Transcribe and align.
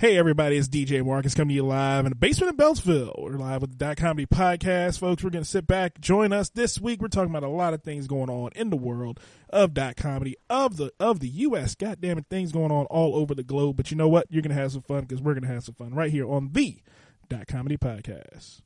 Hey 0.00 0.16
everybody, 0.16 0.56
it's 0.56 0.66
DJ 0.66 1.04
Marcus 1.04 1.34
coming 1.34 1.50
to 1.50 1.54
you 1.56 1.62
live 1.62 2.06
in 2.06 2.10
the 2.10 2.16
basement 2.16 2.52
in 2.52 2.56
Beltsville. 2.56 3.22
We're 3.22 3.32
live 3.32 3.60
with 3.60 3.72
the 3.72 3.76
Dot 3.76 3.98
Comedy 3.98 4.24
Podcast, 4.24 4.98
folks. 4.98 5.22
We're 5.22 5.28
gonna 5.28 5.44
sit 5.44 5.66
back, 5.66 6.00
join 6.00 6.32
us 6.32 6.48
this 6.48 6.80
week. 6.80 7.02
We're 7.02 7.08
talking 7.08 7.28
about 7.28 7.42
a 7.42 7.50
lot 7.50 7.74
of 7.74 7.82
things 7.82 8.06
going 8.06 8.30
on 8.30 8.52
in 8.56 8.70
the 8.70 8.78
world 8.78 9.20
of 9.50 9.74
dot 9.74 9.96
comedy, 9.96 10.36
of 10.48 10.78
the 10.78 10.90
of 10.98 11.20
the 11.20 11.28
US. 11.28 11.74
God 11.74 12.00
damn 12.00 12.16
it, 12.16 12.24
things 12.30 12.50
going 12.50 12.72
on 12.72 12.86
all 12.86 13.14
over 13.14 13.34
the 13.34 13.42
globe. 13.42 13.76
But 13.76 13.90
you 13.90 13.98
know 13.98 14.08
what? 14.08 14.26
You're 14.30 14.40
gonna 14.40 14.54
have 14.54 14.72
some 14.72 14.80
fun 14.80 15.02
because 15.02 15.20
we're 15.20 15.34
gonna 15.34 15.48
have 15.48 15.64
some 15.64 15.74
fun 15.74 15.92
right 15.92 16.10
here 16.10 16.26
on 16.26 16.48
the 16.52 16.78
Dot 17.28 17.46
Comedy 17.46 17.76
Podcast. 17.76 18.62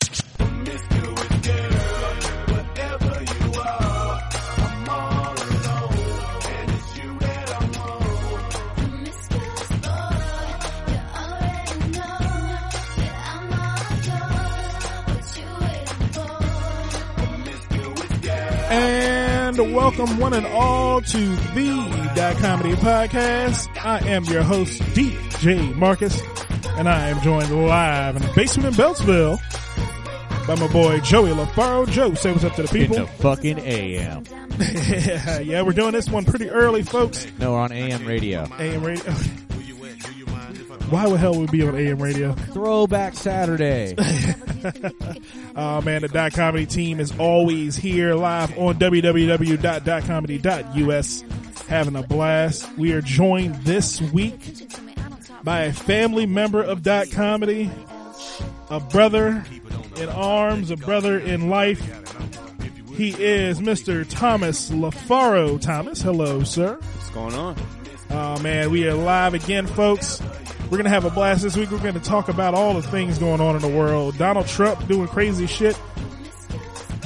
And 19.57 19.72
welcome 19.72 20.18
one 20.18 20.32
and 20.32 20.46
all 20.49 21.00
to 21.00 21.18
the 21.18 22.12
Dot 22.17 22.36
Comedy 22.39 22.75
Podcast. 22.75 23.68
I 23.85 24.00
am 24.08 24.25
your 24.25 24.43
host, 24.43 24.81
DJ 24.95 25.72
Marcus, 25.76 26.21
and 26.71 26.89
I 26.89 27.11
am 27.11 27.21
joined 27.21 27.53
live 27.64 28.17
in 28.17 28.22
the 28.22 28.32
basement 28.35 28.68
in 28.71 28.75
Beltsville 28.75 29.39
by 30.48 30.57
my 30.57 30.67
boy 30.72 30.98
Joey 31.00 31.31
LoFaro. 31.31 31.89
Joe, 31.89 32.14
say 32.14 32.33
what's 32.33 32.42
up 32.42 32.55
to 32.55 32.64
the 32.64 32.78
In 32.78 32.89
people. 32.89 33.06
the 33.06 33.12
fucking 33.12 33.61
AM. 33.61 34.25
yeah, 35.47 35.62
we're 35.62 35.73
doing 35.73 35.92
this 35.92 36.09
one 36.09 36.25
pretty 36.25 36.50
early, 36.50 36.83
folks. 36.83 37.25
No, 37.39 37.53
we're 37.53 37.61
on 37.61 37.70
AM 37.70 38.05
radio. 38.06 38.48
AM 38.59 38.83
radio. 38.83 39.14
Why 40.91 41.08
the 41.08 41.16
hell 41.16 41.34
would 41.38 41.50
we 41.50 41.58
be 41.58 41.66
on 41.66 41.77
AM 41.77 42.02
radio? 42.02 42.33
Throwback 42.33 43.14
Saturday. 43.14 43.94
Oh 45.56 45.81
man, 45.83 46.03
the 46.03 46.09
Dot 46.09 46.33
Comedy 46.33 46.67
team 46.67 46.98
is 46.98 47.17
always 47.19 47.77
here 47.77 48.14
live 48.14 48.59
on 48.59 48.75
www.dotcomedy.us 48.77 51.25
having 51.69 51.94
a 51.97 52.03
blast. 52.03 52.69
We 52.77 52.92
are 52.92 53.00
joined 53.00 53.55
this 53.56 54.00
week 54.00 54.67
by 55.44 55.61
a 55.64 55.72
family 55.72 56.27
member 56.27 56.62
of 56.62 56.83
Dot 56.83 57.11
Comedy, 57.12 57.70
a 58.70 58.81
brother 58.81 59.44
in 59.97 60.09
arms, 60.09 60.70
a 60.70 60.77
brother 60.77 61.19
in 61.20 61.50
life. 61.50 61.81
He 62.97 63.11
is 63.11 63.61
Mr. 63.61 64.05
Thomas 64.09 64.70
LoFaro. 64.70 65.61
Thomas, 65.61 66.00
hello, 66.03 66.42
sir. 66.42 66.78
What's 66.81 67.11
going 67.11 67.34
on? 67.34 67.56
Oh 68.11 68.39
man, 68.41 68.70
we 68.70 68.89
are 68.89 68.94
live 68.94 69.34
again, 69.34 69.66
folks. 69.66 70.20
We're 70.75 70.78
gonna 70.78 70.91
have 70.91 71.05
a 71.05 71.11
blast 71.11 71.42
this 71.42 71.56
week. 71.56 71.70
We're 71.70 71.78
gonna 71.78 72.00
talk 72.00 72.28
about 72.28 72.53
all 72.53 72.75
the 72.75 72.83
things 72.83 73.17
going 73.20 73.41
on 73.41 73.55
in 73.55 73.62
the 73.62 73.69
world. 73.69 74.19
Donald 74.19 74.48
Trump 74.48 74.84
doing 74.89 75.06
crazy 75.06 75.47
shit. 75.47 75.81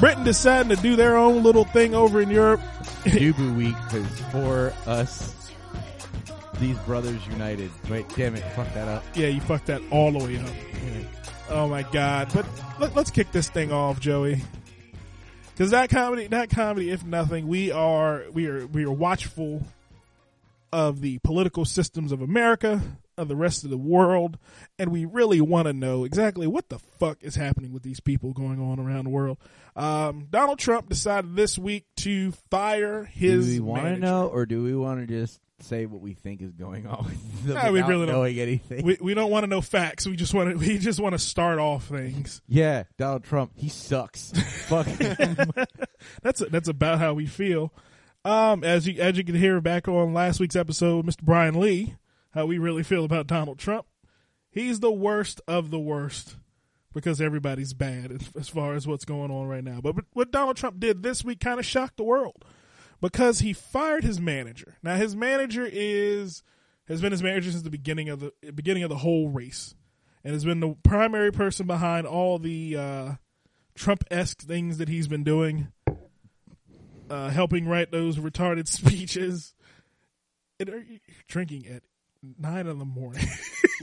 Britain 0.01 0.25
deciding 0.25 0.75
to 0.75 0.83
do 0.83 0.97
their 0.97 1.19
own 1.19 1.43
little 1.43 1.65
thing 1.65 1.95
over 1.95 2.23
in 2.23 2.31
Europe. 2.31 2.61
Dubu 3.05 3.55
week 3.59 3.77
because 3.85 4.21
for 4.33 4.73
us, 4.87 5.53
these 6.61 6.79
brothers 6.79 7.21
united. 7.27 7.71
Wait, 7.91 8.09
damn 8.17 8.37
it, 8.37 8.45
fuck 8.55 8.73
that 8.73 8.89
up. 8.89 9.05
Yeah, 9.15 9.27
you 9.27 9.43
fucked 9.43 9.67
that 9.67 9.83
all 9.91 10.13
the 10.13 10.25
way 10.25 10.39
up. 10.39 10.49
Oh 11.51 11.69
my 11.69 11.83
god! 11.83 12.31
But 12.33 12.47
let, 12.79 12.97
us 12.97 13.11
kick 13.11 13.33
this 13.33 13.51
thing 13.51 13.71
off, 13.71 14.01
Joey. 14.01 14.41
Because 15.53 15.73
that 15.73 15.91
comedy, 15.91 16.27
that 16.29 16.49
comedy, 16.49 16.89
if 16.89 17.05
nothing, 17.05 17.47
we 17.47 17.71
are 17.71 18.25
we 18.33 18.47
are 18.47 18.67
we 18.67 18.87
are 18.87 18.91
watchful 18.91 19.63
of 20.73 21.03
the 21.03 21.19
political 21.19 21.67
systems 21.67 22.13
of 22.13 22.23
America, 22.23 22.81
of 23.19 23.29
the 23.29 23.37
rest 23.37 23.65
of 23.65 23.71
the 23.71 23.79
world, 23.79 24.39
and 24.79 24.91
we 24.91 25.05
really 25.05 25.41
want 25.41 25.67
to 25.67 25.73
know 25.73 26.05
exactly 26.05 26.47
what 26.47 26.69
the 26.69 26.79
fuck 26.79 27.19
is 27.23 27.35
happening 27.37 27.73
with 27.73 27.83
these 27.83 28.01
people 28.01 28.33
going 28.33 28.61
on 28.61 28.79
around 28.79 29.05
the 29.05 29.11
world. 29.11 29.39
Um, 29.77 30.27
Donald 30.31 30.59
Trump 30.59 30.89
decided 30.89 31.37
this 31.37 31.59
week 31.59 31.85
to 31.99 32.33
fire 32.51 33.05
his. 33.05 33.47
do 33.47 33.53
we 33.53 33.61
want 33.61 33.85
to 33.85 33.97
know, 33.97 34.27
or 34.29 34.47
do 34.47 34.63
we 34.63 34.75
want 34.75 35.01
to 35.01 35.07
just 35.07 35.41
say 35.61 35.87
what 35.87 36.01
we 36.01 36.15
think 36.15 36.41
is 36.41 36.53
going 36.53 36.87
on 36.87 37.13
Nah, 37.45 37.73
we 37.73 37.83
really 37.83 38.07
don't. 38.07 38.15
knowing 38.15 38.39
anything? 38.39 38.85
We, 38.85 38.97
we 39.01 39.15
don't 39.15 39.31
want 39.31 39.43
to 39.43 39.49
know 39.49 39.61
facts. 39.61 40.07
We 40.07 40.15
just 40.17 40.33
want 40.35 40.51
to. 40.51 40.57
We 40.57 40.79
just 40.79 41.01
want 41.01 41.15
to 41.15 41.19
start 41.19 41.59
off 41.59 41.87
things. 41.89 42.43
yeah, 42.49 42.85
Donald 42.97 43.25
Trump, 43.25 43.53
he 43.57 43.69
sucks. 43.69 44.31
fuck 44.69 44.87
him. 44.87 45.37
that's 46.23 46.41
that's 46.51 46.69
about 46.69 46.99
how 47.01 47.15
we 47.15 47.27
feel. 47.27 47.73
Um, 48.25 48.63
as 48.65 48.87
you 48.87 49.01
as 49.01 49.17
you 49.17 49.25
can 49.25 49.35
hear 49.37 49.61
back 49.61 49.89
on 49.89 50.13
last 50.13 50.39
week's 50.41 50.57
episode, 50.57 51.07
Mr. 51.07 51.23
Brian 51.23 51.59
Lee, 51.59 51.95
how 52.31 52.47
we 52.47 52.59
really 52.59 52.83
feel 52.83 53.05
about 53.05 53.27
Donald 53.27 53.59
Trump. 53.59 53.87
He's 54.51 54.81
the 54.81 54.93
worst 54.93 55.41
of 55.47 55.71
the 55.71 55.79
worst 55.79 56.37
because 56.95 57.21
everybody's 57.21 57.75
bad 57.75 58.23
as- 58.37 58.49
far 58.49 58.75
as 58.75 58.87
what's 58.87 59.05
going 59.05 59.31
on 59.31 59.47
right 59.47 59.65
now. 59.65 59.81
But 59.81 59.97
but 59.97 60.05
what 60.13 60.31
Donald 60.31 60.57
Trump 60.57 60.81
did 60.81 61.03
this 61.03 61.25
week 61.25 61.41
kind 61.41 61.61
of 61.61 61.67
shocked 61.67 61.97
the 61.97 62.05
world 62.05 62.45
because 63.01 63.41
he 63.41 63.53
fired 63.53 64.05
his 64.05 64.21
manager. 64.21 64.77
Now 64.83 64.97
his 64.97 65.15
manager 65.15 65.69
is 65.71 66.43
has 66.89 67.01
been 67.01 67.13
his 67.13 67.23
manager 67.23 67.51
since 67.51 67.63
the 67.63 67.71
beginning 67.71 68.09
of 68.09 68.21
the 68.21 68.33
beginning 68.55 68.83
of 68.83 68.89
the 68.89 68.97
whole 68.97 69.29
race, 69.29 69.75
and 70.25 70.33
has 70.33 70.45
been 70.45 70.61
the 70.61 70.75
primary 70.83 71.31
person 71.31 71.67
behind 71.67 72.07
all 72.07 72.39
the 72.39 72.77
uh, 72.77 73.13
Trump 73.75 74.05
esque 74.11 74.41
things 74.41 74.79
that 74.79 74.89
he's 74.89 75.09
been 75.09 75.25
doing 75.25 75.69
uh, 77.11 77.31
helping 77.31 77.67
write 77.67 77.91
those 77.91 78.19
retarded 78.19 78.67
speeches. 78.69 79.55
And 80.61 80.69
are 80.71 80.79
you 80.83 80.99
drinking 81.29 81.67
at 81.69 81.83
nine 82.39 82.67
in 82.67 82.79
the 82.79 82.85
morning? 82.85 83.29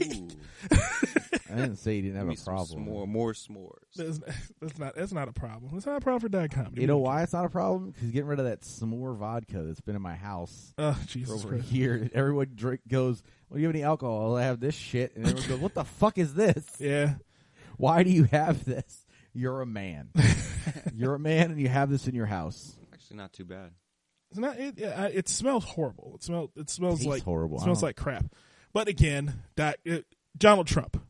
I 1.48 1.54
didn't 1.60 1.76
say 1.76 1.94
he 1.96 2.02
didn't 2.02 2.16
have 2.16 2.28
a 2.28 2.44
problem. 2.44 2.86
S'more, 2.86 3.06
more 3.08 3.32
s'mores. 3.32 3.70
that's, 3.94 4.18
that's 4.60 4.78
not 4.78 4.94
that's 4.94 5.12
not 5.12 5.28
a 5.28 5.32
problem. 5.32 5.72
It's 5.76 5.86
not 5.86 5.96
a 5.96 6.00
problem 6.00 6.20
for 6.20 6.28
that 6.36 6.50
comedy. 6.50 6.80
You 6.82 6.86
know 6.86 6.98
why 6.98 7.22
it's 7.22 7.32
not 7.32 7.44
a 7.44 7.48
problem? 7.48 7.90
Because 7.90 8.02
he's 8.02 8.10
getting 8.12 8.26
rid 8.28 8.38
of 8.40 8.46
that 8.46 8.60
s'more 8.62 9.16
vodka 9.16 9.62
that's 9.62 9.80
been 9.80 9.96
in 9.96 10.02
my 10.02 10.16
house 10.16 10.74
Oh, 10.76 10.92
for 10.92 11.06
Jesus 11.06 11.44
over 11.44 11.54
a 11.54 11.60
year. 11.60 12.10
Everyone 12.12 12.50
drink 12.54 12.80
goes, 12.88 13.22
"Well, 13.48 13.56
do 13.56 13.60
you 13.62 13.66
have 13.68 13.74
any 13.74 13.84
alcohol?" 13.84 14.36
I 14.36 14.42
have 14.42 14.60
this 14.60 14.74
shit, 14.74 15.16
and 15.16 15.26
everyone 15.26 15.48
goes, 15.48 15.60
"What 15.60 15.74
the 15.74 15.84
fuck 15.84 16.18
is 16.18 16.34
this? 16.34 16.64
Yeah, 16.80 17.14
Why 17.78 18.02
do 18.02 18.10
you 18.10 18.24
have 18.24 18.64
this? 18.64 19.06
You're 19.32 19.60
a 19.62 19.66
man. 19.66 20.10
You're 20.94 21.14
a 21.14 21.18
man, 21.18 21.50
and 21.52 21.60
you 21.60 21.68
have 21.68 21.90
this 21.90 22.06
in 22.08 22.14
your 22.14 22.26
house. 22.26 22.76
Actually, 22.92 23.16
not 23.18 23.32
too 23.32 23.44
bad. 23.44 23.70
It's 24.36 24.40
not. 24.40 24.58
It, 24.58 25.14
it 25.16 25.28
smells 25.28 25.64
horrible. 25.64 26.12
It 26.16 26.22
smells. 26.22 26.50
It 26.56 26.70
smells 26.70 26.98
Tastes 27.00 27.08
like 27.10 27.22
horrible. 27.22 27.58
It 27.58 27.62
smells 27.62 27.82
like 27.82 27.96
crap. 27.96 28.26
But 28.72 28.88
again, 28.88 29.42
that 29.56 29.78
uh, 29.90 29.98
Donald 30.36 30.66
Trump. 30.66 31.02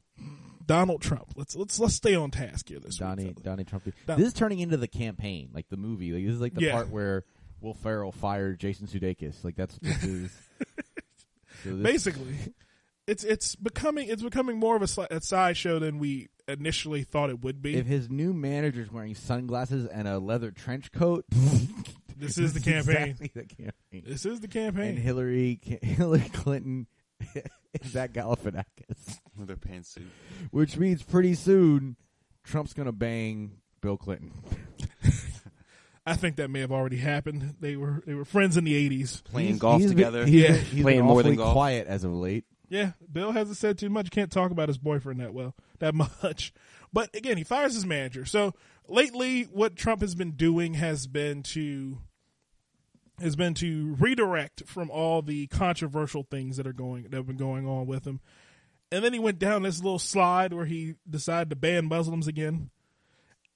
Donald 0.65 1.01
Trump. 1.01 1.27
Let's 1.37 1.55
let's 1.55 1.79
let's 1.79 1.95
stay 1.95 2.15
on 2.17 2.31
task 2.31 2.69
here 2.69 2.81
this 2.81 2.97
Donnie 2.97 3.27
week. 3.27 3.43
Donnie 3.43 3.65
Trump. 3.65 3.85
Don- 4.07 4.19
This 4.19 4.29
is 4.29 4.35
turning 4.35 4.59
into 4.59 4.77
the 4.77 4.89
campaign, 4.89 5.51
like 5.53 5.69
the 5.69 5.77
movie. 5.77 6.13
Like 6.13 6.25
this 6.25 6.35
is 6.35 6.41
like 6.41 6.55
the 6.55 6.63
Yeah. 6.63 6.73
part 6.73 6.91
where 6.91 7.25
Will 7.61 7.75
Ferrell 7.75 8.11
fired 8.13 8.59
Jason 8.59 8.87
Sudeikis. 8.89 9.45
Like 9.45 9.55
that's 9.57 9.79
this 9.81 10.03
is. 10.05 10.33
so 11.65 11.71
this- 11.77 11.83
basically 11.83 12.37
it's 13.07 13.23
it's 13.23 13.55
becoming 13.55 14.09
it's 14.09 14.23
becoming 14.23 14.59
more 14.59 14.75
of 14.75 14.83
a, 14.83 14.87
sli- 14.87 15.11
a 15.11 15.21
sideshow 15.21 15.79
than 15.79 15.99
we 16.01 16.29
initially 16.49 17.05
thought 17.05 17.31
it 17.31 17.41
would 17.43 17.63
be 17.63 17.77
if 17.77 17.87
his 17.87 18.11
new 18.11 18.33
manager's 18.33 18.91
wearing 18.91 19.15
sunglasses 19.15 19.87
and 19.87 20.09
a 20.09 20.19
leather 20.19 20.51
trench 20.51 20.91
coat, 20.93 21.25
this 22.17 22.39
is 22.39 22.53
the 22.55 22.61
campaign 22.73 23.17
Exactly 23.21 23.31
the 23.35 23.45
campaign. 23.45 24.03
this 24.07 24.27
is 24.27 24.41
the 24.41 24.49
campaign. 24.49 24.89
And 24.91 24.99
Hillary 24.99 25.61
Hillary 25.83 26.29
Clinton 26.33 26.87
is 27.83 27.93
that 27.93 28.13
Galifianakis, 28.13 29.19
With 29.37 29.47
their 29.49 29.57
pantsuit. 29.57 30.07
which 30.51 30.77
means 30.77 31.03
pretty 31.03 31.35
soon 31.35 31.97
Trump's 32.45 32.73
gonna 32.75 32.93
bang 32.93 33.53
Bill 33.81 33.97
Clinton. 33.97 34.33
i 36.07 36.15
think 36.15 36.37
that 36.37 36.49
may 36.51 36.61
have 36.61 36.73
already 36.73 36.97
happened 36.97 37.55
they 37.61 37.77
were 37.77 38.03
they 38.07 38.15
were 38.15 38.25
friends 38.25 38.57
in 38.57 38.65
the 38.65 38.89
80s 38.89 39.25
Playing 39.25 39.49
He's- 39.49 39.59
golf 39.59 39.81
he's 39.81 39.91
been- 39.91 39.97
together. 39.97 40.25
he's 40.27 40.43
Yeah. 40.43 40.53
been- 40.53 40.65
he's 40.67 40.83
Playing 40.83 40.99
been 41.01 41.07
more 41.07 41.23
than 41.23 41.35
golf. 41.37 41.53
quiet 41.53 41.87
as 41.87 42.05
of 42.05 42.13
late. 42.13 42.45
yeah 42.69 42.93
bill 43.13 43.33
hasn't 43.33 43.57
said 43.57 43.79
too 43.79 43.91
much 43.91 44.11
can't 44.11 44.31
talk 44.31 44.51
about 44.51 44.69
his 44.69 44.79
boyfriend 44.79 45.21
that 45.21 45.35
well 45.35 45.55
that 45.81 45.95
much 45.95 46.53
but 46.93 47.15
again 47.15 47.37
he 47.37 47.45
fires 47.45 47.75
his 47.75 47.85
manager 47.87 48.25
so 48.25 48.53
lately 48.89 49.43
what 49.45 49.75
trump 49.77 50.01
has 50.01 50.15
been 50.15 50.33
doing 50.33 50.75
has 50.75 51.07
been 51.07 51.43
to 51.43 51.99
has 53.21 53.37
been 53.37 53.55
to 53.55 53.97
redirect 53.99 54.65
from 54.67 54.91
all 54.91 55.23
the 55.23 55.47
controversial 55.47 56.23
things 56.23 56.57
that 56.57 56.67
are 56.67 56.73
going 56.73 57.05
that 57.05 57.15
have 57.15 57.27
been 57.27 57.37
going 57.37 57.67
on 57.67 57.87
with 57.87 58.07
him 58.07 58.21
and 58.93 59.05
then 59.05 59.13
he 59.13 59.19
went 59.19 59.39
down 59.39 59.63
this 59.63 59.83
little 59.83 59.99
slide 59.99 60.53
where 60.53 60.67
he 60.67 60.95
decided 61.09 61.51
to 61.51 61.57
ban 61.57 61.87
Muslims 61.87 62.27
again. 62.27 62.71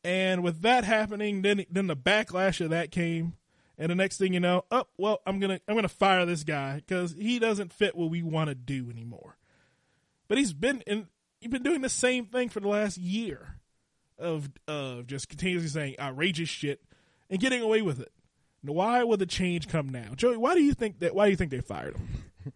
And 0.03 0.43
with 0.43 0.63
that 0.63 0.85
happening, 0.85 1.43
then 1.43 1.65
then 1.71 1.87
the 1.87 1.97
backlash 1.97 2.61
of 2.61 2.71
that 2.71 2.91
came, 2.91 3.35
and 3.77 3.91
the 3.91 3.95
next 3.95 4.17
thing 4.17 4.33
you 4.33 4.41
know, 4.41 4.65
oh 4.71 4.87
well, 4.97 5.21
I'm 5.27 5.39
gonna 5.39 5.61
I'm 5.69 5.75
gonna 5.75 5.89
fire 5.89 6.25
this 6.25 6.43
guy 6.43 6.77
because 6.77 7.13
he 7.13 7.39
doesn't 7.39 7.73
fit 7.73 7.95
what 7.95 8.11
we 8.11 8.23
want 8.23 8.49
to 8.49 8.55
do 8.55 8.89
anymore. 8.91 9.37
But 10.27 10.39
he's 10.39 10.55
been 10.55 10.81
in 10.87 11.09
he's 11.41 11.51
been 11.51 11.63
doing 11.63 11.83
the 11.83 11.91
same 11.91 12.27
thing 12.27 12.49
for 12.49 12.61
the 12.61 12.69
last 12.69 12.97
year 12.97 13.61
of 14.19 14.51
of 14.67 15.07
just 15.07 15.29
continuously 15.29 15.69
saying 15.69 15.97
outrageous 15.99 16.49
shit 16.49 16.83
and 17.29 17.39
getting 17.39 17.61
away 17.61 17.83
with 17.83 18.01
it. 18.01 18.13
Why 18.63 19.03
would 19.03 19.19
the 19.19 19.27
change 19.27 19.69
come 19.69 19.89
now, 19.89 20.15
Joey? 20.15 20.37
Why 20.37 20.55
do 20.55 20.61
you 20.61 20.75
think 20.75 21.01
that? 21.01 21.15
Why 21.15 21.27
do 21.27 21.31
you 21.31 21.37
think 21.37 21.51
they 21.51 21.61
fired 21.61 21.97
him? 21.97 22.09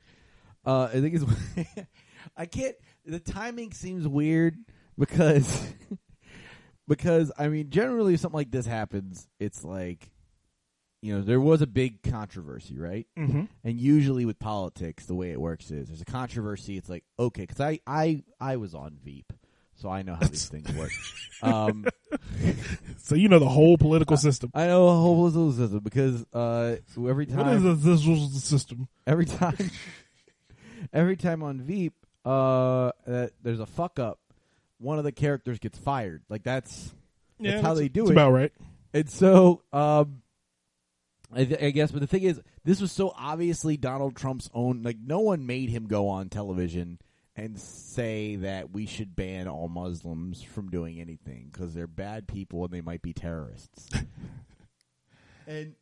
Uh, 0.67 0.89
I 0.91 1.01
think 1.01 1.15
it's. 1.15 1.87
I 2.39 2.47
can't. 2.47 2.75
The 3.05 3.21
timing 3.21 3.73
seems 3.73 4.09
weird 4.09 4.57
because 4.99 5.67
because 6.89 7.31
I 7.39 7.49
mean, 7.49 7.71
generally, 7.71 8.15
if 8.15 8.21
something 8.21 8.39
like 8.39 8.51
this 8.51 8.65
happens, 8.67 9.29
it's 9.39 9.63
like 9.63 10.11
you 11.03 11.15
know 11.15 11.21
there 11.21 11.41
was 11.41 11.61
a 11.61 11.67
big 11.67 12.03
controversy, 12.03 12.79
right? 12.79 13.07
Mm-hmm. 13.19 13.43
And 13.63 13.79
usually 13.79 14.25
with 14.25 14.39
politics, 14.39 15.05
the 15.05 15.15
way 15.15 15.33
it 15.33 15.41
works 15.41 15.71
is 15.71 15.89
there's 15.89 16.01
a 16.01 16.07
controversy. 16.07 16.79
It's 16.79 16.89
like 16.89 17.05
okay, 17.19 17.43
because 17.43 17.61
I 17.61 17.81
I 17.87 18.23
I 18.41 18.57
was 18.57 18.75
on 18.75 18.97
Veep, 19.05 19.33
so 19.77 19.89
I 19.89 20.03
know 20.03 20.15
how 20.15 20.27
these 20.27 20.49
things 20.49 20.71
work. 20.75 20.91
Um, 21.43 21.87
So 22.99 23.15
you 23.17 23.29
know 23.29 23.39
the 23.39 23.49
whole 23.49 23.77
political 23.77 24.17
system. 24.17 24.51
I 24.55 24.67
know 24.67 24.89
a 24.89 24.93
whole 24.97 25.25
little 25.25 25.53
system 25.53 25.81
because 25.81 26.25
uh, 26.33 26.77
every 26.97 27.27
time 27.27 27.63
What 27.63 27.77
is 27.77 27.83
this 28.03 28.45
system? 28.45 28.89
every 29.07 29.27
time 29.27 29.71
every 30.93 31.17
time 31.17 31.43
on 31.43 31.61
Veep, 31.61 31.93
uh, 32.25 32.93
that 33.07 33.33
there's 33.43 33.61
a 33.61 33.67
fuck 33.67 33.99
up, 33.99 34.21
one 34.79 34.97
of 34.99 35.05
the 35.05 35.13
characters 35.13 35.59
gets 35.59 35.77
fired. 35.79 36.23
Like 36.31 36.45
that's 36.45 36.95
Yeah, 37.39 37.61
how 37.61 37.75
they 37.75 37.89
do 37.89 38.03
that's 38.03 38.11
it. 38.11 38.15
About 38.15 38.31
right. 38.33 38.53
and 38.95 39.11
so 39.11 39.61
um, 39.73 40.23
I, 41.33 41.45
th- 41.45 41.63
I 41.63 41.71
guess. 41.71 41.91
But 41.91 42.01
the 42.01 42.07
thing 42.07 42.23
is, 42.23 42.41
this 42.65 42.81
was 42.81 42.91
so 42.93 43.13
obviously 43.17 43.77
Donald 43.77 44.17
Trump's 44.17 44.49
own. 44.55 44.83
Like 44.83 44.97
no 45.05 45.21
one 45.21 45.45
made 45.47 45.69
him 45.69 45.87
go 45.89 46.09
on 46.09 46.31
television 46.31 46.99
and 47.37 47.59
say 47.59 48.37
that 48.37 48.71
we 48.71 48.87
should 48.87 49.17
ban 49.17 49.49
all 49.49 49.69
Muslims 49.69 50.43
from 50.43 50.71
doing 50.71 51.01
anything 51.01 51.49
because 51.53 51.75
they're 51.75 51.87
bad 51.87 52.29
people 52.29 52.65
and 52.65 52.73
they 52.73 52.81
might 52.81 53.03
be 53.03 53.13
terrorists. 53.13 53.89
and 55.47 55.75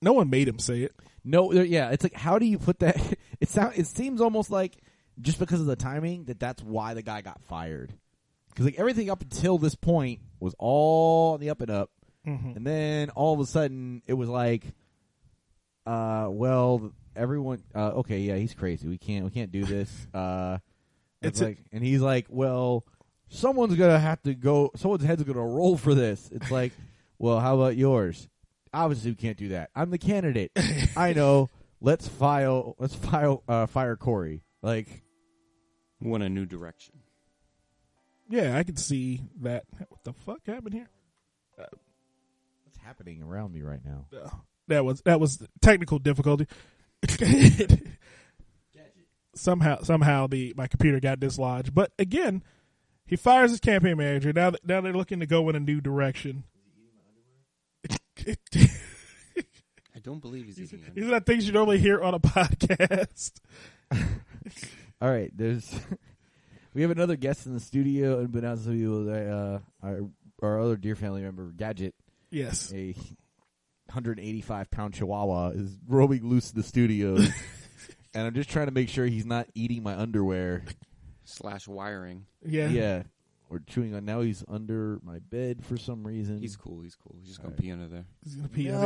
No 0.00 0.12
one 0.12 0.30
made 0.30 0.48
him 0.48 0.58
say 0.58 0.82
it. 0.82 0.94
no, 1.24 1.52
yeah, 1.52 1.90
it's 1.90 2.02
like 2.04 2.14
how 2.14 2.38
do 2.38 2.46
you 2.46 2.58
put 2.58 2.78
that? 2.80 2.96
It 3.40 3.48
sound 3.50 3.74
it 3.76 3.86
seems 3.88 4.20
almost 4.22 4.50
like 4.50 4.76
just 5.20 5.38
because 5.38 5.60
of 5.60 5.66
the 5.66 5.76
timing 5.76 6.24
that 6.26 6.38
that's 6.40 6.62
why 6.62 6.94
the 6.94 7.02
guy 7.02 7.20
got 7.20 7.42
fired. 7.42 7.92
Because 8.48 8.64
like 8.66 8.78
everything 8.78 9.10
up 9.10 9.20
until 9.22 9.58
this 9.58 9.74
point 9.74 10.20
was 10.40 10.54
all 10.58 11.34
on 11.34 11.40
the 11.40 11.50
up 11.50 11.60
and 11.60 11.70
up, 11.70 11.90
Mhm. 12.26 12.56
and 12.56 12.66
then 12.66 13.10
all 13.10 13.34
of 13.34 13.40
a 13.40 13.46
sudden 13.46 14.00
it 14.06 14.14
was 14.14 14.28
like, 14.30 14.64
uh, 15.84 16.28
well, 16.30 16.92
everyone, 17.14 17.62
uh, 17.74 17.88
okay, 17.96 18.20
yeah, 18.20 18.36
he's 18.36 18.54
crazy. 18.54 18.88
We 18.88 18.96
can't 18.96 19.24
we 19.24 19.30
can't 19.30 19.52
do 19.52 19.64
this. 19.64 20.06
Uh, 20.14 20.58
It's 21.24 21.38
it's 21.38 21.40
a- 21.40 21.44
like, 21.46 21.58
and 21.72 21.82
he's 21.82 22.00
like, 22.00 22.26
well, 22.28 22.84
someone's 23.28 23.74
gonna 23.76 23.98
have 23.98 24.22
to 24.22 24.34
go. 24.34 24.70
Someone's 24.76 25.04
head's 25.04 25.22
gonna 25.22 25.44
roll 25.46 25.76
for 25.76 25.94
this. 25.94 26.28
It's 26.32 26.50
like, 26.50 26.72
well, 27.18 27.40
how 27.40 27.54
about 27.56 27.76
yours? 27.76 28.28
Obviously, 28.72 29.12
we 29.12 29.16
can't 29.16 29.36
do 29.36 29.48
that. 29.50 29.70
I'm 29.74 29.90
the 29.90 29.98
candidate. 29.98 30.50
I 30.96 31.12
know. 31.12 31.50
Let's 31.80 32.08
file. 32.08 32.74
Let's 32.78 32.94
file. 32.94 33.42
Uh, 33.46 33.66
fire 33.66 33.96
Corey. 33.96 34.42
Like, 34.62 35.02
Want 36.00 36.22
a 36.22 36.28
new 36.28 36.44
direction. 36.46 36.94
Yeah, 38.28 38.56
I 38.56 38.62
can 38.62 38.76
see 38.76 39.22
that. 39.42 39.64
What 39.88 40.02
the 40.04 40.12
fuck 40.12 40.46
happened 40.46 40.74
here? 40.74 40.88
what's 41.56 42.78
happening 42.84 43.22
around 43.22 43.52
me 43.52 43.62
right 43.62 43.80
now? 43.84 44.06
Uh, 44.12 44.28
that 44.68 44.84
was 44.84 45.02
that 45.02 45.20
was 45.20 45.42
technical 45.62 45.98
difficulty. 45.98 46.46
somehow 49.34 49.82
somehow 49.82 50.26
the 50.26 50.52
my 50.56 50.66
computer 50.66 51.00
got 51.00 51.20
dislodged. 51.20 51.74
But 51.74 51.92
again, 51.98 52.42
he 53.06 53.16
fires 53.16 53.50
his 53.50 53.60
campaign 53.60 53.96
manager. 53.96 54.32
Now 54.32 54.50
that 54.50 54.66
now 54.66 54.80
they're 54.80 54.92
looking 54.92 55.20
to 55.20 55.26
go 55.26 55.48
in 55.48 55.56
a 55.56 55.60
new 55.60 55.80
direction. 55.80 56.44
I 59.96 60.00
don't 60.02 60.20
believe 60.20 60.46
he's 60.46 60.58
eating 60.60 60.80
These 60.94 61.04
are 61.06 61.10
not 61.10 61.26
things 61.26 61.46
you 61.46 61.52
normally 61.52 61.78
hear 61.78 62.02
on 62.02 62.14
a 62.14 62.18
podcast. 62.20 63.32
All 65.00 65.10
right, 65.10 65.30
there's 65.36 65.74
we 66.74 66.82
have 66.82 66.90
another 66.90 67.16
guest 67.16 67.46
in 67.46 67.52
the 67.52 67.60
studio, 67.60 68.20
and 68.20 68.32
but 68.32 68.44
also 68.44 68.70
you, 68.70 69.10
uh, 69.10 69.58
our 69.86 70.00
our 70.42 70.60
other 70.60 70.76
dear 70.76 70.96
family 70.96 71.22
member, 71.22 71.44
Gadget, 71.56 71.94
Yes. 72.30 72.72
a 72.74 72.92
185 73.86 74.70
pound 74.70 74.94
Chihuahua, 74.94 75.50
is 75.50 75.76
roaming 75.86 76.28
loose 76.28 76.50
in 76.52 76.56
the 76.60 76.66
studio, 76.66 77.16
and 78.14 78.26
I'm 78.26 78.34
just 78.34 78.50
trying 78.50 78.66
to 78.66 78.72
make 78.72 78.88
sure 78.88 79.06
he's 79.06 79.26
not 79.26 79.48
eating 79.54 79.82
my 79.82 79.96
underwear. 79.96 80.64
Slash 81.24 81.66
wiring. 81.66 82.26
Yeah. 82.44 82.68
Yeah, 82.68 83.02
or 83.50 83.60
chewing 83.66 83.94
on. 83.94 84.04
Now 84.04 84.20
he's 84.20 84.44
under 84.48 84.98
my 85.02 85.18
bed 85.18 85.64
for 85.64 85.76
some 85.76 86.06
reason. 86.06 86.38
He's 86.40 86.56
cool. 86.56 86.82
He's 86.82 86.96
cool. 86.96 87.16
He's 87.18 87.28
just 87.28 87.38
gonna 87.40 87.50
Alright. 87.54 87.62
pee 87.62 87.72
under 87.72 87.88
there. 87.88 88.04
He's 88.22 88.34
gonna 88.36 88.48
pee 88.48 88.70
under 88.70 88.82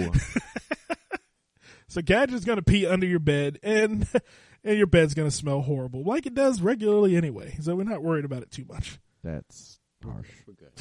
your- 0.00 0.10
no. 0.12 0.12
So 1.88 2.02
Gadget's 2.02 2.44
gonna 2.44 2.62
pee 2.62 2.84
under 2.86 3.06
your 3.06 3.20
bed 3.20 3.58
and 3.62 4.06
and 4.64 4.76
your 4.76 4.86
bed's 4.88 5.14
gonna 5.14 5.30
smell 5.30 5.60
horrible. 5.62 6.02
Like 6.02 6.26
it 6.26 6.34
does 6.34 6.60
regularly 6.60 7.16
anyway. 7.16 7.56
So 7.60 7.76
we're 7.76 7.84
not 7.84 8.02
worried 8.02 8.24
about 8.24 8.42
it 8.42 8.50
too 8.50 8.64
much. 8.68 8.98
That's 9.22 9.78
harsh. 10.04 10.28
We're 10.46 10.54
good. 10.54 10.72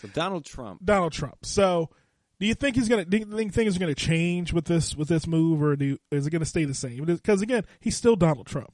So 0.00 0.08
Donald 0.08 0.44
Trump. 0.44 0.84
Donald 0.84 1.12
Trump. 1.12 1.44
So 1.44 1.90
do 2.40 2.46
you 2.46 2.54
think 2.54 2.76
he's 2.76 2.88
gonna 2.88 3.04
do 3.04 3.18
you 3.18 3.24
think 3.24 3.52
things 3.52 3.76
are 3.76 3.80
gonna 3.80 3.94
change 3.94 4.52
with 4.52 4.64
this 4.66 4.94
with 4.96 5.08
this 5.08 5.26
move 5.26 5.62
or 5.62 5.76
do 5.76 5.98
is 6.10 6.26
it 6.26 6.30
gonna 6.30 6.44
stay 6.44 6.64
the 6.64 6.74
same? 6.74 7.04
Because 7.04 7.42
again, 7.42 7.64
he's 7.80 7.96
still 7.96 8.16
Donald 8.16 8.46
Trump. 8.46 8.72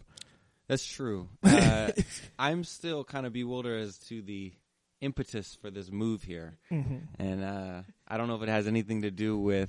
That's 0.69 0.85
true. 0.87 1.29
Uh, 1.45 1.91
I'm 2.39 2.65
still 2.65 3.05
kind 3.05 3.27
of 3.27 3.33
bewildered 3.33 3.81
as 3.83 3.99
to 3.99 4.23
the 4.23 4.53
impetus 5.01 5.57
for 5.61 5.71
this 5.71 5.91
move 5.91 6.23
here, 6.23 6.57
Mm-hmm. 6.71 6.97
and 7.19 7.45
uh, 7.45 7.83
I 8.09 8.17
don't 8.17 8.29
know 8.29 8.37
if 8.37 8.43
it 8.43 8.49
has 8.49 8.67
anything 8.67 9.03
to 9.03 9.11
do 9.11 9.37
with 9.39 9.69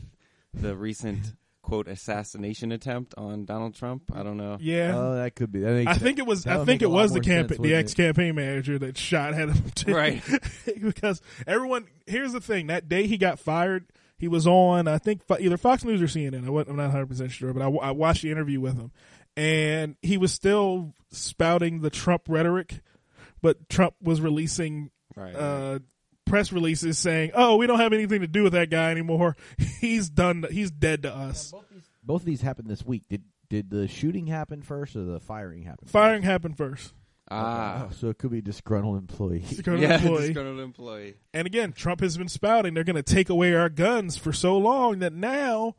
the 0.54 0.76
recent 0.76 1.34
quote 1.66 1.88
assassination 1.88 2.72
attempt 2.72 3.16
on 3.18 3.44
Donald 3.44 3.74
Trump. 3.74 4.12
I 4.14 4.22
don't 4.22 4.38
know. 4.38 4.58
Yeah. 4.62 4.94
Oh, 4.96 5.16
that 5.16 5.36
could 5.36 5.52
be. 5.52 5.62
That 5.62 5.74
makes 5.74 5.92
I 5.92 5.96
think 5.96 6.20
it 6.20 6.26
was. 6.28 6.46
I 6.46 6.64
think 6.64 6.84
it 6.84 6.90
was 6.90 7.12
the 7.12 7.16
more 7.18 7.24
sense, 7.24 7.50
camp, 7.50 7.62
the 7.62 7.74
ex 7.74 7.96
campaign 7.96 8.36
manager 8.36 8.78
that 8.78 8.98
shot 9.00 9.34
at 9.34 9.50
him. 9.50 9.64
Too. 9.74 9.96
Right. 9.96 10.22
because 10.82 11.24
everyone. 11.48 11.88
Here's 12.06 12.34
the 12.34 12.40
thing: 12.40 12.68
that 12.68 12.88
day 12.88 13.08
he 13.08 13.18
got 13.18 13.40
fired, 13.40 13.88
he 14.20 14.28
was 14.28 14.46
on. 14.46 14.88
I 14.88 15.00
think 15.00 15.24
either 15.40 15.58
Fox 15.58 15.84
News 15.84 16.04
or 16.04 16.06
CNN. 16.06 16.46
I 16.46 16.52
wasn't, 16.52 16.70
I'm 16.70 16.76
not 16.78 16.84
100 16.84 17.08
percent 17.08 17.32
sure, 17.32 17.52
but 17.52 17.64
I, 17.64 17.68
I 17.68 17.92
watched 17.92 18.22
the 18.22 18.30
interview 18.30 18.62
with 18.62 18.78
him, 18.78 18.92
and 19.36 19.96
he 20.04 20.18
was 20.20 20.32
still 20.32 20.94
spouting 21.12 21.82
the 21.82 21.90
Trump 21.90 22.24
rhetoric, 22.28 22.80
but 23.42 23.68
Trump 23.70 23.96
was 24.02 24.22
releasing 24.22 24.92
Right. 25.16 25.34
uh, 25.34 25.80
press 26.36 26.52
releases 26.52 27.00
saying, 27.00 27.32
"Oh, 27.34 27.56
we 27.56 27.66
don't 27.68 27.80
have 27.80 27.94
anything 27.94 28.22
to 28.22 28.28
do 28.28 28.44
with 28.44 28.54
that 28.54 28.70
guy 28.70 28.92
anymore. 28.92 29.36
He's 29.80 30.10
done. 30.10 30.46
He's 30.52 30.70
dead 30.72 31.04
to 31.04 31.16
us." 31.16 31.54
Both 32.04 32.22
of 32.22 32.26
these 32.26 32.42
happened 32.42 32.70
this 32.70 32.86
week. 32.86 33.04
Did 33.10 33.24
did 33.50 33.70
the 33.70 33.88
shooting 33.88 34.28
happen 34.28 34.62
first 34.62 34.96
or 34.96 35.04
the 35.04 35.20
firing 35.20 35.64
happen? 35.64 35.88
Firing 35.88 36.24
happened 36.24 36.58
first. 36.58 36.94
ah. 37.32 37.86
Oh, 37.88 37.92
so 37.94 38.10
it 38.10 38.18
could 38.18 38.32
be 38.32 38.42
disgruntled 38.42 38.98
employee. 38.98 39.40
Disgruntled 39.50 39.90
Yeah, 39.90 39.96
employee. 39.98 40.28
disgruntled 40.28 40.60
employee. 40.60 41.16
And 41.34 41.48
again, 41.48 41.72
Trump 41.74 42.02
has 42.02 42.18
been 42.18 42.28
spouting 42.28 42.74
they're 42.74 42.84
going 42.84 42.96
to 42.96 43.02
take 43.04 43.30
away 43.30 43.54
our 43.56 43.70
guns 43.70 44.18
for 44.18 44.34
so 44.34 44.58
long 44.58 45.00
that 45.00 45.14
now 45.14 45.76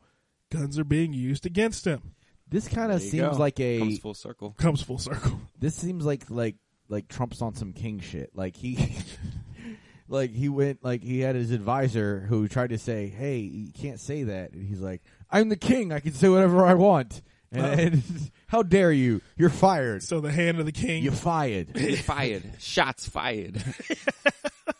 guns 0.51 0.77
are 0.79 0.83
being 0.83 1.13
used 1.13 1.45
against 1.45 1.85
him. 1.85 2.13
This 2.49 2.67
kind 2.67 2.91
of 2.91 3.01
seems 3.01 3.33
go. 3.33 3.37
like 3.37 3.59
a 3.59 3.79
Comes 3.79 3.99
full 3.99 4.13
circle. 4.13 4.51
Comes 4.57 4.81
full 4.81 4.97
circle. 4.97 5.39
this 5.59 5.75
seems 5.75 6.05
like 6.05 6.29
like 6.29 6.55
like 6.89 7.07
Trump's 7.09 7.41
on 7.41 7.53
some 7.53 7.73
king 7.73 7.99
shit. 7.99 8.31
Like 8.33 8.55
he 8.57 8.75
like 10.07 10.31
he 10.31 10.49
went 10.49 10.83
like 10.83 11.03
he 11.03 11.19
had 11.19 11.35
his 11.35 11.51
advisor 11.51 12.25
who 12.29 12.47
tried 12.47 12.69
to 12.69 12.77
say, 12.77 13.07
"Hey, 13.07 13.39
you 13.39 13.71
can't 13.71 13.99
say 13.99 14.23
that." 14.23 14.51
And 14.53 14.65
he's 14.67 14.79
like, 14.81 15.01
"I'm 15.31 15.49
the 15.49 15.55
king. 15.57 15.91
I 15.91 15.99
can 15.99 16.13
say 16.13 16.29
whatever 16.29 16.65
I 16.65 16.73
want." 16.73 17.21
And, 17.51 17.65
Oh. 17.65 17.69
and 17.83 18.03
how 18.47 18.61
dare 18.63 18.91
you? 18.91 19.21
You're 19.37 19.49
fired. 19.49 20.03
So 20.03 20.19
the 20.19 20.31
hand 20.31 20.59
of 20.59 20.65
the 20.65 20.71
king. 20.71 21.03
You're 21.03 21.13
fired. 21.13 21.77
You're 21.77 21.97
fired. 21.97 22.43
Shots 22.59 23.07
fired. 23.07 23.63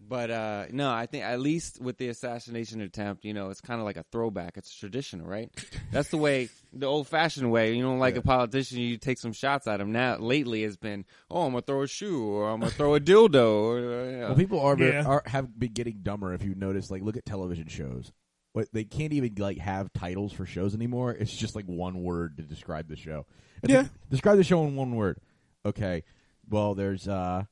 but 0.00 0.30
uh 0.30 0.66
no, 0.70 0.90
I 0.90 1.06
think 1.06 1.24
at 1.24 1.40
least 1.40 1.80
with 1.80 1.98
the 1.98 2.08
assassination 2.08 2.80
attempt, 2.80 3.24
you 3.24 3.32
know, 3.34 3.50
it's 3.50 3.60
kind 3.60 3.80
of 3.80 3.84
like 3.84 3.96
a 3.96 4.04
throwback. 4.12 4.56
It's 4.56 4.74
traditional, 4.74 5.26
right? 5.26 5.50
That's 5.92 6.08
the 6.10 6.16
way, 6.16 6.48
the 6.72 6.86
old-fashioned 6.86 7.50
way. 7.50 7.74
You 7.74 7.82
know, 7.82 7.96
like 7.96 8.16
a 8.16 8.22
politician, 8.22 8.78
you 8.78 8.96
take 8.98 9.18
some 9.18 9.32
shots 9.32 9.66
at 9.66 9.80
him. 9.80 9.92
Now, 9.92 10.16
lately, 10.18 10.64
it's 10.64 10.76
been, 10.76 11.04
oh, 11.30 11.42
I'm 11.42 11.52
gonna 11.52 11.62
throw 11.62 11.82
a 11.82 11.86
shoe 11.88 12.24
or 12.26 12.48
I'm 12.50 12.60
gonna 12.60 12.72
throw 12.72 12.94
a 12.94 13.00
dildo. 13.00 13.52
Or, 13.64 13.78
uh, 13.78 14.10
yeah. 14.10 14.20
Well, 14.26 14.34
people 14.36 14.60
are, 14.60 14.78
Yeah. 14.78 15.04
are 15.04 15.22
have 15.26 15.58
been 15.58 15.72
getting 15.72 15.98
dumber. 16.02 16.34
If 16.34 16.42
you 16.42 16.54
notice, 16.54 16.90
like 16.90 17.02
look 17.02 17.16
at 17.16 17.24
television 17.24 17.68
shows. 17.68 18.12
What 18.52 18.68
they 18.72 18.84
can't 18.84 19.12
even 19.12 19.34
like 19.38 19.58
have 19.58 19.92
titles 19.92 20.32
for 20.32 20.46
shows 20.46 20.74
anymore. 20.74 21.12
It's 21.12 21.36
just 21.36 21.54
like 21.54 21.66
one 21.66 22.02
word 22.02 22.38
to 22.38 22.42
describe 22.42 22.88
the 22.88 22.96
show. 22.96 23.26
It's 23.62 23.70
Yeah. 23.70 23.80
like, 23.82 23.90
describe 24.08 24.38
the 24.38 24.44
show 24.44 24.64
in 24.66 24.76
one 24.76 24.94
word. 24.96 25.18
Okay. 25.66 26.04
Well, 26.48 26.74
there's 26.74 27.06
uh 27.06 27.44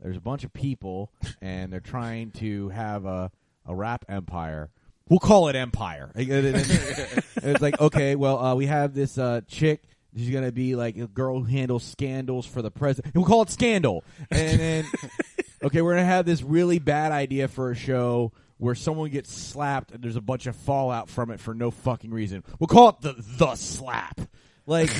there's 0.00 0.16
a 0.16 0.20
bunch 0.20 0.44
of 0.44 0.52
people 0.52 1.10
and 1.40 1.72
they're 1.72 1.80
trying 1.80 2.30
to 2.32 2.68
have 2.70 3.04
a 3.04 3.30
a 3.66 3.74
rap 3.74 4.04
empire. 4.08 4.70
We'll 5.08 5.18
call 5.20 5.48
it 5.48 5.56
empire. 5.56 6.10
It's 6.16 7.62
like 7.62 7.80
okay, 7.80 8.16
well, 8.16 8.38
uh, 8.38 8.54
we 8.54 8.66
have 8.66 8.94
this 8.94 9.18
uh, 9.18 9.42
chick. 9.46 9.82
She's 10.16 10.30
gonna 10.30 10.52
be 10.52 10.74
like 10.74 10.96
a 10.96 11.06
girl 11.06 11.40
who 11.40 11.44
handles 11.44 11.84
scandals 11.84 12.46
for 12.46 12.62
the 12.62 12.70
president. 12.70 13.14
We'll 13.14 13.24
call 13.26 13.42
it 13.42 13.50
scandal. 13.50 14.04
And 14.30 14.58
then 14.58 14.84
okay, 15.62 15.82
we're 15.82 15.94
gonna 15.94 16.06
have 16.06 16.26
this 16.26 16.42
really 16.42 16.78
bad 16.78 17.12
idea 17.12 17.48
for 17.48 17.70
a 17.70 17.74
show 17.76 18.32
where 18.58 18.74
someone 18.74 19.10
gets 19.10 19.32
slapped 19.32 19.92
and 19.92 20.02
there's 20.02 20.16
a 20.16 20.20
bunch 20.20 20.46
of 20.46 20.56
fallout 20.56 21.10
from 21.10 21.30
it 21.30 21.40
for 21.40 21.54
no 21.54 21.70
fucking 21.70 22.10
reason. 22.10 22.42
We'll 22.58 22.68
call 22.68 22.88
it 22.90 23.00
the 23.02 23.14
the 23.18 23.54
slap. 23.54 24.20
Like 24.66 24.90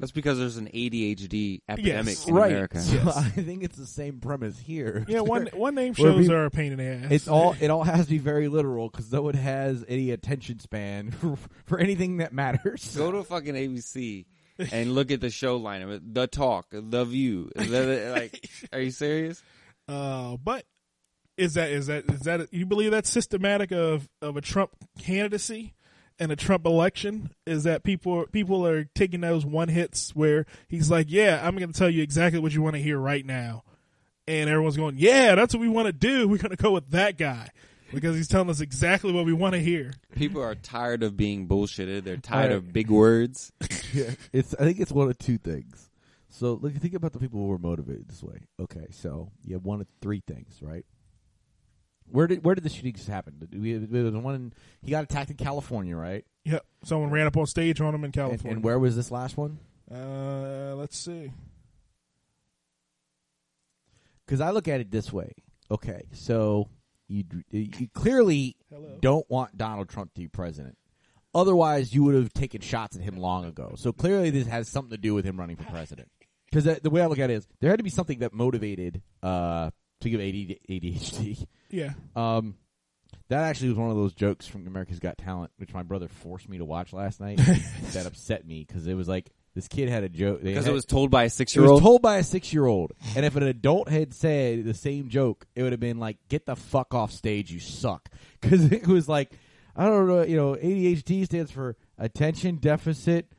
That's 0.00 0.12
because 0.12 0.38
there's 0.38 0.56
an 0.56 0.68
ADHD 0.68 1.60
epidemic 1.68 2.06
Yes. 2.16 2.26
in 2.26 2.34
right. 2.34 2.50
America. 2.50 2.80
So 2.80 2.94
Yes. 2.94 3.16
I 3.16 3.28
think 3.28 3.62
it's 3.62 3.76
the 3.76 3.86
same 3.86 4.18
premise 4.18 4.58
here. 4.58 5.04
Yeah, 5.08 5.20
one 5.20 5.48
one 5.52 5.74
name 5.74 5.94
Where 5.94 6.12
shows 6.12 6.28
we- 6.28 6.34
are 6.34 6.46
a 6.46 6.50
pain 6.50 6.72
in 6.72 6.78
the 6.78 6.84
ass. 6.84 7.10
It's 7.12 7.28
all 7.28 7.54
it 7.60 7.68
all 7.70 7.84
has 7.84 8.06
to 8.06 8.10
be 8.10 8.18
very 8.18 8.48
literal 8.48 8.88
because 8.88 9.12
no 9.12 9.22
one 9.22 9.34
has 9.34 9.84
any 9.88 10.10
attention 10.10 10.58
span 10.58 11.10
for, 11.10 11.36
for 11.66 11.78
anything 11.78 12.16
that 12.16 12.32
matters. 12.32 12.96
Go 12.96 13.12
to 13.12 13.22
fucking 13.22 13.54
ABC 13.54 14.24
and 14.72 14.94
look 14.94 15.10
at 15.10 15.20
the 15.20 15.30
show 15.30 15.60
lineup. 15.60 16.00
The 16.12 16.26
Talk, 16.26 16.66
The 16.72 17.04
View. 17.04 17.50
The- 17.54 17.64
the- 17.64 18.12
like, 18.14 18.50
are 18.72 18.80
you 18.80 18.90
serious? 18.90 19.42
Uh, 19.86 20.36
but 20.36 20.64
is 21.36 21.54
that 21.54 21.70
is 21.70 21.86
that 21.88 22.04
is 22.10 22.20
that 22.20 22.52
you 22.52 22.66
believe 22.66 22.90
that's 22.90 23.08
systematic 23.10 23.70
of 23.70 24.08
of 24.22 24.36
a 24.36 24.40
Trump 24.40 24.70
candidacy 24.98 25.74
and 26.20 26.30
a 26.30 26.36
Trump 26.36 26.64
election? 26.66 27.30
Is 27.46 27.64
that 27.64 27.82
people 27.82 28.26
people 28.30 28.64
are 28.66 28.84
taking 28.94 29.22
those 29.22 29.44
one 29.44 29.68
hits 29.68 30.14
where 30.14 30.46
he's 30.68 30.90
like, 30.90 31.06
"Yeah, 31.10 31.40
I'm 31.42 31.56
going 31.56 31.72
to 31.72 31.76
tell 31.78 31.90
you 31.90 32.02
exactly 32.02 32.38
what 32.38 32.52
you 32.54 32.62
want 32.62 32.76
to 32.76 32.82
hear 32.82 32.98
right 32.98 33.26
now," 33.26 33.64
and 34.28 34.48
everyone's 34.48 34.76
going, 34.76 34.94
"Yeah, 34.98 35.34
that's 35.34 35.54
what 35.54 35.60
we 35.60 35.68
want 35.68 35.86
to 35.86 35.92
do. 35.92 36.28
We're 36.28 36.38
going 36.38 36.54
to 36.56 36.62
go 36.62 36.70
with 36.72 36.90
that 36.90 37.18
guy." 37.18 37.48
Because 37.92 38.14
he's 38.14 38.28
telling 38.28 38.48
us 38.50 38.60
exactly 38.60 39.10
what 39.10 39.26
we 39.26 39.32
want 39.32 39.54
to 39.54 39.58
hear. 39.60 39.92
People 40.14 40.40
are 40.40 40.54
tired 40.54 41.02
of 41.02 41.16
being 41.16 41.48
bullshitted. 41.48 42.04
They're 42.04 42.18
tired 42.18 42.50
Right. 42.50 42.52
of 42.52 42.72
big 42.72 42.88
words. 42.90 43.50
Yeah, 43.92 44.12
it's 44.32 44.54
I 44.54 44.62
think 44.62 44.78
it's 44.78 44.92
one 44.92 45.10
of 45.10 45.18
two 45.18 45.36
things. 45.36 45.90
So 46.28 46.52
look, 46.62 46.72
think 46.74 46.94
about 46.94 47.12
the 47.12 47.18
people 47.18 47.40
who 47.40 47.48
were 47.48 47.58
motivated 47.58 48.08
this 48.08 48.22
way. 48.22 48.42
Okay, 48.60 48.86
so 48.92 49.32
you 49.44 49.54
have 49.54 49.64
one 49.64 49.80
of 49.80 49.88
three 50.00 50.22
things, 50.24 50.58
right? 50.62 50.86
Where 52.12 52.26
did 52.26 52.44
where 52.44 52.54
did 52.54 52.64
the 52.64 52.68
shootings 52.70 53.06
happen? 53.06 53.48
We, 53.52 53.74
there 53.76 54.04
was 54.04 54.14
one 54.14 54.34
in, 54.34 54.52
he 54.82 54.90
got 54.90 55.04
attacked 55.04 55.30
in 55.30 55.36
California, 55.36 55.96
right? 55.96 56.24
Yep. 56.44 56.64
Someone 56.84 57.10
ran 57.10 57.26
up 57.26 57.36
on 57.36 57.46
stage 57.46 57.80
on 57.80 57.94
him 57.94 58.00
in 58.00 58.06
And, 58.06 58.14
California. 58.14 58.54
and 58.56 58.64
where 58.64 58.78
was 58.78 58.96
this 58.96 59.10
last 59.10 59.36
one? 59.36 59.58
Uh, 59.92 60.74
let's 60.76 60.96
see. 60.96 61.32
Because 64.26 64.40
I 64.40 64.50
look 64.50 64.68
at 64.68 64.80
it 64.80 64.90
this 64.90 65.12
way. 65.12 65.32
Okay, 65.70 66.02
so 66.12 66.68
you 67.08 67.24
you 67.50 67.88
clearly 67.94 68.56
Hello. 68.70 68.98
don't 69.00 69.28
want 69.30 69.56
Donald 69.56 69.88
Trump 69.88 70.14
to 70.14 70.20
be 70.20 70.28
president. 70.28 70.76
Otherwise, 71.34 71.94
you 71.94 72.02
would 72.02 72.14
have 72.16 72.32
taken 72.32 72.60
shots 72.60 72.96
at 72.96 73.02
him 73.02 73.16
long 73.16 73.44
ago. 73.44 73.74
So 73.76 73.92
clearly, 73.92 74.30
this 74.30 74.46
has 74.48 74.68
something 74.68 74.90
to 74.90 74.96
do 74.98 75.14
with 75.14 75.24
him 75.24 75.38
running 75.38 75.56
for 75.56 75.64
president. 75.64 76.08
Because 76.46 76.64
the, 76.64 76.80
the 76.82 76.90
way 76.90 77.02
I 77.02 77.06
look 77.06 77.20
at 77.20 77.30
it 77.30 77.34
is, 77.34 77.46
there 77.60 77.70
had 77.70 77.78
to 77.78 77.84
be 77.84 77.90
something 77.90 78.18
that 78.18 78.32
motivated 78.32 79.00
uh, 79.22 79.70
to 80.00 80.10
give 80.10 80.20
ADHD. 80.20 81.46
Yeah. 81.70 81.92
Um, 82.16 82.54
that 83.28 83.44
actually 83.44 83.68
was 83.68 83.78
one 83.78 83.90
of 83.90 83.96
those 83.96 84.12
jokes 84.14 84.46
from 84.46 84.66
America's 84.66 84.98
Got 84.98 85.18
Talent, 85.18 85.52
which 85.56 85.72
my 85.72 85.82
brother 85.82 86.08
forced 86.08 86.48
me 86.48 86.58
to 86.58 86.64
watch 86.64 86.92
last 86.92 87.20
night. 87.20 87.36
that 87.92 88.06
upset 88.06 88.46
me 88.46 88.64
because 88.66 88.86
it 88.86 88.94
was 88.94 89.08
like 89.08 89.30
this 89.54 89.68
kid 89.68 89.88
had 89.88 90.04
a 90.04 90.08
joke 90.08 90.42
Because 90.42 90.66
it 90.66 90.72
was 90.72 90.84
told 90.84 91.10
by 91.10 91.24
a 91.24 91.30
six 91.30 91.52
it 91.52 91.56
year 91.56 91.62
was 91.62 91.70
old. 91.72 91.82
told 91.82 92.02
by 92.02 92.16
a 92.18 92.22
six 92.24 92.52
year 92.52 92.66
old, 92.66 92.92
and 93.16 93.24
if 93.24 93.36
an 93.36 93.42
adult 93.44 93.88
had 93.88 94.14
said 94.14 94.64
the 94.64 94.74
same 94.74 95.08
joke, 95.08 95.46
it 95.54 95.62
would 95.62 95.72
have 95.72 95.80
been 95.80 95.98
like, 95.98 96.18
"Get 96.28 96.46
the 96.46 96.56
fuck 96.56 96.94
off 96.94 97.12
stage, 97.12 97.50
you 97.50 97.60
suck." 97.60 98.08
Because 98.40 98.72
it 98.72 98.86
was 98.86 99.06
like, 99.06 99.32
I 99.76 99.84
don't 99.84 100.08
know, 100.08 100.22
you 100.24 100.34
know, 100.36 100.54
ADHD 100.54 101.26
stands 101.26 101.50
for 101.50 101.76
attention 101.98 102.56
deficit. 102.56 103.30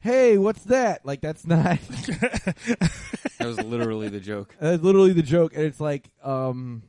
Hey, 0.00 0.36
what's 0.36 0.64
that? 0.64 1.06
Like 1.06 1.20
that's 1.20 1.46
not. 1.46 1.78
That 3.38 3.46
was 3.46 3.60
literally 3.62 4.08
the 4.08 4.20
joke. 4.20 4.54
that's 4.60 4.82
literally 4.82 5.12
the 5.12 5.22
joke, 5.22 5.54
and 5.54 5.64
it's 5.64 5.80
like, 5.80 6.10
um, 6.22 6.82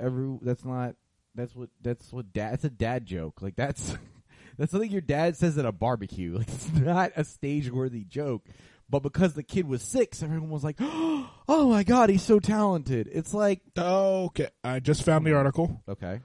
every 0.00 0.38
that's 0.42 0.64
not. 0.64 0.94
That's 1.34 1.54
what 1.54 1.68
that's 1.82 2.12
what 2.12 2.32
dad. 2.32 2.54
It's 2.54 2.64
a 2.64 2.70
dad 2.70 3.06
joke. 3.06 3.40
Like 3.42 3.54
that's 3.56 3.96
that's 4.58 4.72
something 4.72 4.90
your 4.90 5.00
dad 5.00 5.36
says 5.36 5.56
at 5.58 5.64
a 5.66 5.72
barbecue. 5.72 6.34
Like 6.38 6.48
it's 6.48 6.72
not 6.72 7.12
a 7.16 7.24
stage 7.24 7.70
worthy 7.70 8.04
joke. 8.04 8.44
But 8.90 9.00
because 9.02 9.34
the 9.34 9.42
kid 9.42 9.68
was 9.68 9.82
six, 9.82 10.22
everyone 10.22 10.48
was 10.48 10.64
like, 10.64 10.76
"Oh 10.80 11.68
my 11.68 11.82
god, 11.84 12.08
he's 12.10 12.22
so 12.22 12.40
talented!" 12.40 13.08
It's 13.12 13.34
like, 13.34 13.60
Okay. 13.76 14.48
I 14.64 14.80
just 14.80 15.02
found 15.02 15.26
the 15.26 15.34
article 15.34 15.82
okay, 15.88 16.20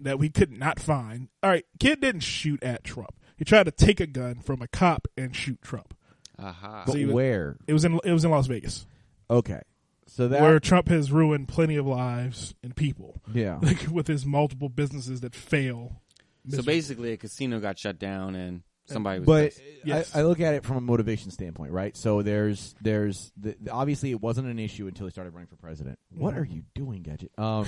that 0.00 0.18
we 0.18 0.28
could 0.28 0.50
not 0.50 0.80
find. 0.80 1.28
All 1.44 1.50
right. 1.50 1.64
Kid 1.78 2.00
didn't 2.00 2.22
shoot 2.22 2.60
at 2.62 2.82
Trump. 2.82 3.14
He 3.36 3.44
tried 3.44 3.64
to 3.66 3.70
take 3.70 4.00
a 4.00 4.06
gun 4.06 4.40
from 4.40 4.60
a 4.62 4.66
cop 4.68 5.06
and 5.16 5.34
shoot 5.34 5.62
Trump. 5.62 5.94
Aha. 6.40 6.82
but 6.86 6.92
So 6.92 6.98
you- 6.98 7.12
where? 7.12 7.56
It 7.68 7.72
was 7.72 7.84
in 7.84 7.98
it 8.04 8.12
was 8.12 8.24
in 8.24 8.32
Las 8.32 8.48
Vegas, 8.48 8.84
Okay, 9.30 9.60
so 10.06 10.28
that 10.28 10.40
where 10.40 10.58
Trump 10.60 10.88
has 10.88 11.12
ruined 11.12 11.48
plenty 11.48 11.76
of 11.76 11.86
lives 11.86 12.54
and 12.62 12.74
people, 12.74 13.20
yeah, 13.32 13.58
like 13.62 13.86
with 13.90 14.06
his 14.06 14.24
multiple 14.24 14.68
businesses 14.68 15.20
that 15.20 15.34
fail. 15.34 16.02
So 16.48 16.62
basically, 16.62 17.12
a 17.12 17.16
casino 17.18 17.60
got 17.60 17.78
shut 17.78 17.98
down 17.98 18.34
and 18.34 18.62
somebody 18.86 19.20
was. 19.20 19.26
but. 19.26 19.64
Yes. 19.84 20.14
I, 20.14 20.20
I 20.20 20.22
look 20.22 20.40
at 20.40 20.54
it 20.54 20.64
from 20.64 20.76
a 20.76 20.80
motivation 20.80 21.30
standpoint, 21.30 21.72
right? 21.72 21.96
So 21.96 22.22
there's 22.22 22.74
there's 22.80 23.32
the, 23.36 23.56
obviously 23.70 24.10
it 24.10 24.20
wasn't 24.20 24.48
an 24.48 24.58
issue 24.58 24.86
until 24.86 25.06
he 25.06 25.10
started 25.10 25.34
running 25.34 25.46
for 25.46 25.56
president. 25.56 25.98
What 26.10 26.36
are 26.36 26.44
you 26.44 26.62
doing, 26.74 27.02
gadget? 27.02 27.30
Um, 27.38 27.66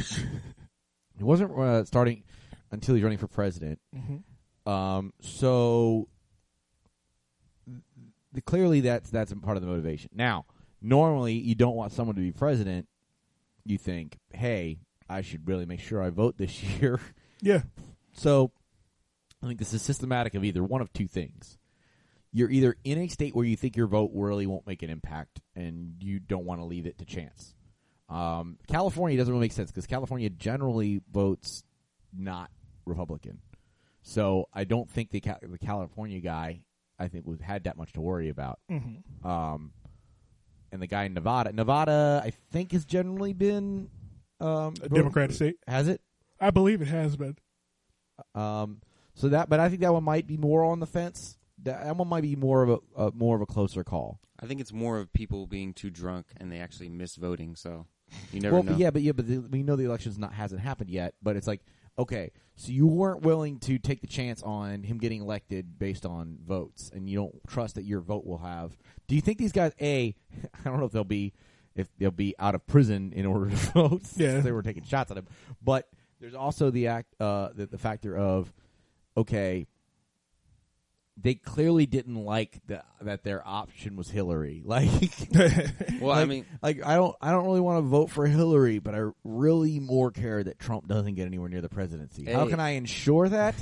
it 1.19 1.23
wasn't 1.23 1.57
uh, 1.59 1.85
starting 1.85 2.25
until 2.71 2.95
he's 2.95 3.05
running 3.05 3.19
for 3.19 3.29
president. 3.29 3.79
Mhm. 3.95 4.23
Um, 4.71 5.13
so 5.21 6.09
the, 8.33 8.41
clearly 8.43 8.81
that's 8.81 9.11
that's 9.11 9.33
part 9.35 9.57
of 9.57 9.63
the 9.63 9.69
motivation. 9.69 10.11
Now, 10.15 10.47
normally 10.83 11.35
you 11.35 11.55
don't 11.55 11.77
want 11.77 11.93
someone 11.93 12.17
to 12.17 12.23
be 12.23 12.33
president. 12.33 12.87
You 13.65 13.79
think, 13.79 14.19
hey, 14.33 14.79
I 15.09 15.23
should 15.23 15.47
really 15.47 15.67
make 15.67 15.81
sure 15.81 16.03
I 16.03 16.11
vote 16.11 16.37
this 16.39 16.63
year. 16.81 17.01
Yeah. 17.41 17.63
So 18.13 18.51
I 19.43 19.47
think 19.47 19.59
this 19.59 19.73
is 19.75 19.83
systematic 19.83 20.35
of 20.35 20.45
either 20.45 20.63
one 20.63 20.81
of 20.81 20.93
two 20.93 21.07
things. 21.09 21.59
You're 22.33 22.51
either 22.51 22.77
in 22.85 22.99
a 22.99 23.09
state 23.09 23.35
where 23.35 23.45
you 23.45 23.57
think 23.57 23.77
your 23.77 23.89
vote 23.89 24.13
really 24.15 24.47
won't 24.47 24.67
make 24.67 24.83
an 24.83 24.91
impact 24.91 25.41
and 25.57 25.95
you 26.01 26.21
don't 26.21 26.45
want 26.45 26.61
to 26.61 26.65
leave 26.65 26.87
it 26.87 26.99
to 26.99 27.05
chance. 27.05 27.55
Um, 28.09 28.59
California 28.69 29.17
doesn't 29.19 29.33
really 29.33 29.45
make 29.47 29.53
sense 29.53 29.71
because 29.71 29.87
California 29.87 30.31
generally 30.31 31.01
votes 31.13 31.65
not 32.17 32.51
Republican. 32.87 33.39
So 34.03 34.49
I 34.55 34.65
don't 34.65 34.89
think 34.91 35.11
the, 35.11 35.21
Ca- 35.21 35.39
the 35.43 35.59
California 35.59 36.21
guy, 36.21 36.61
I 36.99 37.09
think, 37.09 37.25
had 37.43 37.65
that 37.65 37.77
much 37.77 37.93
to 37.95 38.01
worry 38.01 38.29
about. 38.29 38.59
hmm 38.69 39.27
Um, 39.27 39.73
and 40.73 40.81
the 40.81 40.87
guy 40.87 41.05
in 41.05 41.15
Nevada, 41.15 41.53
Nevada, 41.53 42.23
I 42.25 42.33
think 42.53 42.73
has 42.73 42.85
generally 42.85 43.33
been 43.33 43.89
um, 44.41 44.75
A 44.83 44.89
Democratic 44.89 45.35
state. 45.35 45.57
Has 45.67 45.89
it? 45.89 46.01
I 46.41 46.51
believe 46.51 46.81
it 46.81 46.89
has 46.89 47.17
been. 47.17 47.37
Um, 48.35 48.81
so 49.15 49.29
that, 49.29 49.49
but 49.49 49.61
I 49.61 49.69
think 49.69 49.83
that 49.83 49.93
one 49.93 50.05
might 50.05 50.27
be 50.27 50.37
more 50.37 50.65
on 50.65 50.81
the 50.81 50.87
fence. 50.87 51.39
That, 51.63 51.85
that 51.85 51.97
one 51.97 52.09
might 52.09 52.23
be 52.23 52.37
more 52.37 52.63
of 52.63 52.71
a, 52.71 53.03
a 53.03 53.13
more 53.13 53.37
of 53.37 53.43
a 53.43 53.47
closer 53.47 53.85
call. 53.85 54.21
I 54.43 54.47
think 54.47 54.61
it's 54.61 54.73
more 54.73 54.99
of 54.99 55.13
people 55.13 55.47
being 55.47 55.75
too 55.75 55.91
drunk 55.91 56.27
and 56.39 56.51
they 56.51 56.59
actually 56.59 56.89
miss 56.89 57.17
voting. 57.17 57.55
So 57.57 57.87
you 58.33 58.41
never 58.41 58.57
well, 58.57 58.63
know. 58.63 58.77
yeah, 58.77 58.91
but 58.91 59.03
yeah, 59.03 59.13
but 59.13 59.27
the, 59.27 59.39
we 59.39 59.63
know 59.63 59.77
the 59.77 59.85
election's 59.85 60.19
not 60.19 60.33
hasn't 60.33 60.63
happened 60.63 60.89
yet. 60.89 61.15
But 61.23 61.37
it's 61.37 61.47
like, 61.47 61.61
okay, 61.99 62.31
so 62.57 62.73
you 62.73 62.87
weren't 62.87 63.23
willing 63.23 63.59
to 63.61 63.79
take 63.79 64.01
the 64.01 64.07
chance 64.07 64.43
on 64.43 64.83
him 64.83 64.99
getting 64.99 65.21
elected 65.23 65.79
based 65.79 66.05
on 66.07 66.39
votes, 66.47 66.91
and 66.95 67.09
you 67.09 67.17
don't 67.19 67.35
trust 67.49 67.75
that 67.77 67.85
your 67.85 68.01
vote 68.01 68.25
will 68.27 68.39
have. 68.39 68.77
Do 69.07 69.15
you 69.15 69.21
think 69.21 69.39
these 69.39 69.53
guys? 69.53 69.73
A, 69.81 70.15
I 70.65 70.69
don't 70.69 70.79
know 70.81 70.87
if 70.87 70.93
they'll 70.93 71.05
be 71.05 71.33
if 71.77 71.89
they'll 71.99 72.11
be 72.11 72.35
out 72.39 72.55
of 72.55 72.67
prison 72.67 73.13
in 73.15 73.25
order 73.27 73.49
to 73.51 73.57
vote. 73.75 74.05
since 74.07 74.19
Yeah. 74.19 74.41
they 74.41 74.53
were 74.53 74.63
taking 74.63 74.83
shots 74.85 75.11
at 75.11 75.17
him. 75.17 75.27
But 75.63 75.89
there's 76.21 76.35
also 76.35 76.71
the 76.71 76.89
act, 76.89 77.15
uh, 77.21 77.51
the, 77.55 77.67
the 77.67 77.79
factor 77.79 78.17
of, 78.17 78.53
okay, 79.17 79.67
they 81.17 81.35
clearly 81.35 81.87
didn't 81.87 82.15
like 82.25 82.61
the, 82.67 82.83
that 83.03 83.25
their 83.25 83.47
option 83.47 83.97
was 83.97 84.09
Hillary. 84.11 84.63
Like, 84.67 84.89
Well, 86.01 86.13
I 86.17 86.25
mean, 86.25 86.47
like 86.63 86.85
I 86.85 86.95
don't, 86.97 87.15
I 87.21 87.31
don't 87.33 87.45
really 87.45 87.61
want 87.61 87.79
to 87.85 87.89
vote 87.89 88.11
for 88.11 88.27
Hillary, 88.27 88.79
but 88.79 88.95
I 88.95 89.11
really 89.25 89.81
more 89.81 90.11
care 90.11 90.43
that 90.43 90.59
Trump 90.59 90.87
doesn't 90.87 91.15
get 91.15 91.27
anywhere 91.27 91.49
near 91.49 91.61
the 91.61 91.69
presidency. 91.69 92.25
How 92.25 92.49
can 92.49 92.61
I 92.61 92.71
ensure 92.71 93.29
that? 93.29 93.55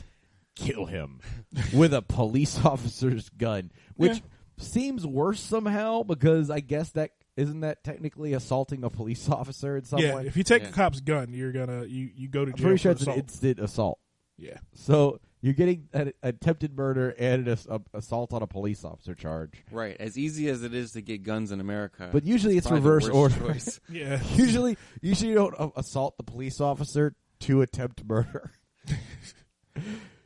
Kill 0.55 0.87
him 0.87 1.21
with 1.75 1.95
a 1.95 2.02
police 2.02 2.64
officer's 2.64 3.28
gun, 3.31 3.71
which 3.97 4.17
Yeah. 4.19 4.21
seems 4.59 5.07
worse 5.07 5.40
somehow 5.40 6.02
because 6.02 6.50
I 6.50 6.61
guess 6.61 6.90
that 6.90 7.11
isn't 7.37 7.61
that 7.61 7.85
technically 7.85 8.33
assaulting 8.33 8.83
a 8.83 8.90
police 8.90 9.28
officer 9.28 9.76
in 9.76 9.85
some 9.85 10.00
yeah. 10.00 10.17
way. 10.17 10.26
If 10.26 10.37
you 10.37 10.43
take 10.43 10.62
Yeah. 10.62 10.69
a 10.71 10.73
cop's 10.73 11.00
gun, 11.00 11.33
you're 11.33 11.52
gonna 11.52 11.85
you 11.85 12.11
you 12.14 12.28
go 12.28 12.45
to 12.45 12.50
I'm 12.50 12.57
jail. 12.57 12.64
pretty 12.67 12.78
sure 12.83 12.93
it's 12.93 13.07
an 13.07 13.14
instant 13.14 13.61
assault. 13.61 13.99
yeah. 14.37 14.59
So 14.75 15.21
you're 15.40 15.54
getting 15.54 15.88
an 15.92 16.12
attempted 16.23 16.76
murder 16.76 17.11
and 17.18 17.47
an 17.47 17.52
ass- 17.52 17.66
assault 17.95 18.33
on 18.33 18.42
a 18.42 18.47
police 18.47 18.85
officer 18.85 19.14
charge. 19.14 19.52
right. 19.71 19.97
As 20.00 20.18
easy 20.18 20.49
as 20.49 20.62
it 20.62 20.75
is 20.75 20.92
to 20.92 21.00
get 21.02 21.23
guns 21.23 21.52
in 21.52 21.61
America, 21.61 22.09
But 22.12 22.25
usually 22.25 22.57
it's 22.57 22.66
probably 22.66 22.83
the 22.83 22.88
reverse 22.90 23.11
worst 23.11 23.40
order. 23.40 23.52
choice. 23.54 23.80
Yeah. 23.90 24.21
usually, 24.35 24.76
usually 25.00 25.30
you 25.30 25.37
don't 25.37 25.54
uh, 25.59 25.68
assault 25.76 26.16
the 26.16 26.25
police 26.25 26.61
officer 26.61 27.14
to 27.40 27.62
attempt 27.62 28.04
murder. 28.04 28.50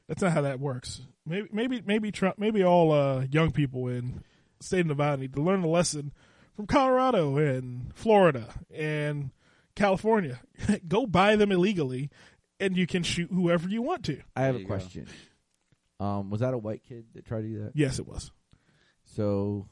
That's 0.09 0.23
not 0.23 0.33
how 0.33 0.42
that 0.42 0.61
works. 0.61 1.00
Maybe 1.26 1.49
maybe 1.52 1.83
maybe 1.85 2.11
Trump 2.11 2.38
maybe 2.38 2.64
all 2.64 2.92
uh, 2.92 3.25
young 3.31 3.52
people 3.52 3.88
in 3.88 4.23
state 4.61 4.81
of 4.81 4.87
Nevada 4.88 5.23
need 5.23 5.35
to 5.35 5.42
learn 5.42 5.62
a 5.62 5.69
lesson 5.69 6.12
from 6.57 6.66
Colorado 6.66 7.37
and 7.37 7.92
Florida 7.95 8.49
and 8.75 9.31
California. 9.76 10.40
go 10.88 11.07
buy 11.07 11.37
them 11.37 11.52
illegally 11.52 12.11
and 12.62 12.76
you 12.76 12.87
can 12.87 13.02
shoot 13.02 13.28
whoever 13.33 13.69
you 13.69 13.83
want 13.83 14.04
to. 14.07 14.21
I 14.37 14.42
have 14.42 14.54
There 14.54 14.59
a 14.59 14.62
you 14.62 14.69
go. 14.69 14.75
question. 14.75 15.07
Um, 16.00 16.31
was 16.31 16.40
that 16.40 16.54
a 16.54 16.59
white 16.59 16.83
kid 16.88 17.04
that 17.14 17.26
tried 17.26 17.42
to 17.42 17.49
do 17.49 17.59
that? 17.64 17.73
Yes, 17.75 17.99
it 17.99 18.07
was. 18.09 18.31
So, 19.04 19.66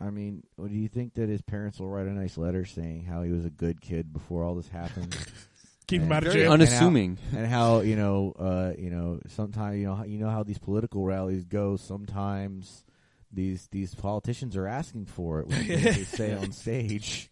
I 0.00 0.10
mean, 0.10 0.42
well, 0.56 0.68
do 0.68 0.74
you 0.74 0.88
think 0.88 1.14
that 1.14 1.28
his 1.28 1.42
parents 1.42 1.80
will 1.80 1.88
write 1.88 2.06
a 2.06 2.12
nice 2.12 2.36
letter 2.36 2.64
saying 2.64 3.04
how 3.04 3.22
he 3.22 3.30
was 3.32 3.44
a 3.44 3.50
good 3.50 3.80
kid 3.80 4.12
before 4.12 4.44
all 4.44 4.54
this 4.54 4.68
happened? 4.68 5.16
Keep 5.86 6.02
him 6.02 6.08
And 6.08 6.12
out 6.12 6.26
of 6.26 6.32
Very 6.32 6.44
jail. 6.44 6.52
unassuming. 6.52 7.16
and 7.34 7.46
how 7.46 7.80
you 7.80 7.94
know, 7.96 8.32
uh, 8.38 8.72
you 8.76 8.90
know, 8.90 9.20
sometimes 9.28 9.78
you 9.78 9.86
know, 9.86 9.94
how- 9.94 10.04
you 10.04 10.18
know 10.18 10.28
how 10.30 10.42
these 10.42 10.58
political 10.58 11.04
rallies 11.04 11.44
go. 11.44 11.76
Sometimes 11.76 12.84
these 13.32 13.68
these 13.70 13.94
politicians 13.94 14.56
are 14.56 14.66
asking 14.66 15.06
for 15.06 15.40
it 15.40 15.46
when 15.48 15.66
they, 15.66 15.76
they 15.76 15.92
say 16.04 16.34
on 16.34 16.50
stage. 16.52 17.30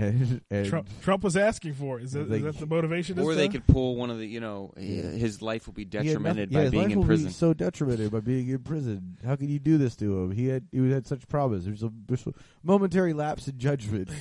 And, 0.00 0.40
and 0.48 0.66
Trump, 0.68 0.88
Trump 1.02 1.24
was 1.24 1.36
asking 1.36 1.74
for 1.74 1.98
it. 1.98 2.04
Is 2.04 2.12
that, 2.12 2.28
They- 2.30 2.36
is 2.36 2.42
that 2.44 2.58
the 2.58 2.66
motivation? 2.66 3.16
this 3.16 3.24
or 3.24 3.34
they 3.34 3.46
time? 3.48 3.52
could 3.52 3.66
pull 3.66 3.96
one 3.96 4.10
of 4.10 4.18
the, 4.18 4.26
you 4.26 4.38
know, 4.38 4.72
his 4.76 5.42
life 5.42 5.66
will 5.66 5.74
be 5.74 5.82
he 5.82 5.96
had 5.96 6.04
detrimented 6.04 6.52
nothing- 6.52 6.52
yeah, 6.52 6.58
by 6.58 6.62
his 6.62 6.70
being 6.70 6.82
life 6.84 6.92
in 6.92 6.96
will 6.98 7.02
be 7.04 7.06
prison. 7.08 7.30
so 7.30 7.52
detrimented 7.52 8.10
by 8.12 8.20
being 8.20 8.48
in 8.48 8.58
prison. 8.60 9.18
How 9.24 9.34
can 9.34 9.48
you 9.48 9.58
do 9.58 9.76
this 9.76 9.96
to 9.96 10.20
him? 10.22 10.30
He 10.30 10.46
had 10.46 10.68
he 10.70 10.88
had 10.90 11.06
such 11.06 11.26
promise. 11.26 11.64
There's 11.64 11.82
a, 11.82 11.90
there's 12.06 12.26
a 12.28 12.32
momentary 12.62 13.12
lapse 13.12 13.48
in 13.48 13.58
judgment. 13.58 14.08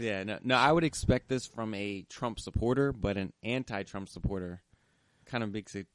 Yeah, 0.00 0.22
no, 0.22 0.38
no, 0.44 0.54
I 0.54 0.70
would 0.70 0.84
expect 0.84 1.28
this 1.28 1.44
from 1.46 1.74
a 1.74 2.02
Trump 2.08 2.38
supporter, 2.38 2.92
but 2.92 3.16
an 3.16 3.32
anti-Trump 3.42 4.08
supporter 4.08 4.62
kind 5.26 5.42
of 5.42 5.50
makes 5.52 5.74
it, 5.74 5.88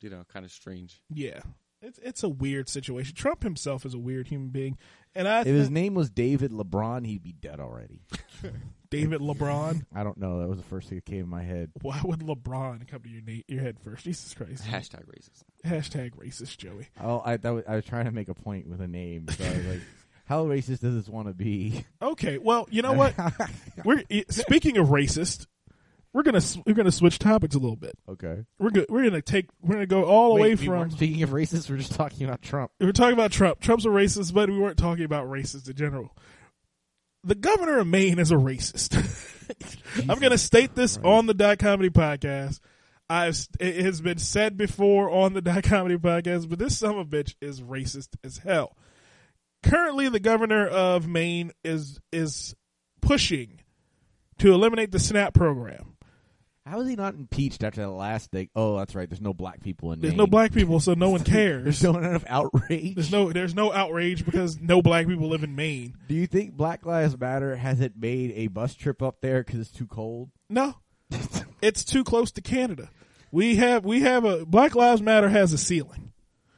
you 0.00 0.10
know, 0.10 0.24
kind 0.32 0.44
of 0.46 0.52
strange. 0.52 1.02
Yeah, 1.12 1.40
it's 1.82 1.98
it's 2.02 2.22
a 2.22 2.28
weird 2.28 2.68
situation. 2.68 3.14
Trump 3.14 3.42
himself 3.42 3.86
is 3.86 3.94
a 3.94 3.98
weird 3.98 4.28
human 4.28 4.48
being, 4.48 4.76
and 5.14 5.28
I 5.28 5.40
if 5.40 5.46
his 5.46 5.70
name 5.70 5.94
was 5.94 6.10
David 6.10 6.50
LeBron, 6.50 7.06
he'd 7.06 7.22
be 7.22 7.32
dead 7.32 7.60
already. 7.60 8.02
David 8.90 9.20
LeBron. 9.20 9.84
I 9.94 10.02
don't 10.02 10.18
know. 10.18 10.40
That 10.40 10.48
was 10.48 10.58
the 10.58 10.64
first 10.64 10.88
thing 10.88 10.96
that 10.96 11.04
came 11.04 11.20
in 11.20 11.28
my 11.28 11.42
head. 11.42 11.70
Why 11.82 12.00
would 12.02 12.20
LeBron 12.20 12.88
come 12.88 13.02
to 13.02 13.08
your 13.08 13.22
na- 13.26 13.42
your 13.46 13.60
head 13.60 13.78
first? 13.80 14.04
Jesus 14.04 14.34
Christ! 14.34 14.64
Hashtag 14.64 15.04
racist. 15.06 15.42
Hashtag 15.64 16.12
racist, 16.16 16.56
Joey. 16.56 16.88
Oh, 17.02 17.22
I 17.24 17.36
that 17.36 17.50
was, 17.50 17.64
I 17.68 17.76
was 17.76 17.84
trying 17.84 18.06
to 18.06 18.12
make 18.12 18.28
a 18.28 18.34
point 18.34 18.68
with 18.68 18.80
a 18.80 18.88
name, 18.88 19.26
so 19.28 19.44
I 19.44 19.56
was 19.56 19.66
like, 19.66 19.80
"How 20.24 20.44
racist 20.46 20.80
does 20.80 20.94
this 20.94 21.08
want 21.08 21.28
to 21.28 21.34
be?" 21.34 21.84
Okay, 22.00 22.38
well, 22.38 22.66
you 22.70 22.82
know 22.82 22.94
what? 22.94 23.14
we're 23.84 24.02
speaking 24.30 24.78
of 24.78 24.88
racist. 24.88 25.46
We're 26.12 26.22
gonna 26.22 26.40
we're 26.66 26.74
gonna 26.74 26.90
switch 26.90 27.18
topics 27.18 27.54
a 27.54 27.58
little 27.58 27.76
bit. 27.76 27.96
okay. 28.08 28.44
We're 28.58 28.70
go, 28.70 28.86
we're 28.88 29.04
gonna 29.04 29.22
take 29.22 29.50
we're 29.62 29.74
gonna 29.74 29.86
go 29.86 30.04
all 30.04 30.34
the 30.34 30.40
way 30.40 30.54
we 30.54 30.66
from 30.66 30.90
speaking 30.90 31.22
of 31.22 31.30
racist, 31.30 31.68
we're 31.68 31.76
just 31.76 31.94
talking 31.94 32.26
about 32.26 32.42
Trump. 32.42 32.70
We're 32.80 32.92
talking 32.92 33.12
about 33.12 33.30
Trump. 33.30 33.60
Trump's 33.60 33.84
a 33.84 33.88
racist, 33.88 34.32
but 34.32 34.48
we 34.48 34.58
weren't 34.58 34.78
talking 34.78 35.04
about 35.04 35.26
racist 35.26 35.68
in 35.68 35.76
general. 35.76 36.16
The 37.24 37.34
governor 37.34 37.78
of 37.78 37.86
Maine 37.86 38.18
is 38.18 38.30
a 38.30 38.36
racist. 38.36 38.96
I'm 40.08 40.18
going 40.18 40.30
to 40.30 40.38
state 40.38 40.74
this 40.74 40.96
Christ. 40.96 41.06
on 41.06 41.26
the 41.26 41.34
Dot 41.34 41.58
Comedy 41.58 41.90
Podcast. 41.90 42.60
I've 43.10 43.48
it 43.58 43.84
has 43.84 44.00
been 44.00 44.18
said 44.18 44.56
before 44.56 45.10
on 45.10 45.32
the 45.32 45.42
Dot 45.42 45.62
Comedy 45.64 45.96
Podcast, 45.96 46.48
but 46.48 46.58
this 46.58 46.78
son 46.78 46.92
of 46.92 46.98
a 46.98 47.04
bitch 47.04 47.34
is 47.40 47.60
racist 47.60 48.08
as 48.22 48.38
hell. 48.38 48.76
Currently, 49.62 50.08
the 50.10 50.20
governor 50.20 50.66
of 50.66 51.08
Maine 51.08 51.52
is 51.64 51.98
is 52.12 52.54
pushing 53.00 53.60
to 54.38 54.52
eliminate 54.52 54.92
the 54.92 55.00
SNAP 55.00 55.34
program. 55.34 55.96
How 56.68 56.80
is 56.80 56.88
he 56.88 56.96
not 56.96 57.14
impeached 57.14 57.64
after 57.64 57.80
the 57.80 57.88
last 57.88 58.30
thing? 58.30 58.50
Oh, 58.54 58.76
that's 58.76 58.94
right. 58.94 59.08
There's 59.08 59.22
no 59.22 59.32
black 59.32 59.62
people 59.62 59.92
in 59.92 59.98
Maine. 59.98 60.02
There's 60.02 60.12
Maine. 60.12 60.18
no 60.18 60.26
black 60.26 60.52
people, 60.52 60.80
so 60.80 60.92
no 60.94 61.08
one 61.08 61.24
cares. 61.24 61.64
There's 61.64 61.82
no 61.82 61.98
enough 61.98 62.24
outrage. 62.28 62.94
There's 62.94 63.10
no 63.10 63.32
there's 63.32 63.54
no 63.54 63.72
outrage 63.72 64.24
because 64.24 64.60
no 64.60 64.82
black 64.82 65.06
people 65.06 65.28
live 65.28 65.44
in 65.44 65.56
Maine. 65.56 65.96
Do 66.08 66.14
you 66.14 66.26
think 66.26 66.52
Black 66.52 66.84
Lives 66.84 67.18
Matter 67.18 67.56
hasn't 67.56 67.96
made 67.96 68.32
a 68.32 68.48
bus 68.48 68.74
trip 68.74 69.02
up 69.02 69.20
there 69.22 69.42
because 69.42 69.60
it's 69.60 69.70
too 69.70 69.86
cold? 69.86 70.30
No, 70.50 70.74
it's 71.62 71.84
too 71.84 72.04
close 72.04 72.30
to 72.32 72.42
Canada. 72.42 72.90
We 73.32 73.56
have 73.56 73.84
we 73.84 74.00
have 74.00 74.24
a 74.24 74.44
Black 74.44 74.74
Lives 74.74 75.00
Matter 75.00 75.30
has 75.30 75.52
a 75.52 75.58
ceiling. 75.58 76.12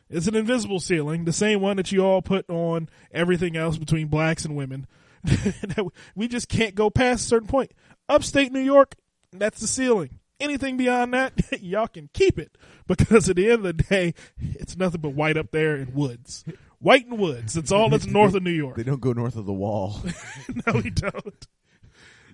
It's 0.09 0.27
an 0.27 0.35
invisible 0.35 0.81
ceiling, 0.81 1.25
the 1.25 1.33
same 1.33 1.61
one 1.61 1.77
that 1.77 1.93
you 1.93 2.05
all 2.05 2.21
put 2.21 2.49
on 2.51 2.89
everything 3.13 3.57
else 3.57 3.79
between 3.79 4.09
blacks 4.09 4.45
and 4.45 4.57
women. 4.57 4.89
we 6.17 6.27
just 6.27 6.49
can't 6.49 6.75
go 6.75 6.91
past 6.91 7.25
a 7.25 7.29
certain 7.29 7.47
point. 7.47 7.73
Upstate 8.09 8.51
New 8.51 8.61
York, 8.61 8.97
that's 9.33 9.61
the 9.61 9.67
ceiling. 9.67 10.19
Anything 10.39 10.77
beyond 10.79 11.13
that, 11.15 11.35
y'all 11.63 11.87
can 11.87 12.09
keep 12.15 12.39
it 12.39 12.57
because 12.87 13.29
at 13.29 13.37
the 13.37 13.45
end 13.51 13.67
of 13.67 13.77
the 13.77 13.83
day, 13.85 14.15
it's 14.39 14.77
nothing 14.77 15.01
but 15.03 15.11
white 15.15 15.37
up 15.37 15.51
there 15.51 15.75
and 15.77 15.95
woods. 15.95 16.45
White 16.79 17.07
and 17.07 17.19
woods. 17.19 17.53
That's 17.53 17.71
all 17.73 17.91
that's 17.91 18.07
north 18.07 18.35
of 18.35 18.43
New 18.43 18.51
York. 18.51 18.77
They 18.77 18.83
don't 18.85 19.01
go 19.03 19.13
north 19.13 19.37
of 19.37 19.45
the 19.45 19.53
wall. 19.53 20.01
No, 20.67 20.81
we 20.81 20.89
don't. 20.91 21.47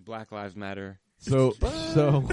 Black 0.05 0.31
Lives 0.31 0.55
Matter. 0.55 1.01
So, 1.19 1.53
so 1.95 2.29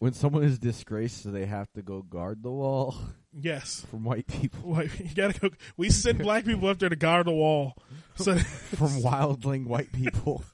when 0.00 0.12
someone 0.12 0.42
is 0.42 0.58
disgraced, 0.58 1.22
so 1.22 1.30
they 1.30 1.46
have 1.46 1.72
to 1.72 1.82
go 1.82 2.02
guard 2.02 2.42
the 2.42 2.50
wall 2.50 2.94
Yes. 3.32 3.86
from 3.90 4.04
white 4.04 4.26
people, 4.26 4.72
White, 4.72 4.90
you 5.00 5.14
gotta 5.14 5.38
go. 5.38 5.50
We 5.78 5.88
send 5.90 6.18
black 6.18 6.44
people 6.44 6.68
up 6.68 6.78
there 6.78 6.88
to 6.90 6.96
guard 6.96 7.26
the 7.26 7.32
wall. 7.32 7.74
So 8.16 8.36
from 8.36 8.88
wildling 9.00 9.66
white 9.66 9.92
people. 9.92 10.44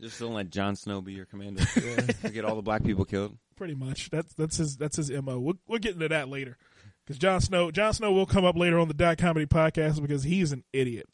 Just 0.00 0.20
don't 0.20 0.34
let 0.34 0.50
Jon 0.50 0.76
Snow 0.76 1.00
be 1.00 1.14
your 1.14 1.24
commander. 1.24 1.64
Get 2.30 2.44
all 2.44 2.56
the 2.56 2.62
black 2.62 2.84
people 2.84 3.04
killed. 3.04 3.36
pretty 3.56 3.74
much 3.74 4.10
that's 4.10 4.34
that's 4.34 4.58
his 4.58 4.76
that's 4.76 4.96
his 4.96 5.10
mo. 5.10 5.38
We'll, 5.38 5.56
we'll 5.66 5.78
get 5.78 5.94
into 5.94 6.08
that 6.08 6.28
later 6.28 6.58
because 7.04 7.18
Jon 7.18 7.40
Snow 7.40 7.70
Jon 7.70 7.94
Snow 7.94 8.12
will 8.12 8.26
come 8.26 8.44
up 8.44 8.56
later 8.56 8.78
on 8.78 8.88
the 8.88 8.94
Dot 8.94 9.16
Comedy 9.16 9.46
Podcast 9.46 10.02
because 10.02 10.24
he's 10.24 10.52
an 10.52 10.64
idiot. 10.72 11.08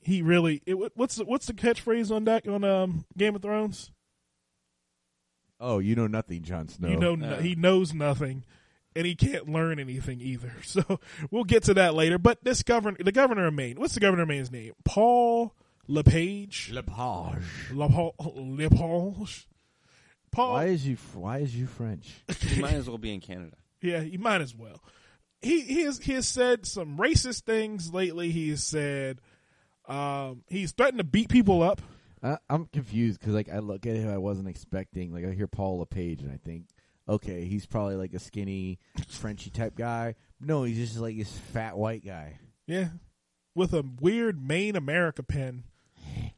He 0.00 0.22
really. 0.22 0.62
It, 0.66 0.96
what's 0.96 1.16
the, 1.16 1.24
what's 1.24 1.46
the 1.46 1.52
catchphrase 1.52 2.10
on 2.10 2.24
Doc, 2.24 2.48
on 2.48 2.64
um, 2.64 3.04
Game 3.16 3.36
of 3.36 3.42
Thrones? 3.42 3.90
Oh, 5.60 5.78
you 5.78 5.94
know 5.94 6.08
nothing, 6.08 6.42
Jon 6.42 6.68
Snow. 6.68 6.88
You 6.88 6.96
know, 6.96 7.14
no, 7.14 7.36
he 7.36 7.54
knows 7.54 7.94
nothing, 7.94 8.42
and 8.96 9.06
he 9.06 9.14
can't 9.14 9.48
learn 9.48 9.78
anything 9.78 10.20
either. 10.20 10.52
So 10.64 10.98
we'll 11.30 11.44
get 11.44 11.62
to 11.64 11.74
that 11.74 11.94
later. 11.94 12.18
But 12.18 12.42
this 12.42 12.62
governor, 12.62 12.96
the 12.98 13.12
governor 13.12 13.46
of 13.46 13.54
Maine, 13.54 13.78
what's 13.78 13.94
the 13.94 14.00
governor 14.00 14.22
of 14.22 14.28
Maine's 14.28 14.50
name? 14.50 14.72
Paul 14.84 15.54
LePage. 15.88 16.70
LePage. 16.72 17.72
LePage. 17.72 18.12
LePage. 18.34 19.46
Paul. 20.30 20.52
Why 20.54 20.64
is 20.66 20.86
you? 20.86 20.96
Why 21.14 21.38
is 21.38 21.54
you 21.54 21.66
French? 21.66 22.24
He 22.40 22.60
might 22.60 22.72
as 22.72 22.88
well 22.88 22.98
be 22.98 23.12
in 23.12 23.20
Canada. 23.20 23.56
Yeah, 23.82 24.00
he 24.00 24.16
might 24.16 24.40
as 24.40 24.54
well. 24.54 24.82
He 25.42 25.60
he 25.60 25.82
has 25.82 25.98
he 25.98 26.12
has 26.12 26.26
said 26.26 26.64
some 26.66 26.96
racist 26.96 27.42
things 27.42 27.92
lately. 27.92 28.30
He 28.30 28.50
has 28.50 28.62
said 28.64 29.20
um, 29.86 30.42
he's 30.48 30.72
threatened 30.72 30.98
to 30.98 31.04
beat 31.04 31.28
people 31.28 31.62
up. 31.62 31.82
I, 32.22 32.38
I'm 32.48 32.66
confused 32.66 33.20
because 33.20 33.34
like 33.34 33.50
I 33.50 33.58
look 33.58 33.84
at 33.86 33.96
him, 33.96 34.08
I 34.08 34.18
wasn't 34.18 34.48
expecting. 34.48 35.12
Like 35.12 35.24
I 35.24 35.32
hear 35.32 35.48
Paul 35.48 35.80
LePage, 35.80 36.22
and 36.22 36.30
I 36.30 36.38
think, 36.42 36.66
okay, 37.08 37.44
he's 37.44 37.66
probably 37.66 37.96
like 37.96 38.14
a 38.14 38.18
skinny 38.18 38.78
Frenchy 39.08 39.50
type 39.50 39.74
guy. 39.76 40.14
No, 40.40 40.62
he's 40.62 40.78
just 40.78 40.98
like 40.98 41.18
this 41.18 41.36
fat 41.52 41.76
white 41.76 42.04
guy. 42.06 42.38
Yeah, 42.66 42.88
with 43.54 43.74
a 43.74 43.84
weird 44.00 44.40
Maine 44.40 44.76
America 44.76 45.22
pen. 45.22 45.64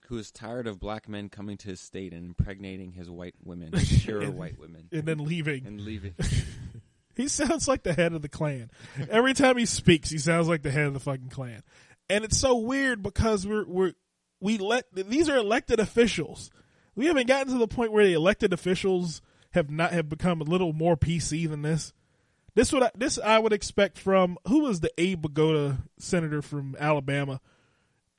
Who 0.09 0.19
is 0.19 0.31
tired 0.31 0.67
of 0.67 0.79
black 0.79 1.09
men 1.09 1.29
coming 1.29 1.57
to 1.59 1.69
his 1.69 1.81
state 1.81 2.13
and 2.13 2.27
impregnating 2.27 2.93
his 2.93 3.11
white 3.11 3.35
women, 3.43 3.73
pure 4.01 4.31
white 4.31 4.59
women, 4.59 4.89
and 4.93 5.05
then 5.05 5.19
leaving. 5.25 5.67
and 5.67 5.81
leaving. 5.81 6.15
He 7.17 7.29
sounds 7.29 7.69
like 7.69 7.85
the 7.85 7.95
head 7.95 8.13
of 8.13 8.23
the 8.23 8.29
Klan. 8.29 8.71
Every 9.09 9.35
time 9.35 9.57
he 9.57 9.67
speaks, 9.67 10.11
he 10.11 10.19
sounds 10.19 10.49
like 10.49 10.63
the 10.63 10.71
head 10.71 10.87
of 10.87 10.95
the 10.95 11.01
fucking 11.01 11.29
Klan. 11.29 11.63
And 12.11 12.25
it's 12.25 12.39
so 12.39 12.57
weird 12.57 13.03
because 13.03 13.47
we're 13.47 13.65
we're 13.67 13.93
we 14.41 14.59
let 14.59 14.87
these 14.93 15.29
are 15.29 15.37
elected 15.37 15.81
officials. 15.81 16.51
We 16.97 17.07
haven't 17.07 17.29
gotten 17.29 17.53
to 17.53 17.59
the 17.59 17.69
point 17.69 17.93
where 17.93 18.05
the 18.05 18.15
elected 18.15 18.53
officials 18.53 19.23
have 19.51 19.71
not 19.71 19.93
have 19.93 20.09
become 20.09 20.41
a 20.41 20.45
little 20.45 20.73
more 20.73 20.97
PC 20.97 21.49
than 21.49 21.63
this. 21.63 21.93
This 22.57 22.73
would 22.73 22.83
I, 22.83 22.91
this 22.97 23.19
I 23.19 23.39
would 23.39 23.53
expect 23.53 23.99
from 23.99 24.37
who 24.49 24.61
was 24.61 24.81
the 24.81 24.91
Abe 24.99 25.23
Vigoda 25.27 25.79
senator 25.99 26.43
from 26.43 26.77
Alabama? 26.79 27.41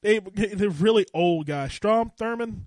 Abe, 0.05 0.33
the 0.35 0.69
really 0.69 1.05
old 1.13 1.45
guy, 1.47 1.67
Strom 1.67 2.11
Thurmond. 2.19 2.61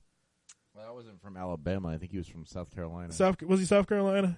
Well, 0.75 0.85
that 0.87 0.95
wasn't 0.95 1.21
from 1.23 1.37
Alabama. 1.37 1.89
I 1.89 1.99
think 1.99 2.13
he 2.13 2.19
was 2.19 2.27
from 2.29 2.45
South 2.47 2.71
Carolina. 2.75 3.13
South 3.13 3.41
was 3.43 3.61
he 3.61 3.67
South 3.67 3.87
Carolina? 3.89 4.37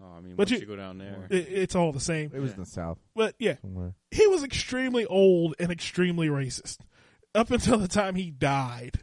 Oh, 0.00 0.06
I 0.16 0.20
mean, 0.20 0.36
But 0.36 0.42
once 0.48 0.50
you- 0.52 0.58
you, 0.60 0.66
go 0.66 0.76
down 0.76 0.98
there, 0.98 1.26
It, 1.28 1.48
it's 1.48 1.74
all 1.74 1.92
the 1.92 1.98
same. 2.00 2.30
it 2.32 2.38
was 2.40 2.50
Yeah. 2.50 2.54
in 2.56 2.60
the 2.60 2.66
South 2.66 2.98
But 3.16 3.34
yeah, 3.38 3.56
somewhere. 3.60 3.94
he 4.12 4.26
was 4.28 4.44
extremely 4.44 5.04
old 5.06 5.54
and 5.58 5.72
extremely 5.72 6.28
racist 6.28 6.78
up 7.34 7.50
until 7.50 7.78
the 7.78 7.88
time 7.88 8.14
he 8.14 8.30
died. 8.30 9.00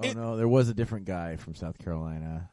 Oh 0.00 0.04
It- 0.08 0.16
no, 0.16 0.36
there 0.36 0.48
was 0.48 0.68
a 0.68 0.74
different 0.74 1.06
guy 1.06 1.36
from 1.36 1.54
South 1.54 1.78
Carolina. 1.78 2.50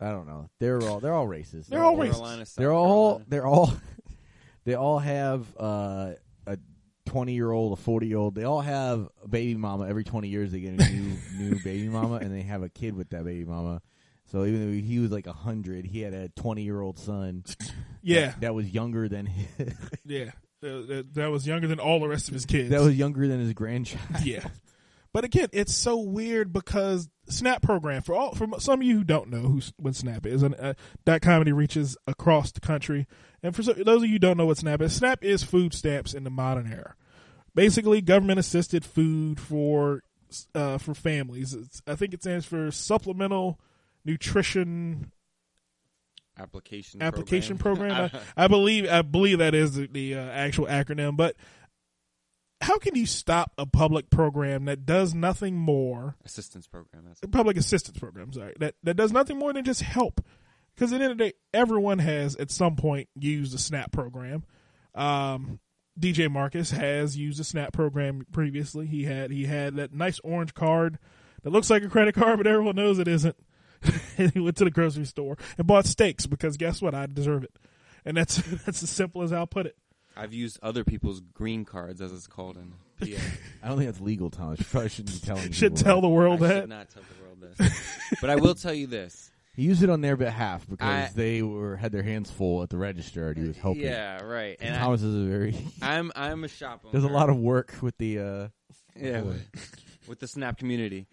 I 0.00 0.10
don't 0.10 0.26
know. 0.26 0.48
They're 0.58 0.82
all 0.82 1.00
they're 1.00 1.14
all 1.14 1.26
racist. 1.28 1.66
They're 1.68 1.82
all 1.82 1.92
all 1.94 1.96
racist. 1.98 2.10
Carolina, 2.12 2.46
South 2.46 2.56
They're 2.56 2.72
all 2.72 3.04
Carolina. 3.18 3.24
they're 3.28 3.46
all 3.46 3.72
they 4.64 4.74
all 4.74 4.98
have 4.98 5.56
uh, 5.58 6.12
a 7.06 7.10
twenty 7.10 7.34
year 7.34 7.50
old, 7.50 7.72
a 7.72 7.76
forty 7.82 8.06
year 8.06 8.18
old. 8.18 8.34
They 8.34 8.44
all 8.44 8.60
have 8.60 9.08
a 9.22 9.28
baby 9.28 9.54
mama. 9.54 9.86
Every 9.88 10.04
twenty 10.04 10.28
years, 10.28 10.52
they 10.52 10.60
get 10.60 10.80
a 10.80 10.92
new 10.92 11.16
new 11.38 11.62
baby 11.62 11.88
mama, 11.88 12.16
and 12.16 12.34
they 12.34 12.42
have 12.42 12.62
a 12.62 12.68
kid 12.68 12.94
with 12.96 13.10
that 13.10 13.24
baby 13.24 13.44
mama. 13.44 13.82
So 14.32 14.44
even 14.44 14.66
though 14.66 14.86
he 14.86 14.98
was 14.98 15.12
like 15.12 15.26
a 15.26 15.32
hundred, 15.32 15.86
he 15.86 16.00
had 16.00 16.14
a 16.14 16.28
twenty 16.30 16.62
year 16.62 16.80
old 16.80 16.98
son. 16.98 17.44
Yeah, 18.02 18.26
that, 18.26 18.40
that 18.40 18.54
was 18.54 18.68
younger 18.68 19.08
than 19.08 19.26
his, 19.26 19.74
yeah. 20.04 20.30
Uh, 20.62 20.82
that, 20.88 21.06
that 21.14 21.30
was 21.30 21.46
younger 21.46 21.68
than 21.68 21.78
all 21.78 22.00
the 22.00 22.08
rest 22.08 22.28
of 22.28 22.34
his 22.34 22.46
kids. 22.46 22.70
that 22.70 22.80
was 22.80 22.96
younger 22.96 23.28
than 23.28 23.40
his 23.40 23.52
grandchild. 23.52 24.24
yeah. 24.24 24.46
But 25.16 25.24
again, 25.24 25.48
it's 25.54 25.74
so 25.74 25.96
weird 25.96 26.52
because 26.52 27.08
Snap 27.26 27.62
program 27.62 28.02
for 28.02 28.14
all 28.14 28.34
for 28.34 28.46
some 28.60 28.80
of 28.82 28.86
you 28.86 28.98
who 28.98 29.02
don't 29.02 29.30
know 29.30 29.40
who 29.40 29.62
what 29.78 29.94
Snap 29.94 30.26
is, 30.26 30.42
and 30.42 30.54
uh, 30.60 30.74
that 31.06 31.22
comedy 31.22 31.52
reaches 31.52 31.96
across 32.06 32.52
the 32.52 32.60
country. 32.60 33.06
And 33.42 33.56
for 33.56 33.62
so, 33.62 33.72
those 33.72 34.02
of 34.02 34.08
you 34.08 34.16
who 34.16 34.18
don't 34.18 34.36
know 34.36 34.44
what 34.44 34.58
Snap 34.58 34.82
is, 34.82 34.92
Snap 34.92 35.24
is 35.24 35.42
food 35.42 35.72
stamps 35.72 36.12
in 36.12 36.24
the 36.24 36.28
modern 36.28 36.70
era. 36.70 36.96
basically 37.54 38.02
government 38.02 38.38
assisted 38.38 38.84
food 38.84 39.40
for 39.40 40.02
uh, 40.54 40.76
for 40.76 40.92
families. 40.92 41.54
It's, 41.54 41.80
I 41.86 41.94
think 41.94 42.12
it 42.12 42.20
stands 42.20 42.44
for 42.44 42.70
Supplemental 42.70 43.58
Nutrition 44.04 45.12
Application 46.38 47.00
Application 47.00 47.56
program. 47.56 48.10
Program. 48.10 48.22
I, 48.36 48.44
I 48.44 48.48
believe 48.48 48.86
I 48.86 49.00
believe 49.00 49.38
that 49.38 49.54
is 49.54 49.76
the, 49.76 49.86
the 49.86 50.16
uh, 50.16 50.20
actual 50.20 50.66
acronym. 50.66 51.16
But 51.16 51.36
how 52.60 52.78
can 52.78 52.94
you 52.94 53.06
stop 53.06 53.52
a 53.58 53.66
public 53.66 54.10
program 54.10 54.64
that 54.64 54.86
does 54.86 55.14
nothing 55.14 55.56
more? 55.56 56.16
assistance 56.24 56.66
program. 56.66 57.04
That's 57.06 57.20
public 57.30 57.56
assistance 57.56 57.98
program, 57.98 58.32
sorry, 58.32 58.54
that 58.60 58.74
that 58.82 58.94
does 58.94 59.12
nothing 59.12 59.38
more 59.38 59.52
than 59.52 59.64
just 59.64 59.82
help. 59.82 60.24
Because 60.74 60.92
at 60.92 60.98
the 60.98 61.04
end 61.04 61.12
of 61.12 61.18
the 61.18 61.24
day, 61.24 61.32
everyone 61.54 61.98
has 62.00 62.36
at 62.36 62.50
some 62.50 62.76
point 62.76 63.08
used 63.14 63.54
the 63.54 63.58
SNAP 63.58 63.92
program. 63.92 64.44
Um, 64.94 65.58
DJ 65.98 66.30
Marcus 66.30 66.70
has 66.70 67.16
used 67.16 67.40
the 67.40 67.44
SNAP 67.44 67.72
program 67.72 68.26
previously. 68.32 68.86
He 68.86 69.04
had 69.04 69.30
he 69.30 69.46
had 69.46 69.76
that 69.76 69.92
nice 69.92 70.18
orange 70.20 70.54
card 70.54 70.98
that 71.42 71.50
looks 71.50 71.70
like 71.70 71.82
a 71.82 71.88
credit 71.88 72.14
card, 72.14 72.38
but 72.38 72.46
everyone 72.46 72.76
knows 72.76 72.98
it 72.98 73.08
isn't. 73.08 73.36
and 74.18 74.32
he 74.32 74.40
went 74.40 74.56
to 74.56 74.64
the 74.64 74.70
grocery 74.70 75.04
store 75.04 75.36
and 75.58 75.66
bought 75.66 75.86
steaks 75.86 76.26
because 76.26 76.56
guess 76.56 76.82
what? 76.82 76.94
I 76.94 77.06
deserve 77.06 77.44
it, 77.44 77.58
and 78.04 78.16
that's 78.16 78.36
that's 78.64 78.82
as 78.82 78.90
simple 78.90 79.22
as 79.22 79.32
I'll 79.32 79.46
put 79.46 79.66
it. 79.66 79.76
I've 80.16 80.32
used 80.32 80.58
other 80.62 80.82
people's 80.84 81.20
green 81.34 81.64
cards, 81.64 82.00
as 82.00 82.12
it's 82.12 82.26
called 82.26 82.56
in 82.56 82.72
PA. 83.00 83.20
I 83.62 83.68
don't 83.68 83.76
think 83.78 83.90
that's 83.90 84.00
legal, 84.00 84.30
Thomas. 84.30 84.58
You 84.60 84.64
probably 84.66 84.88
shouldn't 84.88 85.20
be 85.20 85.26
telling. 85.26 85.52
Should 85.52 85.72
people 85.74 85.84
tell 85.84 86.00
the 86.00 86.08
world 86.08 86.42
I 86.42 86.46
that. 86.48 86.60
should 86.62 86.68
not 86.68 86.88
tell 86.90 87.02
the 87.02 87.22
world 87.24 87.40
this, 87.58 88.18
but 88.20 88.30
I 88.30 88.36
will 88.36 88.54
tell 88.54 88.72
you 88.74 88.86
this. 88.86 89.30
He 89.54 89.62
used 89.62 89.82
it 89.82 89.88
on 89.88 90.02
their 90.02 90.16
behalf 90.16 90.66
because 90.68 90.86
I- 90.86 91.10
they 91.14 91.42
were 91.42 91.76
had 91.76 91.90
their 91.92 92.02
hands 92.02 92.30
full 92.30 92.62
at 92.62 92.68
the 92.70 92.76
register, 92.76 93.28
and 93.28 93.36
he 93.38 93.48
was 93.48 93.56
helping. 93.56 93.82
Yeah, 93.84 94.22
right. 94.22 94.56
And 94.60 94.74
And 94.74 94.78
Thomas 94.82 95.02
is 95.02 95.14
a 95.14 95.26
very 95.30 95.56
I, 95.82 95.96
I'm 95.98 96.12
I'm 96.14 96.44
a 96.44 96.48
shop 96.48 96.80
owner. 96.84 96.92
does 96.92 97.04
a 97.04 97.08
lot 97.08 97.30
of 97.30 97.36
work 97.38 97.74
with 97.82 97.96
the. 97.98 98.18
uh 98.18 98.48
yeah 98.98 99.20
Boy. 99.22 99.36
with 100.08 100.20
the 100.20 100.28
Snap 100.28 100.56
community. 100.58 101.06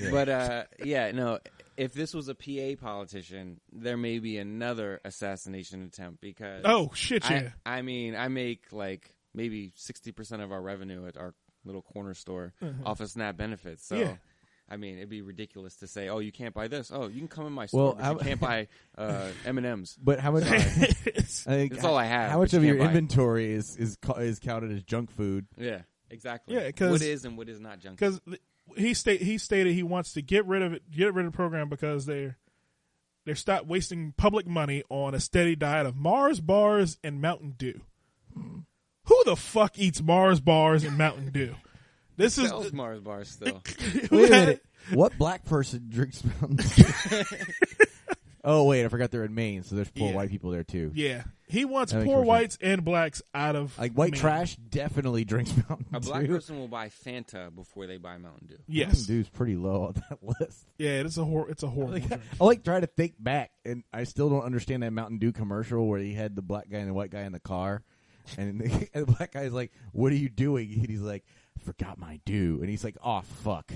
Yeah. 0.00 0.10
But 0.10 0.28
uh, 0.28 0.64
yeah, 0.84 1.10
no. 1.12 1.38
If 1.76 1.92
this 1.92 2.14
was 2.14 2.28
a 2.28 2.34
PA 2.34 2.80
politician, 2.80 3.60
there 3.72 3.96
may 3.96 4.18
be 4.18 4.38
another 4.38 5.00
assassination 5.04 5.82
attempt 5.82 6.20
because 6.20 6.62
Oh 6.64 6.90
shit! 6.94 7.28
Yeah. 7.28 7.50
I, 7.66 7.78
I 7.78 7.82
mean, 7.82 8.14
I 8.14 8.28
make 8.28 8.72
like 8.72 9.14
maybe 9.34 9.72
sixty 9.74 10.12
percent 10.12 10.42
of 10.42 10.52
our 10.52 10.62
revenue 10.62 11.06
at 11.06 11.16
our 11.16 11.34
little 11.64 11.82
corner 11.82 12.14
store 12.14 12.52
off 12.84 13.00
of 13.00 13.10
SNAP 13.10 13.36
benefits. 13.36 13.86
So. 13.86 13.96
Yeah. 13.96 14.16
I 14.66 14.78
mean, 14.78 14.96
it'd 14.96 15.10
be 15.10 15.20
ridiculous 15.20 15.76
to 15.76 15.86
say, 15.86 16.08
"Oh, 16.08 16.20
you 16.20 16.32
can't 16.32 16.54
buy 16.54 16.68
this. 16.68 16.90
Oh, 16.90 17.06
you 17.08 17.18
can 17.18 17.28
come 17.28 17.46
in 17.46 17.52
my 17.52 17.66
Well, 17.70 17.92
store, 17.92 17.94
but 17.96 18.02
how- 18.02 18.12
you 18.14 18.18
can't 18.20 18.40
buy 18.52 18.68
uh, 18.96 19.28
M 19.44 19.58
and 19.58 19.66
M's." 19.66 19.94
But 20.02 20.20
how 20.20 20.30
much? 20.30 20.44
I 20.50 20.56
think 20.56 21.72
That's 21.74 21.84
all 21.84 21.98
I 21.98 22.06
have, 22.06 22.30
How 22.30 22.36
but 22.36 22.44
much 22.44 22.52
you 22.54 22.58
of 22.60 22.64
your 22.64 22.76
can't 22.76 22.86
buy 22.86 22.98
inventory 22.98 23.52
is 23.52 23.76
is 23.76 23.98
is 24.20 24.38
counted 24.38 24.72
as 24.72 24.82
junk 24.82 25.10
food? 25.10 25.46
Yeah, 25.58 25.82
exactly. 26.08 26.54
Yeah, 26.54 26.70
'cause- 26.70 26.92
what 26.92 27.02
is 27.02 27.26
and 27.26 27.36
what 27.36 27.50
is 27.50 27.60
not 27.60 27.78
junk. 27.78 27.98
because 27.98 28.18
he 28.76 28.94
state 28.94 29.22
he 29.22 29.38
stated 29.38 29.74
he 29.74 29.82
wants 29.82 30.12
to 30.14 30.22
get 30.22 30.46
rid 30.46 30.62
of 30.62 30.72
it, 30.72 30.90
get 30.90 31.14
rid 31.14 31.26
of 31.26 31.32
the 31.32 31.36
program 31.36 31.68
because 31.68 32.06
they're 32.06 32.36
they're 33.24 33.34
stop 33.34 33.66
wasting 33.66 34.12
public 34.16 34.46
money 34.46 34.82
on 34.90 35.14
a 35.14 35.20
steady 35.20 35.56
diet 35.56 35.86
of 35.86 35.96
Mars 35.96 36.40
bars 36.40 36.98
and 37.02 37.20
Mountain 37.20 37.54
Dew. 37.56 37.80
Who 38.34 39.24
the 39.24 39.36
fuck 39.36 39.78
eats 39.78 40.02
Mars 40.02 40.40
bars 40.40 40.84
and 40.84 40.98
Mountain 40.98 41.30
Dew? 41.30 41.54
This 42.16 42.38
is 42.38 42.48
Sells 42.48 42.72
Mars 42.72 43.00
bars 43.00 43.28
still. 43.28 43.62
who 44.10 44.16
Wait 44.16 44.28
a 44.28 44.30
minute. 44.30 44.64
What 44.92 45.16
black 45.18 45.44
person 45.44 45.86
drinks 45.88 46.22
Mountain 46.24 46.56
Dew? 46.76 47.22
oh 48.44 48.64
wait, 48.64 48.84
I 48.84 48.88
forgot 48.88 49.10
they're 49.10 49.24
in 49.24 49.34
Maine, 49.34 49.62
so 49.64 49.74
there's 49.74 49.90
poor 49.90 50.10
Yeah. 50.10 50.14
white 50.14 50.30
people 50.30 50.50
there 50.50 50.62
too. 50.64 50.92
Yeah, 50.94 51.22
he 51.48 51.64
wants 51.64 51.92
That 51.92 51.98
makes 52.00 52.06
poor 52.06 52.16
more 52.16 52.22
sense. 52.24 52.28
whites 52.28 52.58
and 52.60 52.84
blacks 52.84 53.22
out 53.34 53.56
of 53.56 53.76
Like 53.78 53.92
white 53.94 54.12
Maine. 54.12 54.20
trash 54.20 54.56
definitely 54.56 55.24
drinks 55.24 55.52
Mountain 55.68 55.86
Dew. 55.90 55.96
A 55.96 56.00
black 56.00 56.26
person 56.26 56.58
will 56.58 56.68
buy 56.68 56.88
Fanta 56.88 57.54
before 57.54 57.86
they 57.86 57.96
buy 57.96 58.18
Mountain 58.18 58.46
Dew. 58.48 58.58
Yes, 58.66 58.88
Mountain 58.88 59.04
Dew's 59.06 59.28
pretty 59.30 59.56
low 59.56 59.84
on 59.86 59.94
that 60.10 60.18
list. 60.40 60.66
yeah, 60.78 61.00
it's 61.00 61.16
a 61.16 61.24
hor- 61.24 61.48
it's 61.50 61.62
a 61.62 61.68
horrible. 61.68 61.94
Like, 61.94 62.06
drink. 62.08 62.22
I 62.40 62.44
like 62.44 62.62
try 62.64 62.80
to 62.80 62.86
think 62.86 63.14
back, 63.18 63.50
and 63.64 63.82
I 63.92 64.04
still 64.04 64.28
don't 64.30 64.44
understand 64.44 64.82
that 64.82 64.92
Mountain 64.92 65.18
Dew 65.18 65.32
commercial 65.32 65.86
where 65.88 66.00
he 66.00 66.12
had 66.14 66.36
the 66.36 66.42
black 66.42 66.68
guy 66.70 66.78
and 66.78 66.88
the 66.88 66.94
white 66.94 67.10
guy 67.10 67.22
in 67.22 67.32
the 67.32 67.40
car, 67.40 67.82
and 68.36 68.60
the, 68.60 68.88
and 68.94 69.06
the 69.06 69.12
black 69.12 69.32
guy's 69.32 69.52
like, 69.52 69.72
"What 69.92 70.12
are 70.12 70.16
you 70.16 70.28
doing?" 70.28 70.72
And 70.74 70.86
he's 70.88 71.00
like, 71.00 71.24
"Forgot 71.64 71.98
my 71.98 72.20
dew," 72.24 72.58
and 72.60 72.68
he's 72.70 72.84
like, 72.84 72.96
"Oh 73.04 73.20
fuck," 73.42 73.70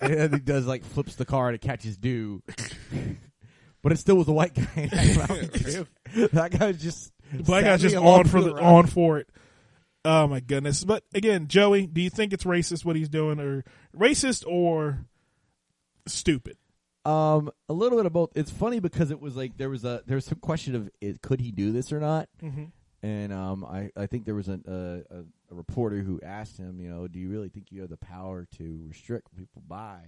and 0.00 0.34
he 0.34 0.40
does 0.40 0.66
like 0.66 0.84
flips 0.84 1.14
the 1.16 1.24
car 1.24 1.48
and 1.48 1.54
it 1.54 1.60
catches 1.60 1.96
dew, 1.96 2.42
but 3.82 3.92
it 3.92 3.98
still 3.98 4.16
was 4.16 4.28
a 4.28 4.32
white 4.32 4.54
guy 4.54 4.86
that 4.86 5.28
guy 5.28 5.58
Dew. 5.70 5.86
That 6.32 6.50
guy's 6.58 6.82
just 6.82 7.12
The 7.32 7.42
black 7.42 7.64
guy's 7.64 7.80
just 7.82 7.96
on 7.96 8.24
for 8.26 8.40
the 8.40 8.54
ride. 8.54 8.62
on 8.64 8.86
for 8.86 9.18
it. 9.18 9.28
Oh 10.04 10.26
my 10.26 10.40
goodness! 10.40 10.82
But 10.84 11.04
again, 11.14 11.46
Joey, 11.46 11.86
do 11.86 12.00
you 12.00 12.10
think 12.10 12.32
it's 12.32 12.44
racist 12.44 12.84
what 12.84 12.96
he's 12.96 13.08
doing, 13.08 13.38
or 13.38 13.64
racist 13.96 14.44
or 14.46 15.06
stupid? 16.06 16.56
Um, 17.04 17.50
a 17.68 17.72
little 17.72 17.98
bit 17.98 18.06
of 18.06 18.12
both. 18.12 18.30
It's 18.36 18.50
funny 18.50 18.78
because 18.80 19.10
it 19.10 19.20
was 19.20 19.36
like 19.36 19.56
there 19.56 19.70
was 19.70 19.84
a 19.84 20.02
there 20.06 20.16
was 20.16 20.24
some 20.24 20.38
question 20.38 20.74
of 20.74 20.90
is, 21.00 21.18
could 21.22 21.40
he 21.40 21.50
do 21.52 21.72
this 21.72 21.92
or 21.92 22.00
not, 22.00 22.28
Mm-hmm. 22.42 22.64
and 23.02 23.32
um, 23.32 23.64
I 23.64 23.90
I 23.96 24.06
think 24.06 24.24
there 24.24 24.34
was 24.34 24.48
a, 24.48 24.60
a 25.10 25.16
a 25.18 25.54
reporter 25.54 26.00
who 26.00 26.20
asked 26.22 26.58
him, 26.58 26.80
you 26.80 26.88
know, 26.88 27.06
do 27.08 27.18
you 27.18 27.28
really 27.28 27.48
think 27.48 27.66
you 27.70 27.80
have 27.82 27.90
the 27.90 27.96
power 27.96 28.46
to 28.58 28.84
restrict 28.88 29.36
people 29.36 29.62
buy 29.66 30.00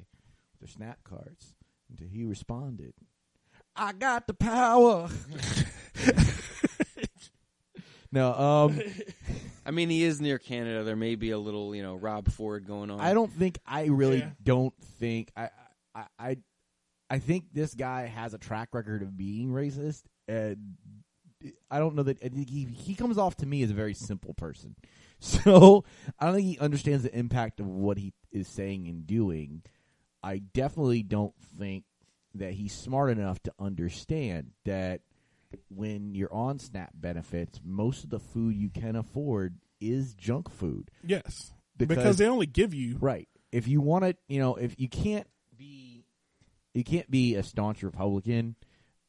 their 0.61 0.69
snap 0.69 0.99
cards? 1.05 1.55
And 1.89 2.11
he 2.11 2.25
responded, 2.25 2.95
"I 3.77 3.93
got 3.93 4.27
the 4.27 4.35
power." 4.35 5.09
no, 8.13 8.33
um, 8.35 8.81
I 9.67 9.71
mean, 9.71 9.91
he 9.91 10.05
is 10.05 10.21
near 10.21 10.39
Canada. 10.39 10.85
There 10.85 10.97
may 10.97 11.15
be 11.15 11.31
a 11.31 11.39
little, 11.39 11.75
you 11.75 11.83
know, 11.83 11.97
Rob 11.97 12.31
Ford 12.31 12.67
going 12.67 12.91
on. 12.91 13.01
I 13.01 13.15
don't 13.15 13.33
think 13.33 13.59
I 13.67 13.85
really 13.87 14.19
Yeah. 14.19 14.31
don't 14.43 14.75
think 14.99 15.33
I, 15.37 15.51
I 15.95 16.05
I 16.19 16.37
I 17.11 17.19
think 17.19 17.53
this 17.53 17.75
guy 17.75 18.07
has 18.07 18.35
a 18.35 18.39
track 18.39 18.71
record 18.73 19.03
of 19.03 19.17
being 19.17 19.51
racist 19.51 20.03
and 20.29 20.75
I 21.71 21.79
don't 21.79 21.95
know 21.95 22.03
that 22.05 22.23
I 22.25 22.29
think 22.29 22.49
he 22.49 22.65
he 22.65 22.95
comes 22.95 23.19
off 23.19 23.37
to 23.39 23.47
me 23.47 23.63
as 23.63 23.71
a 23.71 23.75
very 23.75 23.95
simple 23.95 24.35
person. 24.35 24.77
So, 25.21 25.85
I 26.19 26.27
don't 26.27 26.35
think 26.35 26.47
he 26.47 26.59
understands 26.59 27.03
the 27.05 27.17
impact 27.17 27.59
of 27.59 27.67
what 27.67 27.97
he 27.97 28.13
is 28.31 28.47
saying 28.47 28.89
and 28.89 29.07
doing. 29.07 29.63
I 30.25 30.39
definitely 30.39 31.03
don't 31.03 31.35
think 31.59 31.85
that 32.35 32.55
he's 32.55 32.73
smart 32.73 33.11
enough 33.11 33.43
to 33.45 33.53
understand 33.59 34.53
that 34.65 35.03
when 35.69 36.15
you're 36.15 36.33
on 36.33 36.59
SNAP 36.59 36.91
benefits, 36.95 37.61
most 37.63 38.05
of 38.05 38.11
the 38.11 38.19
food 38.19 38.57
you 38.57 38.71
can 38.71 38.97
afford 38.97 39.57
is 39.81 40.15
junk 40.15 40.51
food. 40.51 40.91
Yes, 41.07 41.53
Because- 41.77 41.97
because, 41.99 42.17
they 42.19 42.27
only 42.27 42.47
give 42.47 42.73
you 42.75 42.97
Right. 42.99 43.29
If 43.53 43.69
you 43.69 43.81
want 43.81 44.05
to, 44.05 44.17
you 44.29 44.41
know, 44.41 44.57
if 44.57 44.81
you 44.81 44.89
can't 44.89 45.29
be, 45.57 46.05
you 46.73 46.83
can't 46.83 47.09
be 47.11 47.37
a 47.37 47.43
staunch 47.45 47.83
Republican 47.85 48.57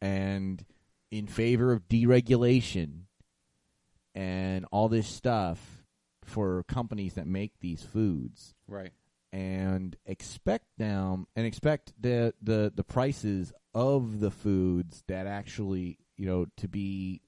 and 0.01 0.63
in 1.09 1.25
favor 1.27 1.71
of 1.71 1.87
deregulation 1.87 3.05
and 4.13 4.65
all 4.71 4.89
this 4.89 5.07
stuff 5.07 5.83
for 6.23 6.63
companies 6.63 7.13
that 7.15 7.25
make 7.25 7.53
these 7.59 7.83
foods 7.83 8.53
Right. 8.67 8.91
And 9.31 9.95
expect 10.05 10.65
them 10.77 11.27
and 11.35 11.45
expect 11.45 11.93
the 11.99 12.33
the 12.41 12.71
the 12.75 12.83
prices 12.83 13.51
of 13.73 14.19
the 14.19 14.31
foods 14.31 15.03
that 15.07 15.27
actually 15.27 15.97
you 16.15 16.25
know 16.25 16.45
to 16.57 16.67
be 16.67 17.21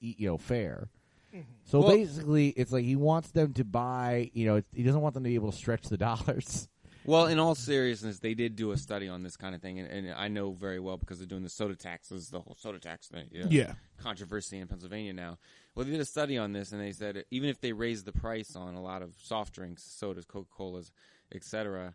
e- 0.00 0.14
you 0.18 0.28
know 0.28 0.38
fair. 0.38 0.90
Mm-hmm. 1.34 1.42
So 1.64 1.80
Well- 1.80 1.88
basically, 1.96 2.48
it's 2.50 2.72
like 2.72 2.84
he 2.84 2.96
wants 2.96 3.30
them 3.32 3.52
to 3.54 3.64
buy. 3.64 4.30
You 4.32 4.46
know, 4.46 4.62
he 4.72 4.82
doesn't 4.82 5.00
want 5.00 5.14
them 5.14 5.24
to 5.24 5.28
be 5.28 5.34
able 5.34 5.50
to 5.52 5.56
stretch 5.58 5.88
the 5.88 5.96
dollars. 6.08 6.68
Well, 7.04 7.26
in 7.26 7.38
all 7.38 7.54
seriousness, 7.54 8.18
they 8.18 8.34
did 8.34 8.54
do 8.56 8.70
a 8.72 8.76
study 8.76 9.08
on 9.08 9.22
this 9.22 9.36
kind 9.36 9.54
of 9.54 9.62
thing, 9.62 9.78
and, 9.78 9.88
and 9.88 10.12
I 10.12 10.28
know 10.28 10.52
very 10.52 10.78
well 10.78 10.98
because 10.98 11.18
they're 11.18 11.26
doing 11.26 11.42
the 11.42 11.48
soda 11.48 11.74
taxes, 11.74 12.28
the 12.28 12.40
whole 12.40 12.54
soda 12.58 12.78
tax 12.78 13.08
thing. 13.08 13.28
You 13.30 13.44
know, 13.44 13.48
Yeah. 13.50 13.72
controversy 13.98 14.58
in 14.58 14.68
Pennsylvania 14.68 15.14
now. 15.14 15.38
Well, 15.78 15.84
they 15.84 15.92
did 15.92 16.00
a 16.00 16.06
study 16.06 16.36
on 16.36 16.52
this, 16.52 16.72
and 16.72 16.80
they 16.80 16.90
said 16.90 17.24
even 17.30 17.48
if 17.48 17.60
they 17.60 17.72
raise 17.72 18.02
the 18.02 18.10
price 18.10 18.56
on 18.56 18.74
a 18.74 18.82
lot 18.82 19.00
of 19.00 19.14
soft 19.22 19.54
drinks, 19.54 19.84
sodas, 19.84 20.24
Coca 20.24 20.48
Colas, 20.50 20.90
etc., 21.32 21.94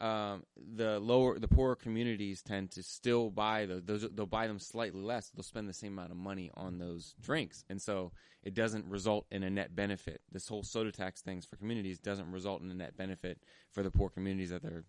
um, 0.00 0.44
the 0.56 1.00
lower, 1.00 1.36
the 1.36 1.48
poorer 1.48 1.74
communities 1.74 2.40
tend 2.40 2.70
to 2.72 2.84
still 2.84 3.30
buy 3.30 3.66
those. 3.66 3.82
those. 3.82 4.06
They'll 4.14 4.26
buy 4.26 4.46
them 4.46 4.60
slightly 4.60 5.00
less. 5.00 5.30
They'll 5.30 5.42
spend 5.42 5.68
the 5.68 5.72
same 5.72 5.94
amount 5.94 6.12
of 6.12 6.18
money 6.18 6.52
on 6.54 6.78
those 6.78 7.16
drinks, 7.20 7.64
and 7.68 7.82
so 7.82 8.12
it 8.44 8.54
doesn't 8.54 8.86
result 8.86 9.26
in 9.32 9.42
a 9.42 9.50
net 9.50 9.74
benefit. 9.74 10.20
This 10.30 10.46
whole 10.46 10.62
soda 10.62 10.92
tax 10.92 11.20
things 11.20 11.44
for 11.44 11.56
communities 11.56 11.98
doesn't 11.98 12.30
result 12.30 12.62
in 12.62 12.70
a 12.70 12.74
net 12.74 12.96
benefit 12.96 13.40
for 13.72 13.82
the 13.82 13.90
poor 13.90 14.08
communities 14.08 14.50
that 14.50 14.62
they're 14.62 14.84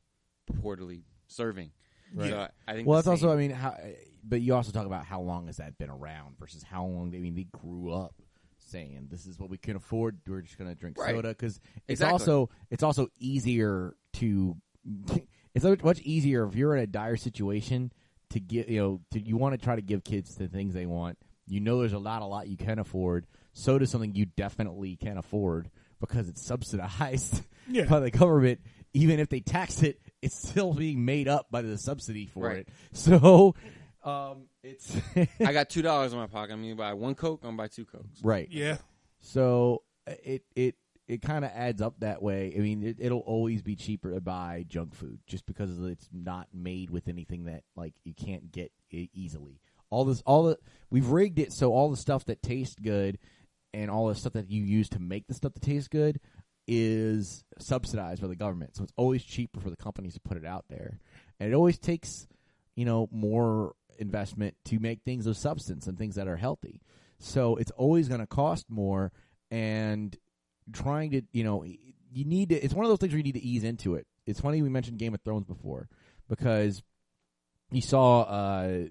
purportedly 0.47 1.01
serving. 1.25 1.71
Right. 2.13 2.29
So 2.29 2.47
I 2.67 2.73
think. 2.73 2.87
Well, 2.87 3.01
the 3.01 3.09
that's 3.09 3.23
also, 3.23 3.33
I 3.33 3.35
mean, 3.35 3.49
how, 3.49 3.75
but 4.23 4.41
you 4.41 4.53
also 4.53 4.71
talk 4.71 4.85
about 4.85 5.05
how 5.05 5.21
long 5.21 5.47
has 5.47 5.57
that 5.57 5.79
been 5.79 5.89
around 5.89 6.37
versus 6.37 6.61
how 6.61 6.85
long. 6.85 7.15
I 7.15 7.19
mean, 7.19 7.33
they 7.33 7.47
grew 7.51 7.91
up 7.91 8.13
saying 8.67 9.07
this 9.09 9.25
is 9.25 9.39
what 9.39 9.49
we 9.49 9.57
can 9.57 9.75
afford. 9.75 10.19
We're 10.27 10.41
just 10.41 10.57
going 10.57 10.69
to 10.69 10.75
drink 10.75 10.97
Right. 10.97 11.15
soda 11.15 11.29
because 11.29 11.57
it's 11.87 12.01
Exactly. 12.01 12.11
also 12.13 12.49
it's 12.69 12.83
also 12.83 13.07
easier 13.19 13.95
to. 14.13 14.55
It's 15.55 15.83
much 15.83 15.99
easier 16.01 16.45
if 16.45 16.53
you're 16.53 16.75
in 16.75 16.83
a 16.83 16.87
dire 16.87 17.15
situation 17.17 17.91
to 18.29 18.39
get 18.39 18.69
you 18.69 18.79
know 18.79 19.01
to, 19.11 19.19
you 19.19 19.37
want 19.37 19.53
to 19.53 19.57
try 19.57 19.75
to 19.75 19.81
give 19.81 20.03
kids 20.03 20.35
the 20.35 20.47
things 20.47 20.75
they 20.75 20.85
want. 20.85 21.17
You 21.47 21.61
know, 21.61 21.79
there's 21.79 21.93
a 21.93 21.97
lot, 21.97 22.21
a 22.21 22.25
lot 22.25 22.47
you 22.47 22.57
can 22.57 22.77
afford. 22.77 23.25
Soda's 23.53 23.89
something 23.89 24.13
you 24.13 24.25
definitely 24.25 24.95
can 24.97 25.17
afford. 25.17 25.71
because 25.99 26.29
it's 26.29 26.45
subsidized 26.45 27.41
Yeah. 27.67 27.85
by 27.85 27.99
the 28.01 28.11
government. 28.11 28.59
Even 28.93 29.19
if 29.19 29.29
they 29.29 29.39
tax 29.39 29.81
it, 29.81 29.99
it's 30.21 30.47
still 30.47 30.73
being 30.75 31.05
made 31.05 31.27
up 31.27 31.49
by 31.49 31.63
the 31.63 31.75
subsidy 31.79 32.27
for 32.27 32.45
Right. 32.45 32.57
it. 32.57 32.67
So, 32.93 33.55
um, 34.07 34.43
it's 34.63 34.95
I 35.39 35.53
got 35.53 35.69
two 35.69 35.81
dollars 35.81 36.13
in 36.13 36.19
my 36.19 36.27
pocket. 36.27 36.53
I'm 36.53 36.61
gonna 36.61 36.75
buy 36.75 36.93
one 36.93 37.15
Coke. 37.15 37.41
I'm 37.43 37.49
gonna 37.49 37.57
buy 37.57 37.67
two 37.67 37.85
Cokes. 37.85 38.21
right. 38.23 38.47
Yeah. 38.49 38.77
So 39.19 39.83
uh, 40.07 40.13
it 40.23 40.43
it 40.55 40.75
it 41.07 41.21
kind 41.21 41.45
of 41.45 41.51
adds 41.53 41.81
up 41.81 41.99
that 41.99 42.21
way. 42.21 42.53
I 42.55 42.59
mean, 42.59 42.83
it, 42.83 42.97
it'll 42.99 43.19
always 43.19 43.61
be 43.61 43.75
cheaper 43.75 44.13
to 44.13 44.21
buy 44.21 44.65
junk 44.67 44.93
food 44.93 45.19
just 45.25 45.45
because 45.45 45.77
it's 45.79 46.09
not 46.11 46.47
made 46.53 46.89
with 46.89 47.07
anything 47.07 47.45
that 47.45 47.63
like 47.75 47.93
you 48.03 48.13
can't 48.13 48.51
get 48.51 48.71
e- 48.91 49.09
easily. 49.13 49.59
All 49.89 50.03
this, 50.03 50.21
all 50.25 50.43
the 50.43 50.57
we've 50.89 51.07
rigged 51.07 51.39
it 51.39 51.53
so 51.53 51.71
all 51.73 51.89
the 51.89 51.97
stuff 51.97 52.25
that 52.25 52.41
tastes 52.41 52.75
good 52.75 53.17
and 53.73 53.89
all 53.89 54.07
the 54.07 54.15
stuff 54.15 54.33
that 54.33 54.49
you 54.49 54.63
use 54.63 54.89
to 54.89 54.99
make 54.99 55.27
the 55.27 55.33
stuff 55.33 55.53
that 55.53 55.61
tastes 55.63 55.87
good 55.87 56.19
is 56.67 57.45
subsidized 57.59 58.21
by 58.21 58.27
the 58.27 58.35
government. 58.35 58.75
So 58.75 58.83
it's 58.83 58.93
always 58.97 59.23
cheaper 59.23 59.61
for 59.61 59.69
the 59.69 59.77
companies 59.77 60.13
to 60.15 60.19
put 60.19 60.37
it 60.37 60.45
out 60.45 60.65
there, 60.69 60.99
and 61.39 61.49
it 61.51 61.55
always 61.55 61.77
takes 61.79 62.27
you 62.75 62.83
know 62.85 63.07
more 63.11 63.73
investment 63.97 64.55
to 64.65 64.79
make 64.79 65.01
things 65.03 65.27
of 65.27 65.37
substance 65.37 65.87
and 65.87 65.97
things 65.97 66.15
that 66.15 66.27
are 66.27 66.37
healthy. 66.37 66.81
So 67.19 67.55
it's 67.55 67.71
always 67.71 68.07
going 68.07 68.21
to 68.21 68.27
cost 68.27 68.69
more, 68.69 69.11
and 69.49 70.15
trying 70.71 71.11
to 71.11 71.21
you 71.31 71.43
know 71.43 71.63
you 71.63 72.25
need 72.25 72.49
to. 72.49 72.55
It's 72.55 72.73
one 72.73 72.85
of 72.85 72.89
those 72.89 72.99
things 72.99 73.13
where 73.13 73.17
you 73.17 73.23
need 73.23 73.35
to 73.35 73.43
ease 73.43 73.63
into 73.63 73.95
it. 73.95 74.07
It's 74.25 74.39
funny 74.39 74.61
we 74.61 74.69
mentioned 74.69 74.99
Game 74.99 75.13
of 75.13 75.21
Thrones 75.21 75.45
before 75.45 75.89
because 76.27 76.83
you 77.71 77.81
saw 77.81 78.21
uh 78.21 78.85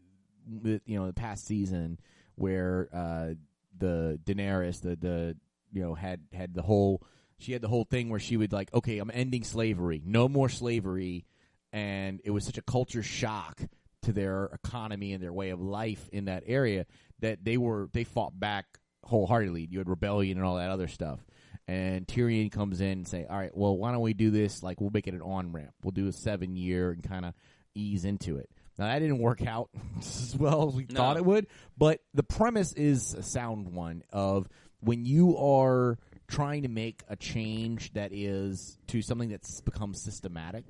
you 0.62 0.80
know 0.86 1.06
the 1.06 1.12
past 1.12 1.46
season 1.46 1.98
where 2.34 2.88
uh 2.92 3.34
the 3.78 4.18
Daenerys 4.24 4.80
the 4.80 4.96
the 4.96 5.36
you 5.72 5.82
know 5.82 5.94
had 5.94 6.20
had 6.32 6.54
the 6.54 6.62
whole 6.62 7.02
she 7.38 7.52
had 7.52 7.62
the 7.62 7.68
whole 7.68 7.84
thing 7.84 8.08
where 8.08 8.20
she 8.20 8.36
would 8.36 8.52
like 8.52 8.72
okay 8.72 8.98
I'm 8.98 9.10
ending 9.12 9.44
slavery 9.44 10.02
no 10.04 10.28
more 10.28 10.48
slavery 10.48 11.26
and 11.72 12.20
it 12.24 12.30
was 12.30 12.44
such 12.44 12.58
a 12.58 12.62
culture 12.62 13.02
shock 13.02 13.60
to 14.02 14.12
their 14.12 14.46
economy 14.46 15.12
and 15.12 15.22
their 15.22 15.32
way 15.32 15.50
of 15.50 15.60
life 15.60 16.08
in 16.12 16.26
that 16.26 16.44
area 16.46 16.86
that 17.20 17.44
they 17.44 17.56
were 17.56 17.88
they 17.92 18.04
fought 18.04 18.38
back 18.38 18.66
wholeheartedly. 19.04 19.68
You 19.70 19.78
had 19.78 19.88
rebellion 19.88 20.36
and 20.38 20.46
all 20.46 20.56
that 20.56 20.70
other 20.70 20.88
stuff. 20.88 21.20
And 21.68 22.06
Tyrion 22.06 22.52
comes 22.52 22.80
in 22.80 22.88
and 22.92 23.08
say 23.08 23.26
all 23.28 23.36
right 23.36 23.56
well 23.56 23.76
why 23.76 23.92
don't 23.92 24.00
we 24.02 24.14
do 24.14 24.30
this? 24.30 24.62
Like 24.62 24.80
we'll 24.80 24.90
make 24.90 25.06
it 25.08 25.14
an 25.14 25.22
on 25.22 25.52
ramp 25.52 25.72
we'll 25.82 25.90
do 25.92 26.06
a 26.08 26.12
seven 26.12 26.56
year 26.56 26.90
and 26.90 27.02
kind 27.02 27.24
of 27.24 27.34
ease 27.74 28.04
into 28.04 28.36
it. 28.36 28.48
Now 28.78 28.86
that 28.86 28.98
didn't 28.98 29.18
work 29.18 29.46
out 29.46 29.70
as 29.98 30.36
well 30.38 30.68
as 30.68 30.74
we 30.74 30.86
No. 30.90 30.96
thought 30.96 31.16
it 31.16 31.24
would, 31.24 31.46
but 31.76 32.00
the 32.14 32.22
premise 32.22 32.72
is 32.74 33.14
a 33.14 33.22
sound 33.22 33.72
one 33.72 34.02
of 34.12 34.48
when 34.80 35.04
you 35.04 35.36
are 35.38 35.98
trying 36.28 36.62
to 36.62 36.68
make 36.68 37.02
a 37.08 37.16
change 37.16 37.92
that 37.94 38.12
is 38.12 38.78
to 38.88 39.00
something 39.00 39.28
that's 39.30 39.60
become 39.62 39.94
systematic, 39.94 40.64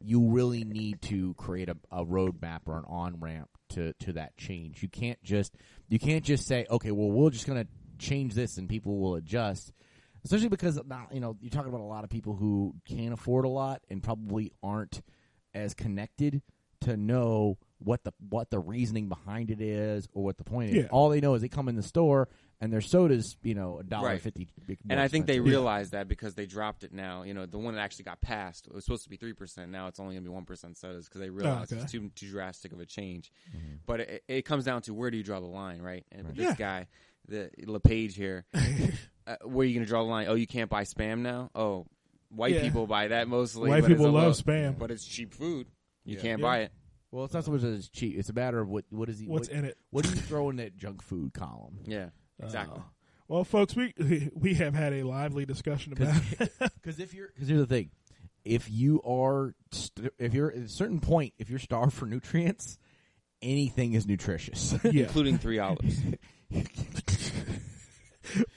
you 0.00 0.30
really 0.30 0.64
need 0.64 1.02
to 1.02 1.34
create 1.34 1.68
a, 1.68 1.76
a 1.90 2.04
roadmap 2.04 2.60
or 2.66 2.78
an 2.78 2.84
on 2.86 3.20
ramp 3.20 3.48
to, 3.70 3.92
to 3.94 4.14
that 4.14 4.36
change. 4.36 4.82
You 4.82 4.88
can't 4.88 5.22
just 5.22 5.56
you 5.88 5.98
can't 5.98 6.24
just 6.24 6.46
say, 6.46 6.66
okay, 6.70 6.90
well 6.90 7.10
we're 7.10 7.30
just 7.30 7.46
gonna 7.46 7.66
change 7.98 8.34
this 8.34 8.56
and 8.58 8.68
people 8.68 8.98
will 8.98 9.14
adjust. 9.14 9.72
Especially 10.24 10.48
because 10.48 10.78
not, 10.86 11.14
you 11.14 11.20
know 11.20 11.36
you're 11.40 11.50
talking 11.50 11.70
about 11.70 11.80
a 11.80 11.84
lot 11.84 12.04
of 12.04 12.10
people 12.10 12.34
who 12.34 12.74
can't 12.86 13.12
afford 13.12 13.44
a 13.44 13.48
lot 13.48 13.82
and 13.88 14.02
probably 14.02 14.52
aren't 14.62 15.02
as 15.54 15.74
connected 15.74 16.42
to 16.82 16.96
know 16.96 17.58
what 17.78 18.04
the 18.04 18.12
what 18.28 18.50
the 18.50 18.58
reasoning 18.58 19.08
behind 19.08 19.50
it 19.50 19.60
is 19.60 20.08
or 20.12 20.22
what 20.22 20.38
the 20.38 20.44
point 20.44 20.70
is. 20.70 20.76
Yeah. 20.76 20.88
All 20.90 21.08
they 21.08 21.20
know 21.20 21.34
is 21.34 21.42
they 21.42 21.48
come 21.48 21.68
in 21.68 21.76
the 21.76 21.82
store 21.82 22.28
and 22.60 22.72
their 22.72 22.80
soda's 22.80 23.36
you 23.42 23.54
know 23.54 23.78
a 23.78 23.82
dollar 23.82 24.08
Right. 24.08 24.20
fifty. 24.20 24.48
And 24.88 25.00
I 25.00 25.08
think 25.08 25.26
they 25.26 25.34
expensive. 25.34 25.50
realized 25.50 25.92
that 25.92 26.08
because 26.08 26.34
they 26.34 26.46
dropped 26.46 26.84
it 26.84 26.92
now. 26.92 27.22
You 27.22 27.34
know, 27.34 27.46
the 27.46 27.58
one 27.58 27.74
that 27.74 27.80
actually 27.80 28.04
got 28.04 28.20
passed 28.20 28.66
it 28.66 28.74
was 28.74 28.84
supposed 28.84 29.04
to 29.04 29.10
be 29.10 29.16
three 29.16 29.32
percent. 29.32 29.70
Now 29.70 29.86
it's 29.86 29.98
only 30.00 30.14
going 30.14 30.24
to 30.24 30.30
be 30.30 30.34
one 30.34 30.44
percent 30.44 30.76
sodas 30.76 31.06
because 31.06 31.20
they 31.20 31.30
realized 31.30 31.72
okay. 31.72 31.82
it's 31.82 31.90
too 31.92 32.10
too 32.14 32.30
drastic 32.30 32.72
of 32.72 32.80
a 32.80 32.86
change. 32.86 33.32
Mm-hmm. 33.56 33.74
But 33.86 34.00
it, 34.00 34.24
it 34.28 34.42
comes 34.44 34.64
down 34.64 34.82
to 34.82 34.94
where 34.94 35.10
do 35.10 35.16
you 35.16 35.24
draw 35.24 35.40
the 35.40 35.46
line, 35.46 35.80
right? 35.80 36.04
And 36.12 36.26
with 36.26 36.36
this 36.36 36.46
Yeah. 36.46 36.54
guy, 36.56 36.86
the 37.28 37.50
LePage 37.66 38.14
here, 38.14 38.44
uh, 38.54 39.36
where 39.44 39.62
are 39.62 39.64
you 39.64 39.74
going 39.74 39.84
to 39.84 39.88
draw 39.88 40.02
the 40.02 40.08
line? 40.10 40.26
Oh, 40.28 40.34
you 40.34 40.46
can't 40.46 40.70
buy 40.70 40.82
spam 40.84 41.20
now. 41.20 41.50
Oh, 41.54 41.86
white 42.30 42.54
Yeah. 42.54 42.62
people 42.62 42.86
buy 42.86 43.08
that 43.08 43.28
mostly. 43.28 43.68
White 43.70 43.82
but 43.82 43.90
it's 43.92 43.98
people 44.00 44.10
a 44.10 44.16
love 44.16 44.24
low- 44.24 44.54
spam. 44.54 44.78
but 44.78 44.90
it's 44.90 45.04
cheap 45.04 45.34
food. 45.34 45.66
You 46.04 46.16
Yeah. 46.16 46.22
can't 46.22 46.40
Yeah. 46.40 46.46
buy 46.46 46.58
it. 46.60 46.72
Well, 47.12 47.24
it's 47.24 47.34
not 47.34 47.44
so 47.44 47.50
much 47.50 47.62
that 47.62 47.72
it's 47.72 47.88
cheap. 47.88 48.16
It's 48.16 48.28
a 48.28 48.32
matter 48.32 48.60
of 48.60 48.68
what 48.68 48.84
what 48.90 49.08
is 49.08 49.18
he 49.18 49.26
What's 49.26 49.48
what, 49.48 49.58
in 49.58 49.64
it? 49.64 49.76
what 49.90 50.04
do 50.04 50.10
you 50.10 50.16
throw 50.16 50.48
in 50.50 50.56
that 50.56 50.76
junk 50.76 51.02
food 51.02 51.34
column? 51.34 51.80
Yeah, 51.84 52.10
exactly. 52.42 52.78
Uh, 52.78 52.82
well, 53.28 53.44
folks, 53.44 53.76
we 53.76 53.94
we 54.34 54.54
have 54.54 54.74
had 54.74 54.92
a 54.92 55.04
lively 55.04 55.46
discussion 55.46 55.92
about 55.92 56.14
it. 56.38 56.52
Because 56.82 56.98
if 56.98 57.14
you're 57.14 57.28
because 57.28 57.48
here's 57.48 57.60
the 57.60 57.66
thing, 57.66 57.90
if 58.44 58.70
you 58.70 59.00
are 59.02 59.54
st- 59.70 60.12
if 60.18 60.34
you're 60.34 60.50
at 60.50 60.58
a 60.58 60.68
certain 60.68 61.00
point, 61.00 61.34
if 61.38 61.50
you're 61.50 61.58
starved 61.58 61.92
for 61.92 62.06
nutrients, 62.06 62.78
anything 63.42 63.92
is 63.92 64.06
nutritious. 64.06 64.74
yeah. 64.84 65.04
Including 65.04 65.38
three 65.38 65.58
olives. 65.58 66.00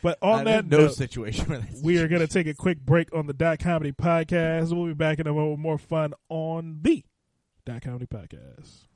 But 0.01 0.19
on 0.21 0.45
that 0.45 0.67
no 0.67 0.79
note, 0.79 0.93
situation 0.93 1.45
where 1.49 1.59
that's 1.59 1.81
we 1.81 1.97
are 1.99 2.07
going 2.07 2.21
to 2.21 2.27
take 2.27 2.47
a 2.47 2.53
quick 2.53 2.79
break 2.79 3.13
on 3.13 3.27
the 3.27 3.33
Dot 3.33 3.59
Comedy 3.59 3.91
Podcast. 3.91 4.75
We'll 4.75 4.87
be 4.87 4.93
back 4.93 5.19
in 5.19 5.27
a 5.27 5.33
moment 5.33 5.51
with 5.51 5.59
more 5.59 5.77
fun 5.77 6.13
on 6.29 6.79
the 6.81 7.03
Dot 7.65 7.81
Comedy 7.81 8.05
Podcast. 8.05 8.87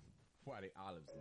Why 0.44 0.62
the 0.62 0.70
olives 0.84 1.12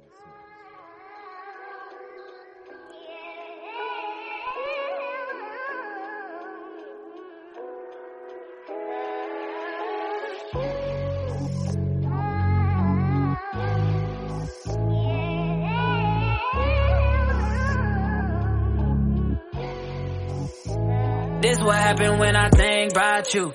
this. 21.46 21.58
What 21.60 21.76
happened 21.76 22.18
when 22.18 22.36
I 22.36 22.50
think 22.50 22.92
about 22.92 23.32
you. 23.34 23.52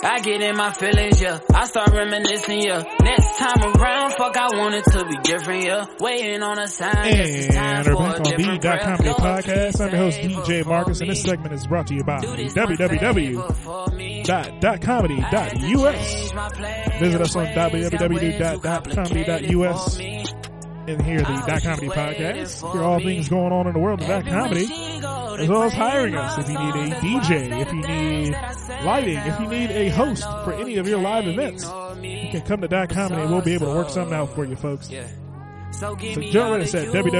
I 0.00 0.20
get 0.20 0.40
in 0.40 0.56
my 0.56 0.72
feelings, 0.72 1.20
yeah. 1.20 1.40
I 1.52 1.64
start 1.66 1.90
reminiscing, 1.90 2.62
yeah. 2.62 2.84
Next 3.02 3.36
time 3.36 3.60
around, 3.64 4.12
fuck, 4.12 4.36
I 4.36 4.46
want 4.56 4.76
it 4.76 4.84
to 4.92 5.04
be 5.04 5.16
different, 5.24 5.64
yeah. 5.64 5.86
Waiting 5.98 6.40
on 6.40 6.56
a 6.56 6.68
sign. 6.68 6.94
yes, 6.94 7.28
it's 7.28 7.54
time 7.56 7.78
And 7.78 7.86
we're 7.88 7.94
back 7.96 8.18
on 8.18 8.22
the 8.22 8.58
Dot 8.60 8.60
prayer. 8.60 8.78
Comedy 8.96 9.08
Podcast. 9.10 9.80
I'm 9.80 9.88
your 9.90 9.98
host, 9.98 10.20
DJ 10.20 10.64
Marcus, 10.66 11.00
and 11.00 11.10
this 11.10 11.22
segment 11.22 11.52
is 11.52 11.66
brought 11.66 11.88
to 11.88 11.94
you 11.96 12.04
by 12.04 12.20
Do 12.20 12.36
this 12.36 12.54
one 12.54 12.68
www. 12.76 13.14
favor 13.14 13.52
for 13.54 13.86
me. 13.88 14.22
dot 14.22 14.60
dot 14.60 14.80
comedy 14.82 15.16
I 15.16 15.20
had 15.20 15.30
dot 15.32 15.60
to 15.60 15.86
us. 15.88 16.20
change 16.20 16.34
my 16.34 16.48
plans. 16.48 17.00
Visit 17.00 17.20
us 17.20 17.34
on 17.36 17.44
Ways 17.44 17.54
and 20.88 21.02
hear 21.02 21.18
the 21.18 21.44
Dot 21.46 21.62
Comedy 21.62 21.88
Podcast. 21.88 22.72
Hear 22.72 22.82
all 22.82 22.98
things 23.00 23.28
going 23.28 23.52
on 23.52 23.66
in 23.66 23.74
the 23.74 23.78
world 23.78 24.00
of 24.00 24.08
Dot 24.08 24.24
Comedy, 24.24 24.64
as 24.64 25.48
well 25.48 25.62
as 25.62 25.72
hiring 25.72 26.14
us 26.14 26.38
if 26.38 26.48
you 26.48 26.58
need 26.58 26.74
a 26.74 26.94
DJ, 26.96 27.60
if 27.60 27.72
you 27.72 27.82
need 27.82 28.32
lighting, 28.84 29.18
if 29.18 29.40
you 29.40 29.46
need 29.48 29.70
a 29.70 29.88
host 29.90 30.22
for 30.22 30.54
any 30.54 30.76
of 30.76 30.88
your 30.88 31.00
live 31.00 31.26
events. 31.26 31.64
You 32.02 32.30
can 32.30 32.40
come 32.42 32.60
to 32.62 32.68
Dot 32.68 32.88
Comedy 32.88 33.22
and 33.22 33.30
we'll 33.30 33.42
be 33.42 33.54
able 33.54 33.66
to 33.66 33.74
work 33.74 33.90
something 33.90 34.14
out 34.14 34.34
for 34.34 34.44
you 34.44 34.56
folks. 34.56 34.90
Yeah. 35.80 35.88
So, 35.88 35.94
give 35.96 36.14
So 36.14 36.20
me 36.20 36.30
join 36.30 36.52
all 36.54 36.62
us 36.62 36.72
that 36.72 36.88
at 36.88 37.04
me. 37.04 37.10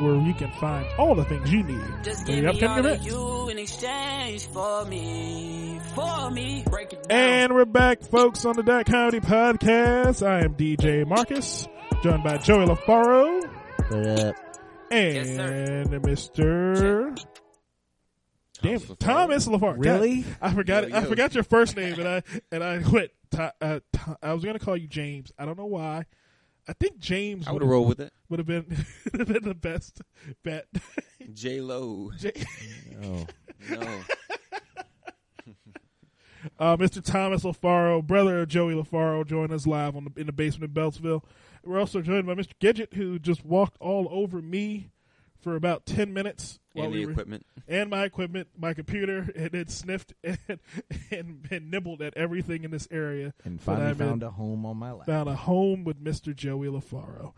where 0.00 0.16
you 0.20 0.34
can 0.34 0.50
find 0.52 0.86
all 0.98 1.14
the 1.14 1.24
things 1.24 1.52
you 1.52 1.62
need 1.62 1.80
Just 2.02 2.20
for 2.20 2.26
give 2.32 2.42
your 2.44 2.52
me 2.52 2.58
upcoming 2.62 2.84
all 2.86 2.90
events. 2.92 3.06
you 3.06 3.48
in 3.50 3.58
exchange 3.58 4.46
for 4.48 4.84
me, 4.86 5.80
for 5.94 6.30
me. 6.30 6.64
Break 6.70 6.92
it 6.92 7.08
down. 7.08 7.18
And 7.18 7.54
we're 7.54 7.64
back, 7.64 8.02
folks, 8.02 8.44
on 8.44 8.56
the 8.56 8.62
Dot 8.62 8.86
Comedy 8.86 9.20
Podcast. 9.20 10.26
I 10.26 10.40
am 10.44 10.54
DJ 10.54 11.06
Marcus, 11.06 11.66
joined 12.02 12.22
by 12.24 12.38
Joey 12.38 12.66
LoFaro 12.66 13.50
But, 13.90 14.36
and 14.90 15.26
sir. 15.26 15.84
Mr. 15.88 17.24
Damn, 18.62 18.78
LoFaro. 18.78 18.98
Thomas 18.98 19.46
LoFaro. 19.48 19.74
Really? 19.78 20.22
God, 20.22 20.36
I 20.40 20.52
forgot. 20.54 20.88
Yo, 20.90 20.96
I 20.96 21.04
forgot 21.04 21.34
your 21.34 21.44
first 21.44 21.76
name, 21.76 21.98
and 21.98 22.08
I 22.08 22.22
and 22.52 22.62
I 22.62 22.78
went. 22.78 23.10
Tho- 23.30 23.50
uh, 23.60 23.80
I 24.22 24.34
was 24.34 24.44
gonna 24.44 24.58
call 24.58 24.76
you 24.76 24.86
James. 24.88 25.32
I 25.38 25.46
don't 25.46 25.56
know 25.58 25.66
why. 25.66 26.04
I 26.70 26.72
think 26.74 27.00
James 27.00 27.48
I 27.48 27.50
would 27.50 27.62
would 27.62 27.66
have 27.66 27.70
rolled 27.72 27.88
with 27.88 28.00
it. 28.00 28.12
would 28.28 28.38
have 28.38 28.46
been 28.46 28.62
been 29.12 29.42
the 29.42 29.56
best 29.56 30.02
bet. 30.44 30.66
J 31.34 31.60
Lo. 31.60 32.12
J- 32.16 32.32
oh. 33.02 33.26
No. 33.68 33.80
uh, 36.60 36.76
Mr. 36.76 37.02
Thomas 37.02 37.42
LoFaro, 37.42 38.06
brother 38.06 38.42
of 38.42 38.48
Joey 38.48 38.74
LoFaro, 38.74 39.26
joined 39.26 39.50
us 39.52 39.66
live 39.66 39.96
on 39.96 40.04
the, 40.04 40.20
in 40.20 40.26
the 40.26 40.32
basement 40.32 40.70
of 40.70 40.80
Beltsville. 40.80 41.24
We're 41.64 41.80
also 41.80 42.02
joined 42.02 42.28
by 42.28 42.34
Mr. 42.34 42.52
Gidget, 42.60 42.94
who 42.94 43.18
just 43.18 43.44
walked 43.44 43.76
all 43.80 44.06
over 44.12 44.40
me 44.40 44.90
for 45.40 45.56
about 45.56 45.86
ten 45.86 46.12
minutes 46.12 46.58
while 46.72 46.86
and 46.86 46.94
we 46.94 47.04
were, 47.04 47.12
equipment. 47.12 47.46
and 47.66 47.90
my 47.90 48.04
equipment, 48.04 48.48
my 48.56 48.74
computer, 48.74 49.30
and 49.34 49.54
it 49.54 49.70
sniffed 49.70 50.12
and, 50.24 50.38
and, 51.10 51.46
and 51.50 51.70
nibbled 51.70 52.02
at 52.02 52.16
everything 52.16 52.64
in 52.64 52.70
this 52.70 52.86
area. 52.90 53.34
And 53.44 53.60
finally 53.60 53.86
I'm 53.86 53.92
in. 53.92 53.96
found 53.98 54.22
a 54.22 54.30
home 54.30 54.64
on 54.66 54.76
my 54.76 54.92
lap. 54.92 55.06
Found 55.06 55.28
a 55.28 55.36
home 55.36 55.84
with 55.84 56.02
Mr. 56.02 56.34
Joey 56.34 56.68
LoFaro. 56.68 57.32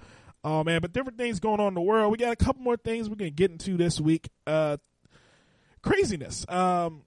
Oh 0.45 0.65
man, 0.65 0.81
but 0.81 0.93
different 0.93 1.19
things 1.19 1.39
going 1.41 1.61
on 1.61 1.69
in 1.69 1.75
the 1.75 1.81
world. 1.81 2.11
We 2.11 2.19
got 2.19 2.33
a 2.33 2.37
couple 2.37 2.63
more 2.63 2.77
things 2.77 3.09
we're 3.09 3.17
gonna 3.17 3.31
get 3.31 3.51
into 3.51 3.77
this 3.77 4.01
week. 4.01 4.29
Uh 4.47 4.77
craziness. 5.83 6.49
Um, 6.49 7.03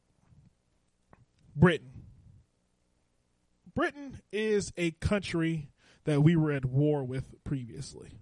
Britain. 1.55 1.91
Britain 3.73 4.21
is 4.31 4.71
a 4.77 4.91
country 4.91 5.69
that 6.05 6.21
we 6.21 6.35
were 6.35 6.51
at 6.51 6.65
war 6.65 7.03
with 7.03 7.33
previously. 7.43 8.19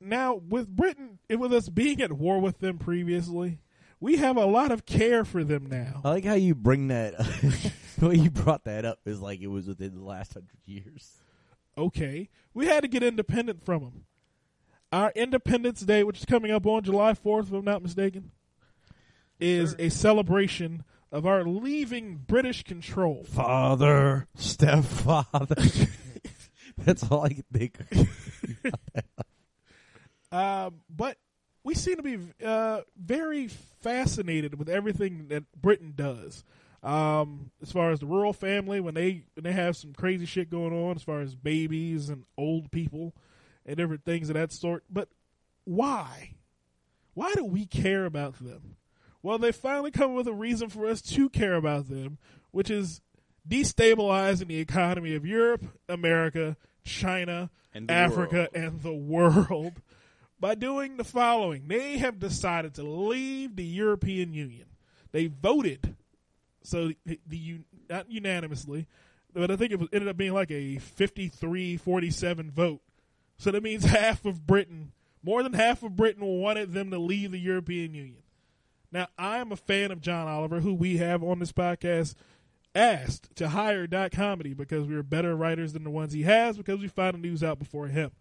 Now, 0.00 0.34
with 0.34 0.68
Britain, 0.68 1.18
it 1.28 1.36
with 1.36 1.52
us 1.52 1.68
being 1.68 2.00
at 2.00 2.12
war 2.12 2.40
with 2.40 2.60
them 2.60 2.78
previously, 2.78 3.60
we 4.00 4.16
have 4.16 4.36
a 4.36 4.46
lot 4.46 4.70
of 4.70 4.86
care 4.86 5.24
for 5.24 5.42
them 5.42 5.66
now. 5.66 6.00
I 6.04 6.10
like 6.10 6.24
how 6.24 6.34
you 6.34 6.54
bring 6.54 6.88
that. 6.88 7.16
the 7.98 8.08
way 8.08 8.14
you 8.14 8.30
brought 8.30 8.64
that 8.64 8.84
up 8.84 9.00
is 9.04 9.20
like 9.20 9.40
it 9.40 9.48
was 9.48 9.66
within 9.66 9.94
the 9.96 10.04
last 10.04 10.34
hundred 10.34 10.58
years. 10.66 11.14
Okay, 11.76 12.28
we 12.54 12.66
had 12.66 12.82
to 12.82 12.88
get 12.88 13.02
independent 13.02 13.64
from 13.64 13.82
them. 13.82 14.04
Our 14.90 15.12
Independence 15.14 15.80
Day, 15.80 16.02
which 16.02 16.18
is 16.18 16.24
coming 16.24 16.50
up 16.50 16.66
on 16.66 16.82
July 16.82 17.12
4th, 17.12 17.48
if 17.48 17.52
I'm 17.52 17.64
not 17.64 17.82
mistaken, 17.82 18.30
is 19.38 19.76
a 19.78 19.90
celebration 19.90 20.82
of 21.12 21.26
our 21.26 21.44
leaving 21.44 22.16
British 22.26 22.62
control. 22.64 23.24
Father, 23.24 24.28
stepfather. 24.34 25.56
That's 26.78 27.08
all 27.10 27.24
I 27.24 27.30
can 27.30 27.44
think. 27.52 27.78
Um, 30.30 30.80
but 30.88 31.16
we 31.64 31.74
seem 31.74 31.96
to 31.96 32.02
be 32.02 32.18
uh, 32.44 32.82
very 32.96 33.48
fascinated 33.48 34.58
with 34.58 34.68
everything 34.68 35.28
that 35.28 35.44
Britain 35.60 35.92
does. 35.94 36.44
Um, 36.82 37.50
as 37.60 37.72
far 37.72 37.90
as 37.90 38.00
the 38.00 38.06
rural 38.06 38.32
family, 38.32 38.80
when 38.80 38.94
they 38.94 39.24
when 39.34 39.42
they 39.42 39.52
have 39.52 39.76
some 39.76 39.92
crazy 39.92 40.26
shit 40.26 40.50
going 40.50 40.72
on, 40.72 40.96
as 40.96 41.02
far 41.02 41.20
as 41.20 41.34
babies 41.34 42.08
and 42.08 42.24
old 42.36 42.70
people 42.70 43.14
and 43.66 43.76
different 43.76 44.04
things 44.04 44.30
of 44.30 44.34
that 44.34 44.52
sort. 44.52 44.84
But 44.88 45.08
why? 45.64 46.34
Why 47.14 47.32
do 47.34 47.44
we 47.44 47.66
care 47.66 48.04
about 48.04 48.38
them? 48.38 48.76
Well, 49.22 49.38
they 49.38 49.50
finally 49.50 49.90
come 49.90 50.14
with 50.14 50.28
a 50.28 50.32
reason 50.32 50.68
for 50.68 50.86
us 50.86 51.02
to 51.02 51.28
care 51.28 51.54
about 51.54 51.88
them, 51.88 52.18
which 52.52 52.70
is 52.70 53.00
destabilizing 53.46 54.46
the 54.46 54.60
economy 54.60 55.16
of 55.16 55.26
Europe, 55.26 55.64
America, 55.88 56.56
China, 56.84 57.50
And 57.74 57.90
Africa, 57.90 58.48
and 58.54 58.82
the 58.82 58.94
world 58.94 59.82
by 60.40 60.54
doing 60.54 60.96
the 60.96 61.04
following. 61.04 61.68
They 61.68 61.98
have 61.98 62.18
decided 62.18 62.74
to 62.74 62.82
leave 62.82 63.56
the 63.56 63.64
European 63.64 64.32
Union. 64.32 64.66
They 65.12 65.26
voted, 65.26 65.96
so 66.62 66.92
the, 67.06 67.20
the 67.26 67.60
not 67.88 68.10
unanimously, 68.10 68.86
but 69.32 69.50
I 69.50 69.56
think 69.56 69.72
it 69.72 69.78
was, 69.78 69.88
ended 69.92 70.08
up 70.08 70.16
being 70.16 70.34
like 70.34 70.50
a 70.50 70.76
53-47 70.76 72.50
vote. 72.50 72.80
So 73.38 73.50
that 73.50 73.62
means 73.62 73.84
half 73.86 74.24
of 74.24 74.46
Britain, 74.46 74.92
more 75.22 75.42
than 75.42 75.54
half 75.54 75.82
of 75.82 75.96
Britain, 75.96 76.24
wanted 76.24 76.72
them 76.72 76.90
to 76.90 76.98
leave 76.98 77.32
the 77.32 77.38
European 77.38 77.94
Union. 77.94 78.22
Now, 78.90 79.08
I 79.18 79.38
am 79.38 79.52
a 79.52 79.56
fan 79.56 79.90
of 79.90 80.00
John 80.00 80.28
Oliver, 80.28 80.60
who 80.60 80.74
we 80.74 80.96
have 80.96 81.22
on 81.22 81.40
this 81.40 81.52
podcast 81.52 82.14
asked 82.74 83.34
to 83.36 83.48
hire 83.48 83.86
Dot 83.86 84.12
Comedy 84.12 84.54
because 84.54 84.86
we 84.86 84.94
are 84.94 85.02
better 85.02 85.34
writers 85.36 85.72
than 85.72 85.84
the 85.84 85.90
ones 85.90 86.12
he 86.12 86.22
has 86.22 86.56
because 86.56 86.80
we 86.80 86.88
find 86.88 87.14
the 87.14 87.18
news 87.18 87.42
out 87.42 87.58
before 87.58 87.88
him. 87.88 88.12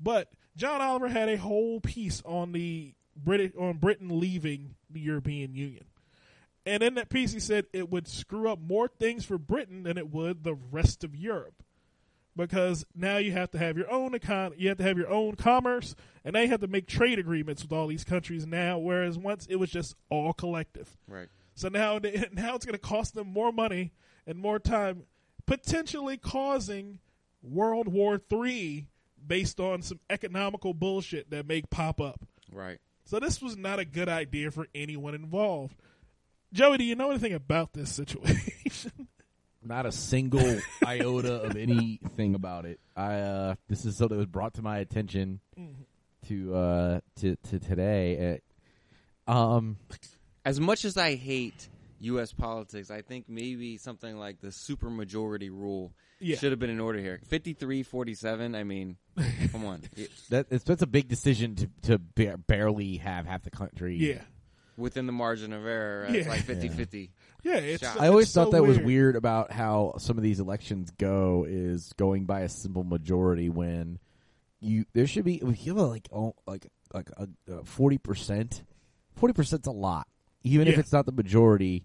But 0.00 0.28
John 0.56 0.80
Oliver 0.80 1.08
had 1.08 1.28
a 1.28 1.36
whole 1.36 1.80
piece 1.80 2.22
on 2.24 2.52
the 2.52 2.94
British 3.16 3.52
on 3.58 3.78
Britain 3.78 4.20
leaving 4.20 4.74
the 4.90 5.00
European 5.00 5.54
Union. 5.54 5.84
And 6.66 6.82
in 6.82 6.94
that 6.94 7.08
piece 7.10 7.32
he 7.32 7.40
said 7.40 7.66
it 7.72 7.90
would 7.90 8.08
screw 8.08 8.48
up 8.50 8.58
more 8.60 8.88
things 8.88 9.24
for 9.24 9.38
Britain 9.38 9.82
than 9.82 9.98
it 9.98 10.10
would 10.12 10.44
the 10.44 10.54
rest 10.54 11.04
of 11.04 11.14
Europe. 11.14 11.62
Because 12.36 12.84
now 12.96 13.18
you 13.18 13.30
have 13.32 13.52
to 13.52 13.58
have 13.58 13.76
your 13.76 13.90
own 13.90 14.12
econ 14.12 14.52
you 14.56 14.68
have 14.68 14.78
to 14.78 14.82
have 14.84 14.98
your 14.98 15.08
own 15.10 15.36
commerce 15.36 15.94
and 16.24 16.34
now 16.34 16.40
you 16.40 16.48
have 16.48 16.60
to 16.62 16.66
make 16.66 16.86
trade 16.88 17.18
agreements 17.18 17.62
with 17.62 17.70
all 17.72 17.86
these 17.86 18.02
countries 18.04 18.44
now 18.46 18.76
whereas 18.78 19.16
once 19.16 19.46
it 19.48 19.56
was 19.56 19.70
just 19.70 19.94
all 20.10 20.32
collective. 20.32 20.96
Right. 21.06 21.28
So 21.54 21.68
now, 21.68 22.00
they- 22.00 22.28
now 22.32 22.56
it's 22.56 22.64
going 22.66 22.72
to 22.74 22.78
cost 22.78 23.14
them 23.14 23.28
more 23.28 23.52
money 23.52 23.92
and 24.26 24.36
more 24.38 24.58
time, 24.58 25.04
potentially 25.46 26.16
causing 26.16 26.98
World 27.42 27.86
War 27.86 28.18
Three 28.18 28.88
based 29.26 29.60
on 29.60 29.82
some 29.82 30.00
economical 30.10 30.74
bullshit 30.74 31.30
that 31.30 31.46
may 31.46 31.62
pop 31.62 32.00
up. 32.00 32.20
Right. 32.52 32.78
So 33.04 33.20
this 33.20 33.42
was 33.42 33.56
not 33.56 33.78
a 33.78 33.84
good 33.84 34.08
idea 34.08 34.50
for 34.50 34.66
anyone 34.74 35.14
involved. 35.14 35.76
Joey, 36.52 36.78
do 36.78 36.84
you 36.84 36.94
know 36.94 37.10
anything 37.10 37.34
about 37.34 37.72
this 37.72 37.90
situation? 37.90 39.08
Not 39.66 39.86
a 39.86 39.92
single 39.92 40.60
iota 40.86 41.42
of 41.42 41.56
anything 41.56 42.34
about 42.34 42.66
it. 42.66 42.80
I 42.94 43.14
uh, 43.14 43.54
this 43.66 43.86
is 43.86 43.96
something 43.96 44.16
that 44.16 44.20
was 44.20 44.26
brought 44.26 44.54
to 44.54 44.62
my 44.62 44.78
attention 44.78 45.40
to 46.28 46.54
uh, 46.54 47.00
to 47.16 47.36
to 47.36 47.58
today. 47.58 48.40
Uh, 49.26 49.30
um, 49.32 49.78
As 50.44 50.60
much 50.60 50.84
as 50.84 50.98
I 50.98 51.14
hate 51.14 51.68
U.S. 52.00 52.32
politics, 52.32 52.90
I 52.90 53.00
think 53.00 53.26
maybe 53.28 53.78
something 53.78 54.18
like 54.18 54.40
the 54.42 54.48
supermajority 54.48 55.50
rule 55.50 55.92
Yeah. 56.20 56.36
should 56.36 56.52
have 56.52 56.58
been 56.58 56.70
in 56.70 56.80
order 56.80 56.98
here. 57.00 57.20
53-47, 57.30 58.56
I 58.56 58.64
mean, 58.64 58.96
come 59.52 59.64
on. 59.64 59.82
That 60.30 60.46
it's, 60.50 60.64
that's 60.64 60.82
a 60.82 60.86
big 60.86 61.08
decision 61.08 61.54
to 61.56 61.68
to 61.82 61.98
ba- 61.98 62.38
barely 62.38 62.96
have 62.98 63.26
half 63.26 63.42
the 63.42 63.50
country. 63.50 63.96
yeah, 63.96 64.22
within 64.76 65.06
the 65.06 65.12
margin 65.12 65.52
of 65.52 65.64
error, 65.66 66.04
it's 66.08 66.26
Yeah. 66.26 66.32
like 66.32 66.42
50-50. 66.42 67.10
yeah. 67.42 67.54
It's, 67.56 67.82
Shot. 67.82 68.00
I 68.00 68.08
always 68.08 68.26
it's 68.26 68.32
so 68.32 68.44
thought 68.44 68.52
that 68.52 68.62
was 68.62 68.78
weird 68.78 69.16
about 69.16 69.52
how 69.52 69.94
some 69.98 70.16
of 70.16 70.22
these 70.22 70.40
elections 70.40 70.90
go 70.98 71.44
is 71.48 71.92
going 71.96 72.24
by 72.24 72.40
a 72.40 72.48
simple 72.48 72.84
majority 72.84 73.48
when 73.48 73.98
you 74.60 74.86
there 74.94 75.06
should 75.06 75.24
be 75.24 75.36
if 75.36 75.66
you 75.66 75.74
have 75.74 75.82
a, 75.84 75.86
like 75.86 76.08
oh, 76.12 76.34
like 76.46 76.66
like 76.94 77.10
a 77.18 77.28
forty 77.64 77.98
percent 77.98 78.62
forty 79.14 79.34
percent's 79.34 79.66
a 79.68 79.70
lot 79.72 80.06
even 80.42 80.66
if 80.68 80.78
it's 80.78 80.92
not 80.92 81.04
the 81.06 81.12
majority 81.12 81.84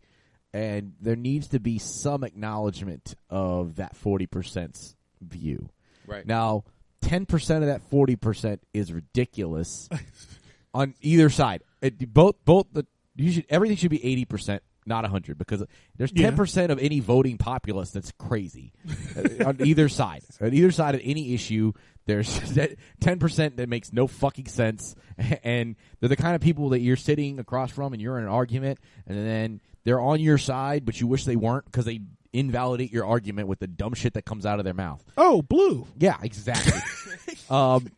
and 0.54 0.94
there 1.00 1.16
needs 1.16 1.50
to 1.50 1.60
be 1.60 1.78
some 1.80 2.24
acknowledgement 2.24 3.16
of 3.30 3.76
that 3.76 3.96
40% 3.96 4.96
view. 5.22 5.70
Right. 6.08 6.26
Now, 6.26 6.64
ten 7.02 7.26
percent 7.26 7.64
of 7.64 7.70
that 7.70 7.82
forty 7.90 8.16
percent 8.16 8.62
is 8.74 8.92
ridiculous 8.92 9.90
on 10.74 10.96
either 11.02 11.30
side. 11.30 11.64
It, 11.82 12.14
both 12.14 12.36
both 12.46 12.68
the 12.72 12.86
you 13.16 13.32
should 13.32 13.46
everything 13.50 13.78
should 13.78 13.92
be 13.92 14.04
eighty 14.04 14.26
percent, 14.26 14.64
not 14.86 15.06
hundred, 15.06 15.38
because 15.38 15.64
there's 15.98 16.12
ten 16.12 16.36
percent 16.36 16.72
of 16.72 16.80
any 16.80 17.00
voting 17.00 17.38
populace 17.38 17.92
that's 17.92 18.12
crazy 18.18 18.74
Uh, 19.16 19.46
on 19.46 19.58
either 19.62 19.90
side. 19.90 20.22
On 20.40 20.54
either 20.54 20.72
side 20.72 20.94
of 20.94 21.02
any 21.04 21.34
issue, 21.34 21.74
there's 22.06 22.40
ten 23.00 23.20
percent 23.20 23.58
that 23.58 23.70
makes 23.70 23.92
no 23.92 24.08
fucking 24.08 24.48
sense, 24.48 24.96
and 25.44 25.76
they're 26.00 26.10
the 26.10 26.16
kind 26.16 26.36
of 26.36 26.42
people 26.42 26.70
that 26.70 26.80
you're 26.80 26.96
sitting 26.96 27.40
across 27.40 27.72
from, 27.72 27.94
and 27.94 28.02
you're 28.02 28.18
in 28.18 28.24
an 28.24 28.30
argument, 28.30 28.80
and 29.08 29.18
then 29.18 29.62
they're 29.84 30.02
on 30.02 30.20
your 30.20 30.38
side, 30.38 30.86
but 30.86 31.00
you 31.00 31.08
wish 31.08 31.26
they 31.26 31.36
weren't 31.36 31.66
because 31.66 31.86
they 31.86 32.02
invalidate 32.32 32.92
your 32.92 33.06
argument 33.06 33.48
with 33.48 33.60
the 33.60 33.68
dumb 33.68 33.94
shit 33.94 34.14
that 34.14 34.26
comes 34.26 34.46
out 34.46 34.60
of 34.60 34.66
their 34.66 34.74
mouth. 34.74 35.04
Oh, 35.18 35.42
blue. 35.42 35.88
Yeah, 35.98 36.18
exactly. 36.22 36.80
um, 37.50 37.92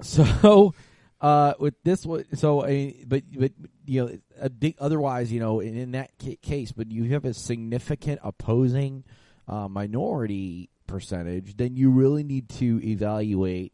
so 0.00 0.74
uh, 1.20 1.54
with 1.58 1.74
this 1.84 2.06
one, 2.06 2.24
so 2.36 2.60
uh, 2.60 2.90
but 3.06 3.22
but 3.36 3.52
you 3.84 4.06
know, 4.06 4.18
a 4.40 4.74
otherwise, 4.78 5.32
you 5.32 5.40
know, 5.40 5.60
in, 5.60 5.76
in 5.76 5.92
that 5.92 6.10
ca- 6.22 6.38
case, 6.42 6.72
but 6.72 6.90
you 6.90 7.04
have 7.12 7.24
a 7.24 7.34
significant 7.34 8.20
opposing 8.22 9.04
uh, 9.48 9.68
minority 9.68 10.70
percentage, 10.86 11.56
then 11.56 11.76
you 11.76 11.90
really 11.90 12.22
need 12.22 12.48
to 12.48 12.80
evaluate. 12.82 13.72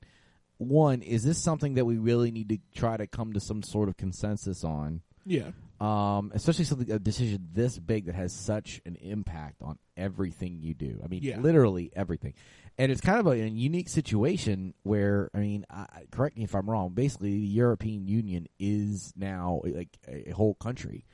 One, 0.58 1.02
is 1.02 1.22
this 1.22 1.42
something 1.42 1.74
that 1.74 1.84
we 1.84 1.98
really 1.98 2.30
need 2.30 2.48
to 2.48 2.58
try 2.74 2.96
to 2.96 3.06
come 3.06 3.34
to 3.34 3.40
some 3.40 3.62
sort 3.62 3.88
of 3.88 3.96
consensus 3.96 4.64
on? 4.64 5.02
Yeah, 5.26 5.50
um, 5.80 6.32
especially 6.34 6.64
something 6.64 6.90
a 6.90 6.98
decision 6.98 7.48
this 7.52 7.78
big 7.78 8.06
that 8.06 8.14
has 8.14 8.32
such 8.32 8.80
an 8.86 8.96
impact 8.96 9.62
on 9.62 9.78
everything 9.96 10.58
you 10.60 10.74
do. 10.74 11.00
I 11.04 11.08
mean, 11.08 11.22
Yeah. 11.22 11.38
literally 11.40 11.90
everything. 11.94 12.34
And 12.78 12.92
it's 12.92 13.00
kind 13.00 13.18
of 13.18 13.26
a, 13.26 13.30
a 13.30 13.46
unique 13.46 13.88
situation 13.88 14.74
where, 14.82 15.30
I 15.34 15.38
mean, 15.38 15.64
I, 15.70 15.80
I- 15.80 16.04
correct 16.10 16.36
me 16.36 16.44
if 16.44 16.54
I'm 16.54 16.68
wrong. 16.68 16.90
Basically, 16.94 17.30
the 17.32 17.46
European 17.46 18.06
Union 18.06 18.46
is 18.58 19.12
now 19.16 19.60
like 19.64 19.88
a, 20.08 20.30
a 20.30 20.32
whole 20.32 20.54
country, 20.54 21.04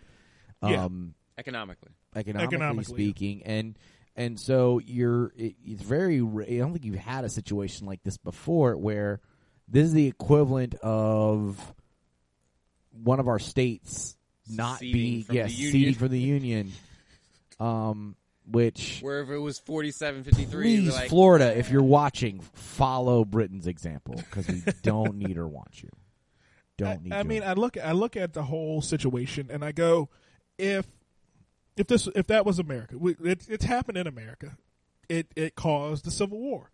Yeah. 0.63 0.85
um, 0.85 1.15
Economically. 1.39 1.91
economically, 2.15 2.57
Economically. 2.57 2.95
speaking, 2.95 3.43
and 3.45 3.79
and 4.15 4.39
so 4.39 4.79
you're. 4.85 5.33
It, 5.37 5.55
it's 5.65 5.83
very. 5.83 6.17
I 6.19 6.59
don't 6.59 6.73
think 6.73 6.85
you've 6.85 6.97
had 6.97 7.25
a 7.25 7.31
situation 7.31 7.87
like 7.87 8.03
this 8.03 8.19
before 8.19 8.77
where 8.77 9.21
this 9.67 9.87
is 9.87 9.93
the 9.95 10.07
equivalent 10.07 10.75
of 10.83 11.59
one 12.91 13.19
of 13.21 13.29
our 13.29 13.39
states 13.39 14.17
not 14.49 14.81
be 14.81 15.27
yes 15.31 15.51
the 15.51 15.57
union. 15.57 15.73
seceding 15.73 15.95
from 15.95 16.09
the 16.09 16.21
union, 16.21 16.73
um, 17.61 18.17
which 18.51 18.99
Where 19.01 19.21
if 19.21 19.31
it 19.31 19.39
was 19.39 19.59
47 19.59 20.25
53, 20.25 20.65
please 20.65 20.93
like, 20.95 21.09
Florida, 21.09 21.57
if 21.57 21.71
you're 21.71 21.83
watching, 21.83 22.41
follow 22.55 23.25
Britain's 23.25 23.67
example 23.67 24.15
because 24.17 24.49
we 24.49 24.63
don't 24.83 25.17
need 25.17 25.39
or 25.39 25.47
want 25.49 25.83
you. 25.83 25.89
Don't 26.79 27.03
need. 27.05 27.13
I, 27.13 27.19
I 27.19 27.23
you. 27.23 27.29
mean, 27.29 27.43
I 27.45 27.53
look, 27.53 27.77
I 27.77 27.93
look 27.93 28.17
at 28.17 28.33
the 28.33 28.43
whole 28.43 28.83
situation, 28.83 29.49
and 29.51 29.65
I 29.65 29.73
go, 29.73 30.09
if 30.59 30.87
if 31.77 31.87
this, 31.87 32.09
if 32.15 32.27
that 32.27 32.45
was 32.45 32.59
America, 32.59 32.99
we, 32.99 33.13
it, 33.23 33.47
it's 33.49 33.65
happened 33.65 33.99
in 33.99 34.07
America. 34.07 34.57
It 35.09 35.29
it 35.37 35.55
caused 35.55 36.05
the 36.05 36.11
Civil 36.11 36.39
War, 36.41 36.71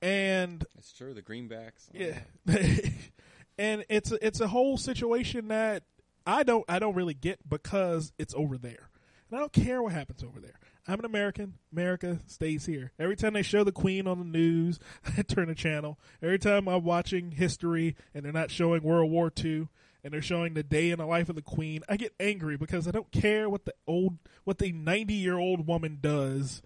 and 0.00 0.64
It's 0.78 0.92
true, 0.92 1.12
the 1.12 1.22
greenbacks. 1.22 1.88
yeah, 1.92 2.18
and 3.58 3.84
it's 3.88 4.12
it's 4.12 4.40
a 4.40 4.48
whole 4.48 4.76
situation 4.78 5.48
that 5.48 5.82
I 6.26 6.42
don't 6.42 6.64
I 6.68 6.78
don't 6.78 6.94
really 6.94 7.14
get 7.14 7.48
because 7.48 8.12
it's 8.18 8.34
over 8.34 8.58
there. 8.58 8.90
And 9.30 9.38
I 9.38 9.40
don't 9.40 9.52
care 9.52 9.82
what 9.82 9.92
happens 9.92 10.22
over 10.22 10.40
there. 10.40 10.58
I'm 10.88 11.00
an 11.00 11.04
American. 11.04 11.54
America 11.72 12.20
stays 12.26 12.66
here. 12.66 12.92
Every 12.98 13.16
time 13.16 13.32
they 13.32 13.42
show 13.42 13.64
the 13.64 13.72
Queen 13.72 14.06
on 14.06 14.18
the 14.18 14.24
news, 14.24 14.78
I 15.18 15.22
turn 15.22 15.48
the 15.48 15.54
channel. 15.54 15.98
Every 16.22 16.38
time 16.38 16.68
I'm 16.68 16.84
watching 16.84 17.32
history 17.32 17.96
and 18.14 18.24
they're 18.24 18.32
not 18.32 18.50
showing 18.50 18.82
World 18.82 19.10
War 19.10 19.32
II 19.36 19.68
and 20.04 20.12
they're 20.12 20.22
showing 20.22 20.54
the 20.54 20.62
day 20.62 20.90
in 20.90 20.98
the 20.98 21.06
life 21.06 21.28
of 21.28 21.34
the 21.34 21.42
Queen, 21.42 21.82
I 21.88 21.96
get 21.96 22.14
angry 22.20 22.56
because 22.56 22.86
I 22.86 22.92
don't 22.92 23.10
care 23.10 23.48
what 23.50 23.64
the 23.64 23.74
old 23.86 24.18
what 24.44 24.58
the 24.58 24.72
90 24.72 25.14
year 25.14 25.38
old 25.38 25.66
woman 25.66 25.98
does 26.00 26.62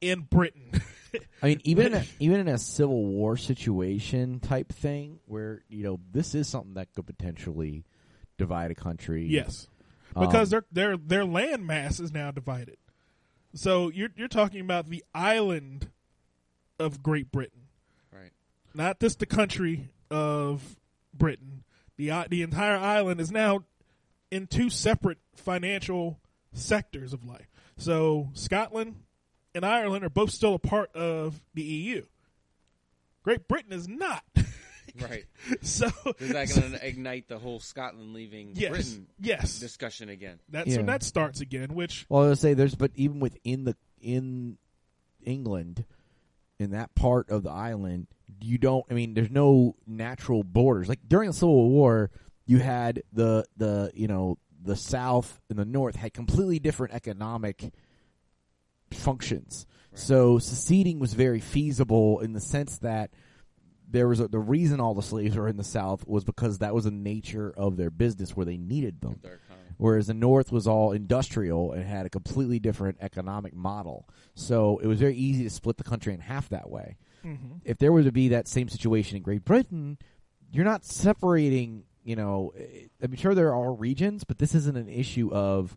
in 0.00 0.20
Britain. 0.22 0.70
I 1.42 1.46
mean, 1.46 1.60
even 1.64 1.86
in 1.86 1.94
a, 1.94 2.04
even 2.20 2.40
in 2.40 2.48
a 2.48 2.58
civil 2.58 3.04
war 3.04 3.36
situation 3.36 4.40
type 4.40 4.72
thing, 4.72 5.18
where 5.26 5.62
you 5.68 5.82
know 5.82 6.00
this 6.12 6.34
is 6.34 6.48
something 6.48 6.74
that 6.74 6.92
could 6.94 7.06
potentially 7.06 7.84
divide 8.38 8.70
a 8.70 8.74
country. 8.74 9.26
yes. 9.26 9.68
Because 10.18 10.52
Um, 10.52 10.62
their 10.72 10.86
their 10.88 10.96
their 10.96 11.24
land 11.24 11.66
mass 11.66 12.00
is 12.00 12.10
now 12.12 12.30
divided. 12.30 12.78
So 13.54 13.90
you're 13.90 14.08
you're 14.16 14.26
talking 14.28 14.60
about 14.60 14.88
the 14.88 15.04
island 15.14 15.90
of 16.78 17.02
Great 17.02 17.30
Britain. 17.30 17.62
Right. 18.12 18.32
not 18.74 18.98
just 19.00 19.18
the 19.18 19.26
country 19.26 19.90
of 20.10 20.76
Britain. 21.12 21.64
The 21.96 22.10
the 22.30 22.42
entire 22.42 22.76
island 22.76 23.20
is 23.20 23.30
now 23.30 23.60
in 24.30 24.46
two 24.46 24.70
separate 24.70 25.18
financial 25.36 26.18
sectors 26.52 27.12
of 27.12 27.24
life. 27.24 27.48
So 27.76 28.30
Scotland 28.32 28.96
and 29.54 29.64
Ireland 29.64 30.04
are 30.04 30.10
both 30.10 30.30
still 30.30 30.54
a 30.54 30.58
part 30.58 30.90
of 30.96 31.40
the 31.54 31.62
EU. 31.62 32.04
Great 33.22 33.46
Britain 33.46 33.72
is 33.72 33.86
not. 33.88 34.24
Right. 35.00 35.24
so 35.62 35.86
Is 36.18 36.30
that 36.30 36.48
going 36.48 36.72
to 36.72 36.86
ignite 36.86 37.28
the 37.28 37.38
whole 37.38 37.60
Scotland 37.60 38.12
leaving 38.12 38.52
yes, 38.54 38.70
Britain 38.70 39.06
yes. 39.20 39.58
discussion 39.58 40.08
again? 40.08 40.38
That 40.50 40.66
Yeah. 40.66 40.76
so 40.76 40.82
that 40.82 41.02
starts 41.02 41.40
again, 41.40 41.74
which 41.74 42.06
Well, 42.08 42.24
I 42.24 42.28
will 42.28 42.36
say 42.36 42.54
there's, 42.54 42.74
but 42.74 42.92
even 42.94 43.20
within 43.20 43.64
the 43.64 43.76
in 44.00 44.58
England, 45.24 45.84
in 46.58 46.70
that 46.70 46.94
part 46.94 47.30
of 47.30 47.42
the 47.42 47.50
island, 47.50 48.06
you 48.40 48.58
don't. 48.58 48.84
I 48.90 48.94
mean, 48.94 49.14
there's 49.14 49.30
no 49.30 49.76
natural 49.86 50.42
borders. 50.42 50.88
Like 50.88 51.00
during 51.06 51.28
the 51.28 51.34
Civil 51.34 51.68
War, 51.68 52.10
you 52.46 52.58
had 52.58 53.02
the 53.12 53.44
the 53.56 53.90
you 53.94 54.08
know 54.08 54.38
the 54.62 54.76
South 54.76 55.40
and 55.48 55.58
the 55.58 55.64
North 55.64 55.96
had 55.96 56.12
completely 56.12 56.58
different 56.58 56.94
economic 56.94 57.72
functions. 58.92 59.66
So 59.94 60.38
seceding 60.38 60.98
was 60.98 61.14
very 61.14 61.40
feasible 61.40 62.20
in 62.20 62.32
the 62.32 62.40
sense 62.40 62.78
that 62.78 63.10
there 63.90 64.08
was 64.08 64.20
a, 64.20 64.28
the 64.28 64.38
reason 64.38 64.80
all 64.80 64.94
the 64.94 65.02
slaves 65.02 65.36
were 65.36 65.48
in 65.48 65.56
the 65.56 65.64
South 65.64 66.06
was 66.06 66.24
because 66.24 66.58
that 66.58 66.74
was 66.74 66.84
the 66.84 66.90
nature 66.90 67.52
of 67.56 67.76
their 67.76 67.90
business 67.90 68.36
where 68.36 68.46
they 68.46 68.56
needed 68.58 69.00
them 69.00 69.20
whereas 69.78 70.08
the 70.08 70.14
North 70.14 70.52
was 70.52 70.66
all 70.66 70.92
industrial 70.92 71.72
and 71.72 71.84
had 71.84 72.04
a 72.04 72.10
completely 72.10 72.58
different 72.58 72.98
economic 73.00 73.54
model. 73.54 74.08
So 74.34 74.78
it 74.82 74.86
was 74.86 74.98
very 75.00 75.14
easy 75.14 75.44
to 75.44 75.50
split 75.50 75.78
the 75.78 75.84
country 75.84 76.12
in 76.12 76.20
half 76.20 76.50
that 76.50 76.68
way. 76.68 76.98
If 77.64 77.78
there 77.78 77.92
were 77.92 78.02
to 78.02 78.12
be 78.12 78.28
that 78.28 78.46
same 78.46 78.68
situation 78.68 79.16
in 79.16 79.22
Great 79.22 79.44
Britain, 79.44 79.98
you're 80.52 80.64
not 80.64 80.84
separating. 80.84 81.84
You 82.04 82.16
know, 82.16 82.52
I'm 83.02 83.14
sure 83.16 83.34
there 83.34 83.54
are 83.54 83.72
regions, 83.72 84.24
but 84.24 84.38
this 84.38 84.54
isn't 84.54 84.76
an 84.76 84.88
issue 84.88 85.30
of, 85.32 85.76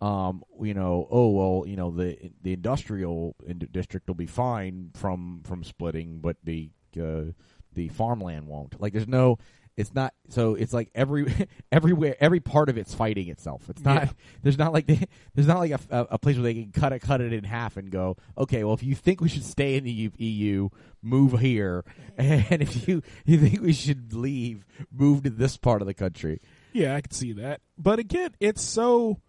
um, 0.00 0.42
you 0.60 0.74
know, 0.74 1.06
oh 1.10 1.30
well, 1.30 1.68
you 1.68 1.76
know, 1.76 1.90
the 1.90 2.32
the 2.42 2.52
industrial 2.52 3.36
district 3.72 4.08
will 4.08 4.14
be 4.14 4.26
fine 4.26 4.90
from 4.94 5.42
from 5.44 5.64
splitting, 5.64 6.20
but 6.20 6.36
the 6.44 6.70
uh, 6.98 7.32
the 7.74 7.88
farmland 7.88 8.46
won't. 8.46 8.80
Like, 8.80 8.92
there's 8.92 9.08
no. 9.08 9.38
It's 9.76 9.94
not 9.94 10.14
so. 10.30 10.54
It's 10.54 10.72
like 10.72 10.90
every 10.94 11.26
everywhere, 11.72 12.16
every 12.18 12.40
part 12.40 12.70
of 12.70 12.78
it's 12.78 12.94
fighting 12.94 13.28
itself. 13.28 13.68
It's 13.68 13.84
not. 13.84 14.04
Yeah. 14.04 14.10
There's 14.42 14.56
not 14.56 14.72
like 14.72 14.86
there's 15.34 15.46
not 15.46 15.58
like 15.58 15.72
a, 15.72 16.06
a, 16.10 16.18
place 16.18 16.36
where 16.36 16.44
they 16.44 16.54
can 16.54 16.72
cut 16.72 16.94
it 16.94 17.00
cut 17.00 17.20
it 17.20 17.34
in 17.34 17.44
half 17.44 17.76
and 17.76 17.90
go. 17.90 18.16
Okay, 18.38 18.64
well, 18.64 18.72
if 18.72 18.82
you 18.82 18.94
think 18.94 19.20
we 19.20 19.28
should 19.28 19.44
stay 19.44 19.76
in 19.76 19.84
the 19.84 19.90
EU, 19.90 20.10
EU 20.16 20.68
move 21.02 21.38
here, 21.40 21.84
and 22.16 22.62
if 22.62 22.88
you 22.88 23.02
you 23.26 23.36
think 23.36 23.60
we 23.60 23.74
should 23.74 24.14
leave, 24.14 24.64
move 24.90 25.24
to 25.24 25.30
this 25.30 25.58
part 25.58 25.82
of 25.82 25.86
the 25.86 25.94
country. 25.94 26.40
Yeah, 26.72 26.94
I 26.94 27.02
can 27.02 27.10
see 27.10 27.32
that. 27.34 27.60
But 27.76 27.98
again, 27.98 28.34
it's 28.40 28.62
so 28.62 29.20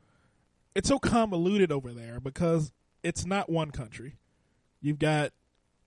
it's 0.75 0.87
so 0.87 0.99
convoluted 0.99 1.71
over 1.71 1.91
there 1.91 2.19
because 2.19 2.71
it's 3.03 3.25
not 3.25 3.49
one 3.49 3.71
country. 3.71 4.17
You've 4.79 4.99
got 4.99 5.31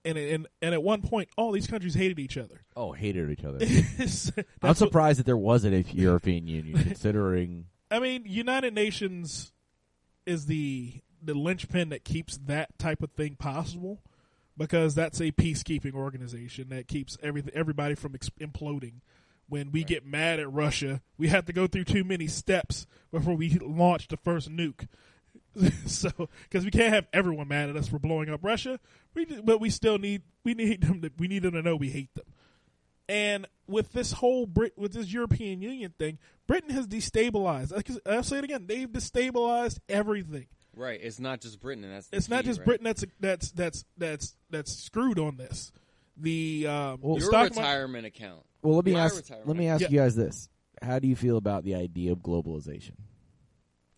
and 0.05 0.17
and 0.17 0.47
and 0.61 0.73
at 0.73 0.81
one 0.83 1.01
point 1.01 1.29
all 1.37 1.51
these 1.51 1.67
countries 1.67 1.93
hated 1.93 2.19
each 2.19 2.37
other. 2.37 2.61
Oh, 2.75 2.93
hated 2.93 3.29
each 3.29 3.43
other. 3.43 3.59
I'm 3.65 4.69
what- 4.69 4.77
surprised 4.77 5.19
that 5.19 5.25
there 5.25 5.37
wasn't 5.37 5.75
a 5.75 5.93
European 5.95 6.47
Union, 6.47 6.81
considering. 6.81 7.65
I 7.91 7.99
mean, 7.99 8.23
United 8.25 8.73
Nations 8.73 9.51
is 10.25 10.45
the 10.45 11.01
the 11.21 11.33
linchpin 11.33 11.89
that 11.89 12.03
keeps 12.03 12.37
that 12.45 12.79
type 12.79 13.03
of 13.03 13.11
thing 13.11 13.35
possible 13.35 14.01
because 14.57 14.95
that's 14.95 15.19
a 15.19 15.31
peacekeeping 15.31 15.93
organization 15.93 16.69
that 16.69 16.87
keeps 16.87 17.17
everything 17.21 17.51
everybody 17.53 17.95
from 17.95 18.15
ex- 18.15 18.29
imploding. 18.39 19.01
When 19.49 19.71
we 19.73 19.83
get 19.83 20.05
mad 20.05 20.39
at 20.39 20.51
Russia, 20.51 21.01
we 21.17 21.27
have 21.27 21.45
to 21.45 21.53
go 21.53 21.67
through 21.67 21.83
too 21.83 22.05
many 22.05 22.27
steps 22.27 22.87
before 23.11 23.35
we 23.35 23.49
launch 23.59 24.07
the 24.07 24.15
first 24.15 24.49
nuke. 24.49 24.87
so, 25.85 26.09
because 26.43 26.63
we 26.65 26.71
can't 26.71 26.93
have 26.93 27.07
everyone 27.13 27.47
mad 27.47 27.69
at 27.69 27.75
us 27.75 27.87
for 27.87 27.99
blowing 27.99 28.29
up 28.29 28.39
Russia, 28.43 28.79
we 29.13 29.25
but 29.25 29.59
we 29.59 29.69
still 29.69 29.97
need 29.97 30.21
we 30.43 30.53
need 30.53 30.81
them 30.81 31.01
to 31.01 31.11
we 31.17 31.27
need 31.27 31.43
them 31.43 31.53
to 31.53 31.61
know 31.61 31.75
we 31.75 31.89
hate 31.89 32.13
them. 32.15 32.25
And 33.09 33.47
with 33.67 33.91
this 33.91 34.13
whole 34.13 34.45
Brit 34.45 34.77
with 34.77 34.93
this 34.93 35.11
European 35.11 35.61
Union 35.61 35.93
thing, 35.97 36.17
Britain 36.47 36.69
has 36.69 36.87
destabilized. 36.87 37.73
Like, 37.75 37.89
I'll 38.05 38.23
say 38.23 38.37
it 38.37 38.43
again, 38.45 38.65
they've 38.67 38.87
destabilized 38.87 39.79
everything. 39.89 40.47
Right. 40.73 40.99
It's 41.03 41.19
not 41.19 41.41
just 41.41 41.59
Britain. 41.59 41.83
And 41.83 41.93
that's 41.93 42.07
the 42.07 42.15
It's 42.17 42.29
not 42.29 42.45
just 42.45 42.59
right? 42.59 42.65
Britain 42.67 42.85
that's 42.85 43.03
that's 43.19 43.51
that's 43.51 43.85
that's 43.97 44.35
that's 44.49 44.73
screwed 44.83 45.19
on 45.19 45.35
this. 45.35 45.73
The 46.15 46.67
um, 46.67 46.99
the 47.01 47.07
Your 47.07 47.19
stock 47.21 47.31
market- 47.33 47.57
retirement 47.57 48.05
account. 48.05 48.43
Well, 48.61 48.75
let 48.75 48.85
me 48.85 48.93
My 48.93 49.01
ask. 49.01 49.29
Let 49.45 49.57
me 49.57 49.67
ask 49.67 49.81
Yeah. 49.81 49.89
you 49.89 49.99
guys 49.99 50.15
this: 50.15 50.47
How 50.81 50.99
do 50.99 51.07
you 51.09 51.15
feel 51.17 51.35
about 51.35 51.65
the 51.65 51.75
idea 51.75 52.13
of 52.13 52.19
globalization 52.19 52.93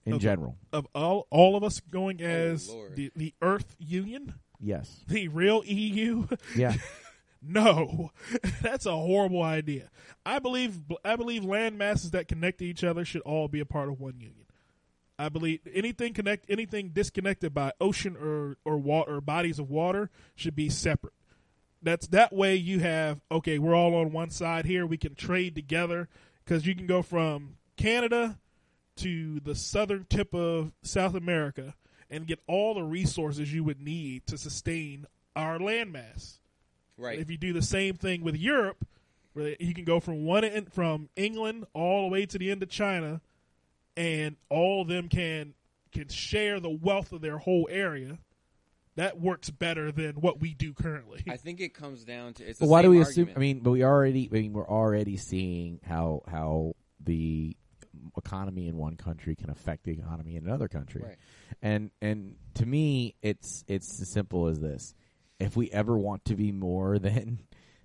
in 0.05 0.13
Okay. 0.13 0.23
general? 0.23 0.57
of 0.71 0.87
all 0.93 1.27
all 1.29 1.55
of 1.55 1.63
us 1.63 1.79
going 1.79 2.21
oh, 2.21 2.25
as 2.25 2.69
Lord. 2.69 2.95
the 2.95 3.11
the 3.15 3.33
Earth 3.41 3.75
Union, 3.79 4.35
Yes. 4.59 5.03
the 5.07 5.27
real 5.27 5.63
EU. 5.65 6.27
Yeah. 6.55 6.75
No, 7.45 8.11
that's 8.61 8.85
a 8.85 8.95
horrible 8.95 9.43
idea. 9.43 9.89
I 10.25 10.39
believe 10.39 10.79
I 11.03 11.17
believe 11.17 11.43
land 11.43 11.77
masses 11.77 12.11
that 12.11 12.29
connect 12.29 12.59
to 12.59 12.65
each 12.65 12.85
other 12.85 13.03
should 13.03 13.21
all 13.23 13.49
be 13.49 13.59
a 13.59 13.65
part 13.65 13.89
of 13.89 13.99
one 13.99 14.17
union. 14.21 14.45
I 15.19 15.27
believe 15.27 15.59
anything 15.73 16.13
connect 16.13 16.45
anything 16.49 16.91
disconnected 16.93 17.53
by 17.53 17.73
ocean 17.81 18.15
or 18.15 18.55
or 18.63 18.77
water 18.77 19.15
or 19.15 19.19
bodies 19.21 19.59
of 19.59 19.69
water 19.69 20.09
should 20.35 20.55
be 20.55 20.69
separate. 20.69 21.11
That's 21.81 22.07
that 22.07 22.31
way 22.31 22.55
you 22.55 22.79
have 22.79 23.19
okay, 23.29 23.59
we're 23.59 23.75
all 23.75 23.93
on 23.95 24.13
one 24.13 24.29
side 24.29 24.63
here. 24.65 24.85
We 24.87 24.97
can 24.97 25.13
trade 25.13 25.53
together 25.53 26.07
because 26.45 26.65
you 26.65 26.73
can 26.75 26.87
go 26.87 27.01
from 27.01 27.57
Canada 27.75 28.39
to 28.97 29.39
the 29.39 29.55
southern 29.55 30.05
tip 30.09 30.33
of 30.33 30.71
South 30.81 31.15
America 31.15 31.75
and 32.09 32.27
get 32.27 32.39
all 32.47 32.73
the 32.73 32.83
resources 32.83 33.53
you 33.53 33.63
would 33.63 33.81
need 33.81 34.27
to 34.27 34.37
sustain 34.37 35.07
our 35.35 35.57
landmass. 35.57 36.39
Right. 36.97 37.19
If 37.19 37.29
you 37.29 37.37
do 37.37 37.53
the 37.53 37.61
same 37.61 37.95
thing 37.95 38.23
with 38.23 38.35
Europe, 38.35 38.85
where 39.33 39.55
you 39.59 39.73
can 39.73 39.83
go 39.83 39.99
from 39.99 40.25
one 40.25 40.43
end, 40.43 40.71
from 40.71 41.09
England 41.15 41.65
all 41.73 42.03
the 42.03 42.07
way 42.09 42.25
to 42.27 42.37
the 42.37 42.51
end 42.51 42.61
of 42.61 42.69
China, 42.69 43.21
and 43.97 44.35
all 44.49 44.83
of 44.83 44.87
them 44.87 45.09
can 45.09 45.53
can 45.91 46.07
share 46.07 46.59
the 46.59 46.69
wealth 46.69 47.11
of 47.11 47.21
their 47.21 47.37
whole 47.37 47.67
area. 47.69 48.19
That 48.95 49.19
works 49.19 49.49
better 49.49 49.91
than 49.91 50.15
what 50.15 50.39
we 50.39 50.53
do 50.53 50.73
currently. 50.73 51.23
I 51.27 51.37
think 51.37 51.59
it 51.59 51.73
comes 51.73 52.03
down 52.03 52.33
to 52.35 52.47
it's. 52.47 52.59
But 52.59 52.67
the 52.67 52.71
why 52.71 52.83
do 52.83 52.89
same 52.89 52.91
we 52.91 53.01
assume? 53.01 53.29
I 53.35 53.39
mean, 53.39 53.59
but 53.59 53.71
we 53.71 53.83
already. 53.83 54.29
I 54.31 54.35
mean, 54.35 54.53
we're 54.53 54.69
already 54.69 55.17
seeing 55.17 55.79
how 55.83 56.21
how 56.27 56.75
the 57.03 57.57
economy 58.17 58.67
in 58.67 58.77
one 58.77 58.95
country 58.97 59.35
can 59.35 59.49
affect 59.49 59.83
the 59.83 59.91
economy 59.91 60.35
in 60.35 60.45
another 60.45 60.67
country. 60.67 61.01
Right. 61.03 61.17
And 61.61 61.91
and 62.01 62.35
to 62.55 62.65
me, 62.65 63.15
it's 63.21 63.63
it's 63.67 64.01
as 64.01 64.09
simple 64.09 64.47
as 64.47 64.59
this: 64.59 64.93
if 65.39 65.55
we 65.55 65.69
ever 65.71 65.97
want 65.97 66.25
to 66.25 66.35
be 66.35 66.51
more 66.51 66.99
than 66.99 67.39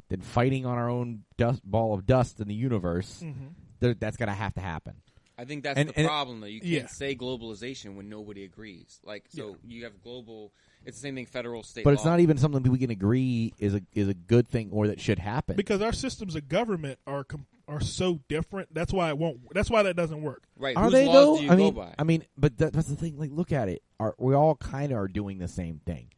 than 0.09 0.20
fighting 0.22 0.64
on 0.64 0.78
our 0.78 0.88
own 0.88 1.24
dust 1.36 1.62
ball 1.64 1.92
of 1.94 2.06
dust 2.06 2.40
in 2.40 2.48
the 2.48 2.54
universe, 2.54 3.20
Mhm. 3.22 3.50
there, 3.80 3.94
that's 3.94 4.16
going 4.16 4.28
to 4.30 4.34
have 4.34 4.54
to 4.54 4.61
happen. 4.61 4.94
I 5.41 5.45
think 5.45 5.62
that's 5.62 5.78
And- 5.78 5.89
the 5.91 5.97
and- 5.99 6.07
problem, 6.07 6.41
though. 6.41 6.47
You 6.49 6.61
can't 6.61 6.72
Yeah. 6.72 6.86
say 6.89 7.14
globalization 7.14 7.95
when 7.95 8.09
nobody 8.09 8.43
agrees. 8.45 9.01
Like, 9.05 9.26
so 9.28 9.57
you 9.64 9.84
have 9.84 10.03
global. 10.03 10.53
It's 10.84 10.97
the 10.99 11.03
same 11.03 11.14
thing, 11.14 11.26
federal, 11.26 11.62
state. 11.62 11.84
But 11.84 11.95
it's 11.95 12.05
not 12.05 12.18
even 12.20 12.39
something 12.39 12.62
that 12.62 12.70
we 12.70 12.78
can 12.78 12.91
agree 12.91 13.53
is 13.59 13.74
a 13.74 13.82
is 13.95 14.09
a 14.09 14.14
good 14.14 14.49
thing 14.49 14.70
or 14.72 14.89
that 14.89 15.01
should 15.01 15.18
happen. 15.20 15.55
because 15.57 15.80
our 15.80 15.93
systems 15.93 16.34
of 16.34 16.49
government 16.49 16.99
are 17.07 17.22
com- 17.24 17.47
are 17.68 17.80
so 17.80 18.20
different. 18.28 18.72
That's 18.74 18.93
why 18.93 19.11
it 19.11 19.18
won't. 19.18 19.41
That's 19.55 19.70
why 19.70 19.82
that 19.84 19.95
doesn't 19.95 20.22
work. 20.22 20.43
right. 20.57 20.76
Are 20.76 20.84
Whose 20.84 20.93
they 20.95 21.07
laws 21.07 21.14
though? 21.14 21.36
do 21.39 21.45
you 21.45 21.51
I 21.51 21.57
go 21.57 21.62
mean, 21.64 21.74
by? 21.74 21.95
I 21.99 22.03
mean, 22.05 22.24
but 22.36 22.57
that, 22.59 22.72
that's 22.72 22.89
the 22.89 22.97
thing. 22.97 23.18
Like, 23.18 23.30
look 23.32 23.53
at 23.53 23.68
it. 23.68 23.82
Are 24.01 24.14
we 24.18 24.34
all 24.34 24.57
kind 24.57 24.91
of 24.93 24.99
are 24.99 25.09
doing 25.09 25.39
the 25.39 25.49
same 25.49 25.80
thing? 25.84 26.09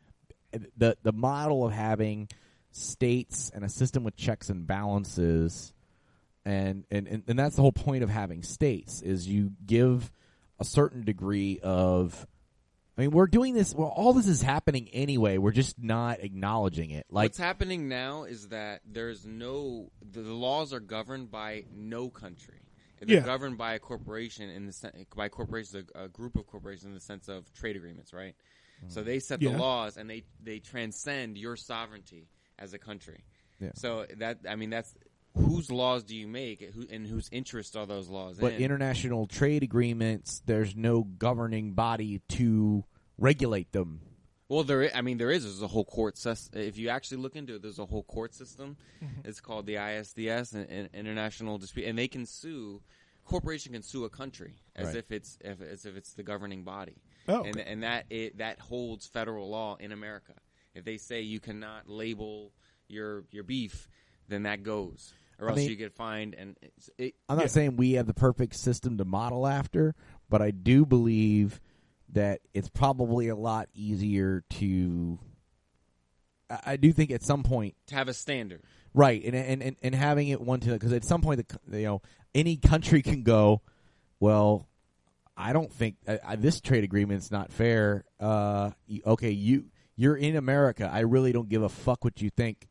The 0.79 0.97
the 1.03 1.13
model 1.13 1.67
of 1.67 1.73
having 1.73 2.29
states 2.71 3.51
and 3.55 3.65
a 3.65 3.69
system 3.69 4.05
with 4.05 4.17
checks 4.17 4.49
and 4.49 4.67
balances, 4.67 5.73
and, 6.51 6.85
and 6.91 7.07
and 7.07 7.23
and 7.29 7.39
that's 7.39 7.57
the 7.57 7.63
whole 7.63 7.73
point 7.73 8.03
of 8.03 8.11
having 8.11 8.43
states 8.43 9.03
is 9.03 9.27
you 9.27 9.53
give 9.65 10.11
a 10.59 10.65
certain 10.65 11.05
degree 11.05 11.61
of. 11.63 12.27
I 12.99 13.03
mean, 13.03 13.13
we're 13.13 13.29
doing 13.29 13.55
this. 13.55 13.75
Well, 13.75 13.89
all 13.89 14.13
this 14.13 14.27
is 14.27 14.43
happening 14.43 14.89
anyway. 14.93 15.39
We're 15.39 15.53
just 15.53 15.83
not 15.83 16.21
acknowledging 16.21 16.91
it. 16.91 17.07
Like 17.09 17.27
What's 17.31 17.39
happening 17.39 17.89
now 17.89 18.25
is 18.25 18.49
that 18.49 18.83
there's 18.85 19.25
no 19.25 19.91
the, 20.03 20.21
the 20.21 20.35
laws 20.35 20.75
are 20.75 20.81
governed 20.81 21.31
by 21.31 21.65
no 21.75 22.11
country. 22.11 22.61
They're 22.99 23.17
Yeah. 23.17 23.25
governed 23.25 23.57
by 23.57 23.75
a 23.75 23.79
corporation 23.79 24.51
in 24.51 24.67
the 24.67 24.73
sen- 24.73 25.07
by 25.17 25.29
corporations 25.31 25.87
a, 25.95 26.05
a 26.05 26.09
group 26.09 26.37
of 26.37 26.47
corporations 26.47 26.85
in 26.85 26.93
the 26.95 27.01
sense 27.01 27.29
of 27.29 27.51
trade 27.55 27.77
agreements, 27.77 28.13
right? 28.13 28.35
So 28.89 29.01
hmm. 29.01 29.07
they 29.07 29.21
set 29.21 29.41
Yeah. 29.41 29.53
the 29.53 29.59
laws 29.59 29.97
and 29.97 30.11
they 30.11 30.25
they 30.43 30.59
transcend 30.59 31.39
your 31.39 31.57
sovereignty 31.57 32.29
as 32.59 32.75
a 32.75 32.79
country. 32.79 33.25
Yeah. 33.61 33.71
So 33.77 34.07
that 34.19 34.41
I 34.49 34.57
mean 34.57 34.71
that's 34.71 34.95
whose 35.41 35.71
laws 35.71 36.03
do 36.05 36.15
you 36.17 36.27
make 36.29 36.61
who, 36.75 36.87
and 36.91 37.07
whose 37.07 37.29
interest 37.33 37.77
are 37.77 37.87
those 37.87 38.09
laws 38.09 38.39
But 38.39 38.55
in? 38.55 38.63
international 38.63 39.27
trade 39.27 39.63
agreements, 39.63 40.43
there's 40.47 40.75
no 40.77 41.03
governing 41.05 41.73
body 41.73 42.21
to 42.31 42.85
regulate 43.19 43.73
them. 43.73 44.01
Well, 44.49 44.65
there. 44.65 44.83
i- 44.83 44.91
I 44.99 45.01
mean, 45.03 45.19
there 45.19 45.31
is. 45.31 45.45
There's 45.45 45.63
a 45.63 45.69
whole 45.69 45.85
court 45.85 46.19
system. 46.19 46.61
If 46.61 46.77
you 46.77 46.89
actually 46.89 47.19
look 47.19 47.37
into 47.37 47.55
it, 47.55 47.63
there's 47.63 47.79
a 47.79 47.87
whole 47.87 48.03
court 48.03 48.35
system. 48.35 48.77
Mm-hmm. 49.03 49.29
It's 49.29 49.41
called 49.41 49.67
the 49.67 49.77
ISDS, 49.77 50.55
an, 50.55 50.63
an 50.71 50.89
International 50.93 51.57
Dispute, 51.59 51.87
and 51.87 51.97
they 51.97 52.09
can 52.09 52.27
sue. 52.27 52.83
Corporation 53.25 53.73
can 53.75 53.83
sue 53.83 54.05
a 54.05 54.11
country 54.11 54.55
as 54.75 54.87
Right. 54.89 54.97
if 54.97 55.13
it's 55.13 55.39
if, 55.43 55.61
as 55.63 55.87
if 55.87 55.97
it's 55.97 56.15
the 56.15 56.25
governing 56.25 56.65
body, 56.65 56.97
Oh, 57.29 57.43
and 57.45 57.57
okay. 57.57 57.65
and 57.71 57.85
that 57.85 58.07
it, 58.11 58.39
that 58.39 58.59
holds 58.59 59.07
federal 59.07 59.49
law 59.49 59.77
in 59.79 59.93
America. 59.93 60.35
If 60.75 60.85
they 60.85 60.97
say 60.97 61.21
you 61.21 61.39
cannot 61.39 61.89
label 61.89 62.53
your 62.89 63.25
your 63.31 63.45
beef, 63.45 63.89
then 64.27 64.43
that 64.45 64.65
goes, 64.65 65.13
or 65.41 65.49
I 65.49 65.51
else 65.51 65.59
mean- 65.59 65.71
you 65.71 65.77
get 65.77 65.93
fined. 65.95 66.35
And 66.35 66.57
it's, 66.63 66.91
it, 66.99 67.15
I'm 67.29 67.37
not 67.37 67.45
Yeah. 67.45 67.49
saying 67.49 67.77
we 67.77 67.93
have 67.93 68.07
the 68.07 68.15
perfect 68.15 68.55
system 68.57 68.99
to 68.99 69.05
model 69.05 69.47
after, 69.47 69.95
but 70.29 70.41
I 70.43 70.51
do 70.51 70.85
believe 70.87 71.61
that 72.13 72.41
it's 72.55 72.69
probably 72.69 73.29
a 73.29 73.37
lot 73.37 73.69
easier 73.75 74.45
to. 74.51 75.19
I 76.51 76.59
I 76.73 76.77
do 76.77 76.93
think 76.93 77.11
at 77.11 77.23
some 77.23 77.43
point, 77.43 77.75
to 77.87 77.95
have 77.95 78.09
a 78.09 78.15
standard. 78.15 78.63
right, 78.95 79.23
and 79.25 79.35
and 79.37 79.63
and, 79.63 79.77
and 79.83 79.95
having 79.95 80.29
it 80.29 80.41
one 80.41 80.61
to 80.61 80.71
because 80.73 80.93
at 80.93 81.05
some 81.05 81.21
point, 81.23 81.47
the, 81.69 81.79
you 81.79 81.87
know, 81.87 82.03
any 82.35 82.57
country 82.57 83.03
can 83.03 83.23
go, 83.23 83.63
well, 84.19 84.67
I 85.37 85.53
don't 85.53 85.73
think 85.73 85.97
uh, 86.07 86.17
this 86.37 86.61
trade 86.61 86.83
agreement's 86.85 87.31
not 87.31 87.53
fair. 87.53 88.05
Uh, 88.19 88.73
okay, 89.07 89.31
you 89.31 89.67
you're 89.97 90.17
in 90.17 90.35
America. 90.37 90.91
I 90.93 91.01
really 91.01 91.31
don't 91.33 91.49
give 91.49 91.63
a 91.63 91.69
fuck 91.69 92.03
what 92.05 92.21
you 92.21 92.31
think. 92.31 92.67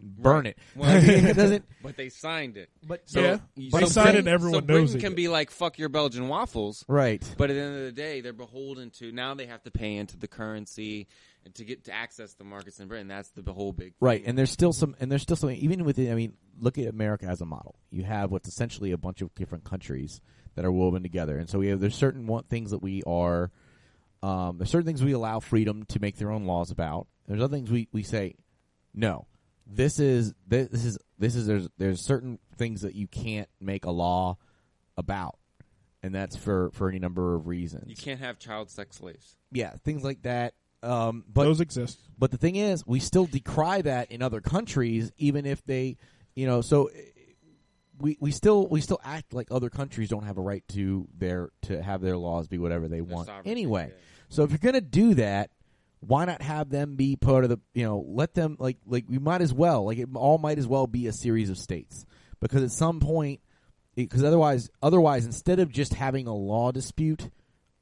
Burn 0.00 0.46
it. 0.46 0.58
Well, 0.76 0.90
it 1.02 1.34
doesn't. 1.36 1.64
But 1.82 1.96
they 1.96 2.08
signed 2.08 2.56
it. 2.56 2.70
But 2.86 3.08
So, 3.08 3.20
Yeah. 3.20 3.38
you- 3.56 3.70
They 3.70 3.80
so 3.80 3.86
signed 3.86 4.04
Britain- 4.06 4.18
and 4.20 4.28
everyone 4.28 4.60
so 4.62 4.66
Britain 4.66 4.84
knows 4.84 4.94
it. 4.94 5.00
can 5.00 5.14
be 5.14 5.28
like 5.28 5.50
fuck 5.50 5.78
your 5.78 5.88
Belgian 5.88 6.28
waffles, 6.28 6.84
right. 6.88 7.22
But 7.36 7.50
at 7.50 7.54
the 7.54 7.60
end 7.60 7.76
of 7.76 7.82
the 7.84 7.92
day, 7.92 8.20
they're 8.20 8.32
beholden 8.32 8.90
to 8.98 9.10
now 9.12 9.34
they 9.34 9.46
have 9.46 9.62
to 9.64 9.70
pay 9.70 9.96
into 9.96 10.16
the 10.16 10.28
currency 10.28 11.08
and 11.44 11.54
to 11.56 11.64
get 11.64 11.84
to 11.84 11.92
access 11.92 12.34
the 12.34 12.44
markets 12.44 12.78
in 12.80 12.88
Britain. 12.88 13.08
That's 13.08 13.30
the 13.30 13.52
whole 13.52 13.72
big 13.72 13.94
Right, 14.00 14.20
thing. 14.20 14.28
and 14.28 14.38
there's 14.38 14.50
still 14.50 14.72
some, 14.72 14.94
and 15.00 15.10
there's 15.10 15.22
still 15.22 15.36
some. 15.36 15.50
Even 15.50 15.84
within, 15.84 16.10
I 16.12 16.14
mean, 16.14 16.34
look 16.60 16.78
at 16.78 16.86
America 16.88 17.26
as 17.26 17.40
a 17.40 17.46
model. 17.46 17.76
You 17.90 18.04
have 18.04 18.30
what's 18.30 18.48
essentially 18.48 18.92
a 18.92 18.98
bunch 18.98 19.22
of 19.22 19.34
different 19.34 19.64
countries 19.64 20.20
that 20.54 20.64
are 20.64 20.72
woven 20.72 21.02
together, 21.02 21.36
and 21.38 21.48
so 21.48 21.58
we 21.58 21.68
have 21.68 21.80
there's 21.80 21.94
certain 21.94 22.26
one, 22.26 22.44
things 22.44 22.70
that 22.70 22.82
we 22.82 23.02
are. 23.06 23.50
Um, 24.22 24.58
there's 24.58 24.70
certain 24.70 24.86
things 24.86 25.02
we 25.02 25.12
allow 25.12 25.38
freedom 25.38 25.84
to 25.86 26.00
make 26.00 26.16
their 26.16 26.30
own 26.32 26.44
laws 26.44 26.72
about. 26.72 27.06
There's 27.28 27.40
other 27.40 27.54
things 27.56 27.70
we, 27.70 27.86
we 27.92 28.02
say, 28.02 28.34
no, 28.92 29.26
this 29.68 29.98
is 29.98 30.34
this, 30.46 30.68
this 30.68 30.84
is 30.84 30.98
this 31.18 31.36
is 31.36 31.46
there's 31.46 31.68
there's 31.78 32.00
certain 32.00 32.38
things 32.56 32.82
that 32.82 32.94
you 32.94 33.06
can't 33.06 33.48
make 33.60 33.84
a 33.84 33.90
law 33.90 34.36
about, 34.96 35.38
and 36.02 36.14
that's 36.14 36.36
for 36.36 36.70
for 36.72 36.88
any 36.88 36.98
number 36.98 37.34
of 37.34 37.46
reasons. 37.46 37.88
you 37.88 37.96
can't 37.96 38.20
have 38.20 38.38
child 38.38 38.70
sex 38.70 38.96
slaves. 38.96 39.36
yeah, 39.52 39.72
things 39.84 40.02
like 40.02 40.22
that. 40.22 40.54
Um, 40.82 41.24
but 41.32 41.44
Those 41.44 41.60
exist. 41.60 41.98
but 42.18 42.30
the 42.30 42.36
thing 42.38 42.54
is, 42.56 42.86
we 42.86 43.00
still 43.00 43.26
decry 43.26 43.82
that 43.82 44.12
in 44.12 44.22
other 44.22 44.40
countries, 44.40 45.10
even 45.18 45.44
if 45.44 45.64
they, 45.64 45.96
you 46.36 46.46
know, 46.46 46.60
so 46.60 46.86
eh, 46.86 47.00
we 47.98 48.16
we 48.20 48.30
still 48.30 48.68
we 48.68 48.80
still 48.80 49.00
act 49.04 49.34
like 49.34 49.48
other 49.50 49.70
countries 49.70 50.08
don't 50.08 50.22
have 50.22 50.38
a 50.38 50.40
right 50.40 50.62
to 50.68 51.08
their 51.18 51.50
to 51.62 51.82
have 51.82 52.00
their 52.00 52.16
laws 52.16 52.46
be 52.46 52.58
whatever 52.58 52.86
they 52.86 53.00
Their 53.00 53.14
want 53.16 53.28
anyway. 53.44 53.88
yeah. 53.90 53.94
So 54.28 54.44
if 54.44 54.50
you're 54.50 54.58
gonna 54.58 54.80
do 54.80 55.14
that, 55.14 55.50
why 56.00 56.24
not 56.24 56.42
have 56.42 56.70
them 56.70 56.94
be 56.96 57.16
part 57.16 57.44
of 57.44 57.50
the 57.50 57.58
you 57.74 57.84
know 57.84 58.04
let 58.08 58.34
them 58.34 58.56
like 58.58 58.76
like 58.86 59.04
we 59.08 59.18
might 59.18 59.40
as 59.40 59.52
well 59.52 59.84
like 59.86 59.98
it 59.98 60.08
all 60.14 60.38
might 60.38 60.58
as 60.58 60.66
well 60.66 60.86
be 60.86 61.06
a 61.06 61.12
series 61.12 61.50
of 61.50 61.58
states 61.58 62.06
because 62.40 62.62
at 62.62 62.70
some 62.70 63.00
point 63.00 63.40
because 63.94 64.22
otherwise 64.22 64.70
otherwise 64.82 65.24
instead 65.24 65.58
of 65.58 65.70
just 65.72 65.94
having 65.94 66.26
a 66.26 66.34
law 66.34 66.70
dispute 66.70 67.30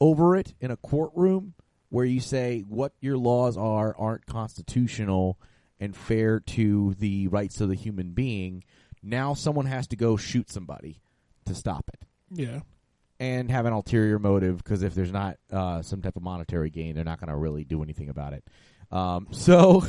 over 0.00 0.36
it 0.36 0.54
in 0.60 0.70
a 0.70 0.76
courtroom 0.76 1.54
where 1.90 2.04
you 2.04 2.20
say 2.20 2.60
what 2.68 2.92
your 3.00 3.16
laws 3.18 3.56
are 3.56 3.94
aren't 3.98 4.26
constitutional 4.26 5.38
and 5.78 5.94
fair 5.94 6.40
to 6.40 6.94
the 6.98 7.28
rights 7.28 7.60
of 7.60 7.68
the 7.68 7.74
human 7.74 8.12
being 8.12 8.64
now 9.02 9.34
someone 9.34 9.66
has 9.66 9.86
to 9.86 9.96
go 9.96 10.16
shoot 10.16 10.50
somebody 10.50 11.00
to 11.44 11.54
stop 11.54 11.88
it 11.92 12.00
Yeah. 12.30 12.60
And 13.18 13.50
have 13.50 13.66
an 13.66 13.72
ulterior 13.72 14.18
motive 14.18 14.58
because 14.58 14.82
if 14.82 14.94
there's 14.94 15.12
not 15.12 15.38
uh, 15.50 15.82
some 15.82 16.02
type 16.02 16.16
of 16.16 16.22
monetary 16.22 16.70
gain, 16.70 16.94
they're 16.94 17.04
not 17.04 17.18
going 17.20 17.30
to 17.30 17.36
really 17.36 17.64
do 17.64 17.82
anything 17.82 18.08
about 18.08 18.32
it. 18.32 18.44
Um, 18.90 19.28
so, 19.32 19.84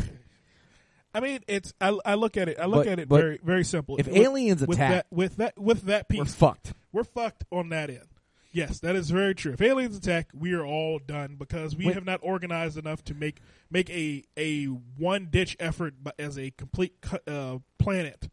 I 1.13 1.19
mean, 1.19 1.39
it's 1.47 1.73
I, 1.81 1.97
I 2.05 2.15
look 2.15 2.37
at 2.37 2.49
it. 2.49 2.59
I 2.59 2.65
look 2.65 2.85
But- 2.85 2.91
at 2.93 2.99
it 2.99 3.09
very 3.09 3.39
very 3.43 3.63
simple. 3.63 3.97
if 3.97 4.07
With- 4.07 4.17
aliens 4.17 4.61
with 4.65 4.77
attack- 4.77 4.91
that 4.91 5.05
with 5.11 5.37
that 5.37 5.57
with 5.59 5.83
that 5.83 6.09
piece, 6.09 6.19
we're 6.19 6.25
fucked. 6.25 6.73
we're 6.91 7.03
fucked 7.03 7.43
on 7.51 7.69
that 7.69 7.89
end. 7.89 8.07
Yes, 8.53 8.79
that 8.79 8.95
is 8.95 9.11
very 9.11 9.35
true. 9.35 9.53
If 9.53 9.61
aliens 9.61 9.95
attack, 9.95 10.29
we 10.33 10.53
are 10.53 10.65
all 10.65 10.97
done 10.99 11.35
because 11.37 11.75
we 11.75 11.85
Wait. 11.87 11.95
have 11.95 12.05
not 12.05 12.21
organized 12.23 12.77
enough 12.77 13.03
to 13.05 13.13
make 13.13 13.39
make 13.69 13.89
a 13.89 14.23
a 14.37 14.65
one 14.65 15.27
ditch 15.29 15.55
effort 15.59 15.93
as 16.17 16.39
a 16.39 16.51
complete 16.51 16.93
uh, 17.27 17.57
planet 17.77 18.29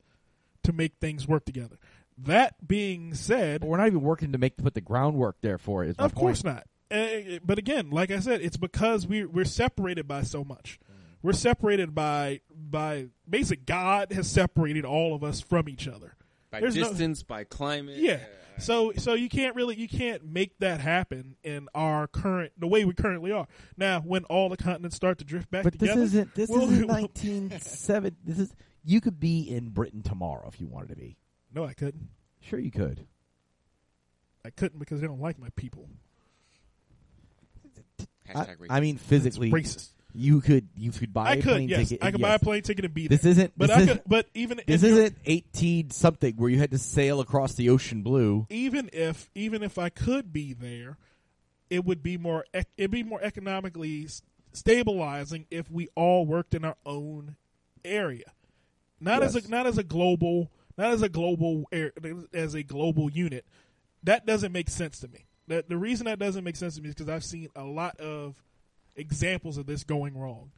to 0.63 0.73
make 0.73 0.95
things 1.01 1.29
work 1.29 1.45
together. 1.45 1.77
That 2.19 2.67
being 2.67 3.15
said, 3.15 3.61
But 3.61 3.69
we're 3.69 3.77
not 3.79 3.89
even 3.89 4.03
working 4.03 4.33
to 4.33 4.39
make 4.39 4.57
put 4.57 4.75
the 4.75 4.81
groundwork 4.81 5.37
there 5.41 5.59
for 5.59 5.83
it. 5.85 5.91
Is 5.91 5.99
my 5.99 6.05
of 6.05 6.15
course 6.15 6.43
point. 6.43 6.57
not. 6.57 6.67
Uh, 6.97 7.39
but 7.45 7.59
again, 7.59 7.91
like 7.91 8.11
I 8.11 8.21
said, 8.21 8.41
it's 8.41 8.57
because 8.57 9.07
we 9.07 9.25
we're 9.25 9.45
separated 9.45 10.07
by 10.07 10.23
so 10.23 10.45
much. 10.45 10.79
Mm. 10.85 10.95
We're 11.23 11.33
separated 11.33 11.95
by 11.95 12.41
by 12.55 13.07
basic 13.29 13.67
God 13.67 14.13
has 14.13 14.31
separated 14.31 14.85
all 14.85 15.15
of 15.15 15.25
us 15.25 15.41
from 15.41 15.69
each 15.69 15.89
other. 15.89 16.15
By 16.51 16.61
There's 16.61 16.77
no- 16.77 16.89
distance, 16.91 17.23
by 17.25 17.45
climate. 17.45 17.97
Yeah. 17.99 18.21
So 18.59 18.93
so 18.97 19.15
you 19.15 19.29
can't 19.29 19.57
really 19.57 19.75
you 19.75 19.89
can't 19.89 20.25
make 20.25 20.57
that 20.61 20.81
happen 20.81 21.35
in 21.43 21.69
our 21.75 22.07
current 22.07 22.53
the 22.57 22.69
way 22.69 22.85
we 22.85 22.93
currently 22.95 23.33
are. 23.33 23.49
Now, 23.77 24.01
when 24.03 24.23
all 24.27 24.49
the 24.49 24.57
continents 24.57 24.95
start 24.95 25.19
to 25.19 25.25
drift 25.25 25.51
back 25.51 25.65
But 25.65 25.73
this 25.73 25.81
together, 25.89 26.03
isn't. 26.03 26.35
This 26.37 26.49
we'll- 26.49 26.71
isn't 26.71 26.87
1970. 26.87 28.17
This 28.25 28.39
is. 28.39 28.55
You 28.85 29.01
could 29.01 29.19
be 29.19 29.41
in 29.51 29.71
Britain 29.71 30.03
tomorrow 30.03 30.47
if 30.47 30.61
you 30.61 30.69
wanted 30.69 30.91
to 30.91 30.97
be. 30.97 31.17
No, 31.55 31.65
I 31.65 31.73
couldn't. 31.73 32.09
Sure, 32.41 32.59
you 32.59 32.71
could. 32.71 33.07
I 34.45 34.51
couldn't 34.51 34.79
because 34.79 35.01
they 35.01 35.07
don't 35.07 35.21
like 35.21 35.39
my 35.39 35.49
people. 35.57 35.89
I, 38.29 38.33
Hashtag 38.33 38.57
racist. 38.59 38.67
I 38.71 38.81
mean, 38.81 38.97
physically, 38.97 39.51
Racist. 39.51 39.91
you 40.15 40.41
could. 40.41 40.69
You 40.77 40.91
could 40.91 41.13
buy 41.13 41.29
I 41.31 41.33
a 41.35 41.37
could, 41.37 41.45
plane 41.53 41.69
yes, 41.69 41.89
ticket. 41.89 42.03
I 42.03 42.07
and 42.09 42.15
could 42.15 42.23
buy 42.23 42.29
a 42.29 42.33
yes. 42.33 42.43
plane 42.43 42.63
ticket 42.63 42.85
and 42.87 42.95
be 42.95 43.07
This 43.07 43.21
there. 43.23 43.33
isn't. 43.33 43.53
But 43.57 43.69
this 43.69 43.77
I 43.77 43.81
is, 43.83 43.89
could, 43.89 44.03
but 44.07 44.27
even 44.35 44.61
This 44.67 44.83
if 44.83 44.91
you're- 44.91 45.03
isn't 45.05 45.19
18 45.27 45.91
something 45.91 46.35
where 46.37 46.51
you 46.51 46.59
had 46.59 46.71
to 46.71 46.79
sail 46.79 47.21
across 47.21 47.55
the 47.55 47.69
ocean 47.69 48.03
blue. 48.03 48.47
even 48.51 48.89
if 48.93 49.31
even 49.35 49.63
if 49.63 49.79
I 49.79 49.91
could 49.91 50.33
be 50.33 50.53
there, 50.55 50.97
it 51.71 51.85
would 51.85 52.03
be 52.03 52.17
more 52.17 52.45
ec- 52.55 52.69
it'd 52.79 52.91
be 52.91 53.03
more 53.03 53.23
economically 53.23 54.05
s- 54.05 54.23
stabilizing 54.53 55.47
if 55.51 55.71
we 55.71 55.89
all 55.95 56.25
worked 56.27 56.55
in 56.55 56.65
our 56.65 56.77
own 56.87 57.37
area, 57.85 58.33
not 59.01 59.23
as 59.23 59.35
Yes. 59.35 59.47
a 59.47 59.51
not 59.51 59.67
as 59.67 59.77
a 59.79 59.83
global 59.83 60.51
not 60.77 60.91
as 60.93 61.03
a 61.03 61.09
global 61.09 61.65
as 62.33 62.55
a 62.55 62.63
global 62.63 63.11
unit. 63.11 63.45
That 64.03 64.27
doesn't 64.27 64.53
make 64.53 64.69
sense 64.71 64.99
to 65.01 65.09
me. 65.09 65.27
That 65.49 65.69
the 65.69 65.77
reason 65.77 66.07
that 66.07 66.19
doesn't 66.19 66.45
make 66.45 66.57
sense 66.57 66.77
to 66.77 66.83
me 66.83 66.89
is 66.89 66.95
because 66.95 67.09
I've 67.09 67.25
seen 67.25 67.49
a 67.57 67.65
lot 67.65 67.99
of 68.01 68.43
examples 68.97 69.57
of 69.59 69.67
this 69.67 69.85
going 69.85 70.17
wrong. 70.17 70.51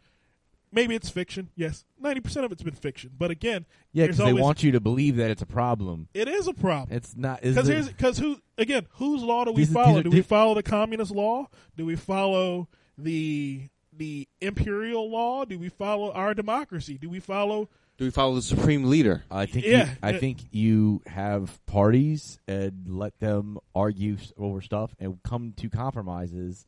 Maybe 0.73 0.95
it's 0.95 1.09
fiction. 1.09 1.49
Yes, 1.55 1.85
ninety 1.99 2.21
percent 2.21 2.45
of 2.45 2.53
it's 2.53 2.63
been 2.63 2.75
fiction. 2.75 3.11
But 3.17 3.31
again, 3.31 3.67
Yeah, 3.93 4.07
because 4.07 4.19
they 4.19 4.33
want 4.33 4.63
you 4.63 4.73
to 4.73 4.81
believe 4.81 5.17
that 5.17 5.31
it's 5.31 5.43
a 5.43 5.47
problem. 5.47 6.09
it 6.13 6.29
is 6.29 6.49
a 6.49 6.53
problem. 6.53 6.97
It's 6.97 7.17
not. 7.17 7.41
Because 7.41 7.69
here's 7.69 7.89
because 7.89 8.19
who 8.19 8.39
again? 8.59 8.87
Whose 8.95 9.23
law 9.23 9.45
do 9.45 9.53
we 9.53 9.65
These 9.65 9.73
follow? 9.73 9.95
these 9.95 10.03
Do 10.03 10.11
we 10.11 10.23
follow 10.23 10.55
the 10.55 10.63
communist 10.63 11.13
law? 11.13 11.49
Do 11.77 11.87
we 11.87 11.95
follow 11.97 12.69
the 12.99 13.69
the 13.97 14.29
imperial 14.41 15.09
law? 15.11 15.45
Do 15.45 15.59
we 15.59 15.69
follow 15.69 16.11
our 16.13 16.35
democracy? 16.35 16.99
Do 16.99 17.09
we 17.09 17.21
follow? 17.21 17.69
Do 17.99 18.05
we 18.05 18.11
follow 18.11 18.35
the 18.35 18.43
supreme 18.43 18.85
leader? 18.85 19.25
I 19.31 19.47
think. 19.47 19.65
Yeah, 19.65 19.91
you, 19.91 19.97
I 20.03 20.19
think 20.19 20.39
you 20.51 21.03
have 21.07 21.65
parties 21.67 22.39
and 22.47 22.85
let 22.87 23.19
them 23.21 23.59
argue 23.75 24.19
over 24.37 24.61
stuff 24.61 24.95
and 24.99 25.23
come 25.23 25.55
to 25.57 25.71
compromises. 25.71 26.67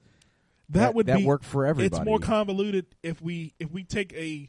That, 0.71 0.95
would 0.95 1.07
that 1.07 1.19
be 1.19 1.25
work 1.25 1.43
for 1.45 1.67
everybody. 1.67 2.01
It's 2.01 2.05
more 2.05 2.19
convoluted 2.19 2.87
if 3.03 3.23
we 3.23 3.55
if 3.59 3.71
we 3.71 3.85
take 3.85 4.13
a 4.13 4.49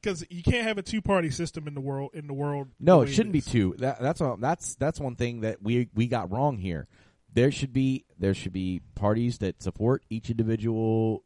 because 0.00 0.24
you 0.30 0.42
can't 0.42 0.66
have 0.66 0.78
a 0.78 0.82
two 0.82 1.00
party 1.00 1.30
system 1.30 1.66
in 1.68 1.74
the 1.74 1.80
world. 1.80 2.10
In 2.14 2.26
the 2.26 2.34
world, 2.34 2.68
No, 2.80 3.00
the 3.00 3.10
it 3.10 3.14
shouldn't 3.14 3.32
be 3.32 3.40
two. 3.40 3.74
That, 3.78 4.00
that's 4.00 4.20
all, 4.20 4.36
that's 4.36 4.74
that's 4.76 5.00
one 5.00 5.16
thing 5.16 5.40
that 5.40 5.62
we 5.62 5.88
we 5.94 6.06
got 6.06 6.30
wrong 6.32 6.58
here. 6.58 6.88
There 7.32 7.50
should 7.50 7.72
be 7.72 8.04
there 8.18 8.34
should 8.34 8.52
be 8.52 8.82
parties 8.94 9.38
that 9.38 9.62
support 9.62 10.04
each 10.10 10.30
individual 10.30 11.24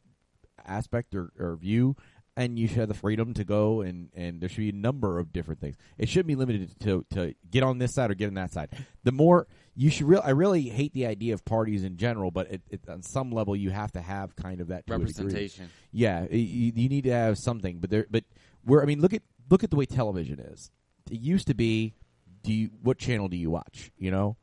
aspect 0.65 1.15
or, 1.15 1.31
or 1.39 1.55
view, 1.55 1.95
and 2.37 2.59
you 2.59 2.67
should 2.67 2.77
have 2.77 2.87
the 2.87 2.93
freedom 2.93 3.33
to 3.33 3.43
go 3.43 3.81
and 3.81 4.09
and 4.13 4.39
there 4.39 4.47
should 4.47 4.59
be 4.59 4.69
a 4.69 4.73
number 4.73 5.19
of 5.19 5.33
different 5.33 5.59
things. 5.59 5.75
It 5.97 6.07
shouldn't 6.07 6.27
be 6.27 6.35
limited 6.35 6.79
to 6.81 7.03
to 7.11 7.33
get 7.49 7.63
on 7.63 7.79
this 7.79 7.93
side 7.93 8.11
or 8.11 8.13
get 8.13 8.27
on 8.27 8.35
that 8.35 8.53
side. 8.53 8.69
The 9.03 9.11
more 9.11 9.47
you 9.75 9.89
should 9.89 10.07
real 10.07 10.21
I 10.23 10.29
really 10.29 10.61
hate 10.69 10.93
the 10.93 11.07
idea 11.07 11.33
of 11.33 11.43
parties 11.43 11.83
in 11.83 11.97
general, 11.97 12.29
but 12.29 12.51
it, 12.51 12.61
it, 12.69 12.81
on 12.87 13.01
some 13.01 13.31
level 13.31 13.55
you 13.55 13.71
have 13.71 13.91
to 13.93 14.01
have 14.01 14.35
kind 14.35 14.61
of 14.61 14.67
that 14.67 14.85
to 14.87 14.93
a 14.93 14.99
degree. 14.99 15.13
Representation. 15.13 15.69
Yeah, 15.91 16.27
you, 16.29 16.71
you 16.75 16.89
need 16.89 17.05
to 17.05 17.11
have 17.11 17.37
something, 17.39 17.79
but 17.79 17.89
there, 17.89 18.05
but 18.09 18.23
we're. 18.63 18.83
I 18.83 18.85
mean, 18.85 19.01
look 19.01 19.13
at 19.13 19.23
look 19.49 19.63
at 19.63 19.71
the 19.71 19.75
way 19.75 19.85
television 19.85 20.39
is. 20.39 20.71
It 21.09 21.19
used 21.19 21.47
to 21.47 21.55
be, 21.55 21.95
do 22.43 22.53
you 22.53 22.69
what 22.83 22.99
channel 22.99 23.29
do 23.29 23.37
you 23.37 23.49
watch? 23.49 23.91
You 23.97 24.11
know, 24.11 24.37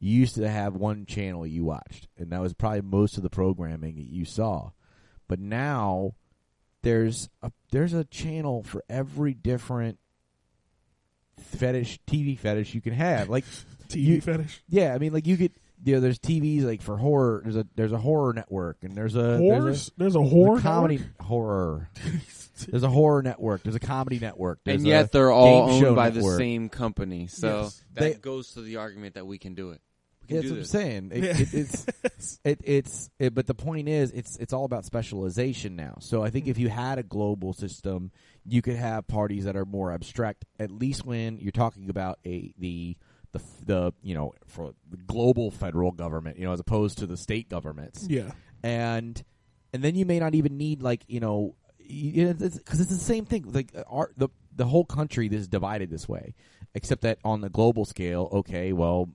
you 0.00 0.18
used 0.18 0.34
to 0.34 0.48
have 0.48 0.74
one 0.74 1.06
channel 1.06 1.46
you 1.46 1.64
watched, 1.64 2.08
and 2.18 2.30
that 2.30 2.40
was 2.40 2.54
probably 2.54 2.80
most 2.80 3.16
of 3.16 3.22
the 3.22 3.30
programming 3.30 3.94
that 3.96 4.10
you 4.10 4.24
saw. 4.24 4.70
But 5.28 5.38
now 5.38 6.14
there's 6.86 7.28
a 7.42 7.50
there's 7.72 7.92
a 7.94 8.04
channel 8.04 8.62
for 8.62 8.84
every 8.88 9.34
different 9.34 9.98
fetish 11.38 12.00
TV 12.06 12.38
fetish 12.38 12.74
you 12.74 12.80
can 12.80 12.92
have. 12.92 13.28
Like 13.28 13.44
TV 13.88 13.96
you- 14.06 14.20
fetish. 14.20 14.62
yeah, 14.68 14.94
I 14.94 14.98
mean, 14.98 15.12
like 15.12 15.26
you 15.26 15.36
could. 15.36 15.52
You 15.84 15.94
know, 15.96 16.00
there's 16.00 16.18
TVs 16.18 16.64
like 16.64 16.80
for 16.80 16.96
horror. 16.96 17.42
There's 17.44 17.56
a 17.56 17.66
there's 17.76 17.92
a 17.92 17.98
horror 17.98 18.32
network, 18.32 18.78
and 18.82 18.96
there's 18.96 19.14
a 19.14 19.18
there's 19.38 19.88
a- 19.88 19.90
There's 19.98 20.14
a 20.16 20.20
there's 20.20 20.32
whore 20.32 20.58
a 20.58 20.62
comedy 20.62 20.96
network? 20.96 21.20
horror. 21.22 21.90
There's 22.70 22.82
a 22.82 22.88
horror 22.88 23.22
network. 23.22 23.62
There's 23.62 23.74
a 23.74 23.78
comedy 23.80 24.18
network. 24.18 24.60
There's 24.64 24.78
and 24.78 24.86
a 24.86 24.88
yet 24.88 25.12
they're 25.12 25.30
all 25.30 25.68
owned 25.70 25.94
by 25.94 26.08
the 26.08 26.22
same 26.22 26.70
company. 26.70 27.26
So 27.26 27.64
Yes. 27.64 27.84
that 27.92 28.00
They- 28.00 28.14
goes 28.14 28.54
to 28.54 28.62
the 28.62 28.76
argument 28.76 29.16
that 29.16 29.26
we 29.26 29.36
can 29.36 29.54
do 29.54 29.72
it. 29.72 29.82
We 30.28 30.34
can 30.34 30.36
Yeah, 30.36 30.40
that's 30.42 30.50
what 30.50 30.56
I'm 30.56 30.60
this. 30.60 30.70
saying. 30.70 31.10
It, 31.14 31.24
Yeah. 31.24 31.38
it, 31.40 31.54
it's 31.54 32.38
it, 32.44 32.60
it's 32.64 33.10
it, 33.18 33.34
but 33.34 33.46
the 33.46 33.54
point 33.54 33.88
is, 33.88 34.10
it's 34.12 34.36
it's 34.36 34.52
all 34.52 34.64
about 34.64 34.84
specialization 34.84 35.76
now. 35.76 35.96
So 36.00 36.22
I 36.22 36.30
think 36.30 36.46
if 36.46 36.58
you 36.58 36.68
had 36.68 36.98
a 36.98 37.02
global 37.02 37.52
system, 37.52 38.10
you 38.44 38.62
could 38.62 38.76
have 38.76 39.06
parties 39.06 39.44
that 39.44 39.56
are 39.56 39.64
more 39.64 39.92
abstract. 39.92 40.44
At 40.58 40.70
least 40.70 41.04
when 41.04 41.38
you're 41.38 41.52
talking 41.52 41.90
about 41.90 42.18
a 42.24 42.52
the 42.58 42.96
the 43.32 43.40
the 43.64 43.92
you 44.02 44.14
know 44.14 44.32
for 44.46 44.74
the 44.90 44.96
global 44.96 45.50
federal 45.50 45.92
government, 45.92 46.38
you 46.38 46.44
know, 46.46 46.52
as 46.52 46.60
opposed 46.60 46.98
to 46.98 47.06
the 47.06 47.16
state 47.16 47.48
governments. 47.48 48.06
Yeah. 48.08 48.30
and 48.62 49.22
and 49.72 49.82
then 49.82 49.94
you 49.94 50.06
may 50.06 50.18
not 50.18 50.34
even 50.34 50.56
need 50.56 50.82
like 50.82 51.04
you 51.08 51.20
know 51.20 51.54
because 51.78 52.40
it's, 52.42 52.56
it's 52.68 52.86
the 52.86 52.94
same 52.96 53.26
thing 53.26 53.44
like 53.52 53.70
uh, 53.76 53.82
our 53.88 54.10
the 54.16 54.28
the 54.54 54.64
whole 54.64 54.84
country 54.84 55.28
is 55.28 55.46
divided 55.46 55.90
this 55.90 56.08
way 56.08 56.34
except 56.74 57.02
that 57.02 57.18
on 57.24 57.42
the 57.42 57.48
global 57.50 57.84
scale 57.84 58.28
okay 58.32 58.72
well 58.72 59.08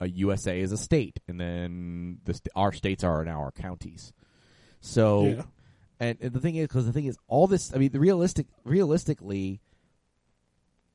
a 0.00 0.08
USA 0.08 0.60
is 0.60 0.72
a 0.72 0.76
state 0.78 1.20
and 1.28 1.38
then 1.40 2.18
the 2.24 2.34
st- 2.34 2.48
our 2.56 2.72
states 2.72 3.04
are 3.04 3.24
now 3.24 3.40
our 3.40 3.52
counties 3.52 4.12
so 4.80 5.24
Yeah. 5.26 5.42
and, 6.00 6.18
and 6.20 6.32
the 6.32 6.40
thing 6.40 6.56
is 6.56 6.66
because 6.68 6.86
the 6.86 6.92
thing 6.92 7.06
is 7.06 7.18
all 7.28 7.46
this 7.46 7.72
I 7.74 7.78
mean 7.78 7.92
the 7.92 8.00
realistic 8.00 8.46
realistically 8.64 9.60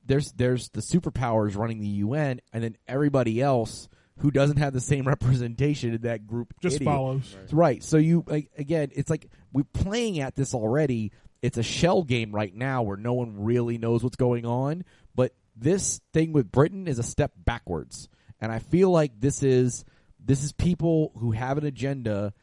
there's 0.06 0.32
there's 0.34 0.70
the 0.70 0.82
superpowers 0.82 1.56
running 1.56 1.80
the 1.80 1.88
UN 1.88 2.40
and 2.54 2.64
then 2.64 2.78
everybody 2.88 3.42
else 3.42 3.88
who 4.20 4.32
doesn't 4.32 4.58
have 4.58 4.74
the 4.74 4.82
same 4.82 5.08
representation 5.08 5.94
in 5.94 6.02
that 6.02 6.26
group 6.28 6.54
Just 6.62 6.78
idiot. 6.78 6.90
follows. 6.92 7.36
Right. 7.52 7.84
So 7.84 7.98
you 7.98 8.24
like 8.28 8.50
again, 8.58 8.90
it's 8.96 9.10
like 9.10 9.30
we're 9.52 9.64
playing 9.74 10.20
at 10.20 10.36
this 10.36 10.54
already. 10.54 11.12
It's 11.42 11.58
a 11.58 11.64
shell 11.64 12.04
game 12.04 12.32
right 12.32 12.54
now 12.56 12.82
where 12.84 12.98
no 12.98 13.14
one 13.14 13.44
really 13.44 13.78
knows 13.78 14.04
what's 14.04 14.16
going 14.16 14.46
on. 14.46 14.84
But 15.16 15.34
this 15.56 16.00
thing 16.14 16.34
with 16.34 16.52
Britain 16.52 16.88
is 16.88 16.98
a 16.98 17.04
step 17.04 17.34
backwards, 17.38 18.08
and 18.42 18.52
I 18.52 18.60
feel 18.60 18.90
like 18.90 19.20
this 19.20 19.44
is 19.44 19.86
this 20.24 20.44
is 20.44 20.52
people 20.52 21.12
who 21.18 21.32
have 21.32 21.58
an 21.58 21.66
agenda 21.66 22.34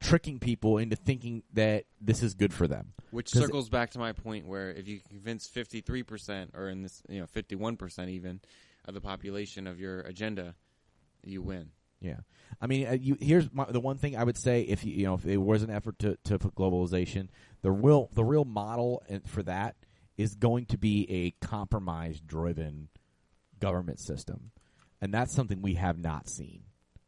tricking 0.00 0.38
people 0.38 0.78
into 0.78 0.96
thinking 0.96 1.42
that 1.52 1.84
this 2.00 2.22
is 2.22 2.34
good 2.34 2.52
for 2.52 2.66
them. 2.66 2.92
Which 3.10 3.28
circles 3.28 3.68
back 3.68 3.90
to 3.90 3.98
my 3.98 4.12
point 4.12 4.46
where 4.46 4.70
if 4.70 4.88
you 4.88 5.00
convince 5.08 5.48
53% 5.48 6.56
or 6.56 6.68
in 6.68 6.82
this, 6.82 7.02
you 7.08 7.20
know, 7.20 7.26
51% 7.26 8.08
even 8.08 8.40
of 8.86 8.94
the 8.94 9.00
population 9.00 9.66
of 9.66 9.78
your 9.78 10.00
agenda, 10.00 10.54
you 11.22 11.42
win. 11.42 11.70
Yeah, 12.00 12.16
I 12.60 12.66
mean, 12.66 12.88
uh, 12.88 12.92
you, 12.92 13.16
here's 13.20 13.52
my, 13.52 13.64
the 13.66 13.78
one 13.78 13.96
thing 13.96 14.16
I 14.16 14.24
would 14.24 14.36
say: 14.36 14.62
if 14.62 14.84
you, 14.84 14.92
you 14.92 15.04
know, 15.04 15.14
if 15.14 15.22
there 15.22 15.38
was 15.38 15.62
an 15.62 15.70
effort 15.70 16.00
to 16.00 16.18
to 16.24 16.36
put 16.36 16.56
globalization, 16.56 17.28
the 17.60 17.70
real 17.70 18.10
the 18.12 18.24
real 18.24 18.44
model 18.44 19.04
and- 19.08 19.28
for 19.28 19.44
that 19.44 19.76
is 20.16 20.34
going 20.34 20.66
to 20.66 20.76
be 20.76 21.06
a 21.08 21.46
compromise-driven 21.46 22.88
government 23.60 24.00
system, 24.00 24.50
and 25.02 25.12
that's 25.12 25.34
something 25.34 25.60
we 25.60 25.74
have 25.74 25.98
not 25.98 26.28
seen, 26.30 26.62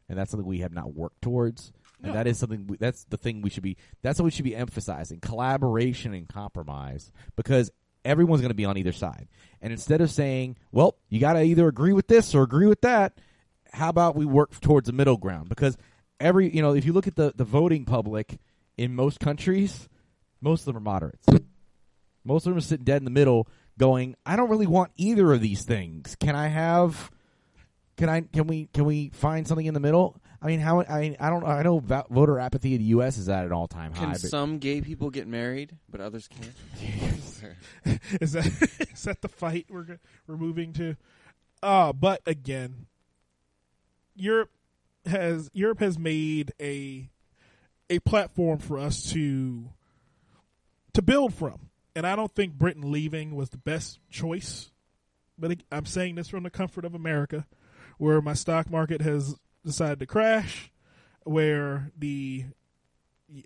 and 0.07 0.19
that's 0.19 0.29
something 0.29 0.45
we 0.47 0.59
have 0.59 0.73
not 0.73 0.93
worked 0.93 1.23
towards, 1.23 1.71
and 2.03 2.09
No. 2.11 2.13
that 2.13 2.27
is 2.27 2.37
something 2.37 2.67
we, 2.67 2.77
that's 2.77 3.05
the 3.05 3.17
thing 3.17 3.41
we 3.41 3.49
should 3.49 3.63
be 3.63 3.77
that's 4.03 4.19
what 4.19 4.25
we 4.25 4.31
should 4.31 4.45
be 4.45 4.55
emphasizing: 4.55 5.19
collaboration 5.21 6.13
and 6.13 6.27
compromise, 6.29 7.11
because 7.35 7.71
everyone's 8.03 8.41
going 8.41 8.49
to 8.49 8.53
be 8.55 8.65
on 8.65 8.77
either 8.77 8.91
side, 8.91 9.27
and 9.61 9.73
instead 9.73 10.01
of 10.01 10.11
saying, 10.11 10.57
"Well, 10.71 10.97
you 11.09 11.19
got 11.19 11.33
to 11.33 11.43
either 11.43 11.67
agree 11.67 11.93
with 11.93 12.07
this 12.07 12.35
or 12.35 12.43
agree 12.43 12.67
with 12.67 12.81
that," 12.81 13.17
how 13.71 13.89
about 13.89 14.15
we 14.15 14.25
work 14.25 14.59
towards 14.59 14.87
a 14.89 14.93
middle 14.93 15.17
ground? 15.17 15.49
Because 15.49 15.75
every 16.19 16.53
you 16.53 16.61
know, 16.61 16.75
if 16.75 16.85
you 16.85 16.93
look 16.93 17.07
at 17.07 17.15
the 17.15 17.33
the 17.35 17.45
voting 17.45 17.85
public 17.85 18.37
in 18.77 18.93
most 18.93 19.19
countries, 19.19 19.87
most 20.41 20.61
of 20.61 20.65
them 20.65 20.77
are 20.77 20.81
moderates. 20.81 21.27
Most 22.23 22.45
of 22.45 22.51
them 22.51 22.57
are 22.57 22.61
sitting 22.61 22.83
dead 22.85 22.97
in 22.97 23.05
the 23.05 23.11
middle, 23.11 23.47
going, 23.77 24.15
"I 24.25 24.35
don't 24.35 24.49
really 24.49 24.67
want 24.67 24.91
either 24.97 25.31
of 25.31 25.41
these 25.41 25.63
things. 25.63 26.15
Can 26.19 26.35
I 26.35 26.47
have? 26.47 27.11
Can 27.97 28.09
I? 28.09 28.21
Can 28.21 28.47
we? 28.47 28.67
Can 28.73 28.85
we 28.85 29.09
find 29.09 29.47
something 29.47 29.65
in 29.65 29.73
the 29.73 29.79
middle?" 29.79 30.19
I 30.41 30.47
mean, 30.47 30.59
how? 30.59 30.81
I 30.81 31.01
mean, 31.01 31.17
I 31.19 31.29
don't. 31.29 31.43
I 31.43 31.63
know 31.63 31.79
voter 31.79 32.39
apathy 32.39 32.73
in 32.75 32.79
the 32.79 32.85
U.S. 32.85 33.17
is 33.17 33.29
at 33.29 33.45
an 33.45 33.51
all 33.51 33.67
time 33.67 33.93
Can 33.93 34.09
high. 34.09 34.11
But 34.13 34.21
some 34.21 34.59
gay 34.59 34.81
people 34.81 35.09
get 35.09 35.27
married, 35.27 35.75
but 35.89 36.01
others 36.01 36.27
can't? 36.27 37.99
is 38.21 38.33
that 38.33 38.45
is 38.93 39.03
that 39.03 39.21
the 39.21 39.27
fight 39.27 39.65
we're 39.69 39.83
go- 39.83 39.97
we're 40.27 40.37
moving 40.37 40.73
to? 40.73 40.95
Uh 41.63 41.93
but 41.93 42.21
again, 42.25 42.85
Europe 44.15 44.51
has 45.05 45.49
Europe 45.53 45.79
has 45.79 45.97
made 45.97 46.53
a 46.59 47.09
a 47.89 47.99
platform 47.99 48.59
for 48.59 48.77
us 48.77 49.11
to 49.13 49.69
to 50.93 51.01
build 51.01 51.33
from, 51.33 51.69
and 51.95 52.05
I 52.05 52.15
don't 52.15 52.33
think 52.33 52.53
Britain 52.53 52.91
leaving 52.91 53.35
was 53.35 53.49
the 53.49 53.57
best 53.57 53.99
choice. 54.09 54.71
But 55.37 55.57
I'm 55.71 55.85
saying 55.85 56.15
this 56.15 56.29
from 56.29 56.43
the 56.43 56.49
comfort 56.49 56.85
of 56.85 56.95
America, 56.95 57.45
where 57.97 58.21
my 58.21 58.33
stock 58.33 58.69
market 58.69 59.01
has 59.01 59.35
decided 59.65 59.99
to 59.99 60.05
crash, 60.05 60.71
where 61.23 61.91
the 61.97 62.45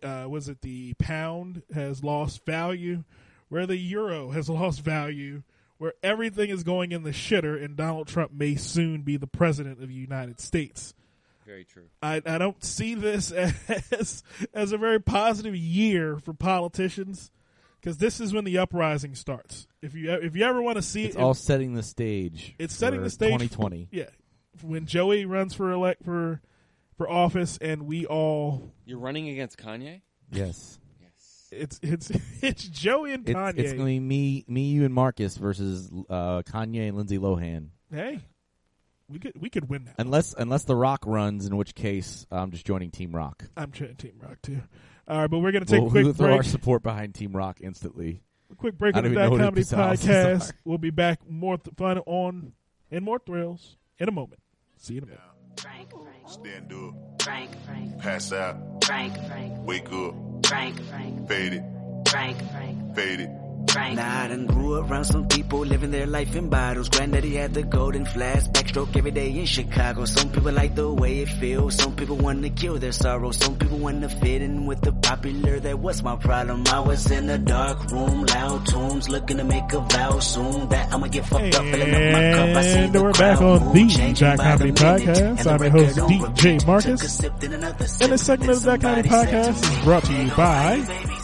uh, 0.03 0.25
was 0.27 0.49
it 0.49 0.61
the 0.61 0.93
pound 0.95 1.63
has 1.73 2.03
lost 2.03 2.45
value, 2.45 3.03
where 3.49 3.65
the 3.65 3.77
euro 3.77 4.31
has 4.31 4.49
lost 4.49 4.81
value, 4.81 5.43
where 5.77 5.93
everything 6.03 6.49
is 6.49 6.63
going 6.63 6.91
in 6.91 7.03
the 7.03 7.11
shitter, 7.11 7.63
and 7.63 7.75
Donald 7.75 8.07
Trump 8.07 8.31
may 8.31 8.55
soon 8.55 9.01
be 9.01 9.17
the 9.17 9.27
president 9.27 9.81
of 9.81 9.87
the 9.87 9.93
United 9.93 10.39
States. 10.39 10.93
Very 11.45 11.63
true. 11.63 11.85
I, 12.03 12.21
I 12.25 12.37
don't 12.37 12.63
see 12.63 12.93
this 12.93 13.31
as 13.91 14.23
as 14.53 14.71
a 14.71 14.77
very 14.77 14.99
positive 15.01 15.55
year 15.55 16.17
for 16.17 16.33
politicians 16.33 17.31
because 17.79 17.97
this 17.97 18.19
is 18.19 18.33
when 18.33 18.43
the 18.43 18.57
uprising 18.57 19.15
starts. 19.15 19.67
If 19.81 19.95
you 19.95 20.11
if 20.11 20.35
you 20.35 20.43
ever 20.45 20.61
want 20.61 20.75
to 20.75 20.81
see 20.81 21.05
it's 21.05 21.15
it, 21.15 21.21
all 21.21 21.33
setting 21.33 21.73
the 21.73 21.81
stage. 21.83 22.55
it's 22.59 22.75
setting 22.75 22.99
for 22.99 23.05
the 23.05 23.09
stage. 23.09 23.31
2020. 23.31 23.87
yeah, 23.91 24.03
when 24.63 24.85
Joey 24.85 25.25
runs 25.25 25.53
for 25.53 25.71
elect 25.71 26.03
for 26.03 26.41
for 26.97 27.09
office, 27.09 27.57
and 27.61 27.83
we 27.83 28.05
all 28.05 28.73
You're 28.85 28.99
running 28.99 29.29
against 29.29 29.57
Kanye? 29.57 30.01
Yes. 30.31 30.79
Yes. 31.01 31.47
it's 31.51 31.79
it's 31.81 32.11
it's 32.41 32.63
Joey 32.67 33.13
and 33.13 33.27
It's, 33.27 33.37
Kanye. 33.37 33.57
it's 33.57 33.73
going 33.73 33.79
to 33.79 33.85
be 33.85 33.99
me, 33.99 34.45
me, 34.47 34.63
you, 34.69 34.85
and 34.85 34.93
Marcus 34.93 35.37
versus 35.37 35.89
uh, 36.09 36.41
Kanye 36.43 36.87
and 36.89 36.97
Lindsay 36.97 37.17
Lohan. 37.17 37.69
hey, 37.91 38.19
we 39.07 39.17
could 39.19 39.33
we 39.41 39.49
could 39.49 39.69
win 39.69 39.85
that. 39.85 39.95
Unless 39.97 40.35
unless 40.37 40.63
The 40.65 40.75
Rock 40.75 41.03
runs, 41.07 41.45
in 41.45 41.55
which 41.57 41.73
case 41.75 42.27
I'm 42.31 42.51
just 42.51 42.65
joining 42.65 42.91
Team 42.91 43.15
Rock. 43.15 43.43
I'm 43.57 43.71
joining 43.71 43.95
Team 43.95 44.19
Rock 44.21 44.37
too. 44.43 44.61
All 45.07 45.17
right, 45.21 45.27
but 45.29 45.39
we're 45.39 45.51
gonna 45.51 45.65
take 45.65 45.79
we'll, 45.79 45.87
a 45.87 45.91
quick 45.91 46.03
we'll 46.05 46.13
throw 46.13 46.27
break. 46.27 46.37
our 46.37 46.43
support 46.43 46.83
behind 46.83 47.15
Team 47.15 47.35
Rock 47.35 47.59
instantly. 47.61 48.21
A 48.51 48.55
quick 48.55 48.77
break 48.77 48.95
I 48.95 48.99
on 48.99 49.03
the 49.05 49.15
Bad 49.15 49.29
Comedy 49.29 49.61
Podcast. 49.63 50.49
are. 50.51 50.53
We'll 50.65 50.77
be 50.77 50.89
back 50.91 51.27
more 51.27 51.57
th- 51.57 51.75
fun 51.75 51.97
on 51.99 52.53
and 52.91 53.03
more 53.05 53.17
thrills 53.19 53.77
in 53.97 54.07
a 54.09 54.11
moment. 54.11 54.41
See 54.81 54.93
you 54.93 55.01
in 55.01 55.03
a 55.03 55.07
moment. 55.07 55.59
Frank, 55.59 55.89
Frank, 55.91 56.29
Stand 56.29 56.71
up, 56.73 57.21
Frank, 57.21 57.49
Frank, 57.65 57.99
pass 57.99 58.31
out, 58.31 58.55
Frank, 58.85 59.13
Frank, 59.27 59.67
wake 59.67 59.91
up, 59.91 60.15
Frank, 60.45 60.81
Frank, 60.85 61.27
fade 61.27 61.53
it, 61.53 61.63
Frank, 62.07 62.37
Frank, 62.51 62.95
fade 62.95 63.19
it, 63.19 63.29
Nah, 63.59 64.23
I 64.23 64.27
done 64.29 64.45
grew 64.45 64.75
around 64.75 65.03
some 65.05 65.27
people 65.27 65.59
living 65.59 65.91
their 65.91 66.07
life 66.07 66.33
in 66.35 66.49
bottles. 66.49 66.89
Granddaddy 66.89 67.35
had 67.35 67.53
the 67.53 67.63
golden 67.63 68.05
flask, 68.05 68.49
backstroke 68.51 68.95
every 68.95 69.11
day 69.11 69.29
in 69.31 69.45
Chicago. 69.45 70.05
Some 70.05 70.31
people 70.31 70.51
like 70.53 70.75
the 70.75 70.91
way 70.91 71.19
it 71.19 71.29
feels. 71.29 71.75
Some 71.75 71.95
people 71.95 72.15
want 72.15 72.41
to 72.43 72.49
kill 72.49 72.77
their 72.79 72.91
sorrow. 72.93 73.31
Some 73.31 73.57
people 73.57 73.77
want 73.77 74.01
to 74.01 74.09
fit 74.09 74.41
in 74.41 74.65
with 74.65 74.81
the 74.81 74.91
popular. 74.93 75.59
That 75.59 75.79
was 75.79 76.01
my 76.03 76.15
problem. 76.15 76.63
I 76.67 76.79
was 76.79 77.11
in 77.11 77.29
a 77.29 77.37
dark 77.37 77.91
room, 77.91 78.23
loud 78.25 78.65
tunes, 78.67 79.09
looking 79.09 79.37
to 79.37 79.43
make 79.43 79.71
a 79.73 79.79
vow 79.81 80.19
soon. 80.19 80.69
That 80.69 80.93
I'ma 80.93 81.07
get 81.07 81.25
fucked 81.25 81.55
up, 81.55 81.65
filling 81.65 81.93
up 81.93 82.13
my 82.13 82.31
cup. 82.33 82.57
I 82.57 82.61
see 82.61 82.77
And 82.79 82.93
the 82.93 83.03
we're 83.03 83.11
back 83.11 83.37
crowd 83.39 83.61
on 83.61 83.73
the 83.73 84.13
Jack 84.13 84.37
by 84.37 84.43
Comedy. 84.57 84.71
Podcast. 84.71 85.51
I'm 85.51 85.61
your 85.61 85.69
host, 85.71 85.97
DJ. 85.97 86.65
Marcus. 86.65 86.99
Took 87.01 87.03
a 87.03 87.11
sip, 87.11 87.39
then 87.39 87.53
another 87.53 87.87
sip, 87.87 88.01
And 88.03 88.11
this 88.13 88.25
segment 88.25 88.51
of 88.51 88.61
the 88.63 88.77
Jack 88.77 88.81
Comedy 88.81 89.09
Podcast 89.09 89.77
is 89.77 89.83
brought 89.83 90.03
to 90.05 90.13
you 90.13 90.31
by 90.35 91.18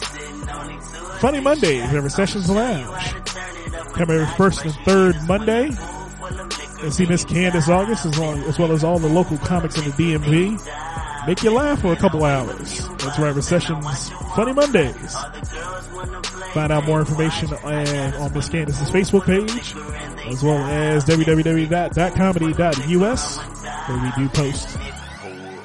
Funny 1.20 1.40
Mondays, 1.40 1.92
River 1.92 2.08
Sessions 2.08 2.48
Lounge. 2.50 3.12
Come 3.94 4.10
every 4.10 4.26
first 4.36 4.64
and 4.64 4.74
third 4.84 5.14
Monday. 5.26 5.70
And 6.82 6.92
see 6.92 7.06
Miss 7.06 7.24
Candace 7.24 7.68
August 7.68 8.04
as 8.04 8.18
well, 8.18 8.36
as 8.46 8.58
well 8.58 8.72
as 8.72 8.82
all 8.84 8.98
the 8.98 9.08
local 9.08 9.38
comics 9.38 9.78
in 9.78 9.84
the 9.84 9.90
DMV. 9.92 11.26
Make 11.26 11.42
you 11.42 11.50
laugh 11.50 11.80
for 11.80 11.92
a 11.92 11.96
couple 11.96 12.24
hours. 12.24 12.86
That's 12.98 13.18
right, 13.18 13.34
Sessions 13.42 14.10
Funny 14.34 14.52
Mondays. 14.52 15.16
Find 16.52 16.70
out 16.72 16.84
more 16.84 17.00
information 17.00 17.52
on, 17.64 18.14
on 18.14 18.32
Miss 18.32 18.48
Candace's 18.48 18.88
Facebook 18.90 19.24
page, 19.24 19.74
as 20.30 20.40
well 20.42 20.58
as 20.58 21.04
www.comedy.us, 21.04 23.38
where 23.88 23.98
we 23.98 24.10
do 24.16 24.28
post 24.28 24.68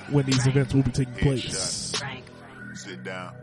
when 0.10 0.26
these 0.26 0.47
events 0.47 0.74
will 0.74 0.84
be 0.84 0.91
taking 0.91 1.14
place. 1.16 2.02
Sit 2.74 3.04
down. 3.04 3.34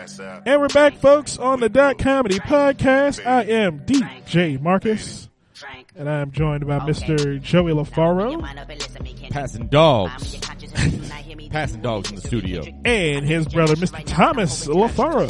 And 0.00 0.58
we're 0.62 0.68
back, 0.68 0.96
folks, 0.96 1.36
on 1.36 1.60
the 1.60 1.68
Dot 1.68 1.98
Comedy 1.98 2.38
Podcast. 2.38 3.26
I 3.26 3.42
am 3.42 3.80
DJ 3.80 4.58
Marcus, 4.58 5.28
and 5.94 6.08
I'm 6.08 6.30
joined 6.30 6.66
by 6.66 6.78
Mr. 6.78 7.38
Joey 7.42 7.72
LoFaro 7.72 8.40
Passing 9.30 9.66
dogs. 9.66 10.36
Passing 11.50 11.82
dogs 11.82 12.08
in 12.08 12.16
the 12.16 12.22
studio. 12.22 12.62
and 12.86 13.26
his 13.26 13.46
brother, 13.46 13.74
Mr. 13.76 14.02
Thomas 14.06 14.66
LoFaro. 14.66 15.28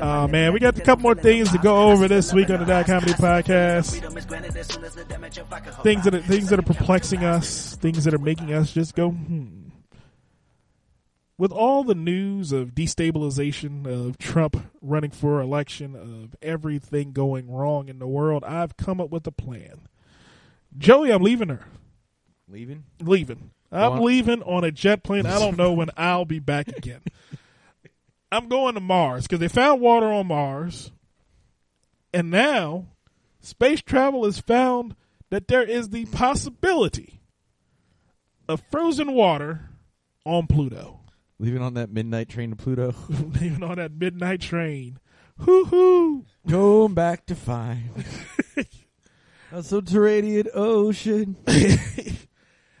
Oh 0.00 0.26
man, 0.32 0.52
we 0.52 0.58
got 0.58 0.76
a 0.76 0.80
couple 0.80 1.02
more 1.04 1.14
things 1.14 1.52
to 1.52 1.58
go 1.58 1.92
over 1.92 2.08
this 2.08 2.32
week 2.32 2.50
on 2.50 2.58
the 2.58 2.66
Dot 2.66 2.86
Comedy 2.86 3.12
Podcast. 3.12 3.92
Things 5.84 6.02
that 6.02 6.14
are, 6.16 6.22
things 6.22 6.48
that 6.50 6.58
are 6.58 6.62
perplexing 6.62 7.22
us, 7.24 7.76
things 7.76 8.02
that 8.02 8.14
are 8.14 8.18
making 8.18 8.52
us 8.52 8.72
just 8.72 8.96
go, 8.96 9.10
hmm. 9.10 9.69
With 11.40 11.52
all 11.52 11.84
the 11.84 11.94
news 11.94 12.52
of 12.52 12.74
destabilization, 12.74 13.86
of 13.86 14.18
Trump 14.18 14.62
running 14.82 15.10
for 15.10 15.40
election, 15.40 15.96
of 15.96 16.36
everything 16.42 17.12
going 17.12 17.50
wrong 17.50 17.88
in 17.88 17.98
the 17.98 18.06
world, 18.06 18.44
I've 18.44 18.76
come 18.76 19.00
up 19.00 19.08
with 19.08 19.26
a 19.26 19.32
plan. 19.32 19.88
Joey, 20.76 21.10
I'm 21.10 21.22
leaving 21.22 21.48
her. 21.48 21.64
Leaving? 22.46 22.84
Leaving. 23.00 23.52
I'm 23.72 23.92
Well- 23.94 24.02
leaving 24.02 24.42
on 24.42 24.64
a 24.64 24.70
jet 24.70 25.02
plane. 25.02 25.24
I 25.24 25.38
don't 25.38 25.56
know 25.56 25.72
when 25.72 25.88
I'll 25.96 26.26
be 26.26 26.40
back 26.40 26.68
again. 26.68 27.00
I'm 28.30 28.50
going 28.50 28.74
to 28.74 28.80
Mars 28.80 29.22
because 29.22 29.38
they 29.38 29.48
found 29.48 29.80
water 29.80 30.12
on 30.12 30.26
Mars. 30.26 30.92
And 32.12 32.30
now 32.30 32.88
space 33.40 33.80
travel 33.80 34.26
has 34.26 34.40
found 34.40 34.94
that 35.30 35.48
there 35.48 35.62
is 35.62 35.88
the 35.88 36.04
possibility 36.04 37.22
of 38.46 38.60
frozen 38.70 39.14
water 39.14 39.70
on 40.26 40.46
Pluto. 40.46 40.99
Leaving 41.40 41.62
on 41.62 41.72
that 41.74 41.90
midnight 41.90 42.28
train 42.28 42.50
to 42.50 42.56
Pluto. 42.56 42.94
Leaving 43.08 43.62
on 43.62 43.76
that 43.76 43.92
midnight 43.92 44.42
train. 44.42 44.98
Hoo 45.38 45.64
hoo. 45.64 46.26
Going 46.46 46.92
back 46.92 47.24
to 47.26 47.34
find 47.34 48.04
A 49.52 49.62
subterranean 49.62 50.48
ocean. 50.54 51.36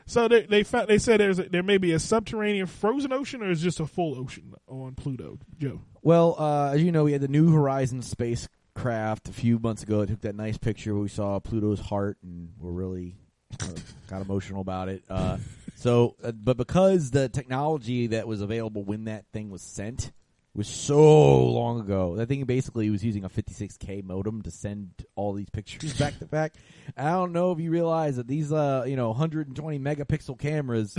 So 0.06 0.26
they 0.26 0.42
they 0.44 0.64
found, 0.64 0.88
they 0.88 0.98
said 0.98 1.20
there's 1.20 1.38
a, 1.38 1.44
there 1.44 1.62
may 1.62 1.78
be 1.78 1.92
a 1.92 2.00
subterranean 2.00 2.66
frozen 2.66 3.12
ocean 3.12 3.44
or 3.44 3.50
is 3.52 3.62
just 3.62 3.78
a 3.78 3.86
full 3.86 4.18
ocean 4.18 4.54
on 4.66 4.96
Pluto, 4.96 5.38
Joe. 5.56 5.82
Well, 6.02 6.34
uh, 6.36 6.72
as 6.74 6.82
you 6.82 6.90
know, 6.90 7.04
we 7.04 7.12
had 7.12 7.20
the 7.20 7.28
New 7.28 7.52
Horizons 7.52 8.10
spacecraft 8.10 9.28
a 9.28 9.32
few 9.32 9.60
months 9.60 9.84
ago. 9.84 10.00
It 10.00 10.08
took 10.08 10.22
that 10.22 10.34
nice 10.34 10.58
picture 10.58 10.94
where 10.94 11.02
we 11.04 11.08
saw 11.08 11.38
Pluto's 11.38 11.78
heart, 11.78 12.18
and 12.24 12.48
we're 12.58 12.72
really 12.72 13.14
uh, 13.62 13.68
got 14.08 14.20
emotional 14.20 14.62
about 14.62 14.88
it. 14.88 15.04
Uh, 15.08 15.36
so, 15.80 16.14
uh, 16.22 16.32
but 16.32 16.58
because 16.58 17.10
the 17.10 17.30
technology 17.30 18.08
that 18.08 18.28
was 18.28 18.42
available 18.42 18.84
when 18.84 19.04
that 19.04 19.24
thing 19.32 19.48
was 19.48 19.62
sent 19.62 20.12
was 20.54 20.68
so 20.68 21.42
long 21.46 21.80
ago, 21.80 22.16
that 22.16 22.28
thing 22.28 22.44
basically 22.44 22.90
was 22.90 23.02
using 23.02 23.24
a 23.24 23.30
56k 23.30 24.04
modem 24.04 24.42
to 24.42 24.50
send 24.50 24.90
all 25.14 25.32
these 25.32 25.48
pictures 25.48 25.94
back 25.98 26.18
to 26.18 26.26
back. 26.26 26.52
I 26.98 27.12
don't 27.12 27.32
know 27.32 27.52
if 27.52 27.60
you 27.60 27.70
realize 27.70 28.16
that 28.16 28.28
these, 28.28 28.52
uh, 28.52 28.84
you 28.86 28.94
know, 28.94 29.08
120 29.08 29.78
megapixel 29.78 30.38
cameras 30.38 30.94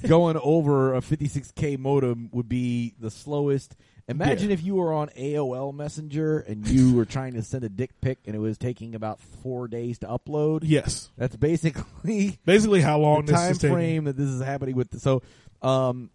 going 0.08 0.38
over 0.42 0.94
a 0.94 1.02
56k 1.02 1.78
modem 1.78 2.30
would 2.32 2.48
be 2.48 2.94
the 2.98 3.10
slowest. 3.10 3.76
Imagine 4.08 4.48
Yeah. 4.48 4.54
if 4.54 4.62
you 4.64 4.74
were 4.74 4.92
on 4.92 5.08
AOL 5.16 5.72
Messenger 5.72 6.40
and 6.40 6.66
you 6.66 6.94
were 6.94 7.04
trying 7.04 7.34
to 7.34 7.42
send 7.42 7.64
a 7.64 7.68
dick 7.68 8.00
pic 8.00 8.18
and 8.26 8.34
it 8.34 8.40
was 8.40 8.58
taking 8.58 8.94
about 8.94 9.20
four 9.20 9.68
days 9.68 9.98
to 10.00 10.06
upload. 10.06 10.60
Yes. 10.64 11.10
That's 11.16 11.36
basically 11.36 12.38
Basically 12.44 12.80
how 12.80 12.98
long 12.98 13.24
the 13.24 13.32
this 13.32 13.40
time 13.40 13.50
is 13.52 13.58
taking. 13.58 13.74
frame 13.76 14.04
that 14.04 14.16
this 14.16 14.28
is 14.28 14.42
happening 14.42 14.74
with. 14.76 14.90
The, 14.90 15.00
so, 15.00 15.22
um, 15.62 16.10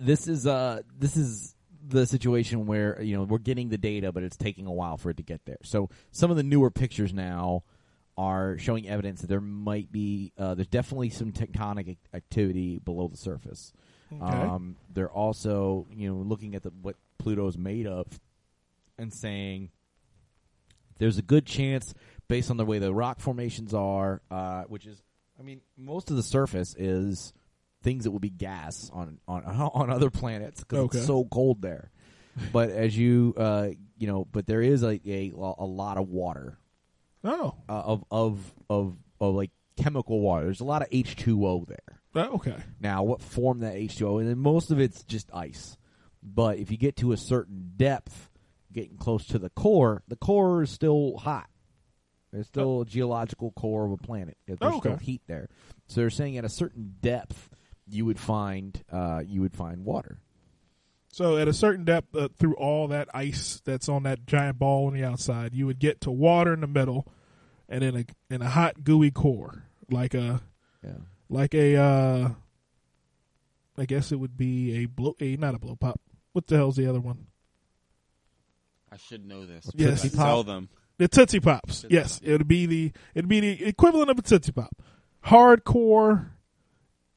this 0.00 0.28
is 0.28 0.46
uh, 0.46 0.82
this 0.98 1.16
is 1.16 1.54
the 1.88 2.06
situation 2.06 2.66
where 2.66 3.00
you 3.02 3.16
know 3.16 3.22
we're 3.24 3.38
getting 3.38 3.68
the 3.68 3.78
data, 3.78 4.12
but 4.12 4.22
it's 4.22 4.36
taking 4.36 4.66
a 4.66 4.72
while 4.72 4.96
for 4.96 5.10
it 5.10 5.16
to 5.16 5.22
get 5.22 5.44
there. 5.46 5.58
So, 5.62 5.90
some 6.12 6.30
of 6.30 6.36
the 6.36 6.42
newer 6.42 6.70
pictures 6.70 7.12
now 7.12 7.62
are 8.18 8.58
showing 8.58 8.86
evidence 8.88 9.20
that 9.22 9.28
there 9.28 9.40
might 9.40 9.90
be 9.90 10.32
uh, 10.38 10.54
there's 10.54 10.66
definitely 10.68 11.10
some 11.10 11.32
tectonic 11.32 11.96
activity 12.12 12.78
below 12.78 13.08
the 13.08 13.16
surface. 13.16 13.72
Okay. 14.12 14.22
Um, 14.22 14.76
they're 14.92 15.10
also 15.10 15.86
you 15.94 16.08
know 16.12 16.16
looking 16.20 16.54
at 16.54 16.62
the, 16.62 16.70
what 16.82 16.96
Pluto's 17.18 17.56
made 17.58 17.86
of 17.86 18.06
and 18.98 19.12
saying 19.12 19.70
there's 20.98 21.18
a 21.18 21.22
good 21.22 21.46
chance 21.46 21.94
based 22.28 22.50
on 22.50 22.56
the 22.56 22.64
way 22.64 22.78
the 22.78 22.92
rock 22.92 23.20
formations 23.20 23.72
are, 23.72 24.20
uh, 24.30 24.64
which 24.64 24.86
is, 24.86 25.02
I 25.38 25.42
mean, 25.42 25.62
most 25.76 26.10
of 26.10 26.16
the 26.16 26.22
surface 26.22 26.74
is 26.78 27.32
things 27.82 28.04
that 28.04 28.10
will 28.10 28.18
be 28.18 28.28
gas 28.30 28.90
on 28.92 29.18
on 29.26 29.44
on 29.46 29.90
other 29.90 30.10
planets 30.10 30.60
because 30.60 30.84
Okay. 30.86 30.98
it's 30.98 31.06
so 31.06 31.24
cold 31.24 31.62
there. 31.62 31.90
but 32.52 32.70
as 32.70 32.96
you 32.96 33.34
uh, 33.36 33.68
you 33.98 34.06
know, 34.06 34.26
but 34.30 34.46
there 34.46 34.60
is 34.62 34.82
a 34.82 35.00
a, 35.06 35.30
a 35.34 35.64
lot 35.64 35.96
of 35.96 36.08
water 36.08 36.58
Oh. 37.24 37.54
uh, 37.68 37.72
of 37.72 38.04
of 38.10 38.54
of 38.68 38.96
of 39.20 39.34
like 39.34 39.50
chemical 39.76 40.20
water. 40.20 40.44
There's 40.44 40.60
a 40.60 40.64
lot 40.64 40.82
of 40.82 40.88
H 40.90 41.16
two 41.16 41.46
O 41.46 41.64
there. 41.66 41.99
Oh, 42.14 42.34
okay. 42.34 42.56
Now, 42.80 43.02
what 43.04 43.22
form 43.22 43.60
that 43.60 43.74
H2O? 43.74 44.20
And 44.20 44.28
then 44.28 44.38
most 44.38 44.70
of 44.70 44.80
it's 44.80 45.02
just 45.04 45.30
ice. 45.32 45.76
But 46.22 46.58
if 46.58 46.70
you 46.70 46.76
get 46.76 46.96
to 46.96 47.12
a 47.12 47.16
certain 47.16 47.72
depth, 47.76 48.30
getting 48.72 48.96
close 48.96 49.26
to 49.28 49.38
the 49.38 49.50
core, 49.50 50.02
the 50.08 50.16
core 50.16 50.62
is 50.62 50.70
still 50.70 51.16
hot. 51.18 51.48
There's 52.32 52.46
still 52.46 52.82
a 52.82 52.86
geological 52.86 53.50
core 53.52 53.86
of 53.86 53.92
a 53.92 53.96
planet. 53.96 54.36
There's 54.46 54.58
Oh, 54.60 54.78
still 54.80 54.96
heat 54.96 55.22
there. 55.26 55.48
So 55.88 56.00
they're 56.00 56.10
saying 56.10 56.36
at 56.36 56.44
a 56.44 56.48
certain 56.48 56.94
depth, 57.00 57.48
you 57.88 58.04
would 58.04 58.18
find 58.20 58.80
uh, 58.92 59.22
you 59.26 59.40
would 59.40 59.54
find 59.54 59.84
water. 59.84 60.18
So 61.12 61.36
at 61.38 61.48
a 61.48 61.52
certain 61.52 61.84
depth, 61.84 62.14
uh, 62.14 62.28
through 62.38 62.54
all 62.54 62.86
that 62.88 63.08
ice 63.12 63.60
that's 63.64 63.88
on 63.88 64.04
that 64.04 64.26
giant 64.26 64.60
ball 64.60 64.86
on 64.86 64.94
the 64.94 65.02
outside, 65.04 65.54
you 65.54 65.66
would 65.66 65.80
get 65.80 66.02
to 66.02 66.10
water 66.12 66.52
in 66.54 66.60
the 66.60 66.68
middle, 66.68 67.08
and 67.68 67.82
then 67.82 67.96
a 67.96 68.32
in 68.34 68.42
a 68.42 68.48
hot 68.48 68.84
gooey 68.84 69.10
core, 69.10 69.64
like 69.90 70.14
a 70.14 70.40
Yeah. 70.84 70.90
Like 71.30 71.54
a 71.54 71.76
uh, 71.76 72.28
I 73.78 73.86
guess 73.86 74.12
it 74.12 74.16
would 74.16 74.36
be 74.36 74.82
a 74.82 74.86
blow 74.86 75.14
a 75.20 75.36
not 75.36 75.54
a 75.54 75.58
blow 75.58 75.76
pop. 75.76 76.00
What 76.32 76.46
the 76.46 76.56
hell's 76.56 76.76
the 76.76 76.86
other 76.86 77.00
one? 77.00 77.26
I 78.92 78.96
should 78.98 79.24
know 79.26 79.46
this. 79.46 79.70
Yes. 79.74 80.00
I 80.00 80.02
Tootsie 80.02 80.16
sell 80.16 80.42
them. 80.42 80.68
The 80.98 81.08
Tootsie 81.08 81.40
Pops. 81.40 81.82
Tootsie 81.82 81.94
yes, 81.94 82.18
Pop. 82.18 82.28
it 82.28 82.32
would 82.32 82.48
be 82.48 82.66
the 82.66 82.92
it'd 83.14 83.28
be 83.28 83.40
the 83.40 83.64
equivalent 83.64 84.10
of 84.10 84.18
a 84.18 84.22
Tootsie 84.22 84.52
Pop. 84.52 84.76
Hardcore. 85.26 86.26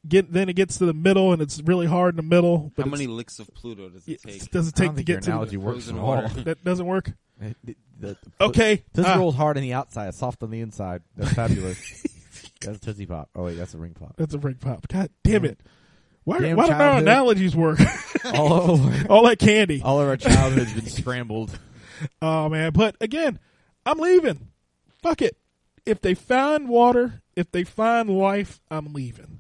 Get 0.07 0.31
then 0.33 0.49
it 0.49 0.53
gets 0.53 0.77
to 0.79 0.85
the 0.85 0.93
middle 0.93 1.31
and 1.33 1.41
it's 1.41 1.61
really 1.61 1.85
hard 1.87 2.13
in 2.13 2.17
the 2.17 2.23
middle. 2.35 2.71
But 2.75 2.85
How 2.85 2.91
many 2.91 3.07
licks 3.07 3.39
of 3.39 3.53
Pluto 3.53 3.89
does 3.89 4.07
it 4.07 4.13
it 4.13 4.21
take? 4.21 4.51
does 4.51 4.67
it 4.67 4.73
I 4.75 4.79
take 4.79 4.87
don't 4.87 4.95
to 4.95 4.95
think 4.97 5.09
your 5.09 5.17
get 5.17 5.23
to 5.25 5.31
analogy 5.31 5.55
the, 5.57 5.61
works 5.63 5.75
frozen 5.85 5.97
at 5.97 6.03
water. 6.03 6.23
all. 6.37 6.43
that 6.43 6.63
doesn't 6.63 6.85
work? 6.85 7.11
It- 7.41 7.57
it- 7.65 7.77
the- 7.99 8.17
Okay. 8.41 8.83
Tootsie 8.93 9.09
ah, 9.09 9.15
Roll's 9.17 9.35
hard 9.35 9.55
on 9.57 9.63
the 9.63 9.73
outside, 9.73 10.13
soft 10.13 10.43
on 10.43 10.51
the 10.51 10.59
inside. 10.61 11.01
That's 11.15 11.33
fabulous. 11.33 12.05
that's 12.63 12.77
a 12.77 12.81
Tootsie 12.81 13.05
Pop. 13.05 13.29
Oh 13.35 13.43
wait, 13.45 13.55
that's 13.55 13.73
a 13.73 13.77
ring 13.77 13.93
pop. 13.93 14.15
That's 14.17 14.33
a 14.33 14.39
ring 14.39 14.55
pop. 14.55 14.87
God 14.87 15.09
damn 15.23 15.45
it. 15.45 15.59
Why, 16.23 16.39
Damn 16.39 16.55
why 16.55 16.63
don't 16.67 16.73
our 16.73 16.79
childhood. 16.79 17.01
analogies 17.03 17.55
work? 17.55 17.79
all 18.33 18.53
over. 18.53 19.07
All 19.11 19.23
that 19.27 19.39
candy. 19.39 19.81
All 19.83 19.99
of 19.99 20.07
our 20.07 20.15
childhood's 20.17 20.73
been 20.73 20.85
scrambled. 20.87 21.57
Oh 22.21 22.49
man, 22.49 22.71
but 22.73 22.97
again, 22.99 23.39
I'm 23.85 23.97
leaving. 23.99 24.49
Fuck 25.01 25.21
it. 25.21 25.37
If 25.85 26.01
they 26.01 26.15
find 26.15 26.67
water, 26.67 27.21
if 27.35 27.49
they 27.51 27.63
find 27.63 28.09
life, 28.09 28.59
I'm 28.69 28.91
leaving. 28.93 29.39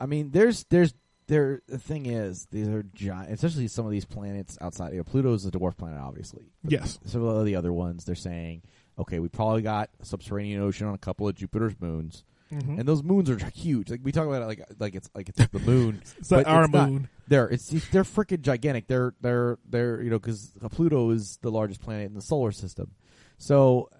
I 0.00 0.06
mean, 0.06 0.30
there's 0.30 0.64
there's 0.70 0.94
they're 1.26 1.60
the 1.66 1.76
thing 1.78 2.06
is 2.06 2.46
these 2.50 2.68
are 2.68 2.82
giant, 2.94 3.32
especially 3.32 3.68
some 3.68 3.84
of 3.84 3.90
these 3.92 4.06
planets 4.06 4.56
outside. 4.62 4.92
You 4.92 4.98
know, 4.98 5.04
Pluto's 5.04 5.44
a 5.44 5.50
dwarf 5.50 5.76
planet, 5.76 6.00
obviously. 6.00 6.50
Yes. 6.66 6.98
Some 7.04 7.24
of 7.24 7.44
the 7.44 7.56
other 7.56 7.72
ones, 7.72 8.04
they're 8.06 8.14
saying, 8.14 8.62
okay, 8.98 9.18
we 9.18 9.28
probably 9.28 9.60
got 9.62 9.90
a 10.00 10.04
subterranean 10.06 10.62
ocean 10.62 10.86
on 10.86 10.94
a 10.94 10.98
couple 10.98 11.28
of 11.28 11.34
Jupiter's 11.34 11.74
moons, 11.78 12.24
Mhm. 12.52 12.78
and 12.78 12.88
those 12.88 13.02
moons 13.02 13.28
are 13.30 13.36
huge. 13.54 13.90
Like 13.90 14.00
we 14.02 14.10
talk 14.12 14.26
about 14.26 14.42
it 14.42 14.46
like 14.46 14.62
like 14.78 14.94
it's 14.94 15.10
like 15.14 15.28
it's 15.28 15.46
the 15.48 15.58
moon. 15.58 16.02
It's 16.18 16.30
like 16.30 16.46
but 16.46 16.50
our 16.50 16.64
it's 16.64 16.72
not. 16.72 16.90
moon. 16.90 17.08
They're 17.28 17.48
it's, 17.48 17.72
it's 17.72 17.88
they're 17.90 18.04
freaking 18.04 18.40
gigantic. 18.40 18.86
They're 18.86 19.14
they're 19.20 19.58
they're 19.68 20.00
you 20.02 20.10
know 20.10 20.18
because 20.18 20.52
Pluto 20.70 21.10
is 21.10 21.38
the 21.42 21.50
largest 21.50 21.82
planet 21.82 22.06
in 22.06 22.14
the 22.14 22.22
solar 22.22 22.52
system, 22.52 22.92
so 23.36 23.90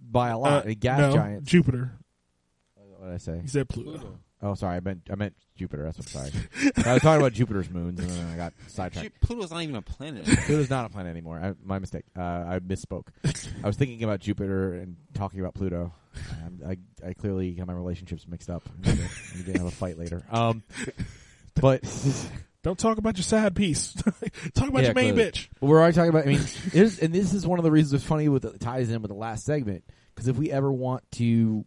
by 0.00 0.30
a 0.30 0.38
lot, 0.38 0.66
Uh, 0.66 0.70
a 0.70 0.74
gas 0.74 1.00
no, 1.00 1.12
giant. 1.14 1.44
Jupiter. 1.44 1.92
what 2.74 3.06
did 3.06 3.14
I 3.14 3.18
say? 3.18 3.40
He 3.42 3.48
said 3.48 3.68
Pluto. 3.68 4.18
Oh, 4.40 4.54
sorry, 4.54 4.76
I 4.76 4.80
meant 4.80 5.02
I 5.10 5.16
meant 5.16 5.34
Jupiter. 5.56 5.82
That's 5.82 5.98
what 5.98 6.08
sorry. 6.08 6.30
I 6.86 6.92
was 6.94 7.02
talking 7.02 7.20
about 7.20 7.32
Jupiter's 7.32 7.68
moons, 7.68 7.98
and 7.98 8.08
then 8.08 8.26
I 8.32 8.36
got 8.36 8.52
sidetracked. 8.68 9.20
Pluto's 9.20 9.50
not 9.50 9.62
even 9.64 9.74
a 9.74 9.82
planet. 9.82 10.24
Pluto's 10.24 10.70
not 10.70 10.86
a 10.86 10.88
planet 10.88 11.10
anymore. 11.10 11.40
I, 11.42 11.54
my 11.62 11.80
mistake. 11.80 12.04
Uh, 12.16 12.22
I 12.22 12.60
misspoke. 12.60 13.08
I 13.24 13.66
was 13.66 13.76
thinking 13.76 14.04
about 14.04 14.20
Jupiter 14.20 14.74
and 14.74 14.96
talking 15.12 15.40
about 15.40 15.54
Pluto. 15.54 15.92
Um, 16.44 16.60
I 16.66 16.76
I 17.08 17.12
clearly 17.14 17.52
got 17.52 17.66
my 17.66 17.72
relationships 17.72 18.26
mixed 18.28 18.50
up. 18.50 18.62
We 18.84 18.92
need 18.92 18.98
to- 18.98 19.08
we 19.32 19.38
need 19.44 19.52
to 19.52 19.58
have 19.58 19.68
a 19.68 19.70
fight 19.70 19.98
later. 19.98 20.24
Um, 20.30 20.62
but 21.54 21.82
Don't 22.64 22.78
talk 22.78 22.98
about 22.98 23.16
your 23.16 23.22
side 23.22 23.54
piece. 23.54 23.92
talk 24.54 24.68
about 24.68 24.80
Yeah, 24.82 24.88
your 24.88 24.94
main 24.94 25.14
clearly. 25.14 25.30
bitch. 25.30 25.48
But 25.60 25.66
we're 25.68 25.78
already 25.78 25.94
talking 25.94 26.10
about. 26.10 26.24
I 26.24 26.28
mean, 26.28 26.40
there's, 26.72 26.98
and 26.98 27.14
this 27.14 27.32
is 27.32 27.46
one 27.46 27.58
of 27.60 27.62
the 27.64 27.70
reasons 27.70 27.94
it's 27.94 28.04
funny 28.04 28.28
with 28.28 28.44
it 28.44 28.60
ties 28.60 28.90
in 28.90 29.00
with 29.00 29.10
the 29.10 29.16
last 29.16 29.44
segment 29.44 29.84
because 30.14 30.26
if 30.28 30.36
we 30.36 30.50
ever 30.50 30.70
want 30.72 31.08
to 31.12 31.64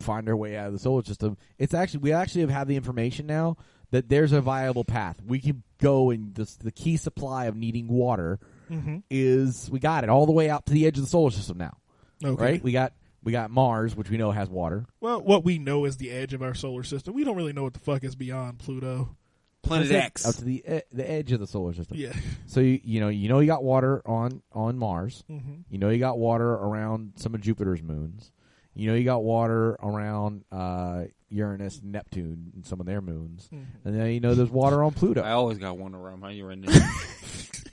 find 0.00 0.28
our 0.28 0.36
way 0.36 0.56
out 0.56 0.68
of 0.68 0.72
the 0.72 0.78
solar 0.78 1.02
system, 1.02 1.36
it's 1.58 1.74
actually 1.74 2.00
we 2.00 2.12
actually 2.12 2.42
have 2.42 2.50
had 2.50 2.68
the 2.68 2.76
information 2.76 3.26
now 3.26 3.56
that 3.90 4.08
there's 4.08 4.32
a 4.32 4.40
viable 4.40 4.84
path. 4.84 5.20
We 5.26 5.40
can 5.40 5.64
go 5.80 6.10
and 6.10 6.34
the, 6.34 6.50
the 6.62 6.72
key 6.72 6.96
supply 6.96 7.46
of 7.46 7.56
needing 7.56 7.88
water 7.88 8.38
Mm-hmm. 8.70 8.98
is 9.10 9.68
we 9.70 9.80
got 9.80 10.02
it 10.02 10.08
all 10.08 10.24
the 10.24 10.32
way 10.32 10.48
out 10.48 10.64
to 10.64 10.72
the 10.72 10.86
edge 10.86 10.96
of 10.96 11.04
the 11.04 11.10
solar 11.10 11.30
system 11.30 11.58
now. 11.58 11.76
Okay. 12.24 12.42
Right? 12.42 12.62
We 12.64 12.72
got 12.72 12.94
we 13.22 13.32
got 13.32 13.50
Mars, 13.50 13.94
which 13.94 14.10
we 14.10 14.16
know 14.16 14.30
has 14.30 14.48
water. 14.48 14.86
Well, 15.00 15.20
what 15.20 15.44
we 15.44 15.58
know 15.58 15.84
is 15.84 15.96
the 15.96 16.10
edge 16.10 16.34
of 16.34 16.42
our 16.42 16.54
solar 16.54 16.82
system. 16.82 17.14
We 17.14 17.24
don't 17.24 17.36
really 17.36 17.52
know 17.52 17.62
what 17.62 17.74
the 17.74 17.80
fuck 17.80 18.04
is 18.04 18.14
beyond 18.16 18.58
Pluto. 18.58 19.16
Planet 19.62 19.88
That's 19.90 19.96
it, 19.96 20.04
X. 20.04 20.26
up 20.26 20.34
to 20.36 20.44
the 20.44 20.64
e- 20.66 20.82
the 20.92 21.08
edge 21.08 21.30
of 21.30 21.38
the 21.38 21.46
solar 21.46 21.72
system. 21.72 21.96
Yeah. 21.96 22.12
So 22.46 22.58
you 22.58 22.80
you 22.82 22.98
know 22.98 23.08
you 23.08 23.28
know 23.28 23.38
you 23.38 23.46
got 23.46 23.62
water 23.62 24.02
on 24.04 24.42
on 24.52 24.76
Mars. 24.76 25.22
Mm-hmm. 25.30 25.60
You 25.70 25.78
know 25.78 25.88
you 25.88 25.98
got 26.00 26.18
water 26.18 26.50
around 26.50 27.12
some 27.14 27.32
of 27.34 27.40
Jupiter's 27.40 27.80
moons. 27.80 28.32
You 28.74 28.88
know 28.88 28.96
you 28.96 29.04
got 29.04 29.22
water 29.22 29.74
around 29.80 30.44
uh, 30.50 31.04
Uranus, 31.28 31.78
and 31.78 31.92
Neptune, 31.92 32.50
and 32.56 32.66
some 32.66 32.80
of 32.80 32.86
their 32.86 33.00
moons. 33.00 33.48
Mm-hmm. 33.54 33.88
And 33.88 34.00
then 34.00 34.10
you 34.10 34.18
know 34.20 34.34
there's 34.34 34.50
water 34.50 34.82
on 34.82 34.94
Pluto. 34.94 35.22
I 35.22 35.30
always 35.32 35.58
got 35.58 35.78
one 35.78 35.94
around 35.94 36.18
my 36.20 36.32
Uranus. 36.32 36.76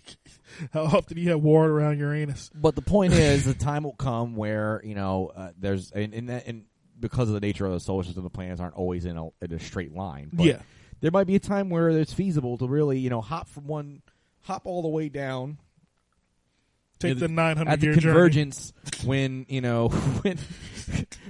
How 0.74 0.84
often 0.84 1.16
do 1.16 1.22
you 1.22 1.30
have 1.32 1.42
water 1.42 1.72
around 1.72 2.00
Uranus? 2.00 2.50
But 2.54 2.76
the 2.76 2.82
point 2.82 3.14
is, 3.14 3.46
the 3.46 3.54
time 3.54 3.84
will 3.84 3.94
come 3.96 4.36
where 4.36 4.82
you 4.84 4.96
know 4.96 5.32
uh, 5.36 5.52
there's 5.58 5.92
and 5.92 6.14
and, 6.14 6.30
that, 6.30 6.48
and 6.48 6.66
because 7.00 7.30
of 7.30 7.34
the 7.34 7.40
nature 7.42 7.66
of 7.66 7.72
the 7.74 7.80
solar 7.80 8.04
system, 8.04 8.24
the 8.24 8.30
planets 8.30 8.60
aren't 8.60 8.76
always 8.76 9.06
in 9.06 9.18
a, 9.18 9.28
in 9.42 9.54
a 9.54 9.60
straight 9.60 9.94
line. 9.94 10.30
But 10.34 10.46
Yeah. 10.46 10.62
there 11.02 11.12
might 11.12 11.28
be 11.28 11.36
a 11.36 11.40
time 11.40 11.70
where 11.70 11.90
it's 11.90 12.12
feasible 12.14 12.58
to 12.58 12.68
really 12.68 13.00
you 13.00 13.10
know 13.10 13.22
hop 13.22 13.48
from 13.48 13.68
one, 13.68 14.02
hop 14.42 14.66
all 14.66 14.82
the 14.82 14.90
way 14.90 15.10
down 15.10 15.58
Take 17.00 17.14
Yeah, 17.16 17.28
the 17.28 17.28
900 17.30 17.72
at 17.72 17.80
the 17.80 17.86
year 17.86 17.96
journey. 17.96 18.04
convergence 18.14 18.74
when 19.06 19.46
you 19.48 19.62
know 19.62 19.88
when 20.22 20.38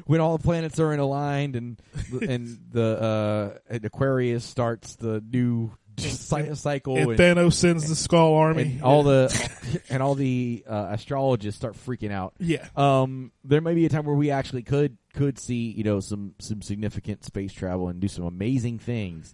when 0.05 0.19
all 0.19 0.35
the 0.35 0.43
planets 0.43 0.79
are 0.79 0.91
in 0.93 0.99
aligned 0.99 1.55
and 1.55 1.79
and 2.27 2.57
the 2.71 2.99
uh, 2.99 3.57
and 3.69 3.85
Aquarius 3.85 4.43
starts 4.43 4.95
the 4.95 5.21
new 5.31 5.71
cy- 5.99 6.53
cycle 6.53 6.95
And 6.97 7.09
and, 7.11 7.19
Thanos 7.19 7.53
sends 7.53 7.87
the 7.89 7.95
Skull 7.95 8.33
Army. 8.35 8.61
and 8.63 8.83
all 8.83 9.03
the 9.03 9.29
and 9.89 10.01
all 10.03 10.15
the 10.15 10.63
uh, 10.67 10.89
astrologists 10.91 11.59
start 11.59 11.75
freaking 11.75 12.11
out. 12.11 12.33
Yeah. 12.39 12.67
Um, 12.75 13.31
there 13.43 13.61
may 13.61 13.73
be 13.75 13.85
a 13.85 13.89
time 13.89 14.05
where 14.05 14.15
we 14.15 14.31
actually 14.31 14.63
could 14.63 14.97
could 15.13 15.39
see 15.39 15.71
you 15.71 15.83
know 15.83 15.99
some 15.99 16.35
some 16.39 16.61
significant 16.61 17.23
space 17.25 17.51
travel 17.53 17.87
and 17.89 17.99
do 17.99 18.07
some 18.07 18.25
amazing 18.25 18.79
things 18.79 19.33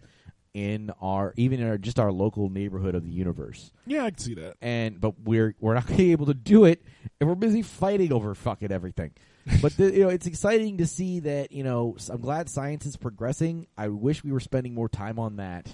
in 0.53 0.89
our 1.01 1.33
even 1.35 1.59
in 1.59 1.67
our 1.67 1.77
just 1.77 1.99
our 1.99 2.13
local 2.13 2.49
neighborhood 2.49 2.95
of 2.95 3.03
the 3.03 3.11
universe 3.11 3.71
Yeah, 3.85 4.05
I 4.05 4.11
can 4.11 4.19
see 4.19 4.35
that. 4.35 4.55
and 4.61 5.01
but 5.01 5.19
we're 5.19 5.53
we're 5.59 5.73
not 5.73 5.85
gonna 5.85 5.97
be 5.97 6.13
able 6.13 6.27
to 6.27 6.33
do 6.33 6.63
it, 6.63 6.81
and 7.19 7.27
we're 7.27 7.35
busy 7.35 7.61
fighting 7.61 8.13
over 8.13 8.33
fucking 8.35 8.71
everything. 8.71 9.11
But 9.61 9.77
the, 9.77 9.93
you 9.93 9.99
know, 10.05 10.09
it's 10.09 10.25
exciting 10.25 10.77
to 10.79 10.87
see 10.87 11.19
that 11.19 11.51
you 11.51 11.63
know. 11.63 11.97
I'm 12.09 12.19
glad 12.19 12.49
science 12.49 12.87
is 12.87 12.97
progressing. 12.97 13.67
I 13.77 13.89
wish 13.89 14.23
we 14.23 14.31
were 14.31 14.39
spending 14.39 14.73
more 14.73 14.89
time 14.89 15.19
on 15.19 15.35
that 15.35 15.67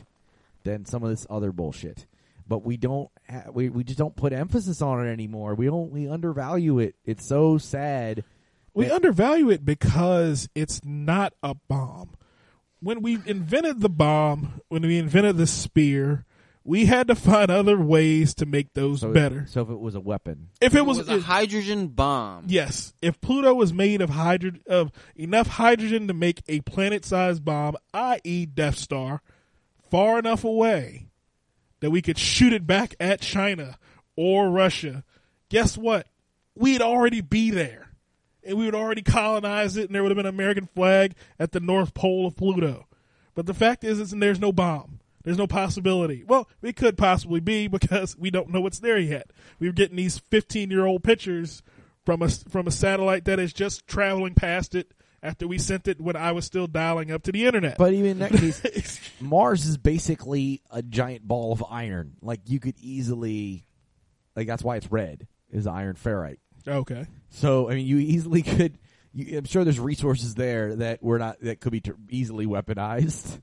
than 0.64 0.86
some 0.86 1.04
of 1.04 1.10
this 1.10 1.26
other 1.30 1.52
bullshit. 1.52 2.06
But 2.48 2.64
we 2.66 2.76
don't. 2.78 3.10
Ha- 3.30 3.52
we 3.54 3.70
we 3.70 3.84
just 3.84 4.00
don't 4.00 4.16
put 4.16 4.34
emphasis 4.34 4.82
on 4.82 5.06
it 5.06 5.10
anymore. 5.12 5.56
We 5.56 5.68
don't. 5.68 5.92
We 5.92 6.10
undervalue 6.10 6.80
it. 6.80 6.96
It's 7.06 7.26
so 7.26 7.58
sad. 7.58 8.24
We 8.74 8.86
that- 8.86 8.94
undervalue 8.96 9.50
it 9.50 9.64
because 9.66 10.50
it's 10.56 10.82
not 10.84 11.34
a 11.44 11.56
bomb. 11.56 12.16
When 12.82 13.02
we 13.02 13.20
invented 13.26 13.80
the 13.82 13.90
bomb, 13.90 14.62
when 14.70 14.82
we 14.82 14.98
invented 14.98 15.38
the 15.38 15.46
spear, 15.46 16.26
we 16.64 16.86
had 16.86 17.08
to 17.08 17.16
find 17.16 17.52
other 17.52 17.78
ways 17.80 18.34
to 18.36 18.46
make 18.48 18.74
those 18.74 19.02
so 19.02 19.14
better. 19.14 19.46
So 19.48 19.62
if 19.62 19.70
it 19.70 19.80
was 19.80 19.94
a 19.94 20.00
weapon, 20.00 20.50
If 20.60 20.74
it 20.74 20.80
it 20.80 20.86
was, 20.86 20.98
was 20.98 21.10
a 21.10 21.20
hydrogen 21.20 21.90
bomb. 21.90 22.46
yes, 22.48 22.94
if 23.02 23.22
Pluto 23.22 23.54
was 23.54 23.72
made 23.72 24.02
of 24.02 24.10
hydrogen 24.10 24.62
of 24.68 24.92
enough 25.16 25.48
hydrogen 25.48 26.08
to 26.08 26.14
make 26.16 26.42
a 26.48 26.62
planet-sized 26.62 27.46
bomb, 27.46 27.76
i.e., 27.94 28.46
Death 28.48 28.78
Star, 28.80 29.22
far 29.92 30.18
enough 30.18 30.44
away 30.44 31.08
that 31.82 31.92
we 31.92 32.02
could 32.02 32.18
shoot 32.18 32.54
it 32.54 32.66
back 32.66 32.96
at 33.00 33.22
China 33.22 33.78
or 34.16 34.50
Russia, 34.50 35.04
guess 35.50 35.78
what? 35.78 36.08
We'd 36.56 36.82
already 36.82 37.22
be 37.22 37.52
there. 37.52 37.90
And 38.44 38.58
we 38.58 38.66
would 38.66 38.74
already 38.76 39.04
colonize 39.04 39.78
it, 39.78 39.86
and 39.86 39.94
there 39.94 40.02
would 40.02 40.10
have 40.10 40.16
been 40.16 40.26
an 40.26 40.34
American 40.34 40.68
flag 40.74 41.14
at 41.38 41.52
the 41.52 41.60
North 41.60 41.94
Pole 41.94 42.26
of 42.26 42.36
Pluto. 42.36 42.88
But 43.36 43.46
the 43.46 43.54
fact 43.54 43.84
is, 43.84 44.00
is 44.00 44.12
there's 44.12 44.40
no 44.40 44.52
bomb. 44.52 45.00
There's 45.24 45.38
no 45.38 45.46
possibility. 45.46 46.24
Well, 46.24 46.50
it 46.64 46.76
could 46.76 46.98
possibly 46.98 47.40
be 47.40 47.68
because 47.68 48.18
we 48.18 48.32
don't 48.32 48.50
know 48.50 48.62
what's 48.62 48.80
there 48.80 48.98
yet. 48.98 49.32
We're 49.60 49.74
getting 49.74 49.98
these 49.98 50.18
15 50.18 50.72
year 50.72 50.86
old 50.86 51.04
pictures 51.04 51.62
from 52.04 52.24
a 52.24 52.30
from 52.30 52.66
a 52.66 52.72
satellite 52.72 53.26
that 53.26 53.40
is 53.40 53.54
just 53.54 53.86
traveling 53.86 54.34
past 54.34 54.74
it 54.74 54.92
after 55.24 55.48
we 55.48 55.58
sent 55.58 55.88
it 55.88 56.00
when 56.02 56.16
I 56.16 56.32
was 56.32 56.46
still 56.46 56.68
dialing 56.68 57.12
up 57.12 57.24
to 57.24 57.32
the 57.32 57.46
internet. 57.46 57.78
but 57.78 57.94
even 57.94 58.12
in 58.12 58.20
that 58.20 58.32
case, 58.32 59.00
Mars 59.22 59.66
is 59.66 59.78
basically 59.78 60.62
a 60.72 60.82
giant 60.82 61.28
ball 61.28 61.52
of 61.54 61.64
iron. 61.70 62.14
Like 62.22 62.42
you 62.48 62.60
could 62.60 62.76
easily, 62.80 63.66
like 64.36 64.48
that's 64.48 64.64
why 64.64 64.78
it's 64.78 64.92
red. 64.92 65.28
Is 65.52 65.68
iron 65.68 65.96
ferrite. 65.96 66.38
okay, 66.66 67.06
So 67.30 67.70
I 67.70 67.76
mean, 67.76 67.86
you 67.86 67.98
easily 67.98 68.42
could. 68.42 68.78
You, 69.14 69.40
I'm 69.40 69.44
sure 69.46 69.66
there's 69.66 69.80
resources 69.80 70.36
there 70.36 70.78
that 70.78 71.04
we're 71.04 71.18
not 71.18 71.42
that 71.42 71.60
could 71.60 71.74
be 71.74 71.84
easily 72.10 72.46
weaponized, 72.46 73.42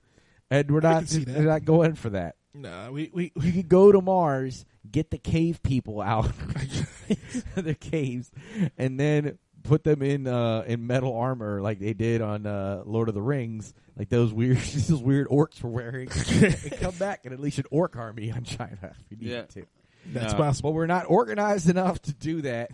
and 0.51 0.71
we're 0.71 0.81
not. 0.81 1.05
We're 1.27 1.43
not 1.43 1.67
going 1.67 1.95
for 1.95 2.09
that. 2.11 2.37
nah, 2.55 2.91
we 2.91 3.11
we 3.13 3.33
You 3.41 3.53
could 3.53 3.69
go 3.69 3.93
to 3.93 4.01
Mars, 4.01 4.65
get 4.91 5.11
the 5.11 5.19
cave 5.19 5.63
people 5.63 6.01
out 6.01 6.25
of 7.57 7.65
their 7.65 7.75
caves, 7.75 8.31
and 8.79 8.99
then 8.99 9.37
put 9.69 9.85
them 9.85 10.03
in 10.03 10.27
uh, 10.27 10.65
in 10.67 10.87
metal 10.87 11.15
armor 11.17 11.61
like 11.61 11.79
they 11.79 11.93
did 11.95 12.21
on 12.23 12.47
uh, 12.47 12.83
Lord 12.87 13.09
of 13.09 13.15
the 13.15 13.23
Rings, 13.23 13.73
like 13.97 14.09
those 14.09 14.33
weird 14.33 14.57
those 14.89 15.03
weird 15.03 15.29
orcs 15.29 15.63
were 15.63 15.71
wearing, 15.71 16.09
and 16.11 16.81
come 16.81 16.95
back 16.97 17.21
and 17.25 17.35
unleash 17.35 17.59
an 17.59 17.65
orc 17.71 17.97
army 17.97 18.31
on 18.33 18.45
China 18.45 18.79
if 18.83 18.97
we 19.11 19.17
needed 19.19 19.31
Yeah. 19.33 19.43
to. 19.63 19.67
that's 20.07 20.33
No. 20.33 20.39
possible. 20.39 20.71
But 20.71 20.77
we're 20.77 20.87
not 20.87 21.05
organized 21.09 21.69
enough 21.69 22.01
to 22.03 22.13
do 22.15 22.43
that 22.43 22.71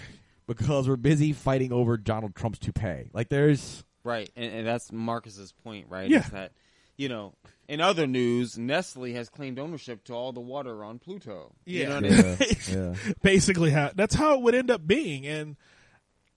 because 0.46 0.88
we're 0.88 0.96
busy 0.96 1.32
fighting 1.32 1.72
over 1.72 1.96
Donald 1.96 2.34
Trump's 2.34 2.58
toupee. 2.58 3.10
Like 3.12 3.28
there's 3.28 3.84
Right, 4.04 4.30
and, 4.36 4.52
and 4.52 4.66
that's 4.66 4.92
Marcus's 4.92 5.52
point, 5.64 5.86
right? 5.88 6.08
Yeah. 6.08 6.20
Is 6.20 6.30
that 6.30 6.52
you 6.96 7.08
know, 7.08 7.32
in 7.66 7.80
other 7.80 8.06
news, 8.06 8.56
Nestle 8.56 9.14
has 9.14 9.28
claimed 9.28 9.58
ownership 9.58 10.04
to 10.04 10.12
all 10.12 10.32
the 10.32 10.40
water 10.40 10.84
on 10.84 11.00
Pluto. 11.00 11.52
You 11.64 11.88
know 11.88 11.94
what 11.96 12.04
I 12.04 12.08
mean? 12.08 12.36
yeah. 12.70 12.94
basically 13.22 13.70
how 13.70 13.90
that's 13.96 14.14
how 14.14 14.34
it 14.34 14.42
would 14.42 14.54
end 14.54 14.70
up 14.70 14.86
being 14.86 15.26
and 15.26 15.56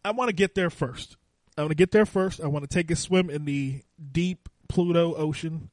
i 0.06 0.12
want 0.12 0.30
to 0.30 0.36
get 0.36 0.56
there 0.56 0.70
first 0.70 1.18
i 1.58 1.62
want 1.62 1.72
to 1.72 1.76
get 1.76 1.92
there 1.92 2.06
first 2.06 2.42
i 2.42 2.48
want 2.48 2.64
to 2.64 2.74
take 2.74 2.90
a 2.92 2.96
swim 2.96 3.30
in 3.30 3.46
the 3.46 3.82
deep 4.12 4.50
pluto 4.70 5.14
ocean 5.16 5.70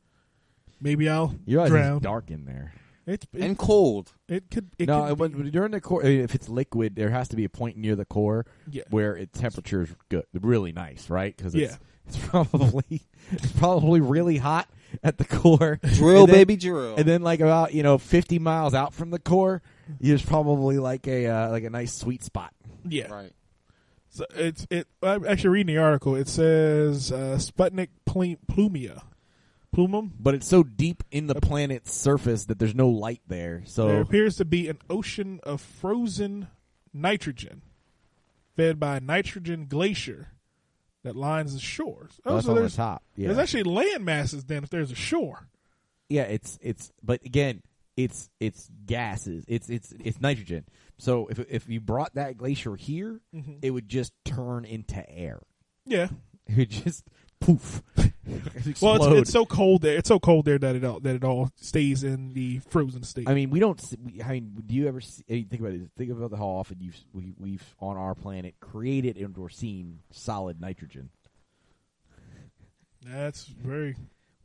maybe 0.81 1.09
i'll 1.09 1.35
You 1.47 1.57
realize 1.59 1.71
drown 1.71 1.97
it's 1.99 2.03
dark 2.05 2.31
in 2.31 2.45
there. 2.45 2.73
It's, 3.07 3.27
it, 3.35 3.43
And 3.43 3.59
cold. 3.59 4.15
it 4.29 4.51
could 4.51 4.71
it 4.79 4.89
no, 4.89 5.09
could 5.09 5.19
when, 5.19 5.43
be- 5.43 5.51
during 5.51 5.73
the 5.73 5.81
core, 5.83 6.03
if 6.03 6.35
it's 6.35 6.49
liquid, 6.49 6.97
there 6.97 7.11
has 7.11 7.29
to 7.29 7.37
be 7.37 7.45
a 7.45 7.51
point 7.51 7.77
near 7.77 7.97
the 7.97 8.07
core 8.07 8.47
Yeah. 8.71 8.85
where 8.89 9.15
its 9.15 9.39
temperature 9.39 9.83
is 9.83 9.95
good, 10.09 10.25
really 10.33 10.73
nice, 10.73 11.11
right? 11.11 11.37
Because 11.37 11.55
it's, 11.55 11.73
Yeah. 11.73 11.77
it's 12.07 12.17
probably 12.17 13.03
it's 13.31 13.53
probably 13.53 14.01
really 14.01 14.39
hot 14.39 14.71
at 15.03 15.19
the 15.19 15.27
core. 15.27 15.81
Drill, 15.83 16.21
And 16.23 16.29
then- 16.29 16.35
baby, 16.35 16.57
drill. 16.57 16.95
And 16.97 17.05
then, 17.07 17.21
like 17.21 17.41
about 17.41 17.75
you 17.75 17.83
know 17.83 17.99
fifty 17.99 18.39
miles 18.39 18.73
out 18.73 18.95
from 18.95 19.11
the 19.11 19.19
core, 19.19 19.61
there's 20.01 20.25
probably 20.25 20.79
like 20.79 21.07
a 21.07 21.27
uh, 21.27 21.51
like 21.51 21.65
a 21.65 21.71
nice 21.71 21.93
sweet 21.93 22.25
spot. 22.25 22.55
yeah 22.89 23.13
right. 23.13 23.33
So 24.15 24.25
it's 24.35 24.67
it 24.71 24.87
i'm 25.03 25.27
actually 25.27 25.51
reading 25.51 25.75
the 25.75 25.81
article 25.83 26.15
it 26.15 26.29
says 26.29 27.13
uh 27.13 27.37
sputnik 27.39 27.89
Pl- 28.07 28.37
plumia 28.51 29.03
Plumum. 29.75 30.13
but 30.21 30.35
it's 30.35 30.47
so 30.47 30.63
deep 30.63 31.03
in 31.11 31.27
the 31.27 31.35
planet's 31.35 31.93
surface 31.93 32.45
that 32.45 32.61
there's 32.61 32.77
no 32.77 32.89
light 32.89 33.23
there. 33.27 33.63
So 33.67 33.89
There 33.89 34.01
appears 34.03 34.37
to 34.37 34.45
be 34.45 34.69
an 34.69 34.79
ocean 34.89 35.41
of 35.43 35.61
frozen 35.61 36.47
nitrogen 36.93 37.63
fed 38.57 38.79
by 38.79 38.99
a 38.99 39.01
nitrogen 39.01 39.67
glacier 39.69 40.29
that 41.03 41.17
lines 41.17 41.55
the 41.55 41.59
shores. 41.61 42.21
Oh, 42.25 42.35
that's 42.35 42.47
so 42.47 42.53
on 42.53 42.55
the 42.55 42.61
there's, 42.63 42.77
top. 42.77 43.03
Yeah, 43.17 43.27
there's 43.27 43.39
actually 43.41 43.65
land 43.65 44.05
masses 44.05 44.45
then 44.45 44.63
if 44.63 44.71
there's 44.71 44.93
a 44.93 44.95
shore. 44.95 45.49
yeah. 46.09 46.23
It's 46.23 46.57
it's 46.63 46.93
but 47.03 47.25
again, 47.25 47.63
it's 47.97 48.29
it's 48.41 48.71
gases. 48.87 49.45
It's 49.49 49.69
it's 49.69 49.93
it's 49.93 50.21
nitrogen. 50.21 50.65
So 50.99 51.27
if 51.29 51.39
if 51.51 51.69
you 51.69 51.81
brought 51.81 52.15
that 52.15 52.37
glacier 52.37 52.77
here, 52.77 53.21
Mm-hmm. 53.35 53.55
it 53.63 53.71
would 53.71 53.89
just 53.89 54.13
turn 54.25 54.65
into 54.65 55.09
air. 55.11 55.41
Yeah. 55.87 56.09
It 56.47 56.57
would 56.59 56.71
just 56.71 57.05
poof. 57.41 57.83
Well, 58.81 58.97
it's, 59.13 59.21
it's 59.21 59.31
so 59.33 59.45
cold 59.45 59.83
there. 59.83 59.99
It's 59.99 60.09
so 60.09 60.19
cold 60.19 60.47
there 60.47 60.59
that 60.59 60.77
it 60.77 60.83
all 60.85 60.99
that 61.01 61.15
it 61.17 61.25
all 61.25 61.51
stays 61.57 62.03
in 62.03 62.33
the 62.33 62.61
frozen 62.71 63.03
state. 63.03 63.29
I 63.29 63.35
mean, 63.35 63.51
we 63.51 63.61
don't. 63.61 63.79
I 64.25 64.33
mean, 64.33 64.55
do 64.65 64.75
you 64.75 64.89
ever 64.89 65.03
see, 65.03 65.23
think 65.29 65.61
about 65.61 65.73
it? 65.75 65.83
Think 65.99 66.11
about 66.11 66.33
how 66.37 66.47
often 66.47 66.79
you've 66.81 66.99
we, 67.13 67.35
we've 67.39 67.75
on 67.81 67.99
our 67.99 68.15
planet 68.15 68.55
created 68.61 69.19
and 69.19 69.37
or 69.37 69.51
seen 69.51 70.01
solid 70.11 70.59
nitrogen. 70.59 71.11
That's 73.07 73.45
very 73.45 73.97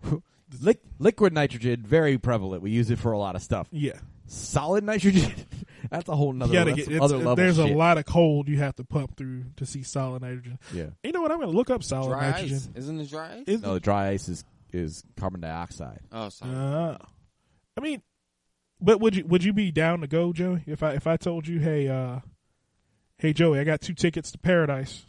Liq 0.58 0.78
liquid 0.98 1.34
nitrogen 1.34 1.84
very 1.86 2.18
prevalent. 2.18 2.62
We 2.64 2.72
use 2.72 2.90
it 2.90 3.00
for 3.00 3.12
a 3.12 3.18
lot 3.20 3.36
of 3.36 3.42
stuff. 3.44 3.68
yeah. 3.72 3.94
Solid 4.32 4.84
nitrogen, 4.84 5.34
that's 5.90 6.08
a 6.08 6.16
whole 6.16 6.34
nother. 6.34 6.54
You 6.54 6.60
gotta 6.60 6.74
get 6.74 7.02
other 7.02 7.18
level. 7.18 7.36
there's 7.36 7.56
shit. 7.56 7.72
a 7.72 7.76
lot 7.76 7.98
of 7.98 8.06
cold 8.06 8.48
you 8.48 8.60
have 8.60 8.76
to 8.76 8.84
pump 8.84 9.18
through 9.18 9.46
to 9.58 9.66
see 9.66 9.82
solid 9.82 10.22
nitrogen. 10.22 10.60
Yeah. 10.72 10.90
You 11.04 11.12
know 11.14 11.22
what? 11.24 11.32
I'm 11.32 11.40
gonna 11.40 11.52
look 11.52 11.72
up 11.72 11.82
solid 11.84 12.10
Dry 12.10 12.30
nitrogen. 12.30 12.58
ice. 12.58 12.70
Isn't 12.76 13.00
it 13.00 13.10
dry 13.10 13.38
ice? 13.38 13.44
Is 13.48 13.62
No, 13.64 13.74
the 13.74 13.80
dry 13.80 14.10
ice 14.10 14.30
is 14.30 14.46
is 14.72 15.04
carbon 15.18 15.42
dioxide. 15.42 16.02
oh, 16.12 16.30
sorry. 16.30 16.54
Uh, 16.56 16.98
I 17.76 17.82
mean, 17.82 18.04
but 18.80 19.00
would 19.00 19.16
you 19.16 19.26
would 19.26 19.44
you 19.44 19.52
be 19.52 19.72
down 19.72 20.02
to 20.02 20.08
go, 20.08 20.32
Joey? 20.32 20.62
If 20.68 20.84
I 20.84 20.92
if 20.92 21.08
I 21.08 21.18
told 21.18 21.48
you, 21.48 21.58
hey, 21.60 21.88
uh, 21.88 22.20
hey 23.18 23.34
Joey, 23.34 23.58
I 23.60 23.64
got 23.64 23.82
two 23.82 23.96
tickets 23.96 24.32
to 24.34 24.38
paradise. 24.38 25.06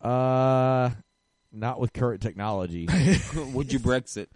Uh, 0.00 0.90
not 1.54 1.80
with 1.80 1.92
current 1.92 2.22
technology. 2.22 2.88
Would 3.52 3.72
you 3.72 3.78
Brexit? 3.78 4.26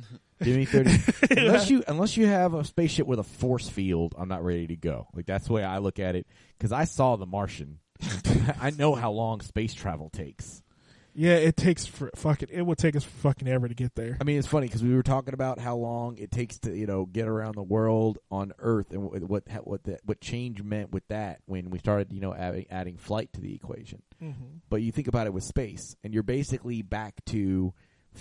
Give 0.43 0.57
me 0.57 0.65
thirty. 0.65 0.93
unless 1.41 1.69
you 1.69 1.83
unless 1.89 2.17
you 2.17 2.27
have 2.27 2.55
a 2.55 2.65
spaceship 2.65 3.07
with 3.07 3.19
a 3.19 3.25
force 3.25 3.69
field, 3.69 4.15
I'm 4.17 4.29
not 4.29 4.45
ready 4.45 4.69
to 4.69 4.77
go. 4.77 5.09
Like 5.15 5.27
that's 5.27 5.47
the 5.47 5.53
way 5.53 5.65
I 5.65 5.79
look 5.79 5.99
at 5.99 6.15
it. 6.15 6.27
Because 6.57 6.73
I 6.73 6.85
saw 6.85 7.17
The 7.17 7.27
Martian. 7.27 7.79
I 8.61 8.71
know 8.71 8.95
how 8.95 9.11
long 9.11 9.41
space 9.41 9.75
travel 9.75 10.11
takes. 10.11 10.63
Yeah, 11.21 11.35
it 11.35 11.57
takes 11.57 11.85
for 11.85 12.11
fucking. 12.15 12.49
It 12.53 12.63
would 12.63 12.79
take 12.79 12.95
us 12.95 13.03
fucking 13.03 13.49
ever 13.49 13.67
to 13.67 13.75
get 13.75 13.97
there. 13.97 14.17
I 14.21 14.25
mean, 14.25 14.39
it's 14.39 14.47
funny 14.47 14.69
because 14.69 14.85
we 14.85 14.95
were 14.95 15.03
talking 15.03 15.35
about 15.35 15.59
how 15.59 15.75
long 15.77 16.17
it 16.19 16.31
takes 16.31 16.61
to 16.61 16.73
you 16.77 16.87
know 16.87 17.07
get 17.07 17.27
around 17.27 17.57
the 17.57 17.63
world 17.65 18.19
on 18.31 18.53
Earth 18.61 18.93
and 18.93 19.03
what 19.03 19.23
what 19.25 19.43
what 19.67 19.83
the, 19.83 19.99
what 20.05 20.21
change 20.21 20.63
meant 20.63 20.93
with 20.93 21.07
that 21.09 21.41
when 21.47 21.71
we 21.71 21.79
started 21.81 22.13
you 22.13 22.21
know 22.21 22.33
adding, 22.33 22.67
adding 22.71 22.97
flight 22.99 23.33
to 23.33 23.41
the 23.41 23.53
equation. 23.55 24.01
Mm-hmm. 24.23 24.45
But 24.71 24.83
you 24.83 24.93
think 24.93 25.09
about 25.09 25.27
it 25.27 25.33
with 25.33 25.43
space, 25.43 25.97
and 26.05 26.15
you're 26.15 26.23
basically 26.23 26.83
back 26.83 27.25
to 27.27 27.75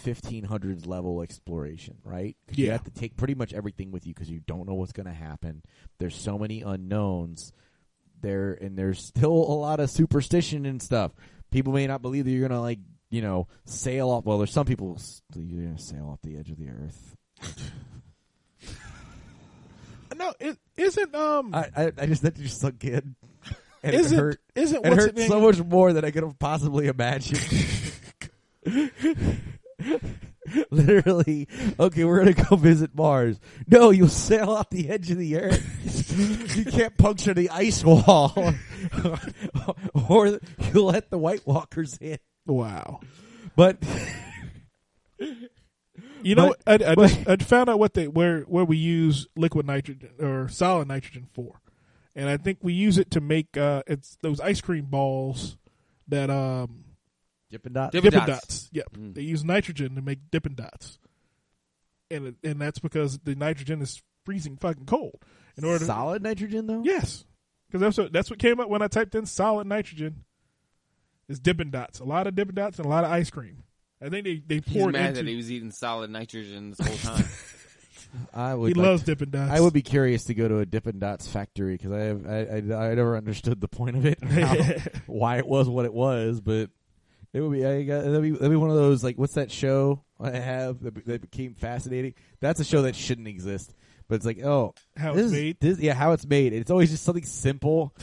1500s 0.04 0.86
level 0.88 1.22
exploration, 1.22 1.98
right? 2.04 2.36
'Cause 2.48 2.58
You 2.58 2.66
Yeah. 2.68 2.72
have 2.74 2.84
to 2.86 2.92
take 2.92 3.16
pretty 3.16 3.36
much 3.36 3.54
everything 3.54 3.92
with 3.92 4.06
you 4.08 4.14
because 4.14 4.30
you 4.30 4.40
don't 4.42 4.68
know 4.68 4.76
what's 4.76 4.92
going 4.92 5.06
to 5.08 5.14
happen. 5.14 5.62
There's 5.98 6.16
so 6.16 6.38
many 6.38 6.62
unknowns 6.62 7.52
there, 8.22 8.54
and 8.54 8.78
there's 8.78 9.00
still 9.06 9.32
a 9.32 9.54
lot 9.58 9.80
of 9.80 9.90
superstition 9.90 10.66
and 10.66 10.82
stuff. 10.82 11.14
People 11.52 11.74
may 11.74 11.88
not 11.88 12.02
believe 12.02 12.26
that 12.26 12.32
you're 12.32 12.48
going 12.48 12.52
to 12.52 12.62
like, 12.62 12.80
you 13.10 13.22
know, 13.22 13.48
sail 13.66 14.10
off. 14.10 14.26
Well, 14.26 14.38
there's 14.38 14.52
some 14.52 14.66
people 14.66 15.00
you're 15.36 15.64
going 15.64 15.78
to 15.78 15.82
sail 15.82 16.10
off 16.12 16.20
the 16.22 16.38
edge 16.38 16.50
of 16.50 16.58
the 16.58 16.70
earth. 16.70 17.16
No, 20.16 20.34
it 20.40 20.58
isn't. 20.76 21.14
Um, 21.14 21.54
I 21.54 21.70
I, 21.76 21.92
I 21.96 22.06
just 22.08 22.24
that 22.24 22.36
just 22.36 22.60
sunk 22.60 22.84
in, 22.84 23.16
and 23.84 23.94
it 23.94 24.00
isn't 24.00 24.18
hurt. 24.18 24.40
isn't 24.56 24.84
It 24.86 24.94
hurt 24.94 25.18
it 25.18 25.28
so 25.28 25.40
much 25.40 25.62
more 25.62 25.94
than 25.94 26.04
I 26.04 26.12
could 26.12 26.24
have 26.24 26.40
possibly 26.40 26.88
imagined. 26.88 27.40
Literally, 30.72 31.48
okay, 31.80 32.04
we're 32.04 32.20
gonna 32.20 32.34
go 32.50 32.56
visit 32.56 32.96
Mars. 32.96 33.40
No, 33.68 33.90
you'll 33.90 34.08
sail 34.08 34.50
off 34.52 34.70
the 34.70 34.90
edge 34.90 35.12
of 35.12 35.18
the 35.18 35.38
earth. 35.40 36.56
you 36.58 36.66
can't 36.66 36.98
puncture 36.98 37.34
the 37.34 37.50
ice 37.50 37.84
wall, 37.84 38.34
or 40.10 40.40
you'll 40.74 40.86
let 40.86 41.10
the 41.10 41.18
White 41.18 41.46
Walkers 41.46 41.98
in. 42.00 42.20
Wow. 42.46 43.02
But 43.56 43.78
You 46.24 46.36
know, 46.36 46.54
But- 46.66 46.82
I, 46.84 46.92
I, 46.92 46.96
but- 46.96 47.08
just, 47.10 47.28
I 47.30 47.36
found 47.38 47.70
out 47.70 47.80
what 47.80 47.94
they 47.94 48.08
where 48.08 48.42
where 48.42 48.66
we 48.66 48.78
use 48.78 49.28
liquid 49.36 49.66
nitrogen 49.66 50.10
or 50.20 50.48
solid 50.50 50.88
nitrogen 50.88 51.28
for, 51.34 51.62
and 52.16 52.30
I 52.30 52.38
think 52.38 52.60
we 52.62 52.74
use 52.74 52.98
it 52.98 53.12
to 53.12 53.22
make 53.22 53.56
uh, 53.58 53.84
it's 53.88 54.18
those 54.22 54.40
ice 54.40 54.62
cream 54.62 54.86
balls 54.86 55.58
that 56.08 56.30
um 56.30 56.84
Dippin' 57.50 57.74
Dots. 57.74 57.92
Dippin' 57.94 58.12
Dippin' 58.12 58.28
Dots. 58.28 58.42
Dots. 58.48 58.70
Yep, 58.74 58.88
Mm. 58.98 59.14
they 59.16 59.22
use 59.22 59.44
nitrogen 59.44 59.96
to 59.96 60.02
make 60.02 60.20
Dippin' 60.32 60.56
Dots, 60.56 61.00
and 62.12 62.28
it, 62.28 62.36
and 62.44 62.60
that's 62.62 62.80
because 62.80 63.18
the 63.20 63.36
nitrogen 63.36 63.82
is 63.82 64.02
freezing 64.26 64.58
fucking 64.58 64.86
cold. 64.86 65.20
In 65.58 65.64
order, 65.64 65.80
to, 65.80 65.86
solid 65.86 66.22
nitrogen 66.22 66.68
though. 66.68 66.84
yes, 66.84 67.26
because 67.68 67.82
that's 67.82 67.98
what 67.98 68.12
that's 68.14 68.30
what 68.30 68.40
came 68.40 68.60
up 68.60 68.70
when 68.70 68.82
I 68.82 68.88
typed 68.88 69.16
in 69.16 69.26
solid 69.26 69.66
nitrogen. 69.68 70.24
Is 71.30 71.40
Dippin' 71.40 71.72
Dots 71.72 72.00
a 72.00 72.06
lot 72.06 72.28
of 72.28 72.36
Dippin' 72.36 72.56
Dots 72.56 72.78
and 72.78 72.86
a 72.86 72.90
lot 72.90 73.04
of 73.04 73.12
ice 73.12 73.30
cream? 73.30 73.64
I 74.02 74.10
think 74.10 74.26
they 74.26 74.42
they 74.46 74.62
He's 74.66 74.86
mad 74.88 75.10
into. 75.10 75.24
that 75.24 75.28
he 75.28 75.36
was 75.36 75.52
eating 75.52 75.72
solid 75.72 76.10
nitrogen 76.12 76.70
this 76.78 76.86
whole 76.86 77.16
time. 77.16 77.26
I 78.34 78.56
would. 78.56 78.70
he 78.70 78.74
like 78.76 78.86
loves 78.88 79.02
to- 79.04 79.08
Dippin' 79.16 79.32
Dots. 79.32 79.52
I 79.52 79.60
would 79.60 79.74
be 79.74 79.82
curious 79.82 80.26
to 80.26 80.34
go 80.34 80.48
to 80.48 80.60
a 80.60 80.66
Dippin' 80.66 81.00
Dots 81.00 81.28
factory 81.28 81.76
because 81.76 81.92
I 81.92 82.00
have 82.02 82.26
I, 82.28 82.38
I 82.78 82.92
I 82.92 82.96
never 82.96 83.18
understood 83.18 83.60
the 83.60 83.68
point 83.68 83.98
of 83.98 84.06
it, 84.06 84.24
how, 84.24 84.56
why 85.08 85.38
it 85.38 85.48
was 85.48 85.68
what 85.68 85.86
it 85.86 85.94
was, 85.94 86.40
but 86.40 86.70
it 87.38 87.42
would 87.42 87.52
be 87.52 87.66
I 87.66 87.84
got 87.84 88.04
that'd 88.04 88.22
be 88.22 88.32
be 88.32 88.56
one 88.56 88.70
of 88.70 88.76
those 88.76 89.04
like 89.04 89.18
what's 89.18 89.36
that 89.36 89.52
show 89.52 90.04
I 90.20 90.32
have 90.32 90.82
that, 90.84 91.06
that 91.06 91.22
became 91.22 91.54
fascinating. 91.54 92.16
That's 92.40 92.60
a 92.60 92.64
show 92.66 92.82
that 92.84 92.96
shouldn't 92.96 93.28
exist, 93.28 93.74
but 94.08 94.16
it's 94.16 94.26
like 94.26 94.44
oh 94.44 94.74
How 94.96 95.12
it's 95.12 95.22
is- 95.28 95.32
made? 95.32 95.58
this- 95.60 95.80
yeah, 95.80 95.94
how 95.94 96.12
it's 96.14 96.26
made. 96.26 96.54
It's 96.54 96.72
always 96.72 96.90
just 96.92 97.04
something 97.04 97.24
simple. 97.26 97.94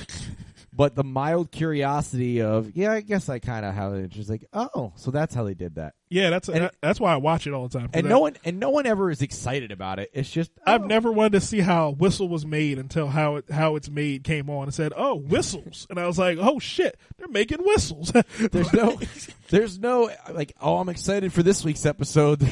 But 0.77 0.97
the 0.97 1.05
mild 1.05 1.53
curiosity 1.53 2.43
of 2.43 2.73
yeah, 2.75 2.93
I 2.93 3.01
guess 3.01 3.29
I 3.29 3.39
kind 3.39 3.65
of 3.65 3.75
have 3.75 3.95
it. 3.95 4.09
Just 4.09 4.29
like 4.29 4.45
oh, 4.53 4.93
so 4.97 5.11
that's 5.11 5.35
how 5.35 5.45
they 5.45 5.55
did 5.55 5.77
that, 5.77 5.95
Yeah, 6.09 6.31
that's 6.31 6.49
And- 6.49 6.65
uh, 6.65 6.71
that's 6.81 6.99
why 6.99 7.13
I 7.13 7.17
watch 7.17 7.47
it 7.47 7.53
all 7.55 7.69
the 7.69 7.79
time. 7.79 7.91
and 7.93 8.09
no 8.09 8.19
one 8.21 8.37
and 8.45 8.59
no 8.59 8.71
one 8.71 8.87
ever 8.87 9.11
is 9.11 9.23
excited 9.23 9.71
about 9.71 9.99
it. 9.99 10.11
It's 10.13 10.31
just 10.31 10.51
I've 10.67 10.83
oh. 10.83 10.87
never 10.87 11.13
wanted 11.13 11.33
to 11.33 11.41
see 11.41 11.61
how 11.61 11.91
whistle 11.91 12.29
was 12.29 12.45
made 12.45 12.79
until 12.79 13.07
how 13.07 13.37
it 13.37 13.51
how 13.51 13.77
it's 13.77 13.89
made 13.89 14.25
came 14.25 14.51
on 14.51 14.65
and 14.65 14.75
said, 14.75 14.93
"Oh, 14.97 15.15
whistles," 15.15 15.87
and 15.91 16.01
I 16.01 16.07
was 16.07 16.19
like, 16.19 16.39
"Oh 16.41 16.59
shit, 16.59 16.99
they're 17.19 17.29
making 17.29 17.61
whistles." 17.61 18.13
There's 18.39 18.73
no, 18.73 18.99
there's 19.51 19.79
no 19.79 20.11
like. 20.33 20.55
Oh, 20.61 20.77
I'm 20.79 20.89
excited 20.89 21.33
for 21.33 21.43
this 21.43 21.65
week's 21.65 21.87
episode. 21.87 22.41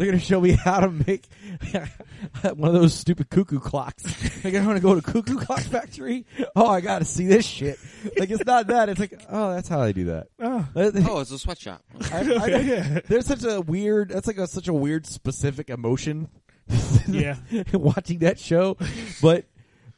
They're 0.00 0.10
gonna 0.10 0.18
show 0.18 0.40
me 0.40 0.52
how 0.52 0.80
to 0.80 0.90
make 0.90 1.28
one 2.42 2.74
of 2.74 2.80
those 2.80 2.94
stupid 2.94 3.28
cuckoo 3.28 3.60
clocks. 3.60 4.02
Like 4.42 4.54
I 4.54 4.64
want 4.64 4.78
to 4.78 4.82
go 4.82 4.94
to 4.94 5.02
cuckoo 5.02 5.36
clock 5.36 5.60
factory. 5.60 6.24
Oh, 6.56 6.68
I 6.68 6.80
got 6.80 7.00
to 7.00 7.04
see 7.04 7.26
this 7.26 7.44
shit. 7.44 7.78
Like 8.18 8.30
it's 8.30 8.46
not 8.46 8.68
that. 8.68 8.88
It's 8.88 8.98
like 8.98 9.20
oh, 9.28 9.52
that's 9.52 9.68
how 9.68 9.80
they 9.84 9.92
do 9.92 10.06
that. 10.06 10.28
Ah. 10.42 10.66
oh, 10.74 11.20
it's 11.20 11.30
a 11.30 11.38
sweatshop. 11.38 11.82
I, 12.10 12.20
I, 12.20 13.02
there's 13.08 13.26
such 13.26 13.44
a 13.44 13.60
weird. 13.60 14.08
That's 14.08 14.26
like 14.26 14.38
a, 14.38 14.46
such 14.46 14.68
a 14.68 14.72
weird 14.72 15.04
specific 15.06 15.68
emotion. 15.68 16.28
Yeah. 17.06 17.36
watching 17.72 18.20
that 18.20 18.38
show, 18.38 18.76
but 19.20 19.44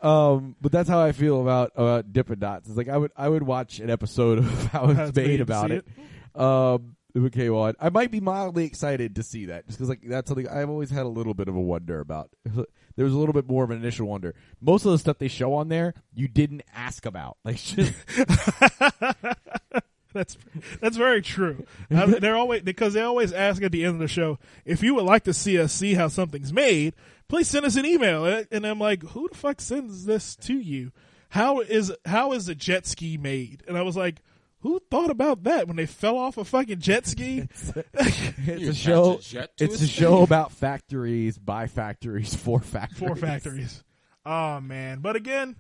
um, 0.00 0.56
but 0.60 0.72
that's 0.72 0.88
how 0.88 1.00
I 1.00 1.12
feel 1.12 1.40
about 1.40 1.72
about 1.76 2.12
Dippin' 2.12 2.40
Dots. 2.40 2.68
It's 2.68 2.76
like 2.76 2.88
I 2.88 2.96
would 2.96 3.12
I 3.16 3.28
would 3.28 3.44
watch 3.44 3.78
an 3.78 3.88
episode 3.88 4.38
of 4.38 4.46
how 4.72 4.86
it's, 4.88 4.98
How 4.98 5.04
it's 5.04 5.16
made, 5.16 5.26
made 5.28 5.40
about 5.42 5.70
see 5.70 5.76
it. 5.76 5.86
Um, 6.34 6.96
came 7.32 7.52
on, 7.54 7.74
I 7.80 7.90
might 7.90 8.10
be 8.10 8.20
mildly 8.20 8.64
excited 8.64 9.16
to 9.16 9.22
see 9.22 9.46
that 9.46 9.66
just 9.66 9.78
because 9.78 9.88
like 9.88 10.00
that's 10.06 10.28
something 10.28 10.48
I've 10.48 10.70
always 10.70 10.90
had 10.90 11.04
a 11.04 11.08
little 11.08 11.34
bit 11.34 11.48
of 11.48 11.54
a 11.56 11.60
wonder 11.60 12.00
about. 12.00 12.30
There 12.94 13.06
was 13.06 13.14
a 13.14 13.16
little 13.16 13.32
bit 13.32 13.48
more 13.48 13.64
of 13.64 13.70
an 13.70 13.78
initial 13.78 14.06
wonder. 14.06 14.34
Most 14.60 14.84
of 14.84 14.92
the 14.92 14.98
stuff 14.98 15.16
they 15.16 15.28
show 15.28 15.54
on 15.54 15.68
there, 15.70 15.94
you 16.12 16.28
didn't 16.28 16.60
ask 16.74 17.06
about. 17.06 17.38
Like, 17.44 17.56
just, 17.56 17.94
That's 20.14 20.36
that's 20.78 20.98
very 20.98 21.22
true. 21.22 21.64
I, 21.90 22.04
they're 22.04 22.36
always 22.36 22.60
because 22.60 22.92
they 22.92 23.00
always 23.00 23.32
ask 23.32 23.62
at 23.62 23.72
the 23.72 23.84
end 23.84 23.94
of 23.94 24.00
the 24.00 24.08
show 24.08 24.38
if 24.66 24.82
you 24.82 24.94
would 24.94 25.04
like 25.06 25.24
to 25.24 25.32
see 25.32 25.58
us 25.58 25.72
see 25.72 25.94
how 25.94 26.08
something's 26.08 26.52
made. 26.52 26.94
Please 27.28 27.48
send 27.48 27.64
us 27.64 27.76
an 27.76 27.86
email, 27.86 28.26
And- 28.26 28.46
and 28.50 28.66
I'm 28.66 28.78
like, 28.78 29.02
who 29.02 29.26
the 29.32 29.38
fuck 29.38 29.58
sends 29.62 30.04
this 30.04 30.36
to 30.36 30.54
you? 30.58 30.92
How 31.30 31.60
is 31.60 31.90
how 32.04 32.32
is 32.32 32.46
a 32.50 32.54
jet 32.54 32.86
ski 32.86 33.16
made? 33.16 33.62
And 33.66 33.78
I 33.78 33.82
was 33.82 33.96
like, 33.96 34.20
who 34.62 34.80
thought 34.90 35.10
about 35.10 35.42
that 35.44 35.66
when 35.68 35.76
they 35.76 35.86
fell 35.86 36.16
off 36.18 36.36
a 36.38 36.44
fucking 36.44 36.78
jet 36.80 37.06
ski? 37.06 37.48
it's 37.94 38.60
You 38.62 38.70
a 38.70 38.74
show. 38.74 39.18
a 39.18 39.20
jet 39.20 39.56
to 39.58 39.64
It's 39.64 39.80
a 39.80 39.84
a 39.84 39.88
show 39.88 40.22
about 40.22 40.50
factories 40.52 41.38
by 41.38 41.66
factories 41.66 42.34
for 42.34 42.60
factories. 42.60 42.98
Four 42.98 43.16
factories. 43.16 43.84
Oh 44.24 44.60
man! 44.60 45.00
But 45.00 45.16
again, 45.16 45.56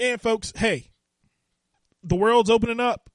and 0.00 0.20
folks, 0.20 0.52
hey, 0.56 0.90
the 2.02 2.16
world's 2.16 2.50
opening 2.50 2.80
up. 2.80 3.08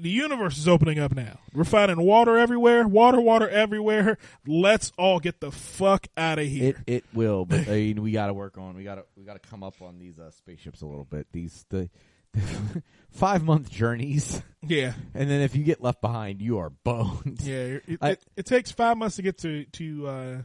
the 0.00 0.10
universe 0.10 0.56
is 0.58 0.68
opening 0.68 0.98
up 0.98 1.14
now. 1.14 1.38
We're 1.54 1.64
finding 1.64 2.00
water 2.02 2.36
everywhere, 2.36 2.86
water, 2.86 3.20
water 3.20 3.48
everywhere. 3.48 4.18
Let's 4.46 4.92
all 4.98 5.20
get 5.20 5.40
the 5.40 5.50
fuck 5.50 6.06
out 6.16 6.38
of 6.38 6.44
It 6.44 6.48
here. 6.48 6.84
it 6.86 7.04
will, 7.14 7.44
but 7.46 7.60
I 7.68 7.72
mean, 7.72 8.02
we 8.02 8.12
got 8.12 8.26
to 8.28 8.34
work 8.34 8.56
on. 8.58 8.76
We 8.76 8.84
got 8.84 8.96
to 8.96 9.04
we 9.16 9.24
got 9.24 9.42
to 9.42 9.48
come 9.48 9.62
up 9.62 9.80
on 9.80 9.98
these 9.98 10.18
uh, 10.18 10.30
spaceships 10.30 10.82
a 10.82 10.86
little 10.86 11.04
bit. 11.06 11.26
These 11.32 11.64
the, 11.70 11.88
five 13.10 13.42
month 13.42 13.70
journeys, 13.70 14.42
yeah, 14.66 14.92
and 15.14 15.30
then 15.30 15.40
if 15.40 15.54
you 15.56 15.64
get 15.64 15.82
left 15.82 16.00
behind, 16.00 16.40
you 16.40 16.58
are 16.58 16.70
boned. 16.70 17.40
yeah. 17.42 17.78
It, 17.86 17.98
I- 18.00 18.10
it, 18.10 18.24
it 18.36 18.46
takes 18.46 18.70
five 18.70 18.96
months 18.96 19.16
to 19.16 19.22
get 19.22 19.38
to 19.38 19.64
to. 19.64 20.06
Uh, 20.08 20.38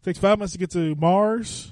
it 0.00 0.04
takes 0.04 0.18
five 0.18 0.38
months 0.38 0.52
to 0.54 0.58
get 0.58 0.70
to 0.72 0.94
Mars. 0.96 1.70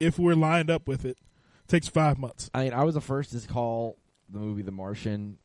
If 0.00 0.18
we're 0.18 0.34
lined 0.34 0.70
up 0.70 0.86
with 0.88 1.04
it, 1.04 1.18
it 1.64 1.68
takes 1.68 1.88
five 1.88 2.18
months. 2.18 2.50
I 2.54 2.64
mean, 2.64 2.72
I 2.72 2.84
was 2.84 2.94
the 2.94 3.00
first 3.00 3.32
to 3.38 3.48
call 3.48 3.98
the 4.30 4.38
movie 4.38 4.62
The 4.62 4.70
Martian 4.72 5.38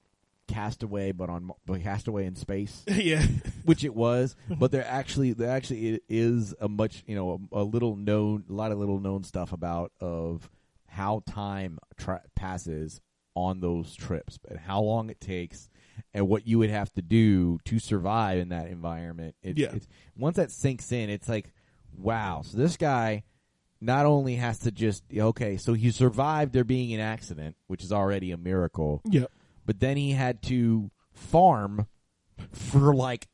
Castaway, 0.47 1.11
but 1.11 1.29
on 1.29 1.51
but 1.65 1.81
Castaway 1.81 2.25
in 2.25 2.35
space, 2.35 2.83
yeah, 2.87 3.25
which 3.65 3.83
it 3.83 3.95
was. 3.95 4.35
But 4.49 4.71
there 4.71 4.85
actually 4.87 5.33
there 5.33 5.49
actually 5.49 5.95
it 5.95 6.03
is 6.07 6.53
a 6.61 6.69
much 6.69 7.03
you 7.07 7.15
know 7.15 7.41
a, 7.51 7.61
a 7.61 7.63
little 7.63 7.95
known 7.95 8.43
a 8.49 8.53
lot 8.53 8.71
of 8.71 8.77
little 8.77 8.99
known 8.99 9.23
stuff 9.23 9.51
about 9.53 9.91
of 9.99 10.49
how 10.87 11.23
time 11.27 11.79
tra- 11.97 12.21
passes 12.35 13.01
on 13.35 13.59
those 13.59 13.95
trips 13.95 14.39
and 14.49 14.59
how 14.59 14.81
long 14.81 15.09
it 15.09 15.19
takes 15.19 15.69
and 16.13 16.27
what 16.27 16.47
you 16.47 16.59
would 16.59 16.69
have 16.69 16.91
to 16.93 17.01
do 17.01 17.59
to 17.65 17.79
survive 17.79 18.39
in 18.39 18.49
that 18.49 18.67
environment. 18.67 19.35
It's, 19.43 19.59
Yeah. 19.59 19.71
it's, 19.73 19.87
once 20.17 20.37
that 20.37 20.51
sinks 20.51 20.91
in, 20.91 21.09
it's 21.09 21.29
like, 21.29 21.51
wow. 21.97 22.41
So 22.43 22.57
this 22.57 22.77
guy 22.77 23.23
not 23.81 24.05
only 24.05 24.35
has 24.35 24.59
to 24.59 24.71
just 24.71 25.03
okay, 25.15 25.57
so 25.57 25.73
he 25.73 25.91
survived 25.91 26.53
there 26.53 26.63
being 26.63 26.93
an 26.93 26.99
accident, 26.99 27.55
which 27.67 27.83
is 27.83 27.91
already 27.91 28.31
a 28.31 28.37
miracle, 28.37 29.01
yeah. 29.05 29.25
but 29.65 29.79
then 29.79 29.97
he 29.97 30.11
had 30.11 30.41
to 30.43 30.89
farm 31.11 31.87
for 32.51 32.95
like 32.95 33.27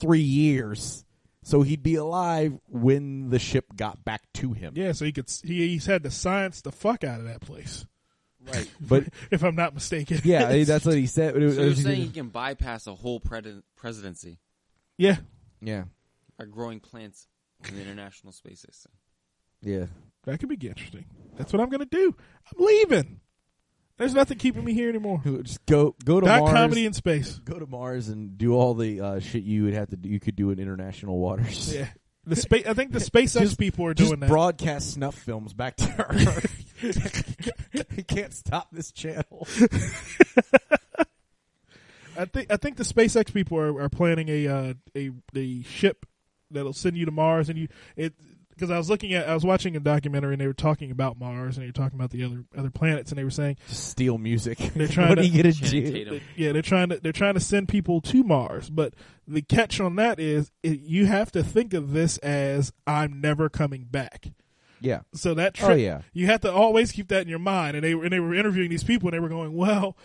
three 0.00 0.20
years. 0.20 1.04
So 1.44 1.62
he'd 1.62 1.82
be 1.82 1.96
alive 1.96 2.58
when 2.68 3.30
the 3.30 3.38
ship 3.38 3.66
got 3.74 4.04
back 4.04 4.22
to 4.34 4.52
him. 4.52 4.74
Yeah, 4.76 4.92
so 4.92 5.04
he 5.04 5.12
could 5.12 5.28
he, 5.44 5.68
he's 5.68 5.86
had 5.86 6.02
to 6.04 6.10
science 6.10 6.60
the 6.60 6.70
fuck 6.72 7.02
out 7.04 7.18
of 7.18 7.26
that 7.26 7.40
place. 7.40 7.84
Right. 8.46 8.68
But 8.80 9.04
if 9.30 9.42
I'm 9.42 9.54
not 9.54 9.74
mistaken. 9.74 10.20
yeah, 10.24 10.64
that's 10.64 10.84
what 10.84 10.96
he 10.96 11.06
said. 11.06 11.36
It 11.36 11.54
So 11.54 11.62
it 11.62 11.64
you're 11.66 11.74
saying 11.74 12.00
you 12.02 12.10
can 12.10 12.28
bypass 12.28 12.86
a 12.86 12.94
whole 12.94 13.20
pred- 13.20 13.62
presidency 13.76 14.38
yeah. 14.98 15.16
yeah, 15.60 15.84
by 16.38 16.44
growing 16.46 16.80
plants 16.80 17.26
in 17.68 17.76
the 17.76 17.82
International 17.82 18.32
Space 18.32 18.60
Station? 18.60 18.90
yeah. 19.62 19.86
That 20.24 20.38
could 20.38 20.48
be 20.48 20.54
interesting. 20.68 21.04
That's 21.36 21.52
what 21.52 21.60
I'm 21.60 21.68
gonna 21.68 21.84
do. 21.84 22.14
I'm 22.46 22.64
leaving. 22.64 23.18
There's 23.98 24.14
nothing 24.14 24.38
keeping 24.38 24.64
me 24.64 24.72
here 24.72 24.88
anymore. 24.88 25.20
Just 25.42 25.66
go 25.66 25.96
go 26.04 26.20
to 26.20 26.26
Not 26.26 26.40
Mars. 26.42 26.52
comedy 26.52 26.86
in 26.86 26.92
space. 26.92 27.40
go 27.44 27.58
to 27.58 27.66
Mars 27.66 28.08
and 28.08 28.38
do 28.38 28.54
all 28.54 28.74
the 28.74 29.00
uh, 29.00 29.18
shit 29.20 29.42
you 29.42 29.64
would 29.64 29.74
have 29.74 29.88
to 29.90 29.96
do. 29.96 30.08
You 30.08 30.20
could 30.20 30.36
do 30.36 30.50
in 30.50 30.60
international 30.60 31.18
waters. 31.18 31.74
Yeah. 31.74 31.88
The 32.24 32.36
space. 32.36 32.66
I 32.68 32.74
think 32.74 32.92
the 32.92 32.98
SpaceX 33.10 33.40
Just- 33.40 33.58
people 33.58 33.84
are 33.86 33.94
Just 33.94 34.10
doing 34.10 34.20
that. 34.20 34.28
broadcast 34.28 34.92
snuff 34.92 35.16
films 35.16 35.54
back 35.54 35.74
to 35.78 36.06
Earth. 36.08 36.71
you 37.96 38.04
can't 38.04 38.32
stop 38.34 38.68
this 38.72 38.90
channel. 38.92 39.46
I 42.16 42.26
think 42.26 42.52
I 42.52 42.56
think 42.56 42.76
the 42.76 42.84
SpaceX 42.84 43.32
people 43.32 43.58
are, 43.58 43.80
are 43.82 43.88
planning 43.88 44.28
a 44.28 44.46
uh, 44.46 44.74
a 44.94 45.10
a 45.34 45.62
ship 45.62 46.04
that'll 46.50 46.74
send 46.74 46.96
you 46.98 47.06
to 47.06 47.10
Mars, 47.10 47.48
and 47.48 47.58
you 47.58 47.68
it 47.96 48.12
because 48.50 48.70
I 48.70 48.76
was 48.76 48.90
looking 48.90 49.14
at 49.14 49.26
I 49.26 49.32
was 49.34 49.46
watching 49.46 49.76
a 49.76 49.80
documentary 49.80 50.34
and 50.34 50.40
they 50.40 50.46
were 50.46 50.52
talking 50.52 50.90
about 50.90 51.18
Mars 51.18 51.56
and 51.56 51.62
they 51.64 51.68
were 51.68 51.72
talking 51.72 51.98
about 51.98 52.10
the 52.10 52.22
other 52.24 52.44
other 52.56 52.70
planets 52.70 53.10
and 53.10 53.18
they 53.18 53.24
were 53.24 53.30
saying 53.30 53.56
Just 53.66 53.88
steal 53.88 54.18
music. 54.18 54.58
They're 54.58 54.86
trying 54.88 55.08
what 55.08 55.14
to- 55.16 55.22
are 55.22 55.24
you 55.24 55.42
gonna 55.42 55.52
do? 55.54 55.90
Tatum. 55.90 56.20
yeah 56.36 56.52
they're 56.52 56.60
trying 56.60 56.90
to 56.90 57.00
they're 57.00 57.12
trying 57.12 57.34
to 57.34 57.40
send 57.40 57.68
people 57.68 58.02
to 58.02 58.22
Mars, 58.22 58.68
but 58.68 58.92
the 59.26 59.40
catch 59.40 59.80
on 59.80 59.96
that 59.96 60.20
is 60.20 60.50
it, 60.62 60.80
you 60.80 61.06
have 61.06 61.32
to 61.32 61.42
think 61.42 61.72
of 61.72 61.92
this 61.92 62.18
as 62.18 62.74
I'm 62.86 63.22
never 63.22 63.48
coming 63.48 63.84
back. 63.90 64.26
Yeah. 64.82 65.00
So 65.14 65.34
that 65.34 65.56
oh, 65.60 65.66
trip, 65.66 65.70
Oh, 65.70 65.74
yeah. 65.74 66.02
you 66.12 66.26
have 66.26 66.40
to 66.42 66.52
always 66.52 66.92
keep 66.92 67.08
that 67.08 67.22
in 67.22 67.28
your 67.28 67.38
mind. 67.38 67.76
And 67.76 67.84
they 67.84 67.94
were 67.94 68.04
and 68.04 68.12
they 68.12 68.20
were 68.20 68.34
interviewing 68.34 68.70
these 68.70 68.84
people, 68.84 69.08
and 69.08 69.14
they 69.14 69.20
were 69.20 69.28
going, 69.28 69.54
"Well, 69.54 69.96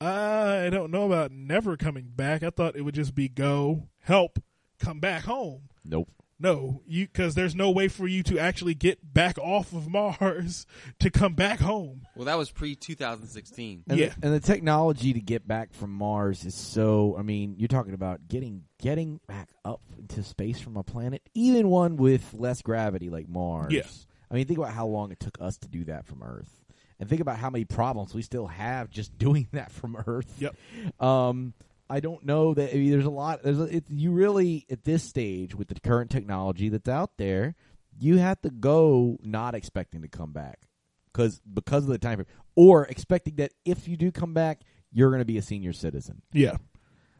I 0.00 0.68
don't 0.70 0.90
know 0.90 1.06
about 1.06 1.32
never 1.32 1.76
coming 1.76 2.12
back. 2.14 2.42
I 2.42 2.50
thought 2.50 2.76
it 2.76 2.82
would 2.82 2.94
just 2.94 3.14
be 3.14 3.28
go, 3.28 3.88
help, 4.00 4.38
come 4.78 5.00
back 5.00 5.24
home. 5.24 5.68
Nope. 5.84 6.10
No, 6.38 6.82
you 6.86 7.06
because 7.06 7.34
there's 7.34 7.54
no 7.54 7.70
way 7.70 7.88
for 7.88 8.06
you 8.06 8.22
to 8.24 8.38
actually 8.38 8.74
get 8.74 9.14
back 9.14 9.38
off 9.38 9.72
of 9.72 9.88
Mars 9.88 10.66
to 10.98 11.10
come 11.10 11.32
back 11.32 11.60
home. 11.60 12.02
Well, 12.14 12.26
that 12.26 12.36
was 12.36 12.50
pre 12.50 12.74
2016. 12.74 13.84
And 13.88 13.98
Yeah. 13.98 14.08
The, 14.08 14.26
and 14.26 14.34
the 14.34 14.40
technology 14.40 15.14
to 15.14 15.20
get 15.20 15.48
back 15.48 15.72
from 15.72 15.92
Mars 15.92 16.44
is 16.44 16.54
so. 16.54 17.16
I 17.18 17.22
mean, 17.22 17.54
you're 17.56 17.68
talking 17.68 17.94
about 17.94 18.28
getting 18.28 18.64
getting 18.78 19.18
back 19.26 19.48
up 19.64 19.80
into 19.98 20.22
space 20.22 20.60
from 20.60 20.76
a 20.76 20.82
planet, 20.82 21.22
even 21.32 21.70
one 21.70 21.96
with 21.96 22.34
less 22.34 22.60
gravity 22.60 23.08
like 23.08 23.30
Mars. 23.30 23.72
Yeah. 23.72 23.86
I 24.30 24.34
mean, 24.34 24.46
think 24.46 24.58
about 24.58 24.72
how 24.72 24.86
long 24.86 25.12
it 25.12 25.20
took 25.20 25.38
us 25.40 25.56
to 25.58 25.68
do 25.68 25.84
that 25.84 26.06
from 26.06 26.22
Earth, 26.22 26.64
and 26.98 27.08
think 27.08 27.20
about 27.20 27.38
how 27.38 27.50
many 27.50 27.64
problems 27.64 28.14
we 28.14 28.22
still 28.22 28.46
have 28.46 28.90
just 28.90 29.16
doing 29.18 29.48
that 29.52 29.70
from 29.70 29.96
Earth. 30.06 30.34
Yep. 30.38 30.56
Um, 31.00 31.54
I 31.88 32.00
don't 32.00 32.24
know 32.24 32.54
that. 32.54 32.70
I 32.70 32.76
mean, 32.76 32.90
there's 32.90 33.04
a 33.04 33.10
lot. 33.10 33.42
There's 33.42 33.60
a, 33.60 33.76
it, 33.76 33.84
you 33.88 34.10
really 34.10 34.66
at 34.70 34.84
this 34.84 35.02
stage 35.02 35.54
with 35.54 35.68
the 35.68 35.78
current 35.80 36.10
technology 36.10 36.68
that's 36.68 36.88
out 36.88 37.16
there, 37.16 37.54
you 37.98 38.18
have 38.18 38.40
to 38.42 38.50
go 38.50 39.18
not 39.22 39.54
expecting 39.54 40.02
to 40.02 40.08
come 40.08 40.32
back 40.32 40.66
because 41.12 41.40
because 41.40 41.84
of 41.84 41.90
the 41.90 41.98
time 41.98 42.16
frame, 42.16 42.26
or 42.56 42.86
expecting 42.86 43.36
that 43.36 43.52
if 43.64 43.86
you 43.86 43.96
do 43.96 44.10
come 44.10 44.34
back, 44.34 44.62
you're 44.92 45.10
going 45.10 45.20
to 45.20 45.26
be 45.26 45.38
a 45.38 45.42
senior 45.42 45.72
citizen. 45.72 46.22
Yeah. 46.32 46.56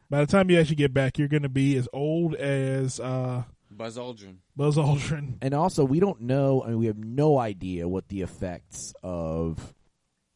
By 0.09 0.20
the 0.20 0.26
time 0.26 0.50
you 0.50 0.59
actually 0.59 0.76
get 0.76 0.94
back, 0.94 1.18
you're 1.18 1.28
going 1.28 1.42
to 1.42 1.48
be 1.48 1.76
as 1.76 1.88
old 1.92 2.34
as 2.34 3.00
uh, 3.00 3.42
Buzz 3.77 3.97
Aldrin. 3.99 4.37
Buzz 4.57 4.77
Aldrin. 4.77 5.39
And 5.43 5.55
also, 5.55 5.85
we 5.85 6.01
don't 6.01 6.22
know. 6.22 6.62
I 6.64 6.68
mean, 6.68 6.79
we 6.79 6.87
have 6.87 6.99
no 6.99 7.39
idea 7.39 7.89
what 7.89 8.09
the 8.09 8.22
effects 8.22 8.95
of 9.03 9.74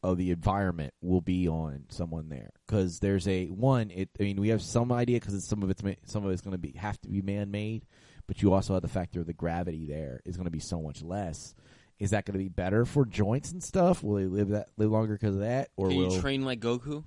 of 0.03 0.17
the 0.17 0.31
environment 0.31 0.91
will 1.01 1.21
be 1.21 1.47
on 1.47 1.85
someone 1.89 2.27
there 2.29 2.49
because 2.65 2.99
there's 2.99 3.27
a 3.27 3.47
one. 3.47 3.91
It. 3.91 4.09
I 4.19 4.23
mean, 4.23 4.41
we 4.41 4.49
have 4.49 4.61
some 4.61 4.91
idea 4.91 5.19
because 5.19 5.43
some 5.43 5.63
of 5.63 5.69
it's 5.69 5.83
some 6.11 6.25
of 6.25 6.31
it's 6.31 6.41
going 6.41 6.53
to 6.53 6.57
be 6.57 6.71
have 6.77 6.99
to 7.01 7.07
be 7.09 7.21
man 7.21 7.51
made, 7.51 7.85
but 8.27 8.41
you 8.41 8.53
also 8.53 8.73
have 8.73 8.81
the 8.81 8.87
factor 8.87 9.19
of 9.21 9.27
the 9.27 9.33
gravity 9.33 9.85
there 9.85 10.21
is 10.25 10.37
going 10.37 10.45
to 10.45 10.51
be 10.51 10.59
so 10.59 10.81
much 10.81 11.01
less. 11.03 11.53
Is 11.99 12.09
that 12.11 12.25
going 12.25 12.33
to 12.33 12.39
be 12.43 12.49
better 12.49 12.83
for 12.85 13.05
joints 13.05 13.51
and 13.51 13.63
stuff? 13.63 14.01
Will 14.03 14.15
they 14.15 14.25
live 14.25 14.49
that 14.49 14.69
live 14.77 14.89
longer 14.91 15.13
because 15.13 15.35
of 15.35 15.41
that, 15.41 15.69
or 15.77 15.89
Can 15.89 15.97
will 15.97 16.13
you 16.15 16.21
train 16.21 16.43
like 16.43 16.59
Goku? 16.59 17.03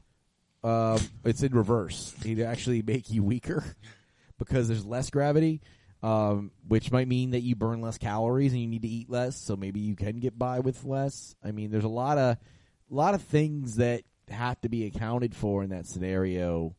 um, 0.62 0.98
it's 1.24 1.42
in 1.42 1.52
reverse. 1.52 2.14
He'd 2.22 2.40
actually 2.40 2.80
make 2.82 3.10
you 3.10 3.22
weaker 3.24 3.64
because 4.38 4.68
there's 4.68 4.84
less 4.86 5.10
gravity, 5.10 5.60
um, 6.04 6.50
which 6.68 6.92
might 6.92 7.08
mean 7.08 7.30
that 7.30 7.40
you 7.40 7.56
burn 7.56 7.80
less 7.80 7.96
calories 7.96 8.52
and 8.52 8.60
you 8.60 8.68
need 8.68 8.82
to 8.82 8.88
eat 8.88 9.08
less. 9.08 9.38
So 9.38 9.56
maybe 9.56 9.80
you 9.80 9.96
can 9.96 10.20
get 10.20 10.38
by 10.38 10.60
with 10.60 10.84
less. 10.84 11.34
I 11.42 11.50
mean, 11.50 11.70
there's 11.70 11.84
a 11.84 11.88
lot 11.88 12.18
of 12.18 12.36
a 12.36 12.94
lot 12.94 13.14
of 13.14 13.22
things 13.22 13.76
that 13.76 14.02
have 14.28 14.60
to 14.60 14.68
be 14.68 14.84
accounted 14.84 15.34
for 15.34 15.62
in 15.62 15.70
that 15.70 15.86
scenario 15.86 16.76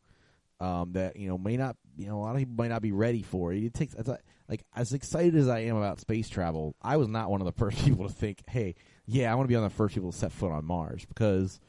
um, 0.59 0.91
that 0.93 1.15
you 1.15 1.28
know 1.28 1.39
may 1.39 1.57
not 1.57 1.76
you 1.97 2.05
know 2.05 2.19
a 2.19 2.21
lot 2.21 2.36
of 2.36 2.38
people 2.38 2.53
might 2.55 2.67
not 2.67 2.84
be 2.84 2.91
ready 2.91 3.23
for. 3.23 3.51
It 3.51 3.73
takes 3.73 3.95
it's 3.95 4.07
like, 4.07 4.21
like 4.47 4.63
as 4.76 4.93
excited 4.93 5.36
as 5.36 5.49
I 5.49 5.61
am 5.61 5.75
about 5.75 6.00
space 6.00 6.29
travel, 6.29 6.75
I 6.79 6.97
was 6.97 7.08
not 7.08 7.32
one 7.32 7.41
of 7.41 7.45
the 7.45 7.51
first 7.59 7.83
people 7.83 8.08
to 8.08 8.13
think, 8.13 8.43
hey, 8.47 8.75
yeah, 9.08 9.32
I 9.32 9.36
want 9.36 9.45
to 9.45 9.51
be 9.51 9.55
on 9.55 9.63
the 9.63 9.71
first 9.71 9.95
people 9.95 10.12
to 10.12 10.17
set 10.17 10.33
foot 10.33 10.51
on 10.51 10.66
Mars 10.66 11.04
because 11.04 11.59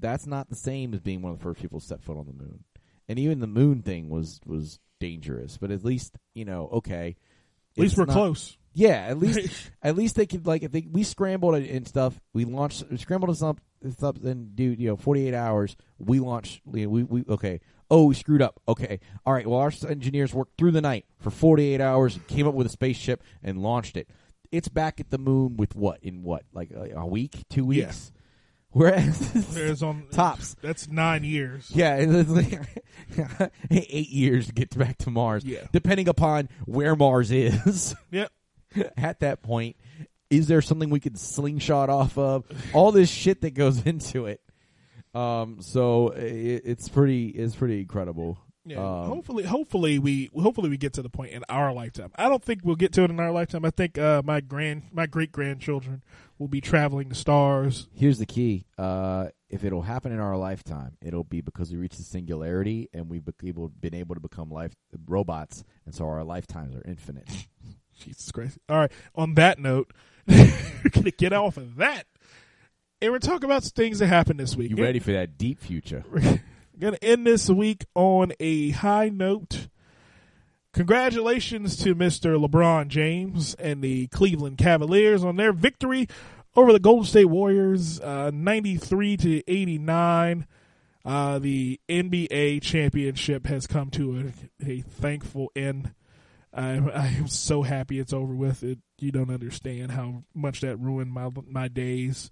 that's 0.00 0.26
not 0.26 0.50
the 0.50 0.56
same 0.56 0.92
as 0.92 0.98
being 0.98 1.22
one 1.22 1.30
of 1.30 1.38
the 1.38 1.44
first 1.44 1.62
people 1.62 1.78
to 1.78 1.86
set 1.86 2.02
foot 2.02 2.16
on 2.16 2.26
the 2.26 2.32
moon. 2.32 2.64
And 3.08 3.16
even 3.20 3.38
the 3.38 3.46
moon 3.46 3.82
thing 3.82 4.08
was 4.08 4.40
was 4.44 4.80
dangerous, 5.04 5.58
but 5.58 5.70
at 5.70 5.84
least 5.84 6.16
you 6.34 6.44
know, 6.44 6.68
okay. 6.74 7.16
At 7.76 7.82
least 7.82 7.98
we're 7.98 8.06
not- 8.06 8.14
close. 8.14 8.56
Yeah, 8.76 9.06
at 9.08 9.18
least 9.18 9.70
at 9.82 9.96
least 9.96 10.16
they 10.16 10.26
could 10.26 10.46
like 10.46 10.62
if 10.62 10.72
they 10.72 10.86
we 10.90 11.02
scrambled 11.04 11.54
and 11.54 11.86
stuff. 11.86 12.18
We 12.32 12.44
launched 12.44 12.84
we 12.90 12.96
scrambled 12.96 13.30
us 13.30 13.42
up 13.42 13.60
stuff 13.90 14.16
and 14.24 14.56
do 14.56 14.64
you 14.64 14.88
know 14.88 14.96
forty 14.96 15.28
eight 15.28 15.34
hours. 15.34 15.76
We 15.98 16.18
launched. 16.18 16.62
You 16.72 16.84
know, 16.84 16.88
we 16.88 17.02
we 17.04 17.24
okay. 17.28 17.60
Oh, 17.90 18.06
we 18.06 18.14
screwed 18.14 18.42
up. 18.42 18.60
Okay, 18.66 18.98
all 19.26 19.32
right. 19.34 19.46
Well, 19.46 19.60
our 19.60 19.70
engineers 19.88 20.32
worked 20.34 20.56
through 20.58 20.72
the 20.72 20.80
night 20.80 21.04
for 21.20 21.30
forty 21.30 21.72
eight 21.74 21.80
hours, 21.80 22.18
came 22.26 22.48
up 22.48 22.54
with 22.54 22.66
a 22.66 22.70
spaceship 22.70 23.22
and 23.42 23.62
launched 23.62 23.96
it. 23.96 24.08
It's 24.50 24.68
back 24.68 24.98
at 25.00 25.10
the 25.10 25.18
moon 25.18 25.56
with 25.56 25.76
what 25.76 26.00
in 26.02 26.22
what 26.22 26.42
like 26.52 26.70
a, 26.72 26.90
a 26.96 27.06
week, 27.06 27.44
two 27.50 27.64
weeks. 27.64 28.10
Whereas 28.74 29.30
There's 29.54 29.82
on 29.82 30.06
Tops. 30.10 30.56
That's 30.60 30.88
nine 30.88 31.24
years. 31.24 31.70
yeah, 31.72 31.96
it's 32.00 32.28
like 32.28 32.60
eight 33.70 34.10
years 34.10 34.48
to 34.48 34.52
get 34.52 34.76
back 34.76 34.98
to 34.98 35.10
Mars. 35.10 35.44
Yeah. 35.44 35.60
depending 35.72 36.08
upon 36.08 36.48
where 36.66 36.94
Mars 36.96 37.30
is. 37.30 37.94
Yep. 38.10 38.30
at 38.96 39.20
that 39.20 39.42
point, 39.42 39.76
is 40.30 40.48
there 40.48 40.60
something 40.60 40.90
we 40.90 40.98
could 41.00 41.16
slingshot 41.18 41.88
off 41.88 42.18
of? 42.18 42.44
All 42.72 42.90
this 42.90 43.08
shit 43.08 43.40
that 43.42 43.54
goes 43.54 43.86
into 43.86 44.26
it. 44.26 44.40
Um, 45.14 45.58
so 45.60 46.08
it, 46.08 46.62
it's 46.64 46.88
pretty, 46.88 47.28
it's 47.28 47.54
pretty 47.54 47.80
incredible. 47.80 48.38
Yeah. 48.66 48.78
Um, 48.78 49.08
hopefully, 49.08 49.44
hopefully 49.44 49.98
we 49.98 50.30
hopefully 50.34 50.70
we 50.70 50.76
get 50.78 50.94
to 50.94 51.02
the 51.02 51.10
point 51.10 51.32
in 51.32 51.44
our 51.48 51.72
lifetime. 51.72 52.12
I 52.16 52.28
don't 52.28 52.42
think 52.42 52.60
we'll 52.64 52.76
get 52.76 52.92
to 52.94 53.04
it 53.04 53.10
in 53.10 53.20
our 53.20 53.30
lifetime. 53.30 53.64
I 53.64 53.70
think 53.70 53.98
uh, 53.98 54.22
my 54.24 54.40
grand 54.40 54.84
my 54.92 55.06
great 55.06 55.32
grandchildren 55.32 56.02
will 56.38 56.48
be 56.48 56.60
traveling 56.60 57.10
the 57.10 57.14
stars. 57.14 57.88
Here's 57.94 58.18
the 58.18 58.26
key: 58.26 58.64
uh, 58.78 59.26
if 59.50 59.64
it'll 59.64 59.82
happen 59.82 60.12
in 60.12 60.18
our 60.18 60.36
lifetime, 60.36 60.96
it'll 61.02 61.24
be 61.24 61.42
because 61.42 61.70
we 61.70 61.76
reach 61.78 61.96
the 61.96 62.02
singularity 62.02 62.88
and 62.94 63.10
we've 63.10 63.24
be- 63.24 63.48
able, 63.48 63.68
been 63.68 63.94
able 63.94 64.14
to 64.14 64.20
become 64.20 64.50
life 64.50 64.72
robots, 65.06 65.62
and 65.84 65.94
so 65.94 66.04
our 66.06 66.24
lifetimes 66.24 66.74
are 66.74 66.82
infinite. 66.86 67.28
Jesus 67.98 68.32
Christ. 68.32 68.58
All 68.68 68.78
right. 68.78 68.92
On 69.14 69.34
that 69.34 69.58
note, 69.58 69.92
we're 70.26 70.50
gonna 70.90 71.10
get 71.10 71.32
off 71.32 71.58
of 71.58 71.76
that. 71.76 72.06
And 73.02 73.12
we're 73.12 73.18
talking 73.18 73.44
about 73.44 73.62
things 73.64 73.98
that 73.98 74.06
happened 74.06 74.40
this 74.40 74.56
week. 74.56 74.70
You 74.70 74.76
ready 74.76 74.98
for 74.98 75.12
that 75.12 75.36
deep 75.36 75.60
future? 75.60 76.04
Gonna 76.78 76.98
end 77.02 77.26
this 77.26 77.48
week 77.48 77.84
on 77.94 78.32
a 78.40 78.70
high 78.70 79.08
note. 79.08 79.68
Congratulations 80.72 81.76
to 81.76 81.94
Mr. 81.94 82.36
LeBron 82.36 82.88
James 82.88 83.54
and 83.54 83.80
the 83.80 84.08
Cleveland 84.08 84.58
Cavaliers 84.58 85.22
on 85.22 85.36
their 85.36 85.52
victory 85.52 86.08
over 86.56 86.72
the 86.72 86.80
Golden 86.80 87.04
State 87.04 87.26
Warriors, 87.26 88.00
uh, 88.00 88.32
93 88.34 89.16
to 89.18 89.50
89. 89.50 90.46
Uh, 91.04 91.38
the 91.38 91.80
NBA 91.88 92.60
championship 92.62 93.46
has 93.46 93.68
come 93.68 93.90
to 93.90 94.32
a, 94.60 94.68
a 94.68 94.80
thankful 94.80 95.52
end. 95.54 95.94
I, 96.52 96.72
I 96.72 97.06
am 97.18 97.28
so 97.28 97.62
happy 97.62 98.00
it's 98.00 98.12
over 98.12 98.34
with. 98.34 98.64
It 98.64 98.78
you 98.98 99.12
don't 99.12 99.30
understand 99.30 99.92
how 99.92 100.24
much 100.34 100.60
that 100.62 100.78
ruined 100.78 101.12
my 101.12 101.28
my 101.46 101.68
days 101.68 102.30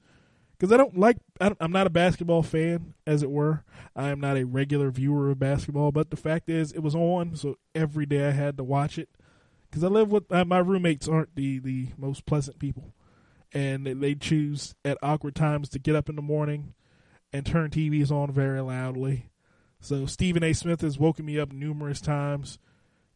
because 0.62 0.72
I 0.72 0.76
don't 0.76 0.96
like. 0.96 1.16
I 1.40 1.50
I'm 1.58 1.72
not 1.72 1.88
a 1.88 1.90
basketball 1.90 2.44
fan, 2.44 2.94
as 3.04 3.24
it 3.24 3.30
were. 3.32 3.64
I 3.96 4.10
am 4.10 4.20
not 4.20 4.36
a 4.36 4.44
regular 4.44 4.92
viewer 4.92 5.28
of 5.28 5.40
basketball. 5.40 5.90
But 5.90 6.10
the 6.10 6.16
fact 6.16 6.48
is, 6.48 6.70
it 6.70 6.84
was 6.84 6.94
on, 6.94 7.34
so 7.34 7.56
every 7.74 8.06
day 8.06 8.28
I 8.28 8.30
had 8.30 8.56
to 8.58 8.62
watch 8.64 8.96
it 8.96 9.08
because 9.68 9.82
I 9.82 9.88
live 9.88 10.12
with 10.12 10.30
uh, 10.30 10.44
my 10.44 10.58
roommates. 10.58 11.08
aren't 11.08 11.34
the 11.34 11.58
the 11.58 11.88
most 11.98 12.26
pleasant 12.26 12.60
people, 12.60 12.94
and 13.52 13.84
they- 13.84 13.92
they 13.94 14.14
choose 14.14 14.76
at 14.84 14.98
awkward 15.02 15.34
times 15.34 15.68
to 15.70 15.80
get 15.80 15.96
up 15.96 16.08
in 16.08 16.14
the 16.14 16.22
morning 16.22 16.74
and 17.32 17.44
turn 17.44 17.70
TVs 17.70 18.12
on 18.12 18.30
very 18.30 18.60
loudly. 18.60 19.30
So 19.80 20.06
Stephen 20.06 20.44
A. 20.44 20.52
Smith 20.52 20.82
has 20.82 20.96
woken 20.96 21.26
me 21.26 21.40
up 21.40 21.50
numerous 21.50 22.00
times 22.00 22.60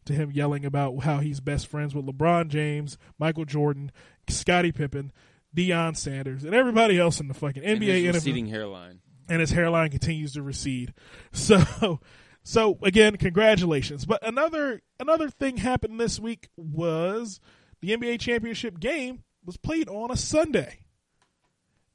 to 0.05 0.15
him 0.15 0.33
yelling 0.33 0.65
about 0.65 1.05
how 1.05 1.19
he's 1.21 1.39
best 1.39 1.69
friends 1.69 1.95
with 1.95 2.07
LeBron 2.07 2.49
James, 2.49 2.99
Michael 3.21 3.45
Jordan, 3.45 3.93
Scottie 4.29 4.73
Pippen, 4.73 5.13
Deion 5.57 5.97
Sanders, 5.97 6.45
and 6.45 6.55
everybody 6.55 6.99
else 6.99 7.19
in 7.21 7.29
the 7.29 7.35
fucking 7.35 7.63
NBA. 7.63 7.73
And 7.73 7.83
his 7.83 8.05
NFL 8.05 8.15
receding 8.15 8.47
hairline. 8.47 9.01
and 9.29 9.41
his 9.41 9.51
hairline 9.51 9.91
continues 9.91 10.35
to 10.35 10.43
recede. 10.43 10.93
So, 11.33 12.01
so 12.43 12.79
again, 12.83 13.17
congratulations. 13.17 14.05
But 14.07 14.27
another 14.27 14.83
another 15.01 15.31
thing 15.31 15.57
happened 15.57 15.99
this 15.99 16.21
week 16.21 16.49
was 16.57 17.41
the 17.81 17.97
NBA 17.97 18.21
championship 18.21 18.79
game 18.79 19.23
was 19.45 19.57
played 19.57 19.89
on 19.89 20.11
a 20.11 20.17
Sunday 20.17 20.81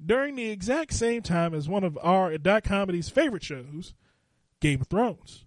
during 0.03 0.35
the 0.35 0.49
exact 0.49 0.93
same 0.93 1.21
time 1.21 1.53
as 1.53 1.69
one 1.69 1.83
of 1.83 1.97
our 2.01 2.37
dot 2.37 2.63
comedy's 2.63 3.09
favorite 3.09 3.43
shows, 3.43 3.93
Game 4.59 4.81
of 4.81 4.87
Thrones. 4.87 5.45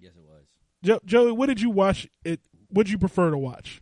Yes, 0.00 0.12
it 0.16 0.22
was. 0.24 0.44
Jo- 0.82 1.00
Joey, 1.04 1.32
what 1.32 1.46
did 1.46 1.60
you 1.60 1.70
watch? 1.70 2.08
It 2.24 2.40
would 2.70 2.88
you 2.90 2.98
prefer 2.98 3.30
to 3.30 3.38
watch? 3.38 3.80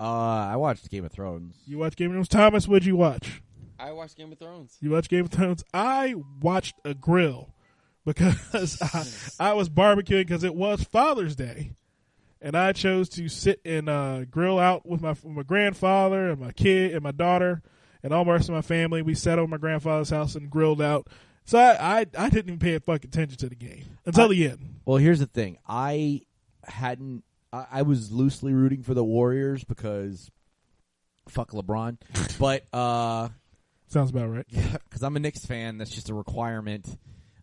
Uh, 0.00 0.48
I 0.52 0.56
watched 0.56 0.88
Game 0.90 1.04
of 1.04 1.12
Thrones. 1.12 1.56
You 1.66 1.78
watch 1.78 1.94
Game 1.96 2.10
of 2.10 2.14
Thrones. 2.14 2.28
Thomas, 2.28 2.66
what'd 2.66 2.86
you 2.86 2.96
watch? 2.96 3.42
I 3.78 3.92
watched 3.92 4.16
Game 4.16 4.32
of 4.32 4.38
Thrones. 4.38 4.76
You 4.80 4.90
watch 4.90 5.08
Game 5.08 5.24
of 5.26 5.30
Thrones? 5.30 5.62
I 5.74 6.14
watched 6.40 6.74
a 6.84 6.94
grill 6.94 7.54
because 8.04 8.78
I, 9.40 9.50
I 9.50 9.52
was 9.54 9.68
barbecuing 9.68 10.22
because 10.26 10.44
it 10.44 10.54
was 10.54 10.82
Father's 10.84 11.36
Day, 11.36 11.72
and 12.40 12.56
I 12.56 12.72
chose 12.72 13.08
to 13.10 13.28
sit 13.28 13.60
and 13.64 13.88
uh, 13.88 14.24
grill 14.24 14.58
out 14.58 14.86
with 14.86 15.00
my 15.02 15.10
with 15.10 15.24
my 15.24 15.42
grandfather 15.42 16.30
and 16.30 16.40
my 16.40 16.52
kid 16.52 16.92
and 16.94 17.02
my 17.02 17.12
daughter 17.12 17.62
and 18.02 18.12
all 18.14 18.24
the 18.24 18.32
rest 18.32 18.48
of 18.48 18.54
my 18.54 18.62
family. 18.62 19.02
We 19.02 19.14
sat 19.14 19.38
over 19.38 19.48
my 19.48 19.58
grandfather's 19.58 20.10
house 20.10 20.34
and 20.34 20.50
grilled 20.50 20.80
out. 20.80 21.08
So 21.44 21.58
I 21.58 22.00
I, 22.00 22.06
I 22.18 22.30
didn't 22.30 22.48
even 22.48 22.58
pay 22.58 22.74
a 22.74 22.80
fucking 22.80 23.08
attention 23.08 23.36
to 23.38 23.48
the 23.48 23.54
game 23.54 23.84
until 24.06 24.24
I- 24.26 24.28
the 24.28 24.48
end. 24.48 24.76
Well, 24.86 24.96
here's 24.98 25.20
the 25.20 25.26
thing. 25.26 25.58
I 25.68 26.22
hadn't. 26.64 27.22
I, 27.52 27.66
I 27.70 27.82
was 27.82 28.10
loosely 28.12 28.52
rooting 28.52 28.82
for 28.82 28.94
the 28.94 29.04
Warriors 29.04 29.64
because 29.64 30.30
fuck 31.28 31.52
LeBron, 31.52 31.98
but 32.38 32.66
uh, 32.72 33.28
Sounds 33.90 34.10
about 34.10 34.30
right. 34.30 34.46
because 34.48 35.02
I'm 35.02 35.16
a 35.16 35.20
Knicks 35.20 35.44
fan, 35.44 35.78
that's 35.78 35.90
just 35.90 36.10
a 36.10 36.14
requirement. 36.14 36.96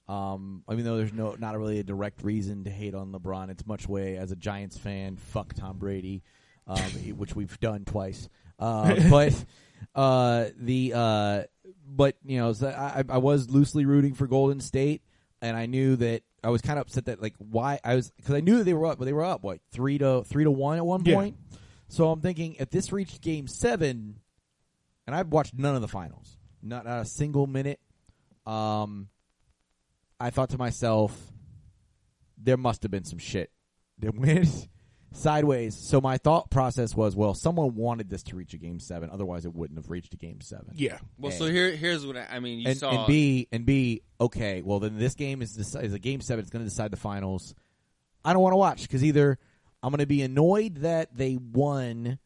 Um, 0.08 0.64
even 0.72 0.86
though 0.86 0.96
there's 0.96 1.12
no 1.12 1.36
not 1.38 1.58
really 1.58 1.80
a 1.80 1.84
direct 1.84 2.24
reason 2.24 2.64
to 2.64 2.70
hate 2.70 2.96
on 2.96 3.12
LeBron, 3.12 3.50
it's 3.50 3.66
much 3.68 3.88
way 3.90 4.16
as 4.16 4.32
a 4.32 4.38
Giants 4.38 4.78
fan. 4.78 5.18
Fuck 5.18 5.54
Tom 5.54 5.78
Brady, 5.78 6.24
um, 6.66 6.78
which 7.18 7.36
we've 7.36 7.60
done 7.60 7.84
twice. 7.84 8.30
Uh, 8.58 8.96
but 9.10 9.34
uh, 9.94 10.46
the 10.58 10.94
uh, 10.96 11.44
but 11.86 12.16
you 12.24 12.38
know, 12.38 12.54
so 12.54 12.70
I, 12.70 13.04
I 13.10 13.18
was 13.18 13.50
loosely 13.50 13.86
rooting 13.86 14.14
for 14.14 14.26
Golden 14.28 14.62
State, 14.62 15.02
and 15.42 15.58
I 15.58 15.66
knew 15.66 15.98
that 15.98 16.24
I 16.44 16.50
was 16.50 16.62
kind 16.62 16.78
of 16.80 16.84
upset 16.88 17.06
that 17.06 17.22
like 17.22 17.34
why 17.40 17.80
I 17.84 17.96
was 17.96 18.12
because 18.12 18.36
I 18.36 18.40
knew 18.42 18.58
that 18.60 18.64
they 18.64 18.74
were 18.74 18.86
up, 18.86 19.00
but 19.00 19.06
they 19.06 19.14
were 19.14 19.24
up 19.26 19.44
what 19.44 19.60
three 19.72 19.98
to 19.98 20.24
three 20.24 20.44
to 20.44 20.52
one 20.52 20.78
at 20.78 20.86
one 20.86 21.04
Yeah. 21.06 21.16
point. 21.16 21.38
So 21.90 22.10
I'm 22.12 22.22
thinking 22.22 22.56
if 22.60 22.70
this 22.70 22.92
reached 22.92 23.22
Game 23.22 23.48
Seven, 23.48 24.20
and 25.06 25.16
I've 25.16 25.30
watched 25.30 25.54
none 25.56 25.76
of 25.76 25.82
the 25.82 25.88
finals, 25.88 26.38
not 26.62 26.86
not 26.86 27.02
a 27.02 27.06
single 27.06 27.48
minute. 27.48 27.80
Um, 28.46 29.10
I 30.20 30.30
thought 30.30 30.50
to 30.52 30.58
myself, 30.58 31.16
there 32.38 32.58
must 32.58 32.84
have 32.84 32.92
been 32.92 33.04
some 33.04 33.20
shit 33.20 33.52
that 34.00 34.16
went 34.16 34.68
sideways. 35.14 35.76
So 35.76 36.02
my 36.02 36.18
thought 36.18 36.50
process 36.50 36.96
was, 36.96 37.16
well, 37.16 37.34
someone 37.34 37.76
wanted 37.76 38.10
this 38.10 38.24
to 38.24 38.36
reach 38.36 38.54
a 38.54 38.58
game 38.58 38.80
seven, 38.80 39.10
otherwise 39.12 39.46
it 39.46 39.54
wouldn't 39.54 39.80
have 39.80 39.90
reached 39.90 40.14
a 40.14 40.18
game 40.18 40.42
seven. 40.42 40.72
Yeah. 40.76 41.00
Well, 41.18 41.32
And- 41.32 41.40
so 41.40 41.46
here, 41.48 41.76
here's 41.76 42.06
what 42.06 42.18
I, 42.18 42.28
I 42.32 42.40
mean. 42.40 42.60
You 42.60 42.70
and, 42.70 42.78
saw 42.78 42.92
and 42.92 43.08
B 43.08 43.48
and 43.52 43.66
B, 43.66 44.02
okay, 44.20 44.62
well 44.62 44.80
then 44.80 44.98
this 44.98 45.16
game 45.16 45.42
is 45.42 45.58
deci- 45.58 45.84
is 45.84 45.94
a 45.94 46.00
game 46.00 46.22
seven. 46.22 46.42
It's 46.42 46.52
going 46.52 46.64
to 46.64 46.70
decide 46.70 46.92
the 46.92 46.98
finals. 46.98 47.56
I 48.24 48.34
don't 48.34 48.42
want 48.42 48.54
to 48.54 48.58
watch 48.58 48.82
because 48.84 49.04
either 49.04 49.38
I'm 49.82 49.92
going 49.92 50.00
to 50.00 50.06
be 50.06 50.22
annoyed 50.22 50.78
that 50.78 51.16
they 51.16 51.38
won, 51.38 52.20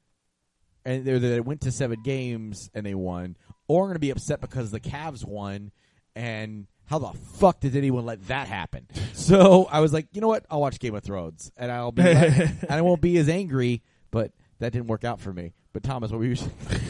and 0.85 1.05
they 1.05 1.17
that 1.17 1.35
it 1.35 1.45
went 1.45 1.61
to 1.61 1.71
seven 1.71 2.01
games 2.01 2.69
and 2.73 2.85
they 2.85 2.95
won, 2.95 3.35
or 3.67 3.83
I'm 3.83 3.87
going 3.87 3.95
to 3.95 3.99
be 3.99 4.09
upset 4.09 4.41
because 4.41 4.71
the 4.71 4.79
Cavs 4.79 5.25
won, 5.25 5.71
and 6.15 6.65
how 6.91 6.99
the 6.99 7.13
fuck 7.37 7.61
did 7.61 7.75
anyone 7.77 8.05
let 8.05 8.27
that 8.27 8.49
happen? 8.49 8.85
So 9.13 9.65
I 9.71 9.79
was 9.79 9.93
like, 9.93 10.07
you 10.11 10.19
know 10.19 10.27
what? 10.27 10.45
I'll 10.49 10.59
watch 10.59 10.77
Game 10.77 10.93
of 10.93 11.03
Thrones, 11.03 11.49
and 11.55 11.71
I'll 11.71 11.93
be 11.93 12.01
and 12.05 12.69
I 12.69 12.81
won't 12.81 12.99
be 13.01 13.17
as 13.17 13.29
angry. 13.29 13.81
But 14.11 14.33
that 14.59 14.73
didn't 14.73 14.87
work 14.87 15.05
out 15.05 15.21
for 15.21 15.31
me. 15.31 15.53
But 15.71 15.83
Thomas, 15.83 16.11
what 16.11 16.19
were 16.19 16.25
you? 16.25 16.35
saying? 16.35 16.51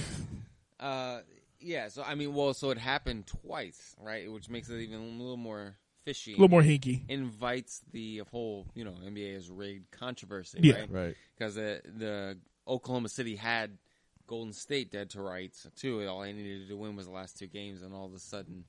Uh, 0.80 1.20
yeah. 1.60 1.88
So 1.90 2.02
I 2.02 2.16
mean, 2.16 2.34
well, 2.34 2.56
so 2.56 2.72
it 2.72 2.80
happened 2.80 3.28
twice, 3.28 3.96
right? 4.02 4.32
Which 4.32 4.50
makes 4.50 4.68
it 4.70 4.80
even 4.80 5.00
a 5.00 5.04
little 5.04 5.38
more 5.38 5.76
fishy. 6.04 6.32
A 6.32 6.36
little 6.36 6.50
more 6.50 6.64
hinky. 6.64 7.02
Invites 7.08 7.82
the 7.92 8.24
whole, 8.32 8.66
you 8.74 8.84
know, 8.84 8.96
NBA 9.06 9.36
is 9.36 9.52
rigged 9.52 9.92
controversy, 9.92 10.58
Yeah. 10.64 10.80
right? 10.80 10.92
Right. 10.92 11.16
Because 11.38 11.54
the, 11.54 11.82
the 11.86 12.38
Oklahoma 12.68 13.10
City 13.10 13.36
had 13.36 13.78
Golden 14.26 14.54
State 14.54 14.92
dead 14.92 15.12
to 15.12 15.22
rights 15.22 15.68
too. 15.76 16.04
All 16.08 16.22
they 16.22 16.34
needed 16.34 16.68
to 16.70 16.76
win 16.76 16.96
was 16.96 17.06
the 17.06 17.12
last 17.12 17.38
two 17.38 17.46
games, 17.46 17.84
and 17.84 17.94
all 17.94 18.08
of 18.08 18.14
a 18.16 18.20
sudden 18.20 18.66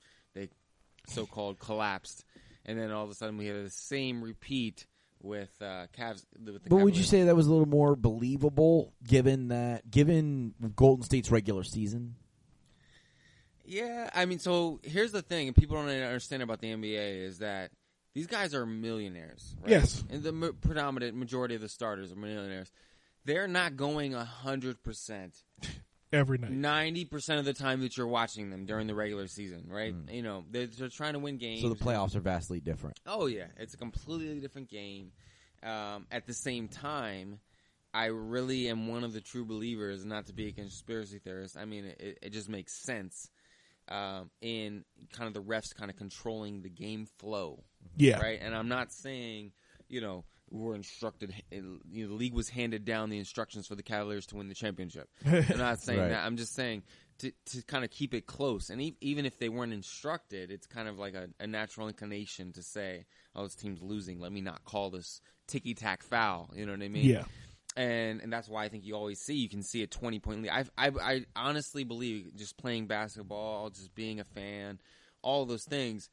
they 1.07 1.15
so-called 1.15 1.59
collapsed. 1.59 2.25
And 2.65 2.79
then 2.79 2.91
all 2.91 3.05
of 3.05 3.11
a 3.11 3.15
sudden 3.15 3.37
we 3.37 3.47
had 3.47 3.65
the 3.65 3.71
same 3.71 4.23
repeat 4.23 4.87
with 5.21 5.51
uh, 5.61 5.87
Cavs. 5.97 6.25
With 6.45 6.65
the 6.65 6.71
But 6.71 6.77
would 6.77 6.97
you 6.97 7.05
say 7.05 7.25
that 7.25 7.37
was 7.37 7.47
a 7.47 7.51
little 7.51 7.67
more 7.67 7.97
believable 7.97 8.93
given 9.07 9.49
that 9.49 9.91
given 9.91 10.55
Golden 10.77 11.05
State's 11.05 11.31
regular 11.31 11.65
season? 11.65 12.17
Yeah, 13.65 14.11
I 14.13 14.25
mean, 14.27 14.39
so 14.39 14.81
here's 14.83 15.13
the 15.13 15.23
thing, 15.23 15.47
and 15.47 15.57
people 15.57 15.77
don't 15.77 15.89
understand 15.89 16.43
about 16.43 16.61
the 16.61 16.73
NBA 16.75 17.23
is 17.25 17.39
that 17.39 17.71
these 18.13 18.27
guys 18.27 18.55
are 18.55 18.67
millionaires, 18.67 19.55
right? 19.61 19.71
Yes. 19.71 20.05
and 20.11 20.23
the 20.23 20.33
ma- 20.33 20.51
predominant 20.61 21.17
majority 21.17 21.55
of 21.55 21.61
the 21.61 21.69
starters 21.69 22.13
are 22.13 22.17
millionaires. 22.17 22.71
They're 23.25 23.49
not 23.49 23.77
going 23.77 24.13
hundred 24.13 24.83
percent, 24.83 25.43
Every 26.13 26.37
night. 26.39 26.51
ninety 26.51 27.05
percent 27.05 27.39
of 27.39 27.45
the 27.45 27.55
time 27.55 27.81
that 27.81 27.97
you're 27.97 28.07
watching 28.07 28.51
them 28.51 28.67
during 28.67 28.87
the 28.87 28.95
regular 28.95 29.27
season, 29.27 29.65
right? 29.69 29.95
Mm. 29.95 30.13
You 30.15 30.23
know, 30.23 30.45
they're, 30.51 30.67
they're 30.67 30.89
trying 30.89 31.15
to 31.15 31.19
win 31.19 31.39
games. 31.39 31.63
So 31.63 31.69
the 31.71 31.75
playoffs 31.75 32.15
are 32.15 32.21
vastly 32.21 32.61
different. 32.61 32.99
Oh 33.07 33.27
yeah, 33.27 33.47
it's 33.57 33.75
a 33.75 33.79
completely 33.79 34.39
different 34.41 34.69
game. 34.69 35.13
Um, 35.63 36.07
at 36.11 36.27
the 36.27 36.35
same 36.35 36.69
time, 36.69 37.39
I 37.95 38.07
really 38.07 38.69
am 38.69 38.89
one 38.89 39.05
of 39.05 39.13
the 39.13 39.21
true 39.21 39.45
believers, 39.45 40.05
not 40.05 40.27
to 40.27 40.33
be 40.35 40.49
a 40.49 40.53
conspiracy 40.53 41.19
theorist. 41.19 41.57
I 41.57 41.65
mean, 41.65 41.85
it, 41.99 42.19
it 42.21 42.31
just 42.31 42.49
makes 42.49 42.75
sense 42.85 43.31
um, 43.89 44.31
in 44.41 44.85
kind 45.13 45.29
of 45.29 45.35
the 45.35 45.43
refs 45.43 45.75
kind 45.75 45.91
of 45.91 45.97
controlling 45.97 46.63
the 46.63 46.69
game 46.71 47.07
flow, 47.19 47.63
Yeah. 47.97 48.19
right? 48.21 48.39
And 48.43 48.55
I'm 48.55 48.69
not 48.69 48.93
saying, 48.93 49.53
you 49.89 50.01
know, 50.01 50.25
we're 50.53 50.75
instructed. 50.75 51.35
You 51.51 51.81
know, 52.05 52.09
the 52.09 52.15
league 52.15 52.35
was 52.35 52.49
handed 52.49 52.85
down 52.85 53.11
the 53.11 53.19
instructions 53.19 53.67
for 53.67 53.75
the 53.75 53.83
Cavaliers 53.83 54.27
to 54.27 54.37
win 54.37 54.49
the 54.49 54.55
championship. 54.55 55.09
I'm 55.27 55.59
not 55.59 55.81
saying 55.81 55.99
Right. 55.99 56.09
that. 56.11 56.25
I'm 56.25 56.37
just 56.37 56.55
saying 56.55 56.83
to 57.19 57.33
to 57.47 57.63
kind 57.63 57.85
of 57.85 57.91
keep 57.91 58.15
it 58.15 58.27
close. 58.27 58.69
And 58.71 58.81
e- 58.81 58.97
even 59.01 59.25
if 59.27 59.39
they 59.39 59.49
weren't 59.49 59.73
instructed, 59.73 60.51
it's 60.51 60.67
kind 60.67 60.89
of 60.89 60.99
like 60.99 61.15
a, 61.15 61.29
a 61.41 61.47
natural 61.47 61.89
inclination 61.89 62.53
to 62.53 62.63
say, 62.63 63.07
"Oh, 63.35 63.45
this 63.45 63.55
team's 63.55 63.81
losing. 63.83 64.21
Let 64.21 64.33
me 64.33 64.41
not 64.43 64.65
call 64.65 64.91
this 64.91 65.21
ticky 65.49 65.75
tack 65.75 66.03
foul." 66.03 66.51
You 66.55 66.67
know 66.67 66.73
what 66.73 66.83
I 66.83 66.89
mean? 66.89 67.07
Yeah. 67.07 67.25
And 67.75 68.21
and 68.21 68.31
that's 68.33 68.49
why 68.51 68.65
I 68.65 68.69
think 68.69 68.85
you 68.85 68.95
always 68.95 69.19
see 69.21 69.35
you 69.35 69.49
can 69.49 69.63
see 69.63 69.83
a 69.83 69.87
twenty 69.87 70.19
point 70.19 70.43
lead. 70.43 70.51
I 70.51 70.65
I 70.77 70.91
I 71.01 71.25
honestly 71.35 71.85
believe 71.85 72.37
just 72.37 72.59
playing 72.59 72.87
basketball, 72.87 73.71
just 73.71 73.95
being 73.95 74.21
a 74.21 74.25
fan, 74.25 74.79
all 75.23 75.47
those 75.47 75.65
things. 75.65 76.11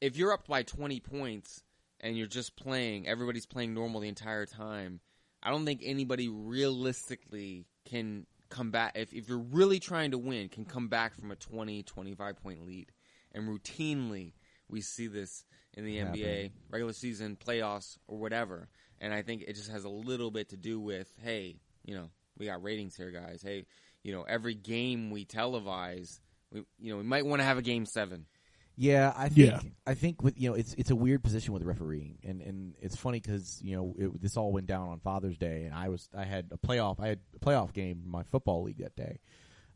If 0.00 0.16
you're 0.16 0.32
up 0.32 0.46
by 0.48 0.62
20 0.62 1.00
points 1.00 1.62
and 2.02 2.16
you're 2.16 2.26
just 2.26 2.56
playing, 2.56 3.06
everybody's 3.06 3.46
playing 3.46 3.74
normal 3.74 4.00
the 4.00 4.08
entire 4.08 4.46
time. 4.46 5.00
I 5.42 5.50
don't 5.50 5.64
think 5.64 5.82
anybody 5.84 6.28
realistically 6.28 7.66
can 7.84 8.26
come 8.52 8.70
back 8.70 8.92
if, 8.96 9.12
if 9.12 9.28
you're 9.28 9.38
really 9.38 9.80
trying 9.80 10.10
to 10.10 10.18
win 10.18 10.48
can 10.50 10.66
come 10.66 10.88
back 10.88 11.18
from 11.18 11.30
a 11.30 11.36
20 11.36 11.82
25 11.84 12.36
point 12.42 12.66
lead 12.66 12.92
and 13.32 13.48
routinely 13.48 14.34
we 14.68 14.82
see 14.82 15.06
this 15.06 15.44
in 15.72 15.86
the 15.86 15.96
Happen. 15.96 16.20
NBA 16.20 16.50
regular 16.70 16.92
season 16.92 17.38
playoffs 17.42 17.96
or 18.06 18.18
whatever 18.18 18.68
and 19.00 19.14
I 19.14 19.22
think 19.22 19.42
it 19.48 19.54
just 19.54 19.70
has 19.70 19.84
a 19.84 19.88
little 19.88 20.30
bit 20.30 20.50
to 20.50 20.58
do 20.58 20.78
with 20.78 21.08
hey 21.22 21.56
you 21.82 21.94
know 21.94 22.10
we 22.36 22.44
got 22.44 22.62
ratings 22.62 22.94
here 22.94 23.10
guys 23.10 23.40
hey 23.42 23.64
you 24.02 24.12
know 24.12 24.22
every 24.28 24.54
game 24.54 25.10
we 25.10 25.24
televise 25.24 26.20
we 26.52 26.62
you 26.78 26.92
know 26.92 26.98
we 26.98 27.04
might 27.04 27.24
want 27.24 27.40
to 27.40 27.44
have 27.44 27.56
a 27.56 27.62
game 27.62 27.86
7 27.86 28.26
Yeah, 28.76 29.12
I 29.16 29.28
think 29.28 29.50
Yeah. 29.50 29.60
I 29.86 29.94
think 29.94 30.22
with 30.22 30.40
you 30.40 30.48
know 30.50 30.54
it's 30.54 30.74
it's 30.74 30.90
a 30.90 30.96
weird 30.96 31.22
position 31.22 31.52
with 31.52 31.62
refereeing, 31.62 32.18
and 32.24 32.40
and 32.40 32.74
it's 32.80 32.96
funny 32.96 33.20
because 33.20 33.60
you 33.62 33.76
know 33.76 33.94
it, 33.98 34.22
this 34.22 34.36
all 34.36 34.50
went 34.52 34.66
down 34.66 34.88
on 34.88 34.98
Father's 35.00 35.36
Day, 35.36 35.64
and 35.64 35.74
I 35.74 35.88
was 35.88 36.08
I 36.16 36.24
had 36.24 36.48
a 36.52 36.56
playoff 36.58 36.98
I 37.00 37.08
had 37.08 37.20
a 37.36 37.44
playoff 37.44 37.72
game 37.72 38.00
in 38.04 38.10
my 38.10 38.22
football 38.22 38.62
league 38.62 38.78
that 38.78 38.96
day, 38.96 39.20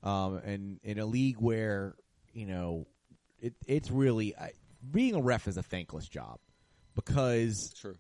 um, 0.03 0.37
and 0.39 0.81
in 0.83 0.99
a 0.99 1.05
league 1.07 1.37
where 1.39 1.95
you 2.33 2.47
know 2.47 2.87
it 3.41 3.55
it's 3.67 3.91
really 3.91 4.35
I, 4.37 4.53
being 4.91 5.15
a 5.15 5.21
ref 5.21 5.47
is 5.47 5.57
a 5.59 5.63
thankless 5.63 6.09
job 6.09 6.39
because 6.95 7.73
true 7.79 7.97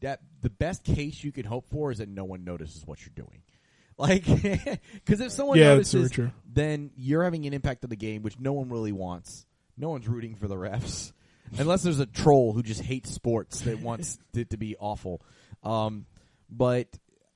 that 0.00 0.20
the 0.42 0.50
best 0.50 0.84
case 0.84 1.24
you 1.24 1.32
can 1.32 1.44
hope 1.44 1.68
for 1.70 1.90
is 1.90 1.98
that 1.98 2.08
no 2.08 2.24
one 2.24 2.44
notices 2.44 2.86
what 2.86 3.00
you're 3.00 3.12
doing. 3.14 3.42
Like, 3.98 4.26
because 4.26 5.22
if 5.22 5.32
someone 5.32 5.56
Yeah, 5.56 5.76
that's 5.76 5.94
notices, 5.94 6.10
true. 6.10 6.30
then 6.46 6.90
you're 6.98 7.24
having 7.24 7.46
an 7.46 7.54
impact 7.54 7.82
on 7.82 7.88
the 7.88 7.96
game, 7.96 8.20
which 8.20 8.38
no 8.38 8.52
one 8.52 8.68
really 8.68 8.92
wants. 8.92 9.46
No 9.76 9.90
one's 9.90 10.08
rooting 10.08 10.36
for 10.36 10.48
the 10.48 10.56
refs, 10.56 11.12
unless 11.58 11.82
there's 11.82 12.00
a 12.00 12.06
troll 12.06 12.52
who 12.52 12.62
just 12.62 12.82
hates 12.82 13.12
sports 13.12 13.60
that 13.60 13.80
wants 13.80 14.18
it 14.34 14.50
to 14.50 14.56
be 14.56 14.76
awful. 14.78 15.22
Um, 15.62 16.06
but 16.50 16.88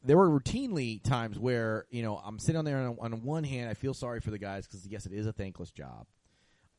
there 0.03 0.17
were 0.17 0.29
routinely 0.29 1.03
times 1.03 1.39
where 1.39 1.87
you 1.91 2.03
know 2.03 2.17
I'm 2.17 2.39
sitting 2.39 2.59
on 2.59 2.65
there, 2.65 2.79
and 2.79 2.99
on, 2.99 3.13
on 3.13 3.23
one 3.23 3.45
hand, 3.45 3.69
I 3.69 3.75
feel 3.75 3.95
sorry 3.95 4.21
for 4.21 4.31
the 4.31 4.39
guys 4.39 4.67
because 4.67 4.87
yes, 4.87 5.07
it 5.07 5.13
is 5.13 5.27
a 5.27 5.33
thankless 5.33 5.71
job. 5.71 6.07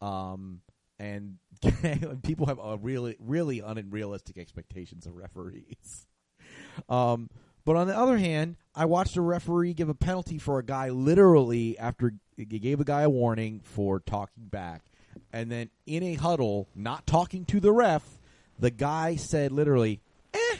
Um, 0.01 0.61
and 1.01 1.37
people 2.23 2.45
have 2.45 2.59
a 2.59 2.77
really, 2.77 3.15
really 3.19 3.59
unrealistic 3.59 4.37
expectations 4.37 5.07
of 5.07 5.15
referees. 5.15 6.05
Um, 6.87 7.29
but 7.65 7.75
on 7.75 7.87
the 7.87 7.97
other 7.97 8.17
hand, 8.17 8.55
I 8.75 8.85
watched 8.85 9.17
a 9.17 9.21
referee 9.21 9.73
give 9.73 9.89
a 9.89 9.95
penalty 9.95 10.37
for 10.37 10.59
a 10.59 10.63
guy 10.63 10.89
literally 10.89 11.77
after 11.77 12.13
he 12.37 12.45
gave 12.45 12.79
a 12.79 12.83
guy 12.83 13.01
a 13.01 13.09
warning 13.09 13.61
for 13.63 13.99
talking 13.99 14.45
back, 14.45 14.83
and 15.31 15.51
then 15.51 15.69
in 15.85 16.03
a 16.03 16.13
huddle, 16.15 16.67
not 16.75 17.05
talking 17.07 17.45
to 17.45 17.59
the 17.59 17.71
ref, 17.71 18.03
the 18.59 18.71
guy 18.71 19.15
said 19.15 19.51
literally, 19.51 20.01
"eh," 20.33 20.57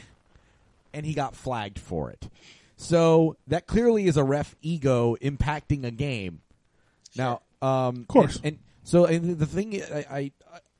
and 0.92 1.06
he 1.06 1.14
got 1.14 1.34
flagged 1.34 1.78
for 1.78 2.10
it. 2.10 2.28
So 2.76 3.36
that 3.46 3.66
clearly 3.66 4.06
is 4.06 4.16
a 4.16 4.24
ref 4.24 4.56
ego 4.60 5.16
impacting 5.22 5.84
a 5.84 5.90
game. 5.90 6.40
Now, 7.16 7.42
um, 7.60 8.00
of 8.00 8.08
course. 8.08 8.36
and, 8.36 8.46
and 8.46 8.58
so 8.82 9.04
and 9.04 9.38
the 9.38 9.46
thing 9.46 9.80
I, 9.82 9.98
I, 9.98 10.18
I 10.18 10.32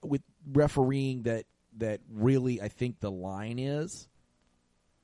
with 0.02 0.22
refereeing 0.52 1.22
that 1.22 1.44
that 1.78 2.00
really 2.10 2.60
I 2.60 2.68
think 2.68 3.00
the 3.00 3.10
line 3.10 3.58
is, 3.58 4.08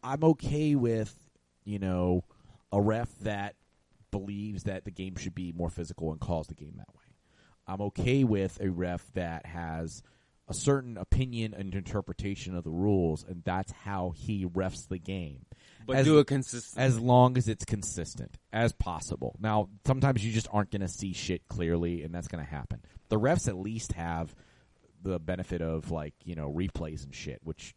I'm 0.02 0.24
okay 0.24 0.74
with 0.74 1.14
you 1.64 1.78
know 1.78 2.24
a 2.72 2.80
ref 2.80 3.08
that 3.20 3.54
believes 4.10 4.64
that 4.64 4.84
the 4.84 4.90
game 4.90 5.16
should 5.16 5.34
be 5.34 5.52
more 5.52 5.70
physical 5.70 6.10
and 6.10 6.20
calls 6.20 6.48
the 6.48 6.54
game 6.54 6.74
that 6.76 6.88
way. 6.94 6.97
I'm 7.68 7.80
okay 7.82 8.24
with 8.24 8.60
a 8.60 8.70
ref 8.70 9.04
that 9.12 9.46
has 9.46 10.02
a 10.48 10.54
certain 10.54 10.96
opinion 10.96 11.54
and 11.54 11.74
interpretation 11.74 12.56
of 12.56 12.64
the 12.64 12.70
rules, 12.70 13.22
and 13.22 13.42
that's 13.44 13.70
how 13.70 14.14
he 14.16 14.46
refs 14.46 14.88
the 14.88 14.98
game. 14.98 15.44
but 15.86 15.96
As- 15.96 16.06
do 16.06 16.18
it 16.18 16.26
consistent 16.26 16.82
as 16.82 16.98
long 16.98 17.36
as 17.36 17.48
it's 17.48 17.64
consistent 17.66 18.38
as 18.52 18.72
possible. 18.72 19.36
Now, 19.38 19.68
sometimes 19.86 20.24
you 20.24 20.32
just 20.32 20.48
aren't 20.50 20.70
going 20.70 20.80
to 20.80 20.88
see 20.88 21.12
shit 21.12 21.46
clearly, 21.48 22.02
and 22.02 22.14
that's 22.14 22.28
going 22.28 22.42
to 22.42 22.50
happen. 22.50 22.80
The 23.10 23.20
refs 23.20 23.46
at 23.46 23.56
least 23.58 23.92
have 23.92 24.34
the 25.02 25.18
benefit 25.20 25.62
of 25.62 25.90
like 25.90 26.14
you 26.24 26.34
know 26.34 26.50
replays 26.50 27.04
and 27.04 27.14
shit, 27.14 27.40
which 27.44 27.74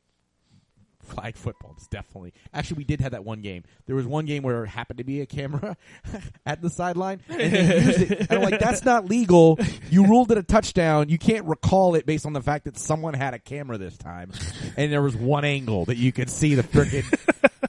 flag 1.03 1.35
football 1.35 1.73
It's 1.77 1.87
definitely. 1.87 2.33
Actually, 2.53 2.77
we 2.77 2.83
did 2.85 3.01
have 3.01 3.11
that 3.11 3.23
one 3.25 3.41
game. 3.41 3.63
There 3.85 3.95
was 3.95 4.05
one 4.05 4.25
game 4.25 4.43
where 4.43 4.63
it 4.63 4.67
happened 4.67 4.99
to 4.99 5.03
be 5.03 5.21
a 5.21 5.25
camera 5.25 5.77
at 6.45 6.61
the 6.61 6.69
sideline, 6.69 7.21
and 7.29 7.39
they 7.39 7.75
used 7.85 8.01
it. 8.11 8.19
And 8.21 8.31
I'm 8.31 8.41
like, 8.41 8.59
that's 8.59 8.85
not 8.85 9.05
legal. 9.05 9.59
You 9.89 10.05
ruled 10.07 10.31
it 10.31 10.37
a 10.37 10.43
touchdown. 10.43 11.09
You 11.09 11.17
can't 11.17 11.45
recall 11.45 11.95
it 11.95 12.05
based 12.05 12.25
on 12.25 12.33
the 12.33 12.41
fact 12.41 12.65
that 12.65 12.77
someone 12.77 13.13
had 13.13 13.33
a 13.33 13.39
camera 13.39 13.77
this 13.77 13.97
time, 13.97 14.31
and 14.77 14.91
there 14.91 15.01
was 15.01 15.15
one 15.15 15.45
angle 15.45 15.85
that 15.85 15.97
you 15.97 16.11
could 16.11 16.29
see 16.29 16.55
the 16.55 16.63
frickin' 16.63 17.05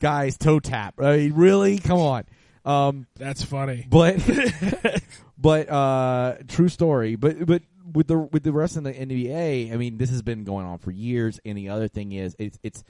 guy's 0.00 0.36
toe 0.36 0.60
tap. 0.60 0.94
I 1.00 1.16
mean, 1.16 1.34
really? 1.34 1.78
Come 1.78 1.98
on. 1.98 2.24
Um, 2.64 3.06
That's 3.16 3.42
funny. 3.42 3.86
but 3.90 4.16
but 5.38 5.68
uh 5.68 6.36
true 6.46 6.68
story 6.68 7.16
but 7.16 7.44
but 7.44 7.62
with 7.92 8.06
the 8.06 8.16
with 8.16 8.44
the 8.44 8.52
rest 8.52 8.76
of 8.76 8.84
the 8.84 8.92
NBA 8.92 9.72
I 9.72 9.76
mean 9.76 9.98
this 9.98 10.10
has 10.10 10.22
been 10.22 10.44
going 10.44 10.64
on 10.64 10.78
for 10.78 10.92
years 10.92 11.40
and 11.44 11.58
the 11.58 11.70
other 11.70 11.88
thing 11.88 12.12
is 12.12 12.36
it's 12.38 12.58
it's 12.62 12.84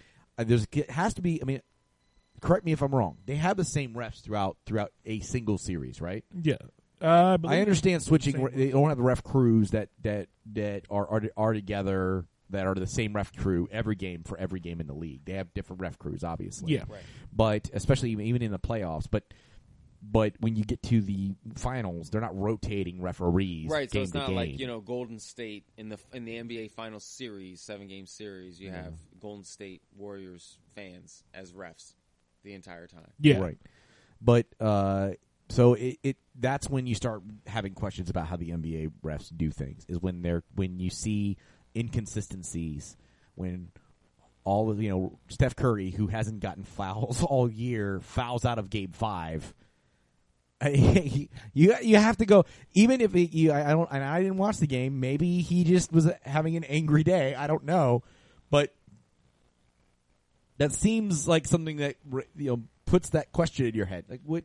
there's 0.45 0.67
it 0.73 0.91
has 0.91 1.15
to 1.15 1.23
be 1.23 1.41
I 1.41 1.45
mean 1.45 1.61
correct 2.41 2.65
me 2.65 2.73
if 2.73 2.83
I'm 2.83 2.95
wrong 2.95 3.19
they 3.27 3.37
have 3.37 3.57
the 3.57 3.65
same 3.65 3.95
refs 3.95 4.21
throughout 4.23 4.57
throughout 4.67 4.93
a 5.05 5.21
single 5.21 5.59
series 5.59 6.01
right 6.01 6.25
Yeah. 6.43 6.57
Uh, 7.01 7.33
I, 7.35 7.37
believe 7.37 7.57
I 7.59 7.61
understand 7.61 8.03
switching 8.03 8.35
Same. 8.37 8.49
they 8.55 8.71
don't 8.71 8.89
have 8.89 8.97
the 8.99 9.03
ref 9.03 9.23
crews 9.25 9.71
that 9.71 9.89
that 10.03 10.29
that 10.53 10.85
are 10.91 11.09
are 11.09 11.23
are 11.37 11.53
together 11.53 12.27
that 12.51 12.67
are 12.67 12.75
the 12.75 12.87
same 12.87 13.13
ref 13.15 13.35
crew 13.35 13.67
every 13.73 13.97
game 13.97 14.23
for 14.25 14.39
every 14.39 14.61
game 14.61 14.81
in 14.81 14.87
the 14.87 14.93
league 14.95 15.25
they 15.25 15.33
have 15.33 15.53
different 15.55 15.81
ref 15.83 15.99
crews 15.99 16.23
obviously 16.23 16.75
Yeah. 16.75 16.85
Right. 16.89 17.01
but 17.33 17.71
especially 17.73 18.11
even, 18.11 18.27
even 18.27 18.43
in 18.43 18.51
the 18.53 18.59
playoffs. 18.59 19.07
But 19.11 19.25
but 20.03 20.35
when 20.41 20.57
you 20.57 20.65
get 20.65 20.83
to 20.85 21.01
the 21.01 21.33
finals, 21.55 22.11
they're 22.11 22.21
not 22.21 22.37
rotating 22.37 23.01
referees. 23.01 23.71
Right, 23.71 23.91
so 23.91 24.03
it's 24.03 24.11
to 24.11 24.19
not 24.19 24.27
game. 24.29 24.37
like 24.37 24.59
you 24.59 24.67
know 24.67 24.81
Golden 24.81 25.21
State 25.21 25.65
in 25.77 25.89
the 25.89 25.99
in 26.13 26.25
the 26.25 26.37
NBA 26.37 26.73
Finals 26.73 27.05
series, 27.05 27.61
seven 27.61 27.87
game 27.87 28.07
series. 28.07 28.61
You 28.61 28.71
have 28.73 28.95
Golden 29.21 29.45
State 29.45 29.83
Warriors 29.97 30.59
fans 30.75 31.23
as 31.33 31.53
refs 31.53 31.95
the 32.43 32.55
entire 32.55 32.89
time. 32.89 33.13
Yeah. 33.21 33.39
right. 33.39 33.59
But 34.21 34.47
uh, 34.59 35.11
so 35.49 35.75
it, 35.75 35.99
it 36.03 36.17
that's 36.35 36.69
when 36.69 36.87
you 36.87 36.97
start 36.97 37.23
having 37.47 37.75
questions 37.75 38.11
about 38.11 38.27
how 38.27 38.37
the 38.37 38.51
NBA 38.51 38.91
refs 39.05 39.31
do 39.35 39.51
things. 39.51 39.85
Is 39.89 40.01
when 40.01 40.23
they're 40.23 40.43
when 40.57 40.81
you 40.81 40.91
see 40.91 41.37
inconsistencies 41.77 42.97
when. 43.35 43.69
All 44.45 44.73
of 44.73 44.83
you 44.83 44.91
know, 44.91 45.21
Steph 45.29 45.55
Curry, 45.55 45.91
who 45.91 46.09
hasn't 46.09 46.41
gotten 46.41 46.65
fouls 46.65 47.23
all 47.29 47.49
year, 47.49 48.01
fouls 48.01 48.45
out 48.45 48.59
of 48.59 48.71
Game 48.71 48.91
Five. 48.91 49.55
you 51.55 51.75
you 51.83 51.97
have 51.97 52.17
to 52.19 52.27
go 52.27 52.45
even 52.73 53.01
if 53.01 53.15
it, 53.15 53.33
you 53.35 53.53
I, 53.53 53.71
don't 53.71 53.89
and 53.91 54.05
I 54.05 54.21
didn't 54.23 54.37
watch 54.37 54.59
the 54.59 54.67
game. 54.67 55.01
Maybe 55.01 55.41
he 55.41 55.65
just 55.65 55.93
was 55.93 56.09
having 56.23 56.57
an 56.57 56.65
angry 56.65 57.03
day. 57.03 57.35
I 57.35 57.47
don't 57.47 57.65
know, 57.65 58.03
but 58.51 58.75
that 60.59 60.73
seems 60.73 61.27
like 61.27 61.47
something 61.47 61.79
that 61.79 61.97
you 62.37 62.51
know 62.51 62.63
puts 62.87 63.11
that 63.11 63.33
question 63.33 63.67
in 63.67 63.75
your 63.75 63.87
head. 63.87 64.05
Like 64.09 64.21
what? 64.25 64.45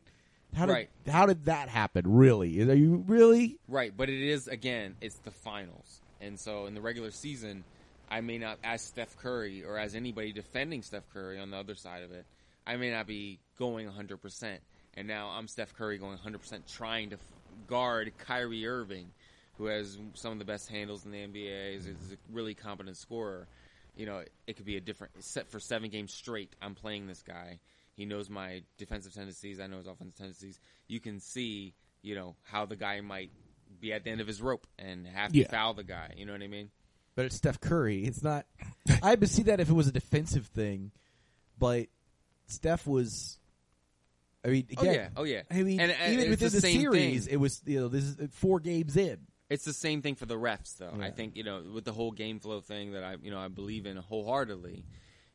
How 0.56 0.66
did 0.66 0.72
Right. 0.74 0.90
how 1.08 1.26
did 1.26 1.46
that 1.46 1.70
happen? 1.70 2.06
Really? 2.08 2.62
Are 2.68 2.74
you 2.74 3.04
really? 3.06 3.60
Right, 3.68 3.96
but 3.96 4.10
it 4.10 4.22
is 4.22 4.48
again, 4.48 4.96
it's 5.02 5.18
the 5.18 5.32
finals, 5.32 6.02
and 6.22 6.40
so 6.40 6.66
in 6.66 6.74
the 6.74 6.82
regular 6.82 7.12
season, 7.12 7.64
I 8.10 8.22
may 8.22 8.38
not, 8.38 8.58
as 8.64 8.82
Steph 8.82 9.18
Curry 9.18 9.64
or 9.64 9.78
as 9.78 9.94
anybody 9.94 10.32
defending 10.32 10.82
Steph 10.82 11.08
Curry 11.14 11.38
on 11.38 11.52
the 11.52 11.58
other 11.58 11.76
side 11.76 12.02
of 12.02 12.12
it, 12.12 12.26
I 12.66 12.78
may 12.78 12.90
not 12.90 13.06
be 13.06 13.40
going 13.60 13.86
100. 13.86 14.22
percent 14.22 14.62
And 14.98 15.08
now 15.08 15.30
I'm 15.30 15.48
Steph 15.48 15.74
Curry 15.76 15.98
going 15.98 16.12
100 16.12 16.40
percent 16.40 16.68
trying 16.68 17.12
to 17.12 17.16
f- 17.16 17.22
guard 17.68 18.12
Kyrie 18.18 18.68
Irving, 18.68 19.12
who 19.58 19.68
has 19.68 19.98
some 20.16 20.34
of 20.34 20.40
the 20.40 20.46
best 20.46 20.68
handles 20.70 21.06
in 21.06 21.12
the 21.12 21.20
NBA, 21.20 21.76
is, 21.78 21.86
is 21.86 22.14
a 22.14 22.18
really 22.34 22.54
competent 22.56 22.98
scorer. 22.98 23.48
You 23.96 24.06
know, 24.08 24.24
it 24.48 24.58
could 24.58 24.66
be 24.66 24.76
a 24.76 24.82
different 24.82 25.24
set 25.24 25.48
for 25.50 25.60
seven 25.60 25.90
games 25.90 26.14
straight. 26.14 26.56
I'm 26.62 26.76
playing 26.76 27.08
this 27.08 27.22
guy. 27.22 27.60
He 27.96 28.06
knows 28.06 28.30
my 28.30 28.64
defensive 28.78 29.14
tendencies. 29.14 29.60
I 29.60 29.68
know 29.68 29.78
his 29.78 29.88
offensive 29.88 30.16
tendencies. 30.18 30.60
You 30.88 31.00
can 31.00 31.20
see, 31.20 31.74
you 32.02 32.16
know, 32.16 32.36
how 32.44 32.66
the 32.66 32.76
guy 32.76 33.00
might 33.02 33.32
be 33.80 33.94
at 33.94 34.04
the 34.04 34.10
end 34.12 34.22
of 34.22 34.28
his 34.28 34.42
rope 34.42 34.66
and 34.80 35.08
have 35.08 35.32
to 35.32 35.40
Yeah. 35.40 35.48
foul 35.48 35.74
the 35.76 35.84
guy. 35.84 36.14
You 36.18 36.26
know 36.26 36.32
what 36.34 36.42
I 36.42 36.48
mean? 36.48 36.70
But 37.16 37.26
it's 37.26 37.36
Steph 37.36 37.60
Curry. 37.60 38.04
It's 38.04 38.22
not. 38.24 38.46
I 39.04 39.16
would 39.16 39.30
see 39.30 39.44
that 39.44 39.60
if 39.60 39.70
it 39.70 39.74
was 39.74 39.88
a 39.88 39.92
defensive 39.92 40.48
thing, 40.48 40.92
but 41.60 41.88
Steph 42.48 42.86
was. 42.88 43.40
I 44.48 44.50
mean, 44.50 44.68
Oh 44.78 44.84
yeah, 44.86 45.10
oh 45.18 45.24
yeah. 45.26 45.42
I 45.52 45.62
mean, 45.62 45.80
and, 45.80 45.92
and 45.92 46.14
even 46.14 46.32
it's 46.32 46.42
within 46.42 46.56
the, 46.56 46.62
same 46.62 46.80
series, 46.80 47.26
thing. 47.26 47.34
it 47.34 47.38
was 47.38 47.62
you 47.66 47.82
know 47.82 47.88
this 47.90 48.06
is 48.06 48.20
uh, 48.20 48.28
four 48.32 48.60
games 48.60 48.96
in. 48.96 49.20
It's 49.50 49.66
the 49.66 49.74
same 49.74 50.02
thing 50.02 50.16
for 50.16 50.26
the 50.26 50.36
refs, 50.36 50.78
though. 50.78 50.94
I 51.00 51.12
think 51.12 51.36
you 51.36 51.44
know 51.44 51.64
with 51.74 51.86
the 51.86 51.94
whole 51.94 52.12
game 52.12 52.40
flow 52.40 52.62
thing 52.62 52.94
that 52.94 53.04
I 53.04 53.18
you 53.22 53.30
know 53.30 53.40
I 53.40 53.50
believe 53.50 53.86
in 53.86 53.98
wholeheartedly. 53.98 54.86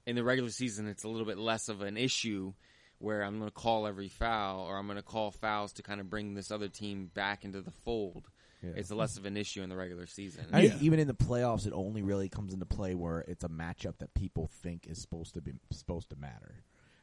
In 0.05 0.17
the 0.17 0.25
regular 0.25 0.51
season, 0.51 0.89
it's 0.89 1.05
a 1.05 1.09
little 1.09 1.27
bit 1.27 1.39
less 1.39 1.69
of 1.69 1.81
an 1.81 1.97
issue 1.97 2.55
where 2.99 3.23
I'm 3.23 3.39
going 3.39 3.49
to 3.49 3.55
call 3.55 3.87
every 3.87 4.09
foul 4.09 4.61
or 4.65 4.77
I'm 4.77 4.87
going 4.87 4.97
to 4.97 5.03
call 5.03 5.31
fouls 5.31 5.75
to 5.75 5.83
kind 5.83 6.01
of 6.01 6.11
bring 6.11 6.35
this 6.35 6.51
other 6.51 6.69
team 6.69 7.11
back 7.15 7.45
into 7.45 7.61
the 7.61 7.71
fold. 7.71 8.29
Yeah. 8.63 8.71
it's 8.77 8.93
less 8.93 9.17
of 9.17 9.27
an 9.27 9.37
issue 9.37 9.63
in 9.63 9.69
the 9.69 9.77
regular 9.77 10.07
season. 10.07 10.47
I 10.53 10.63
Yeah. 10.63 10.79
even 10.81 11.01
in 11.01 11.09
the 11.09 11.15
playoffs, 11.15 11.67
it 11.67 11.73
only 11.73 12.03
really 12.03 12.29
comes 12.29 12.55
into 12.55 12.65
play 12.65 12.95
where 12.95 13.21
it's 13.27 13.43
a 13.43 13.49
matchup 13.49 13.99
that 13.99 14.15
people 14.15 14.49
think 14.63 14.87
is 14.87 15.01
supposed 15.01 15.35
to 15.35 15.41
be 15.41 15.55
supposed 15.73 16.11
to 16.11 16.17
matter. 16.17 16.63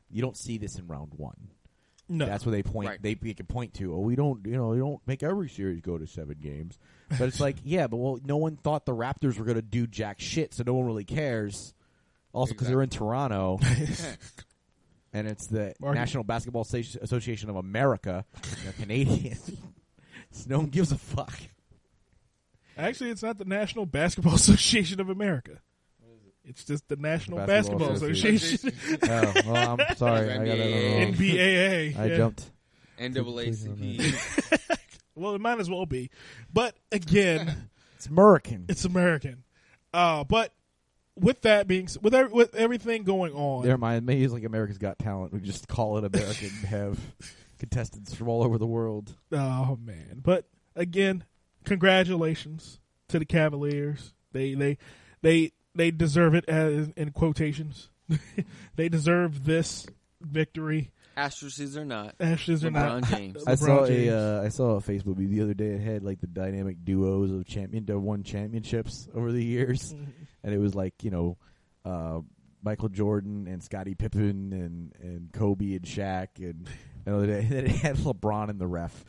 You 0.09 0.21
don't 0.21 0.37
see 0.37 0.57
this 0.57 0.77
in 0.77 0.87
round 0.87 1.13
one. 1.17 1.51
No, 2.11 2.25
That's 2.25 2.43
what 2.45 2.51
they 2.53 2.63
point. 2.63 2.89
Right. 2.89 3.01
They, 3.01 3.13
they 3.13 3.35
can 3.35 3.45
point 3.45 3.75
to. 3.75 3.93
Oh, 3.93 3.99
we 3.99 4.15
don't. 4.15 4.43
You 4.45 4.53
know, 4.57 4.69
we 4.69 4.79
don't 4.79 4.99
make 5.05 5.21
every 5.21 5.47
series 5.47 5.79
go 5.81 5.97
to 5.99 6.07
seven 6.07 6.37
games. 6.41 6.79
But 7.09 7.27
it's 7.27 7.39
like, 7.39 7.57
yeah, 7.63 7.85
but 7.87 7.97
well, 7.97 8.19
no 8.23 8.37
one 8.37 8.57
thought 8.57 8.85
the 8.85 8.95
Raptors 8.95 9.37
were 9.37 9.45
going 9.45 9.55
to 9.57 9.61
do 9.61 9.85
jack 9.85 10.19
shit, 10.19 10.53
so 10.55 10.63
no 10.65 10.73
one 10.73 10.85
really 10.85 11.05
cares. 11.05 11.73
Also, 12.33 12.53
because 12.53 12.67
they're 12.67 12.81
in 12.81 12.89
Toronto, 12.89 13.59
and 15.13 15.27
it's 15.27 15.47
the 15.47 15.73
Mark- 15.79 15.95
National 15.95 16.23
Basketball 16.23 16.61
Association 16.61 17.49
of 17.49 17.55
America. 17.55 18.25
They're 18.63 18.73
Canadian. 18.73 19.37
so 20.31 20.45
no 20.47 20.57
one 20.59 20.67
gives 20.67 20.91
a 20.91 20.97
fuck. 20.97 21.33
actually, 22.77 23.09
it's 23.09 23.23
not 23.23 23.37
the 23.39 23.45
National 23.45 23.85
Basketball 23.87 24.33
Association 24.35 24.99
of 24.99 25.09
America. 25.09 25.59
It's 26.49 26.63
just 26.65 26.87
the 26.87 26.95
National 26.95 27.45
Basketball 27.45 27.89
Basketball, 27.89 28.09
Association. 28.09 28.69
Association, 28.69 28.99
oh, 29.45 29.51
well, 29.53 29.79
I'm 29.79 29.95
sorry. 29.95 30.31
I 30.31 30.37
got 30.37 30.45
that 30.45 31.03
wrong. 31.03 31.13
NBAA. 31.13 31.97
I 31.97 32.05
yeah. 32.05 32.17
jumped. 32.17 32.51
NAACP. 32.99 34.75
Well, 35.15 35.35
it 35.35 35.41
might 35.41 35.59
as 35.59 35.69
well 35.69 35.85
be, 35.85 36.09
but 36.53 36.77
again, 36.93 37.69
It's 37.97 38.05
American. 38.05 38.65
it's 38.69 38.85
American. 38.85 39.43
Uh, 39.93 40.23
but 40.23 40.53
with 41.17 41.41
that 41.41 41.67
being 41.67 41.85
s- 41.85 41.97
with 42.01 42.15
every, 42.15 42.31
with 42.31 42.55
everything 42.55 43.03
going 43.03 43.33
on, 43.33 43.65
Never 43.65 43.77
mind. 43.77 44.05
Maybe 44.05 44.23
it's 44.23 44.31
like 44.31 44.45
America's 44.45 44.77
Got 44.77 44.97
Talent. 44.97 45.33
We 45.33 45.41
just 45.41 45.67
call 45.67 45.97
it 45.97 46.05
American 46.05 46.47
and 46.47 46.65
have 46.67 46.99
contestants 47.57 48.15
from 48.15 48.29
all 48.29 48.43
over 48.43 48.57
the 48.57 48.65
world. 48.65 49.13
Oh 49.33 49.77
man! 49.83 50.21
But 50.23 50.45
again, 50.73 51.25
congratulations 51.65 52.79
to 53.09 53.19
the 53.19 53.25
Cavaliers. 53.25 54.13
They 54.31 54.53
they 54.53 54.77
they 55.21 55.51
they 55.79 55.91
deserve 55.91 56.35
it 56.35 56.43
as 56.49 56.89
in 56.97 57.11
quotations. 57.11 57.89
they 58.75 58.89
deserve 58.89 59.45
this 59.45 59.87
victory. 60.19 60.91
Asterisks 61.15 61.77
or 61.77 61.85
not. 61.85 62.15
Ashes 62.19 62.65
or 62.65 62.71
not. 62.71 63.03
LeBron 63.03 63.17
James. 63.17 63.43
I 63.47 63.53
LeBron 63.53 63.57
saw 63.57 63.87
James. 63.87 64.09
a 64.09 64.17
uh, 64.17 64.43
I 64.43 64.49
saw 64.49 64.71
a 64.75 64.81
Facebook 64.81 65.15
video 65.15 65.37
the 65.37 65.41
other 65.43 65.53
day. 65.53 65.69
It 65.69 65.81
had 65.81 66.03
like 66.03 66.19
the 66.19 66.27
dynamic 66.27 66.83
duos 66.83 67.31
of 67.31 67.45
champion 67.45 67.85
that 67.85 67.97
won 67.97 68.23
championships 68.23 69.07
over 69.15 69.31
the 69.31 69.43
years, 69.43 69.93
and 70.43 70.53
it 70.53 70.57
was 70.57 70.75
like 70.75 71.01
you 71.01 71.11
know 71.11 71.37
uh, 71.85 72.19
Michael 72.61 72.89
Jordan 72.89 73.47
and 73.47 73.63
Scottie 73.63 73.95
Pippen 73.95 74.51
and 74.51 74.93
and 75.01 75.31
Kobe 75.31 75.75
and 75.75 75.83
Shaq 75.83 76.27
and 76.37 76.69
and 77.05 77.29
then 77.29 77.65
it 77.65 77.71
had 77.71 77.95
LeBron 77.95 78.49
and 78.49 78.59
the 78.59 78.67
ref. 78.67 79.05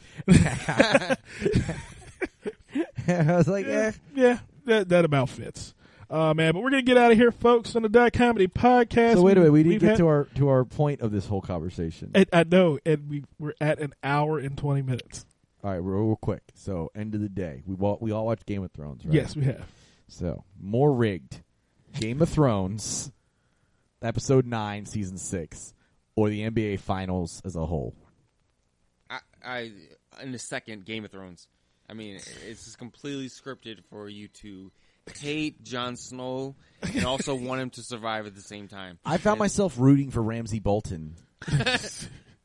I 3.09 3.37
was 3.37 3.49
like, 3.49 3.67
eh. 3.67 3.91
yeah, 4.15 4.39
that 4.67 4.89
that 4.91 5.05
about 5.05 5.29
fits. 5.31 5.75
Uh, 6.11 6.35
man, 6.35 6.53
but 6.53 6.61
we're 6.63 6.71
gonna 6.71 6.83
get 6.83 6.97
out 6.97 7.13
of 7.13 7.17
here, 7.17 7.31
folks, 7.31 7.77
on 7.77 7.83
the 7.83 7.89
Dot 7.89 8.13
Comedy 8.13 8.49
Podcast. 8.49 9.15
So 9.15 9.23
wait 9.23 9.37
a 9.37 9.41
minute, 9.41 9.53
we 9.53 9.63
didn't 9.63 9.79
get 9.79 9.91
had- 9.91 9.99
to 9.99 10.09
our 10.09 10.25
to 10.35 10.49
our 10.49 10.65
point 10.65 11.01
of 11.03 11.13
this 11.13 11.27
whole 11.27 11.41
conversation. 11.41 12.11
I, 12.17 12.27
I 12.33 12.45
know, 12.45 12.81
and 12.85 13.09
we 13.09 13.25
we're 13.39 13.55
at 13.61 13.79
an 13.79 13.95
hour 14.03 14.39
and 14.41 14.59
twenty 14.59 14.83
minutes. 14.83 15.25
All 15.63 15.71
right, 15.71 15.77
real, 15.77 16.07
real 16.07 16.17
quick. 16.17 16.43
So 16.55 16.91
end 16.97 17.15
of 17.15 17.21
the 17.21 17.29
day, 17.29 17.63
we 17.65 17.77
all, 17.77 17.99
we 18.01 18.11
all 18.11 18.27
watched 18.27 18.45
Game 18.47 18.65
of 18.65 18.73
Thrones, 18.73 19.05
right? 19.05 19.15
Yes, 19.15 19.37
we 19.37 19.45
have. 19.45 19.69
So 20.09 20.43
more 20.61 20.93
rigged, 20.93 21.43
Game 22.01 22.21
of 22.21 22.29
Thrones, 22.29 23.13
episode 24.03 24.47
nine, 24.47 24.87
season 24.87 25.17
six, 25.17 25.75
or 26.17 26.29
the 26.29 26.41
NBA 26.51 26.81
Finals 26.81 27.41
as 27.45 27.55
a 27.55 27.67
whole. 27.67 27.95
I, 29.09 29.19
I 29.45 29.73
in 30.23 30.35
a 30.35 30.39
second, 30.41 30.87
Game 30.87 31.05
of 31.05 31.13
Thrones. 31.13 31.47
I 31.89 31.93
mean, 31.93 32.17
it's 32.49 32.65
just 32.65 32.79
completely 32.79 33.29
scripted 33.29 33.85
for 33.91 34.09
you 34.09 34.27
to 34.29 34.73
hate 35.19 35.63
Jon 35.63 35.97
Snow 35.97 36.55
and 36.83 37.05
also 37.05 37.35
want 37.35 37.61
him 37.61 37.71
to 37.71 37.83
survive 37.83 38.27
at 38.27 38.35
the 38.35 38.41
same 38.41 38.69
time. 38.69 38.99
I 39.05 39.17
found 39.19 39.35
And- 39.35 39.41
myself 39.41 39.75
rooting 39.79 40.11
for 40.11 40.23
Ramsay 40.23 40.61
Bolton, 40.61 41.17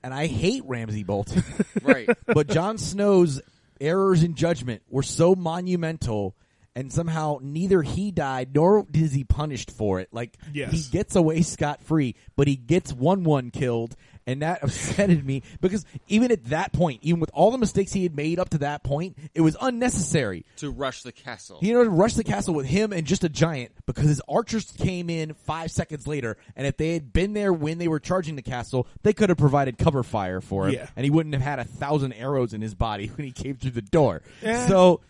and 0.03 0.13
I 0.13 0.27
hate 0.27 0.63
Ramsay 0.65 1.03
Bolton. 1.03 1.43
right. 1.81 2.09
but 2.27 2.47
Jon 2.47 2.77
Snow's 2.77 3.41
errors 3.79 4.23
in 4.23 4.35
judgment 4.35 4.81
were 4.89 5.03
so 5.03 5.35
monumental, 5.35 6.35
and 6.75 6.91
somehow 6.91 7.39
neither 7.41 7.81
he 7.81 8.11
died 8.11 8.53
nor 8.53 8.85
is 8.93 9.13
he 9.13 9.23
punished 9.23 9.71
for 9.71 9.99
it. 9.99 10.09
Like 10.11 10.37
Yes. 10.53 10.71
he 10.71 10.83
gets 10.91 11.15
away 11.15 11.41
scot 11.41 11.81
free, 11.83 12.15
but 12.35 12.47
he 12.47 12.55
gets 12.55 12.91
one 12.93 13.23
one 13.23 13.51
killed, 13.51 13.95
and 14.27 14.41
that 14.41 14.61
upsetted 14.63 15.23
me 15.23 15.43
because 15.61 15.85
even 16.07 16.31
at 16.31 16.45
that 16.45 16.73
point, 16.73 16.99
even 17.03 17.19
with 17.19 17.29
all 17.33 17.51
the 17.51 17.57
mistakes 17.57 17.91
he 17.93 18.03
had 18.03 18.15
made 18.15 18.39
up 18.39 18.49
to 18.49 18.57
that 18.59 18.83
point, 18.83 19.17
it 19.33 19.41
was 19.41 19.55
unnecessary. 19.61 20.45
To 20.57 20.69
rush 20.71 21.03
the 21.03 21.11
castle. 21.11 21.59
He 21.61 21.69
had 21.69 21.83
to 21.83 21.89
rush 21.89 22.13
the 22.15 22.23
castle 22.23 22.53
with 22.53 22.65
him 22.65 22.91
and 22.93 23.05
just 23.05 23.23
a 23.23 23.29
giant 23.29 23.71
because 23.85 24.05
his 24.07 24.21
archers 24.27 24.71
came 24.77 25.09
in 25.09 25.33
five 25.33 25.71
seconds 25.71 26.07
later, 26.07 26.37
and 26.55 26.65
if 26.67 26.77
they 26.77 26.93
had 26.93 27.13
been 27.13 27.33
there 27.33 27.53
when 27.53 27.77
they 27.77 27.87
were 27.87 27.99
charging 27.99 28.35
the 28.35 28.41
castle, 28.41 28.87
they 29.03 29.13
could 29.13 29.29
have 29.29 29.37
provided 29.37 29.77
cover 29.77 30.03
fire 30.03 30.41
for 30.41 30.67
him, 30.67 30.73
Yeah. 30.75 30.87
and 30.95 31.03
he 31.03 31.09
wouldn't 31.09 31.33
have 31.35 31.41
had 31.43 31.59
a 31.59 31.63
thousand 31.63 32.13
arrows 32.13 32.53
in 32.53 32.61
his 32.61 32.73
body 32.73 33.07
when 33.15 33.25
he 33.25 33.31
came 33.31 33.55
through 33.57 33.71
the 33.71 33.81
door. 33.81 34.21
Yeah. 34.41 34.67
So 34.67 35.01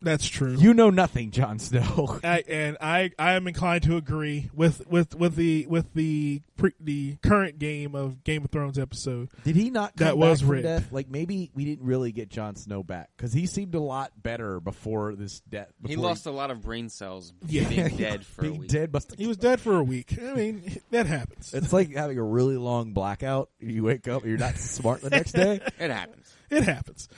That's 0.00 0.26
true. 0.26 0.54
you 0.56 0.74
know 0.74 0.90
nothing, 0.90 1.30
Jon 1.30 1.58
Snow. 1.58 2.18
I, 2.24 2.42
and 2.48 2.76
I, 2.80 3.10
I 3.18 3.32
am 3.34 3.46
inclined 3.48 3.82
to 3.84 3.96
agree 3.96 4.50
with 4.54 4.86
with 4.88 5.14
with 5.14 5.34
the 5.36 5.66
with 5.68 5.92
the 5.94 6.42
pre, 6.56 6.72
the 6.80 7.16
current 7.22 7.58
game 7.58 7.94
of 7.94 8.22
Game 8.24 8.44
of 8.44 8.50
Thrones 8.50 8.78
episode. 8.78 9.28
Did 9.44 9.56
he 9.56 9.70
not? 9.70 9.96
Come 9.96 10.06
That 10.06 10.18
was 10.18 10.40
back 10.40 10.46
from 10.46 10.50
rigged. 10.50 10.64
death? 10.64 10.92
Like 10.92 11.08
maybe 11.10 11.50
we 11.54 11.64
didn't 11.64 11.84
really 11.86 12.12
get 12.12 12.28
Jon 12.28 12.54
Snow 12.56 12.82
back 12.82 13.10
because 13.16 13.32
he 13.32 13.46
seemed 13.46 13.74
a 13.74 13.80
lot 13.80 14.12
better 14.22 14.60
before 14.60 15.14
this 15.14 15.40
death. 15.40 15.68
he 15.82 15.94
before 15.96 16.04
lost 16.10 16.26
a 16.26 16.30
lot 16.30 16.50
of 16.50 16.62
brain 16.62 16.88
cells 16.88 17.32
Yeah. 17.46 17.68
being 17.68 17.88
dead 17.96 18.24
for 18.24 18.46
a 18.46 18.50
week. 18.52 18.68
dead. 18.70 18.92
Must 18.92 19.14
He 19.16 19.26
was 19.26 19.36
dead 19.36 19.60
for 19.60 19.76
a 19.76 19.82
week. 19.82 20.16
I 20.20 20.34
mean, 20.34 20.80
that 20.90 21.06
happens. 21.06 21.52
It's 21.54 21.72
like 21.72 21.94
having 21.94 22.18
a 22.18 22.22
really 22.24 22.56
long 22.56 22.92
blackout. 22.92 23.50
You 23.60 23.84
wake 23.84 24.06
up, 24.08 24.24
you're 24.24 24.38
not 24.38 24.56
smart 24.58 25.00
the 25.02 25.10
next 25.10 25.32
day. 25.32 25.60
It 25.78 25.90
happens. 25.90 26.32
It 26.50 26.62
happens. 26.64 27.08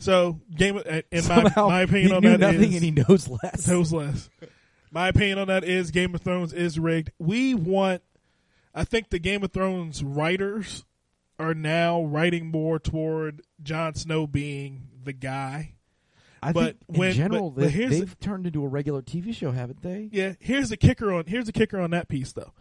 So, 0.00 0.40
game 0.54 0.76
of- 0.78 0.86
in 0.86 1.02
my 1.12 1.20
Somehow 1.20 1.68
my 1.68 1.82
opinion 1.82 2.08
he 2.10 2.16
on 2.16 2.22
that 2.22 2.40
nothing 2.40 2.72
is- 2.72 2.74
and 2.76 2.84
he 2.84 2.90
knows 2.90 3.28
less. 3.28 3.68
knows 3.68 3.92
less. 3.92 4.28
My 4.90 5.08
opinion 5.08 5.38
on 5.38 5.46
that 5.48 5.62
is 5.62 5.92
Game 5.92 6.14
of 6.16 6.20
Thrones 6.22 6.52
is 6.52 6.76
rigged. 6.78 7.12
We 7.20 7.54
want, 7.54 8.02
I 8.74 8.82
think 8.84 9.10
the 9.10 9.18
Game 9.20 9.44
of 9.44 9.52
Thrones 9.52 10.02
writers 10.02 10.84
are 11.38 11.54
now 11.54 12.02
writing 12.02 12.46
more 12.50 12.78
toward 12.80 13.42
Jon 13.62 13.94
Snow 13.94 14.26
being 14.26 14.88
the 15.04 15.12
guy. 15.12 15.74
I 16.42 16.52
But 16.52 16.78
think 16.86 16.98
when- 16.98 17.08
in 17.10 17.14
general, 17.16 17.50
but- 17.50 17.70
they, 17.72 17.84
they've 17.86 18.18
turned 18.20 18.46
into 18.46 18.64
a 18.64 18.68
regular 18.68 19.02
TV 19.02 19.34
show, 19.34 19.52
haven't 19.52 19.82
they? 19.82 20.08
Yeah, 20.10 20.32
here's 20.40 20.70
the 20.70 20.76
kicker 20.76 21.12
on 21.12 21.26
here's 21.26 21.46
the 21.46 21.52
kicker 21.52 21.78
on 21.78 21.90
that 21.90 22.08
piece 22.08 22.32
though. 22.32 22.52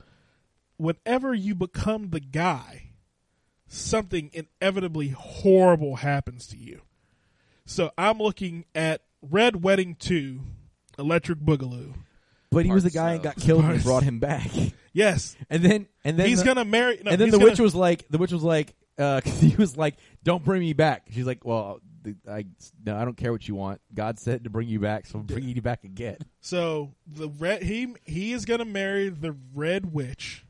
Whenever 0.78 1.34
you 1.34 1.56
become 1.56 2.10
the 2.10 2.20
guy, 2.20 2.92
something 3.68 4.30
inevitably 4.34 5.10
horrible 5.10 5.98
happens 5.98 6.46
to 6.48 6.58
you. 6.58 6.82
So 7.70 7.92
I'm 7.98 8.18
looking 8.18 8.66
at 8.74 9.02
Red 9.22 9.64
Wedding 9.64 9.96
2, 10.00 10.40
Electric 10.98 11.40
Boogaloo. 11.40 11.94
But 12.52 12.66
he 12.66 12.72
was 12.72 12.84
the 12.84 12.90
Parts 12.90 12.96
guy 12.96 13.14
and 13.14 13.24
got 13.24 13.36
killed 13.38 13.60
and 13.60 13.68
Parts. 13.70 13.84
they 13.84 13.88
brought 13.88 14.04
him 14.04 14.20
back. 14.20 14.50
Yes, 14.92 15.38
And 15.52 15.62
then 15.64 15.88
and 16.04 16.18
then 16.18 16.28
he's 16.28 16.40
the, 16.40 16.46
gonna 16.46 16.66
marry. 16.66 17.00
No, 17.06 17.12
and 17.12 17.22
then 17.22 17.28
he's 17.28 17.34
the 17.34 17.38
gonna- 17.38 17.52
witch 17.52 17.60
was 17.60 17.76
like 17.76 18.08
the 18.10 18.18
witch 18.18 18.32
was 18.32 18.42
like 18.42 18.74
uh 18.98 19.22
'cause 19.22 19.40
he 19.40 19.56
was 19.56 19.78
like 19.78 19.96
don't 20.24 20.44
bring 20.44 20.62
me 20.62 20.74
back. 20.74 21.06
She's 21.12 21.28
like, 21.28 21.46
well, 21.46 21.80
the, 22.02 22.16
I 22.28 22.46
no, 22.84 22.98
I 22.98 23.06
don't 23.06 23.16
care 23.16 23.32
what 23.32 23.48
you 23.48 23.54
want. 23.54 23.82
God 23.94 24.18
said 24.20 24.46
to 24.46 24.50
bring 24.50 24.68
you 24.68 24.80
back, 24.80 25.06
so 25.06 25.20
I'm 25.20 25.26
bringing 25.28 25.56
you 25.56 25.62
back 25.62 25.84
again. 25.84 26.18
So 26.42 26.96
the 27.06 27.30
red 27.30 27.62
he 27.62 27.94
he 28.04 28.34
is 28.34 28.46
gonna 28.46 28.66
marry 28.66 29.10
the 29.10 29.36
Red 29.54 29.94
Witch, 29.94 30.44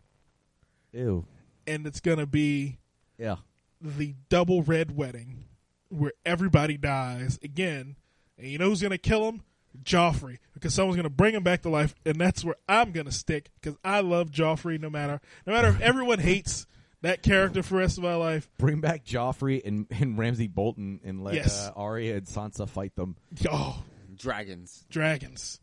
Ew. 0.94 1.26
and 1.68 1.86
it's 1.86 2.00
gonna 2.00 2.26
be 2.26 2.78
Yeah. 3.18 3.36
the 3.82 4.16
double 4.30 4.64
red 4.64 4.96
wedding 4.96 5.44
where 5.90 6.14
everybody 6.26 6.78
dies 6.78 7.40
again. 7.44 7.96
And 8.38 8.48
you 8.48 8.58
know 8.58 8.70
who's 8.70 8.82
going 8.82 8.92
to 8.92 8.98
kill 8.98 9.28
him? 9.28 9.42
Joffrey. 9.84 10.38
Because 10.54 10.74
someone's 10.74 10.96
going 10.96 11.04
to 11.04 11.10
bring 11.10 11.36
him 11.36 11.44
back 11.44 11.62
to 11.64 11.70
life. 11.70 11.94
And 12.06 12.20
that's 12.20 12.44
where 12.44 12.56
I'm 12.68 12.92
going 12.92 13.06
to 13.06 13.12
stick 13.12 13.50
because 13.62 13.78
I 13.84 14.02
love 14.02 14.32
Joffrey 14.32 14.80
no 14.80 14.90
matter, 14.90 15.20
no 15.46 15.54
matter 15.54 15.68
if 15.70 15.80
everyone 15.82 16.20
hates 16.20 16.66
that 17.02 17.22
character 17.24 17.64
for 17.64 17.76
the 17.76 17.80
rest 17.80 17.98
of 17.98 18.04
my 18.04 18.16
life. 18.16 18.50
Bring 18.58 18.82
back 18.82 19.06
Joffrey 19.06 19.62
and, 19.66 19.86
and 19.92 20.18
Ramsay 20.18 20.48
Bolton 20.48 21.00
and 21.04 21.24
let 21.24 21.36
Yes. 21.36 21.68
uh, 21.68 21.72
Arya 21.76 22.18
and 22.18 22.26
Sansa 22.28 22.68
fight 22.68 22.96
them. 22.96 23.16
Oh, 23.50 23.82
Dragons. 24.16 24.86
dragons. 24.90 25.60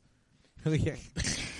Yeah. 0.64 0.94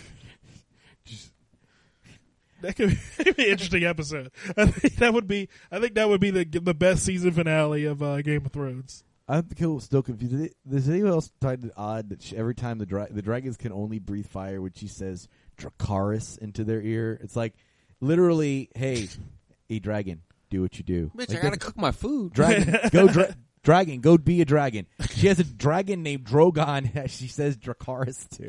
That 2.63 2.77
could 2.77 2.91
be, 3.19 3.25
be 3.33 3.45
an 3.45 3.51
interesting 3.51 3.85
episode. 3.85 4.31
I 4.57 4.67
think 4.67 4.97
that 4.97 5.13
would 5.15 5.27
be. 5.29 5.49
I 5.71 5.79
think 5.81 5.95
that 5.95 6.09
would 6.09 6.21
be 6.21 6.31
the 6.31 6.45
the 6.45 6.75
best 6.75 7.05
season 7.05 7.33
finale 7.33 7.85
of 7.85 8.03
uh, 8.03 8.23
Game 8.23 8.45
of 8.47 8.53
Thrones. 8.53 9.05
I'm 9.29 9.49
still 9.51 9.81
still 9.81 10.03
confused. 10.03 10.55
Does 10.69 10.89
anyone 10.89 11.11
else 11.13 11.33
find 11.41 11.65
it 11.65 11.73
odd 11.77 12.11
that 12.11 12.23
she, 12.23 12.37
every 12.37 12.55
time 12.55 12.79
the 12.79 12.87
dra- 12.87 13.09
the 13.11 13.23
dragons 13.23 13.57
can 13.57 13.73
only 13.73 13.99
breathe 13.99 14.27
fire 14.29 14.61
when 14.63 14.73
she 14.75 14.87
says 14.87 15.29
Dracarys 15.59 16.39
into 16.39 16.63
their 16.65 16.81
ear? 16.81 17.19
It's 17.23 17.35
like 17.37 17.55
literally, 18.01 18.71
hey, 18.75 19.09
hey, 19.69 19.79
dragon, 19.81 20.23
do 20.51 20.63
what 20.63 20.79
you 20.79 20.85
do. 20.85 21.11
Bitch, 21.17 21.29
Like, 21.31 21.39
I 21.39 21.43
gotta 21.43 21.57
cook 21.59 21.77
my 21.77 21.91
food. 21.93 22.33
dragon, 22.35 22.79
go, 22.93 23.09
dra- 23.09 23.35
Dragon, 23.65 24.01
go 24.01 24.17
be 24.17 24.41
a 24.43 24.45
dragon. 24.45 24.87
She 25.11 25.27
has 25.27 25.41
a 25.41 25.45
dragon 25.45 26.05
named 26.05 26.25
Drogon. 26.25 27.11
She 27.11 27.27
says 27.27 27.57
Dracarys 27.57 28.29
too. 28.37 28.47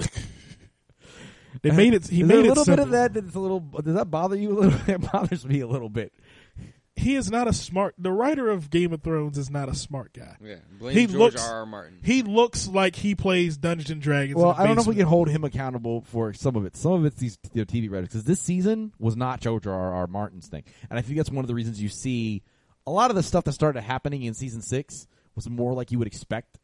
They 1.61 1.71
made 1.71 1.93
it. 1.93 2.07
He 2.07 2.21
Is 2.21 2.27
made 2.27 2.35
there 2.35 2.41
a 2.41 2.45
it 2.45 2.47
little 2.49 2.65
bit 2.65 2.79
of 2.79 2.89
that. 2.91 3.13
That's 3.13 3.35
a 3.35 3.39
little. 3.39 3.59
Does 3.59 3.95
that 3.95 4.09
bother 4.11 4.35
you 4.35 4.51
a 4.51 4.57
little? 4.59 4.79
It 4.93 5.11
bothers 5.11 5.45
me 5.45 5.59
a 5.61 5.67
little 5.67 5.89
bit. 5.89 6.13
He 6.95 7.13
is 7.15 7.29
not 7.29 7.47
a 7.47 7.53
smart. 7.53 7.93
The 7.99 8.11
writer 8.11 8.49
of 8.49 8.71
Game 8.71 8.91
of 8.91 9.03
Thrones 9.03 9.37
is 9.37 9.51
not 9.51 9.69
a 9.69 9.75
smart 9.75 10.13
guy. 10.13 10.35
Yeah, 10.43 10.55
blame 10.79 10.95
He 10.97 11.05
George 11.05 11.17
looks- 11.35 11.47
R. 11.47 11.57
R. 11.59 11.65
Martin. 11.67 11.99
He 12.01 12.23
looks 12.23 12.67
like 12.67 12.95
he 12.95 13.13
plays 13.13 13.55
Dungeons 13.55 13.91
and 13.91 14.01
Dragons. 14.01 14.35
Well, 14.35 14.49
in 14.49 14.57
the 14.57 14.63
I 14.63 14.65
don't 14.65 14.75
know 14.77 14.81
if 14.81 14.87
we 14.87 14.93
basement. 14.95 14.97
can 15.05 15.09
hold 15.09 15.29
him 15.29 15.43
accountable 15.43 16.01
for 16.07 16.33
some 16.33 16.55
of 16.55 16.65
it. 16.65 16.75
Some 16.75 16.93
of 16.93 17.05
it's 17.05 17.17
these 17.17 17.37
you 17.53 17.61
know, 17.61 17.65
TV 17.65 17.91
writers 17.91 18.07
because 18.09 18.23
this 18.23 18.39
season 18.39 18.93
was 18.97 19.15
not 19.15 19.41
George 19.41 19.67
R. 19.67 19.93
R. 19.93 20.07
Martin's 20.07 20.47
thing, 20.47 20.63
and 20.89 20.97
I 20.97 21.03
think 21.03 21.17
that's 21.17 21.29
one 21.29 21.43
of 21.43 21.47
the 21.47 21.53
reasons 21.55 21.79
you 21.79 21.89
see 21.89 22.41
a 22.87 22.91
lot 22.91 23.11
of 23.11 23.15
the 23.15 23.21
stuff 23.23 23.43
that 23.43 23.51
started 23.51 23.81
happening 23.81 24.23
in 24.23 24.33
season 24.33 24.63
six 24.63 25.07
was 25.35 25.47
more 25.47 25.73
like 25.73 25.91
you 25.91 25.99
would 25.99 26.07
expect 26.07 26.57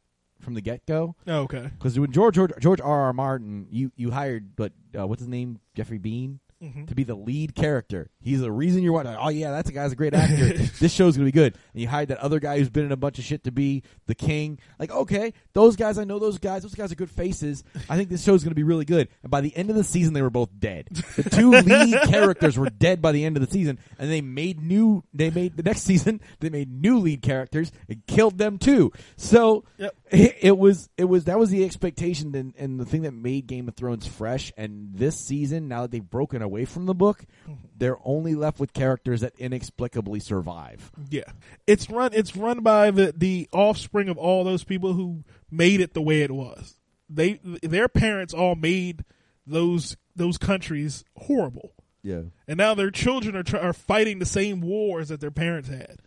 from 0.44 0.54
the 0.54 0.62
get 0.62 0.86
go. 0.86 1.16
Oh, 1.28 1.40
okay. 1.42 1.70
Because 1.78 1.98
when 2.00 2.12
George 2.12 2.36
George 2.36 2.52
George 2.60 2.82
R. 2.82 3.02
R. 3.06 3.14
Martin, 3.14 3.68
you 3.72 3.92
you 3.96 4.12
hired, 4.12 4.56
but 4.56 4.74
uh, 4.98 5.08
what's 5.08 5.22
his 5.22 5.30
name, 5.30 5.60
Jeffrey 5.76 5.98
Bean, 5.98 6.40
to 6.88 6.96
be 6.96 7.04
the 7.04 7.14
lead 7.14 7.54
character. 7.56 8.10
He's 8.22 8.40
the 8.40 8.50
reason 8.50 8.84
you're 8.84 8.94
watching. 8.94 9.14
Oh 9.20 9.28
yeah, 9.28 9.52
that's 9.52 9.70
a 9.70 9.74
guy's 9.74 9.92
a 9.92 9.98
great 9.98 10.14
actor. 10.14 10.54
this 10.80 10.94
show's 10.94 11.18
gonna 11.18 11.26
be 11.26 11.34
good. 11.34 11.56
And 11.74 11.82
you 11.82 11.90
hired 11.90 12.08
that 12.08 12.20
other 12.20 12.40
guy 12.40 12.58
who's 12.58 12.70
been 12.70 12.86
in 12.86 12.94
a 12.94 12.96
bunch 12.96 13.20
of 13.20 13.26
shit 13.26 13.44
to 13.44 13.52
be 13.52 13.84
the 14.06 14.16
king. 14.16 14.60
Like 14.80 14.90
okay, 14.90 15.34
those 15.52 15.76
guys, 15.76 15.98
I 15.98 16.06
know 16.06 16.20
those 16.20 16.38
guys. 16.38 16.62
Those 16.62 16.74
guys 16.74 16.90
are 16.90 16.96
good 16.96 17.12
faces. 17.12 17.66
I 17.90 17.98
think 17.98 18.08
this 18.08 18.24
show's 18.24 18.46
gonna 18.46 18.56
be 18.56 18.64
really 18.64 18.86
good. 18.86 19.10
And 19.24 19.30
by 19.30 19.42
the 19.42 19.54
end 19.58 19.72
of 19.72 19.76
the 19.76 19.84
season, 19.84 20.14
they 20.14 20.22
were 20.22 20.30
both 20.30 20.52
dead. 20.58 20.88
The 21.18 21.24
two 21.30 21.52
lead 21.52 22.02
characters 22.04 22.58
were 22.58 22.70
dead 22.70 23.02
by 23.02 23.12
the 23.12 23.26
end 23.26 23.36
of 23.36 23.46
the 23.46 23.52
season, 23.52 23.78
and 24.00 24.10
they 24.10 24.22
made 24.22 24.62
new. 24.62 25.04
They 25.14 25.32
made 25.32 25.58
the 25.58 25.64
next 25.64 25.82
season. 25.82 26.22
They 26.40 26.50
made 26.50 26.72
new 26.72 27.00
lead 27.00 27.22
characters 27.22 27.74
and 27.90 28.08
killed 28.08 28.38
them 28.38 28.58
too. 28.58 28.94
So 29.18 29.66
Yep. 29.80 29.96
It, 30.14 30.38
it 30.42 30.58
was 30.58 30.90
it 30.96 31.06
was 31.06 31.26
that 31.26 31.40
was 31.40 31.50
the 31.50 31.66
expectation 31.66 32.36
and, 32.36 32.54
and 32.58 32.80
the 32.80 32.86
thing 32.86 33.02
that 33.02 33.14
made 33.14 33.48
Game 33.48 33.68
of 33.68 33.76
Thrones 33.76 34.06
fresh. 34.06 34.54
And 34.56 34.90
this 34.94 35.20
season, 35.20 35.68
now 35.68 35.82
that 35.82 35.92
they've 35.92 36.08
broken 36.08 36.42
away 36.42 36.66
from 36.66 36.86
the 36.86 36.94
book, 36.94 37.26
mm-hmm. 37.50 37.66
they're 37.76 37.98
only 38.06 38.36
left 38.36 38.60
with 38.60 38.74
characters 38.74 39.22
that 39.22 39.34
inexplicably 39.38 40.20
survive. 40.20 40.92
Yeah, 41.10 41.32
it's 41.66 41.90
run. 41.90 42.12
It's 42.14 42.36
run 42.36 42.62
by 42.62 42.92
the 42.92 43.14
the 43.16 43.50
offspring 43.52 44.08
of 44.08 44.18
all 44.18 44.44
those 44.44 44.64
people 44.64 44.94
who 44.94 45.24
made 45.50 45.82
it 45.82 45.94
the 45.94 46.02
way 46.02 46.22
it 46.22 46.32
was. 46.32 46.78
They 47.10 47.40
their 47.64 47.90
parents 47.90 48.34
all 48.34 48.56
made 48.56 49.04
those 49.48 49.98
those 50.16 50.38
countries 50.38 51.04
horrible, 51.18 51.74
Yeah, 52.04 52.22
and 52.48 52.58
now 52.58 52.76
their 52.76 52.92
children 52.92 53.36
are 53.36 53.58
are 53.58 53.74
fighting 53.74 54.20
the 54.20 54.26
same 54.26 54.62
wars 54.62 55.10
that 55.10 55.22
their 55.22 55.32
parents 55.32 55.70
had. 55.70 56.02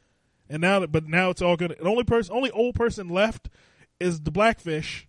And 0.49 0.61
now, 0.61 0.79
that, 0.79 0.93
but 0.93 1.09
now 1.09 1.31
it's 1.31 1.43
all 1.43 1.57
gonna. 1.57 1.75
The 1.75 1.89
only 1.89 2.05
person, 2.05 2.33
only 2.33 2.53
old 2.53 2.77
person 2.77 3.09
left 3.09 3.49
is 4.01 4.21
the 4.21 4.31
Blackfish, 4.31 5.07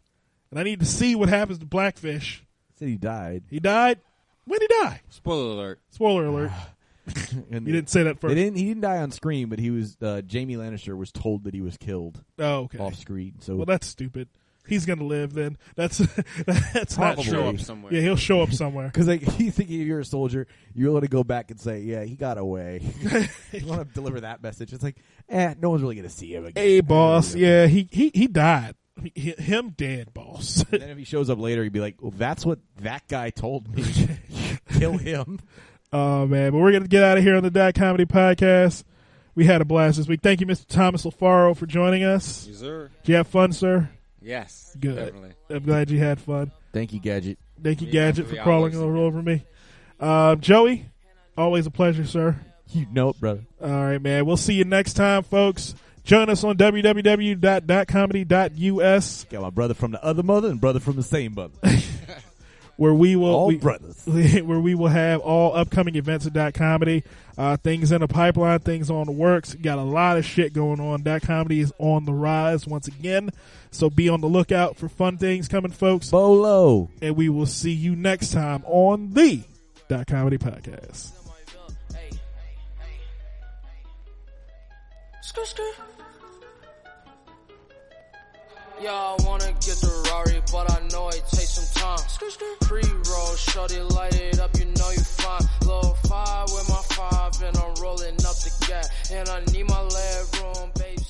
and 0.51 0.59
I 0.59 0.63
need 0.63 0.79
to 0.79 0.85
see 0.85 1.15
what 1.15 1.29
happens 1.29 1.59
to 1.59 1.65
Blackfish. 1.65 2.43
said 2.75 2.87
he 2.87 2.97
died. 2.97 3.43
He 3.49 3.59
died. 3.59 3.99
When 4.45 4.59
did 4.59 4.69
he 4.71 4.83
die? 4.83 5.01
Spoiler 5.09 5.51
alert. 5.53 5.79
Spoiler 5.89 6.25
alert. 6.25 6.51
And 7.51 7.65
You 7.65 7.71
didn't 7.73 7.89
say 7.89 8.03
that 8.03 8.19
first. 8.19 8.35
didn't. 8.35 8.57
He 8.57 8.65
didn't 8.65 8.81
die 8.81 8.97
on 8.97 9.11
screen, 9.11 9.47
but 9.47 9.59
he 9.59 9.71
was. 9.71 9.95
Uh, 10.01 10.21
Jaime 10.29 10.55
Lannister 10.57 10.97
was 10.97 11.09
told 11.09 11.45
that 11.45 11.53
he 11.53 11.61
was 11.61 11.77
killed 11.77 12.21
Oh, 12.37 12.63
okay. 12.63 12.79
off 12.79 12.95
screen. 12.95 13.35
So 13.39 13.55
Well, 13.55 13.65
that's 13.65 13.87
stupid. 13.87 14.27
He's 14.67 14.85
gonna 14.85 15.03
live 15.05 15.33
then. 15.33 15.57
That's 15.75 15.97
that's 16.45 16.97
not 16.97 17.15
Probably. 17.15 17.23
true. 17.23 17.33
Show 17.33 17.47
up 17.49 17.59
somewhere. 17.59 17.93
Yeah, 17.93 18.01
he'll 18.01 18.15
show 18.15 18.41
up 18.41 18.51
somewhere. 18.53 18.87
Because 18.93 19.07
like 19.07 19.21
you 19.39 19.51
think 19.51 19.69
if 19.69 19.85
you're 19.87 19.99
a 19.99 20.05
soldier, 20.05 20.47
you're 20.73 20.91
going 20.91 21.01
to 21.01 21.07
go 21.07 21.23
back 21.23 21.51
and 21.51 21.59
say, 21.59 21.81
"Yeah, 21.81 22.03
he 22.03 22.15
got 22.15 22.37
away." 22.37 22.81
you 23.51 23.65
want 23.65 23.87
to 23.87 23.93
deliver 23.93 24.21
that 24.21 24.41
message. 24.43 24.73
It's 24.73 24.83
like, 24.83 24.97
eh, 25.29 25.53
no 25.61 25.69
one's 25.69 25.81
really 25.81 25.95
going 25.95 26.07
to 26.07 26.13
see 26.13 26.33
him 26.33 26.45
again. 26.45 26.63
Hey, 26.63 26.81
boss. 26.81 27.35
Yeah, 27.35 27.67
he 27.67 27.87
he 27.91 28.11
he 28.13 28.27
died. 28.27 28.75
He, 29.01 29.11
he- 29.15 29.31
him 29.43 29.69
dead, 29.77 30.13
boss. 30.13 30.63
And 30.71 30.81
then 30.81 30.89
if 30.89 30.97
he 30.97 31.03
shows 31.03 31.29
up 31.29 31.37
later, 31.39 31.63
he'd 31.63 31.71
be 31.73 31.79
like, 31.79 32.01
"Well, 32.01 32.13
that's 32.15 32.45
what 32.45 32.59
that 32.81 33.07
guy 33.07 33.29
told 33.29 33.73
me. 33.75 33.83
Kill 34.73 34.97
him." 34.97 35.39
oh 35.93 36.25
man, 36.27 36.51
but 36.51 36.57
we're 36.57 36.71
gonna 36.71 36.87
get 36.87 37.03
out 37.03 37.17
of 37.17 37.23
here 37.23 37.35
on 37.35 37.43
the 37.43 37.51
Dot 37.51 37.73
Comedy 37.75 38.05
Podcast. 38.05 38.83
We 39.35 39.45
had 39.45 39.61
a 39.61 39.65
blast 39.65 39.97
this 39.97 40.07
week. 40.07 40.21
Thank 40.23 40.41
you, 40.41 40.47
Mr. 40.47 40.65
Thomas 40.65 41.05
LoFaro, 41.05 41.55
for 41.55 41.67
joining 41.67 42.03
us. 42.03 42.47
Yes, 42.49 42.57
sir. 42.57 42.89
Did 43.03 43.09
you 43.09 43.15
have 43.15 43.27
fun, 43.27 43.51
sir? 43.53 43.89
Yes. 44.21 44.75
Good. 44.79 44.95
Definitely. 44.95 45.31
I'm 45.49 45.63
glad 45.63 45.89
you 45.89 45.97
had 45.99 46.19
fun. 46.19 46.51
Thank 46.73 46.93
you, 46.93 46.99
Gadget. 46.99 47.37
Thank 47.61 47.81
you, 47.81 47.87
Me 47.87 47.93
Gadget, 47.93 48.25
after 48.25 48.37
for 48.37 48.43
crawling 48.43 48.73
hours. 48.75 48.83
all 48.83 48.97
over 48.99 49.21
me. 49.21 49.43
Uh, 49.99 50.35
Joey, 50.35 50.85
always 51.37 51.65
a 51.65 51.71
pleasure, 51.71 52.05
sir. 52.05 52.35
You 52.69 52.85
know 52.91 53.09
it, 53.09 53.19
brother. 53.19 53.45
All 53.61 53.69
right, 53.69 54.01
man. 54.01 54.25
We'll 54.25 54.37
see 54.37 54.53
you 54.53 54.63
next 54.65 54.93
time, 54.93 55.23
folks. 55.23 55.73
Join 56.03 56.29
us 56.29 56.43
on 56.43 56.57
www.comedy.us 56.57 57.43
Got 59.25 59.41
my 59.41 59.49
brother 59.49 59.73
from 59.73 59.91
the 59.91 60.03
other 60.03 60.23
mother 60.23 60.47
and 60.49 60.61
brother 60.61 60.79
from 60.79 60.95
the 60.95 61.03
same 61.03 61.33
mother. 61.35 61.53
where 62.77 62.93
we 62.93 63.15
will 63.15 63.33
All 63.33 63.47
we, 63.47 63.57
brothers. 63.57 64.01
where 64.05 64.59
we 64.59 64.75
will 64.75 64.87
have 64.87 65.19
all 65.19 65.55
upcoming 65.55 65.95
events 65.95 66.25
at 66.25 66.33
Dot 66.33 66.53
Comedy, 66.53 67.03
uh, 67.37 67.57
things 67.57 67.91
in 67.91 68.01
the 68.01 68.07
pipeline, 68.07 68.59
things 68.59 68.89
on 68.89 69.05
the 69.05 69.11
works. 69.11 69.53
Got 69.55 69.79
a 69.79 69.83
lot 69.83 70.17
of 70.17 70.25
shit 70.25 70.53
going 70.53 70.79
on. 70.79 71.03
Dot 71.03 71.23
Comedy 71.23 71.59
is 71.59 71.73
on 71.79 72.05
the 72.05 72.13
rise 72.13 72.65
once 72.65 72.87
again, 72.87 73.31
so 73.71 73.89
be 73.89 74.07
on 74.07 74.21
the 74.21 74.27
lookout 74.27 74.77
for 74.77 74.87
fun 74.87 75.17
things 75.17 75.47
coming, 75.47 75.71
folks. 75.71 76.11
Bolo. 76.11 76.89
And 77.01 77.15
we 77.15 77.29
will 77.29 77.45
see 77.45 77.73
you 77.73 77.95
next 77.95 78.31
time 78.31 78.63
on 78.65 79.13
the 79.13 79.41
Dot 79.89 80.07
Comedy 80.07 80.37
Podcast. 80.37 81.11
Y'all 88.81 89.17
wanna 89.25 89.51
get 89.53 89.77
the 89.81 89.89
Rari, 90.07 90.39
but 90.51 90.71
I 90.71 90.79
know 90.89 91.09
it 91.09 91.23
takes 91.31 91.57
some 91.57 91.65
time. 91.81 91.99
Pre-roll, 92.61 93.35
shorty 93.35 93.79
light 93.79 94.13
it 94.15 94.39
up, 94.39 94.55
you 94.57 94.65
know 94.65 94.91
you 94.91 94.99
fine. 94.99 95.41
Low 95.65 95.95
five 96.07 96.45
with 96.51 96.69
my 96.69 96.81
five, 96.93 97.41
and 97.41 97.57
I'm 97.57 97.73
rolling 97.81 98.13
up 98.23 98.37
the 98.45 98.65
gap. 98.67 98.85
And 99.11 99.27
I 99.29 99.39
need 99.51 99.67
my 99.67 99.81
leg 99.81 100.25
room, 100.39 100.71
baby. 100.75 101.01